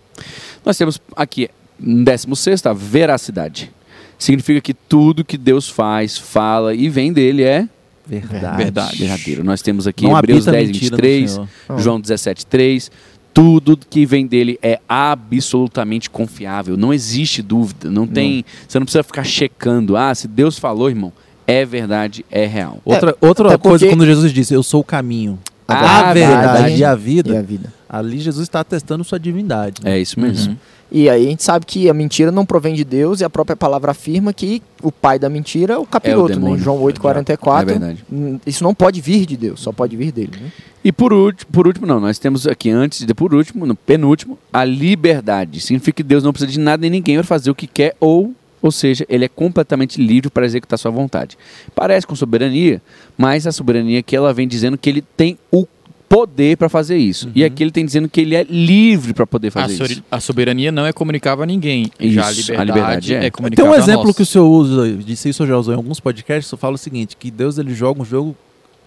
Nós 0.64 0.76
temos 0.76 1.00
aqui, 1.16 1.48
em 1.80 2.02
16, 2.04 2.66
a 2.66 2.72
veracidade. 2.72 3.70
Significa 4.18 4.60
que 4.60 4.74
tudo 4.74 5.24
que 5.24 5.38
Deus 5.38 5.68
faz, 5.68 6.18
fala 6.18 6.74
e 6.74 6.88
vem 6.88 7.12
dele 7.12 7.42
é 7.42 7.66
Verdade. 8.06 8.56
Verdade. 8.56 8.98
verdadeiro. 8.98 9.44
Nós 9.44 9.62
temos 9.62 9.86
aqui 9.86 10.04
Não 10.04 10.16
Hebreus 10.18 10.48
habita 10.48 10.52
10, 10.52 10.68
mentira 10.70 10.90
no 10.90 10.96
23, 11.02 11.30
Senhor. 11.30 11.48
João 11.78 12.00
17, 12.00 12.44
3. 12.46 12.90
Tudo 13.32 13.76
que 13.76 14.04
vem 14.04 14.26
dele 14.26 14.58
é 14.62 14.80
absolutamente 14.88 16.10
confiável. 16.10 16.76
Não 16.76 16.92
existe 16.92 17.40
dúvida. 17.42 17.90
Não 17.90 18.06
tem. 18.06 18.44
Você 18.66 18.78
não 18.78 18.84
precisa 18.84 19.02
ficar 19.02 19.24
checando. 19.24 19.96
Ah, 19.96 20.14
se 20.14 20.26
Deus 20.28 20.58
falou, 20.58 20.88
irmão, 20.88 21.12
é 21.46 21.64
verdade, 21.64 22.24
é 22.30 22.46
real. 22.46 22.80
Outra, 22.84 23.16
outra 23.20 23.48
até 23.48 23.58
coisa, 23.58 23.84
porque- 23.86 23.96
quando 23.96 24.06
Jesus 24.06 24.32
disse, 24.32 24.52
eu 24.54 24.62
sou 24.62 24.80
o 24.80 24.84
caminho, 24.84 25.38
A 25.66 26.08
a, 26.10 26.12
verdade, 26.12 26.36
verdade 26.52 26.76
e 26.80 26.84
a 26.84 26.92
E 26.92 26.96
vida, 26.96 27.38
a 27.38 27.42
vida. 27.42 27.72
ali 27.88 28.18
Jesus 28.18 28.42
está 28.42 28.62
testando 28.64 29.04
sua 29.04 29.18
divindade. 29.18 29.80
É 29.84 29.98
isso 29.98 30.18
mesmo. 30.18 30.52
Uhum. 30.52 30.58
E 30.92 31.08
aí 31.08 31.26
a 31.26 31.30
gente 31.30 31.42
sabe 31.42 31.64
que 31.66 31.88
a 31.88 31.94
mentira 31.94 32.32
não 32.32 32.44
provém 32.44 32.74
de 32.74 32.84
Deus 32.84 33.20
e 33.20 33.24
a 33.24 33.30
própria 33.30 33.54
palavra 33.56 33.92
afirma 33.92 34.32
que 34.32 34.60
o 34.82 34.90
pai 34.90 35.18
da 35.18 35.28
mentira 35.28 35.74
é 35.74 35.78
o 35.78 35.86
capiroto, 35.86 36.30
né? 36.30 36.34
demônio. 36.34 36.56
Em 36.56 36.58
João 36.58 36.78
É 36.88 36.92
8,44. 36.92 37.64
verdade. 37.66 38.04
hum, 38.12 38.40
Isso 38.44 38.64
não 38.64 38.74
pode 38.74 39.00
vir 39.00 39.24
de 39.26 39.36
Deus, 39.36 39.60
só 39.60 39.72
pode 39.72 39.96
vir 39.96 40.10
dele. 40.10 40.32
Né? 40.40 40.50
E 40.84 40.90
por 40.90 41.12
último, 41.12 41.52
por 41.52 41.66
último, 41.66 41.86
não, 41.86 42.00
nós 42.00 42.18
temos 42.18 42.46
aqui 42.46 42.70
antes 42.70 43.02
e 43.02 43.14
por 43.14 43.34
último, 43.34 43.66
no 43.66 43.76
penúltimo, 43.76 44.38
a 44.52 44.64
liberdade. 44.64 45.60
Significa 45.60 45.96
que 45.96 46.02
Deus 46.02 46.24
não 46.24 46.32
precisa 46.32 46.50
de 46.50 46.58
nada 46.58 46.80
nem 46.80 46.90
ninguém 46.90 47.16
para 47.16 47.24
fazer 47.24 47.50
o 47.50 47.54
que 47.54 47.66
quer 47.66 47.94
ou, 48.00 48.34
ou 48.60 48.72
seja, 48.72 49.06
ele 49.08 49.24
é 49.24 49.28
completamente 49.28 50.00
livre 50.02 50.28
para 50.30 50.44
executar 50.44 50.78
sua 50.78 50.90
vontade. 50.90 51.38
Parece 51.74 52.06
com 52.06 52.16
soberania, 52.16 52.82
mas 53.16 53.46
a 53.46 53.52
soberania 53.52 54.00
aqui 54.00 54.16
ela 54.16 54.32
vem 54.34 54.48
dizendo 54.48 54.76
que 54.76 54.88
ele 54.90 55.02
tem 55.16 55.38
o 55.52 55.66
poder 56.10 56.56
para 56.56 56.68
fazer 56.68 56.96
isso. 56.98 57.30
E 57.36 57.44
aqui 57.44 57.62
ele 57.62 57.70
tem 57.70 57.84
dizendo 57.86 58.08
que 58.08 58.20
ele 58.20 58.34
é 58.34 58.42
livre 58.50 59.14
para 59.14 59.24
poder 59.24 59.46
A, 59.48 59.50
fazer 59.52 59.76
sori- 59.76 59.92
isso. 59.92 60.02
a 60.10 60.18
soberania 60.18 60.72
não 60.72 60.84
é 60.84 60.92
comunicável 60.92 61.44
a 61.44 61.46
ninguém. 61.46 61.88
Já 62.00 62.26
a 62.26 62.32
Isso, 62.32 62.40
liberdade, 62.50 62.60
a 62.60 62.64
liberdade 62.74 63.14
é. 63.14 63.16
é. 63.16 63.20
Tem 63.20 63.30
comunicável 63.30 63.70
um 63.70 63.74
a 63.74 63.78
exemplo 63.78 64.12
que 64.12 64.22
o 64.22 64.26
senhor 64.26 64.48
usa, 64.48 64.92
disse 64.96 65.28
isso 65.28 65.44
eu 65.44 65.46
já 65.46 65.56
usou 65.56 65.72
em 65.72 65.76
alguns 65.76 66.00
podcasts, 66.00 66.50
eu 66.50 66.58
falo 66.58 66.74
o 66.74 66.78
seguinte, 66.78 67.16
que 67.16 67.30
Deus 67.30 67.58
ele 67.58 67.72
joga 67.72 68.02
um 68.02 68.04
jogo 68.04 68.36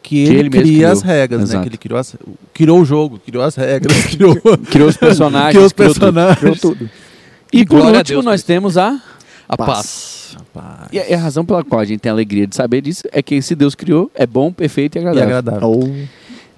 que 0.01 0.17
ele, 0.19 0.31
ele 0.35 0.49
mesmo 0.49 0.63
cria 0.63 0.75
criou. 0.79 0.91
as 0.91 1.01
regras, 1.01 1.39
né? 1.39 1.45
Exato. 1.45 1.63
Que 1.63 1.69
ele 1.69 1.77
criou, 1.77 1.97
as, 1.97 2.15
criou 2.53 2.81
o 2.81 2.85
jogo, 2.85 3.17
criou 3.25 3.41
as 3.41 3.55
regras, 3.55 4.03
criou, 4.13 4.35
Criou 4.69 4.89
os 4.89 4.97
personagens, 4.97 5.51
criou 5.51 5.65
os 5.65 5.71
criou 5.71 5.93
tudo. 5.93 5.99
personagens. 6.01 6.39
Criou 6.39 6.55
tudo. 6.57 6.89
E 7.53 7.65
por 7.65 7.77
Glória 7.77 7.95
a 7.95 7.97
último, 7.99 8.15
Deus 8.17 8.25
nós 8.25 8.41
isso. 8.41 8.47
temos 8.47 8.77
a 8.77 9.01
A 9.47 9.55
Paz. 9.55 9.67
paz. 9.69 10.13
Rapaz, 10.35 10.87
e 10.91 10.99
a, 10.99 11.15
a 11.15 11.21
razão 11.21 11.45
pela 11.45 11.63
qual 11.63 11.79
a 11.79 11.85
gente 11.85 11.99
tem 12.01 12.09
a 12.09 12.13
alegria 12.13 12.45
de 12.45 12.55
saber 12.55 12.81
disso 12.81 13.03
é 13.13 13.21
que 13.21 13.41
se 13.41 13.55
Deus 13.55 13.75
criou, 13.75 14.11
é 14.13 14.25
bom, 14.27 14.51
perfeito 14.51 14.97
e 14.97 14.99
e 14.99 14.99
agradável. 14.99 15.37
agradável. 15.37 16.07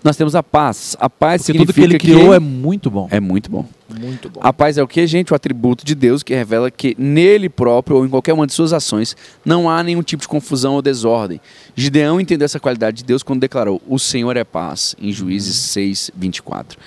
Nós 0.06 0.16
temos 0.16 0.36
a 0.36 0.44
paz. 0.44 0.96
A 1.00 1.10
paz 1.10 1.42
Porque 1.42 1.58
tudo 1.58 1.74
que 1.74 1.82
significa 1.82 2.06
ele 2.12 2.18
criou 2.20 2.32
é 2.32 2.40
muito 2.40 2.92
bom. 2.92 3.08
é 3.10 3.20
muito 3.20 3.50
bom. 3.50 3.66
muito 4.00 4.30
bom. 4.30 4.40
A 4.44 4.54
paz 4.54 4.78
é 4.78 4.84
o 4.84 4.88
que, 4.88 5.06
gente? 5.08 5.34
O 5.34 5.36
atributo 5.36 5.84
de 5.84 5.96
Deus 5.96 6.22
que 6.22 6.32
revela 6.36 6.70
que 6.70 6.96
nele 7.00 7.50
próprio 7.50 7.98
ou 7.98 8.06
em 8.06 8.10
qualquer 8.10 8.34
uma 8.34 8.46
de 8.46 8.54
suas 8.54 8.72
ações 8.72 9.18
não 9.44 9.68
há 9.68 9.82
nenhum 9.82 10.04
tipo 10.04 10.22
de 10.22 10.28
confusão 10.28 10.76
ou 10.76 10.82
desordem. 10.84 11.42
Gideão 11.76 12.22
entendeu 12.22 12.46
essa 12.46 12.60
qualidade 12.60 12.98
de 12.98 13.04
Deus 13.04 13.24
quando 13.24 13.40
declarou: 13.42 13.82
O 13.88 13.98
Senhor 13.98 14.38
é 14.38 14.44
paz, 14.44 14.96
em 15.02 15.12
Juízes 15.12 15.56
6, 15.58 16.12
24. 16.16 16.78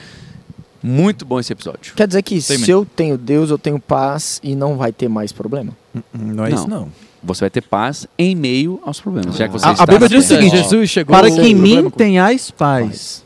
Muito 0.81 1.25
bom 1.25 1.41
esse 1.41 1.53
episódio. 1.53 1.95
Quer 1.97 2.07
dizer 2.07 2.23
que 2.23 2.41
se 2.41 2.53
mesmo. 2.57 2.73
eu 2.73 2.87
tenho 2.87 3.19
Deus, 3.19 3.51
eu 3.51 3.59
tenho 3.59 3.81
paz 3.81 4.39
e 4.45 4.55
não 4.55 4.77
vai 4.77 4.93
ter 4.93 5.09
mais 5.09 5.33
problema? 5.33 5.73
Não 6.14 6.47
é 6.47 6.51
Não. 6.51 6.57
isso 6.57 6.69
não. 6.69 6.89
Você 7.23 7.41
vai 7.41 7.51
ter 7.51 7.62
paz 7.62 8.07
em 8.16 8.35
meio 8.37 8.81
aos 8.85 9.01
problemas. 9.01 9.37
Já 9.37 9.47
que 9.49 9.53
você 9.55 9.66
A- 9.66 9.71
a 9.71 9.73
está 9.73 9.87
Bíblia 9.87 10.09
diz 10.09 10.25
o 10.25 10.29
seguinte, 10.29 10.57
Jesus 10.57 10.89
chegou 10.91 11.16
Para 11.16 11.31
que 11.31 11.41
em 11.41 11.55
mim 11.55 11.91
tenhais 11.91 12.51
paz. 12.51 13.25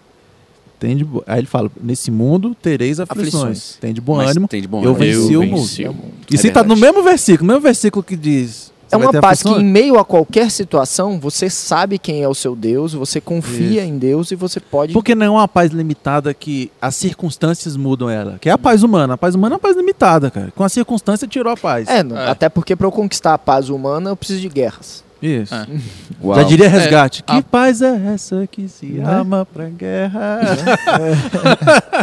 Tem 0.80 0.96
de 0.96 1.06
Aí 1.26 1.38
ele 1.40 1.46
fala, 1.46 1.70
nesse 1.80 2.10
mundo 2.10 2.56
tereis 2.60 2.98
aflições. 2.98 3.34
Aflições. 3.34 3.76
Tem 3.80 3.92
de 3.92 4.00
bom 4.00 4.16
Mas 4.16 4.30
ânimo. 4.30 4.48
tem 4.48 4.60
de 4.62 4.66
bom 4.66 4.82
eu 4.82 4.96
ânimo. 4.96 4.98
venci 4.98 5.32
Eu 5.34 5.40
o 5.40 5.46
mundo. 5.46 5.60
venci 5.60 5.84
o 5.86 5.94
E 6.30 6.34
É 6.34 6.38
se 6.38 6.50
tá 6.50 6.64
no 6.64 6.74
mesmo 6.74 7.02
versículo, 7.02 7.46
mesmo 7.46 7.60
versículo 7.60 8.02
que 8.02 8.16
diz... 8.16 8.71
É 8.92 8.98
você 8.98 9.04
vai 9.06 9.06
uma 9.06 9.20
paz 9.20 9.42
que 9.42 9.48
em 9.48 9.64
meio 9.64 9.98
a 9.98 10.04
qualquer 10.04 10.50
situação, 10.50 11.18
você 11.18 11.48
sabe 11.48 11.98
quem 11.98 12.22
é 12.22 12.28
o 12.28 12.34
seu 12.34 12.54
Deus, 12.54 12.92
você 12.92 13.20
confia 13.20 13.84
em 13.84 13.98
Deus 13.98 14.30
e 14.30 14.34
você 14.36 14.60
pode... 14.60 14.92
Porque 14.92 15.14
não 15.14 15.26
é 15.26 15.30
uma 15.30 15.48
paz 15.48 15.70
limitada 15.70 16.32
que 16.34 16.70
as 16.80 16.94
circunstâncias 16.94 17.76
mudam 17.76 18.08
ela. 18.10 18.38
Que 18.40 18.48
é 18.48 18.52
a 18.52 18.58
paz 18.58 18.82
humana. 18.82 19.14
A 19.14 19.18
paz 19.18 19.34
humana 19.34 19.54
é 19.54 19.56
uma 19.56 19.60
paz 19.60 19.76
limitada, 19.76 20.30
cara. 20.30 20.52
Com 20.54 20.64
a 20.64 20.68
circunstância 20.68 21.26
tirou 21.26 21.52
a 21.52 21.56
paz. 21.56 21.88
É, 21.88 22.02
não- 22.02 22.16
É. 22.18 22.28
até 22.30 22.48
porque 22.48 22.76
para 22.76 22.86
eu 22.86 22.92
conquistar 22.92 23.34
a 23.34 23.38
paz 23.38 23.68
humana, 23.68 24.10
eu 24.10 24.16
preciso 24.16 24.40
de 24.40 24.48
guerras. 24.48 25.02
Isso. 25.22 25.54
É. 25.54 25.66
Já 26.36 26.42
diria 26.42 26.68
resgate. 26.68 27.22
É, 27.28 27.36
que 27.36 27.42
paz 27.42 27.80
é 27.80 28.12
essa 28.14 28.46
que 28.50 28.66
se 28.68 28.86
Né? 28.86 29.04
ama 29.06 29.46
pra 29.46 29.68
guerra? 29.68 30.40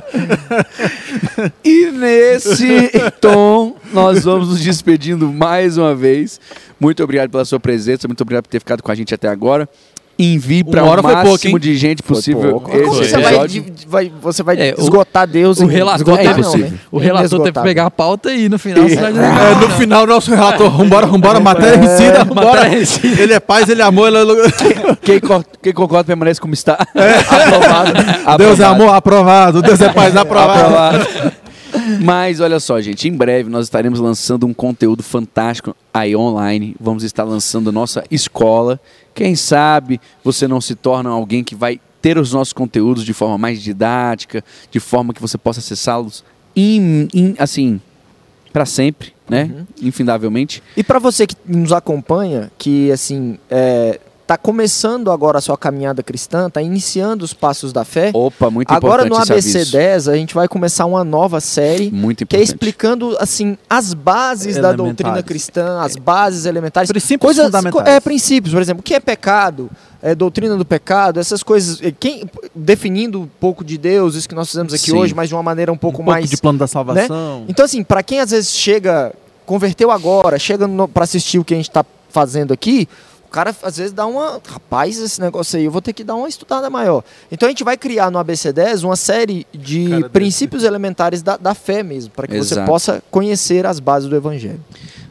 E 1.63 1.91
nesse 1.91 2.89
tom, 3.22 3.76
nós 3.93 4.24
vamos 4.24 4.49
nos 4.49 4.61
despedindo 4.61 5.32
mais 5.32 5.78
uma 5.78 5.95
vez. 5.95 6.39
Muito 6.80 7.03
obrigado 7.03 7.30
pela 7.30 7.45
sua 7.45 7.59
presença, 7.59 8.07
muito 8.07 8.22
obrigado 8.22 8.43
por 8.43 8.49
ter 8.49 8.59
ficado 8.59 8.82
com 8.84 8.91
a 8.91 8.95
gente 8.95 9.13
até 9.13 9.28
agora. 9.28 9.67
Envie 10.22 10.65
para 10.65 10.84
o 10.84 11.01
máximo 11.01 11.39
pouco, 11.39 11.59
de 11.59 11.78
gente 11.78 12.03
possível 12.03 12.59
Como 12.59 12.86
você 12.93 13.15
episódio. 13.15 13.38
vai, 13.38 13.47
di- 13.47 13.63
vai- 13.88 14.11
você 14.22 14.43
vai 14.43 14.57
É, 14.59 14.76
o- 14.78 14.82
esgotar 14.82 15.26
Deus 15.26 15.59
o 15.59 15.63
em- 15.63 15.67
relator 15.70 16.20
esgotar 16.20 16.38
é 16.38 16.41
não, 16.41 16.57
né? 16.57 16.74
O 16.91 16.97
relator 16.99 17.39
teve 17.39 17.51
que 17.53 17.61
pegar 17.63 17.86
a 17.86 17.91
pauta 17.91 18.28
aí 18.28 18.49
no 18.49 18.59
final. 18.59 18.84
não 18.84 18.89
É, 18.89 18.95
vai, 19.32 19.55
no 19.55 19.61
não. 19.70 19.78
final, 19.78 20.05
nosso 20.05 20.30
relator, 20.30 20.70
vambora, 20.72 21.07
vambora, 21.07 21.39
matéria 21.39 21.78
vencida, 21.78 22.26
vambora. 22.26 22.67
Ele 23.17 23.32
é 23.34 23.39
paz, 23.39 23.70
ele 23.70 23.82
é 23.82 23.86
amor, 23.86 24.09
ele 24.09 24.17
é... 24.17 24.95
Quem, 25.01 25.22
quem 25.63 25.74
concorda 25.74 26.03
permanece 26.03 26.41
como 26.41 26.53
está. 26.53 26.74
Aprovado. 26.74 27.93
Deus 28.38 28.59
é 28.59 28.63
Aprovado. 28.63 28.65
amor, 28.84 28.93
aprovado. 28.95 29.61
Deus 29.61 29.80
é 29.80 29.89
paz, 29.93 30.15
aprovado. 30.17 30.97
Aprovado. 30.97 31.32
Mas 32.01 32.39
olha 32.39 32.59
só, 32.59 32.82
gente, 32.82 33.07
em 33.07 33.13
breve 33.13 33.49
nós 33.49 33.65
estaremos 33.65 33.99
lançando 33.99 34.45
um 34.45 34.53
conteúdo 34.53 35.03
fantástico 35.03 35.76
aí 35.93 36.15
online. 36.15 36.76
Vamos 36.80 37.03
estar 37.03 37.24
lançando 37.24 37.70
a 37.70 37.72
nossa 37.72 38.03
escola. 38.09 38.80
Quem 39.14 39.36
sabe 39.36 39.99
você 40.24 40.47
não 40.47 40.62
se 40.62 40.76
torna 40.76 41.10
alguém 41.10 41.43
que 41.43 41.55
vai 41.55 41.80
ter 42.01 42.18
os 42.18 42.32
nossos 42.34 42.53
conteúdos 42.53 43.03
de 43.03 43.14
forma 43.14 43.38
mais 43.38 43.62
didática, 43.62 44.43
de 44.72 44.80
forma 44.80 45.14
que 45.14 45.22
você 45.22 45.38
possa 45.38 45.60
acessá-los 45.60 46.24
in- 46.55 47.07
in- 47.14 47.36
assim 47.38 47.82
para 48.53 48.66
sempre, 48.66 49.14
né? 49.30 49.66
Infindavelmente. 49.82 50.64
E 50.76 50.84
para 50.84 50.97
você 50.97 51.28
que 51.28 51.36
nos 51.45 51.72
acompanha, 51.72 52.51
que 52.57 52.91
assim 52.91 53.38
é, 53.49 53.99
tá 54.30 54.38
começando 54.38 55.09
agora 55.09 55.39
a 55.39 55.41
sua 55.41 55.57
caminhada 55.57 56.03
cristã, 56.03 56.51
tá 56.51 56.61
iniciando 56.61 57.25
os 57.25 57.34
passos 57.34 57.73
da 57.73 57.84
fé. 57.84 58.11
Opa, 58.13 58.51
muito 58.51 58.71
agora 58.71 59.03
importante 59.07 59.27
no 59.32 59.38
esse 59.39 59.49
ABC 59.49 59.57
aviso. 59.57 59.71
10 59.71 60.07
a 60.07 60.15
gente 60.17 60.36
vai 60.36 60.47
começar 60.47 60.86
uma 60.86 61.03
nova 61.03 61.41
série 61.41 61.89
Muito 61.89 62.27
que 62.27 62.36
é 62.36 62.39
explicando 62.39 63.17
assim 63.19 63.57
as 63.67 63.91
bases 63.95 64.55
da 64.57 64.71
doutrina 64.71 65.23
cristã, 65.23 65.82
as 65.82 65.95
bases 65.95 66.45
elementares, 66.45 66.91
Princípios 66.91 67.25
coisas 67.25 67.43
fundamentais. 67.47 67.88
é 67.88 67.99
princípios, 67.99 68.53
por 68.53 68.61
exemplo, 68.61 68.82
o 68.82 68.84
que 68.84 68.93
é 68.93 68.99
pecado, 68.99 69.67
é, 69.99 70.13
doutrina 70.13 70.55
do 70.55 70.63
pecado, 70.63 71.19
essas 71.19 71.41
coisas, 71.41 71.82
quem 71.99 72.30
definindo 72.53 73.21
um 73.21 73.27
pouco 73.39 73.63
de 73.63 73.80
Deus, 73.80 74.13
isso 74.13 74.30
que 74.30 74.36
nós 74.36 74.47
fizemos 74.47 74.71
aqui 74.71 74.91
Sim. 74.91 74.97
hoje, 74.97 75.15
mas 75.15 75.27
de 75.27 75.34
uma 75.34 75.41
maneira 75.41 75.73
um 75.73 75.77
pouco 75.77 76.03
um 76.03 76.05
pouco 76.05 76.11
mais 76.11 76.30
de 76.30 76.38
plano 76.38 76.59
da 76.59 76.67
salvação. 76.67 77.45
então, 77.49 77.65
assim, 77.65 77.84
pra 77.84 78.03
quem 78.03 78.19
às 78.19 78.30
vezes 78.30 78.51
chega, 78.51 79.11
converteu 79.43 79.89
agora, 79.89 80.38
chega 80.38 80.67
no, 80.67 80.88
pra 80.88 81.05
assistir 81.05 81.39
o 81.39 81.43
que 81.43 81.55
a 81.55 81.57
gente 81.57 81.71
tá 81.71 81.84
fazendo 82.11 82.53
aqui, 82.53 82.88
o 83.30 83.32
cara 83.32 83.55
às 83.61 83.77
vezes 83.77 83.93
dá 83.93 84.07
uma. 84.07 84.41
Rapaz, 84.43 84.99
esse 84.99 85.21
negócio 85.21 85.57
aí, 85.57 85.65
eu 85.65 85.71
vou 85.71 85.84
ter 85.84 85.93
que 85.93 86.03
dar 86.03 86.15
uma 86.15 86.27
estudada 86.27 86.67
maior. 86.67 87.03
Então 87.32 87.47
a 87.47 87.51
gente 87.51 87.63
vai 87.63 87.77
criar 87.77 88.09
no 88.09 88.17
ABC10 88.17 88.84
uma 88.84 88.95
série 88.95 89.45
de 89.53 89.88
Cara 89.88 89.97
desse. 89.97 90.09
princípios 90.09 90.63
elementares 90.63 91.21
da, 91.21 91.38
da 91.38 91.53
fé 91.53 91.84
mesmo, 91.84 92.09
para 92.09 92.27
que 92.27 92.36
você 92.36 92.55
Exato. 92.55 92.67
possa 92.67 93.03
conhecer 93.11 93.67
as 93.67 93.80
bases 93.80 94.09
do 94.09 94.15
evangelho. 94.15 94.59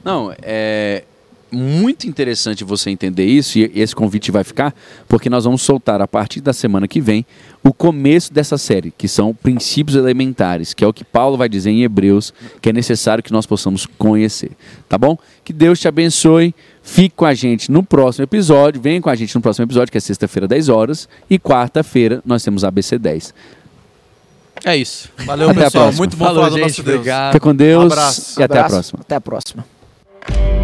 Não, 0.04 0.34
é 0.42 1.04
muito 1.50 2.06
interessante 2.06 2.64
você 2.64 2.90
entender 2.90 3.24
isso 3.24 3.58
e 3.58 3.70
esse 3.74 3.94
convite 3.94 4.30
vai 4.30 4.44
ficar 4.44 4.74
porque 5.06 5.30
nós 5.30 5.44
vamos 5.44 5.62
soltar 5.62 6.00
a 6.00 6.06
partir 6.06 6.40
da 6.40 6.52
semana 6.52 6.86
que 6.86 7.00
vem 7.00 7.24
o 7.64 7.72
começo 7.72 8.32
dessa 8.32 8.56
série, 8.56 8.92
que 8.96 9.08
são 9.08 9.34
princípios 9.34 9.96
elementares, 9.96 10.72
que 10.72 10.84
é 10.84 10.86
o 10.86 10.92
que 10.92 11.04
Paulo 11.04 11.36
vai 11.36 11.48
dizer 11.48 11.70
em 11.70 11.82
Hebreus, 11.82 12.32
que 12.60 12.68
é 12.68 12.72
necessário 12.72 13.22
que 13.22 13.32
nós 13.32 13.46
possamos 13.46 13.86
conhecer, 13.86 14.52
tá 14.88 14.96
bom? 14.96 15.18
Que 15.44 15.52
Deus 15.52 15.80
te 15.80 15.88
abençoe. 15.88 16.54
Fique 16.90 17.14
com 17.14 17.26
a 17.26 17.34
gente 17.34 17.70
no 17.70 17.82
próximo 17.82 18.24
episódio, 18.24 18.80
vem 18.80 18.98
com 18.98 19.10
a 19.10 19.14
gente 19.14 19.34
no 19.34 19.42
próximo 19.42 19.64
episódio, 19.66 19.92
que 19.92 19.98
é 19.98 20.00
sexta-feira, 20.00 20.48
10 20.48 20.70
horas, 20.70 21.06
e 21.28 21.38
quarta-feira 21.38 22.22
nós 22.24 22.42
temos 22.42 22.64
ABC 22.64 22.98
10. 22.98 23.34
É 24.64 24.74
isso. 24.74 25.10
Valeu, 25.18 25.50
Até 25.50 25.60
a 25.60 25.64
pessoal. 25.64 25.84
próxima. 25.84 25.98
Muito 26.00 26.16
bom 26.16 26.24
Falou, 26.24 26.40
falar 26.44 26.48
do 26.48 26.56
gente. 26.56 26.68
nosso 26.68 26.82
Deus. 26.82 26.96
Obrigado. 26.96 27.32
Fica 27.34 27.40
com 27.40 27.54
Deus 27.54 27.92
Abraço. 27.92 28.40
e 28.40 28.42
até 28.42 28.58
a 28.58 28.64
Abraço, 28.64 28.74
próxima. 28.74 29.00
Até 29.02 29.14
a 29.16 29.20
próxima. 29.20 30.57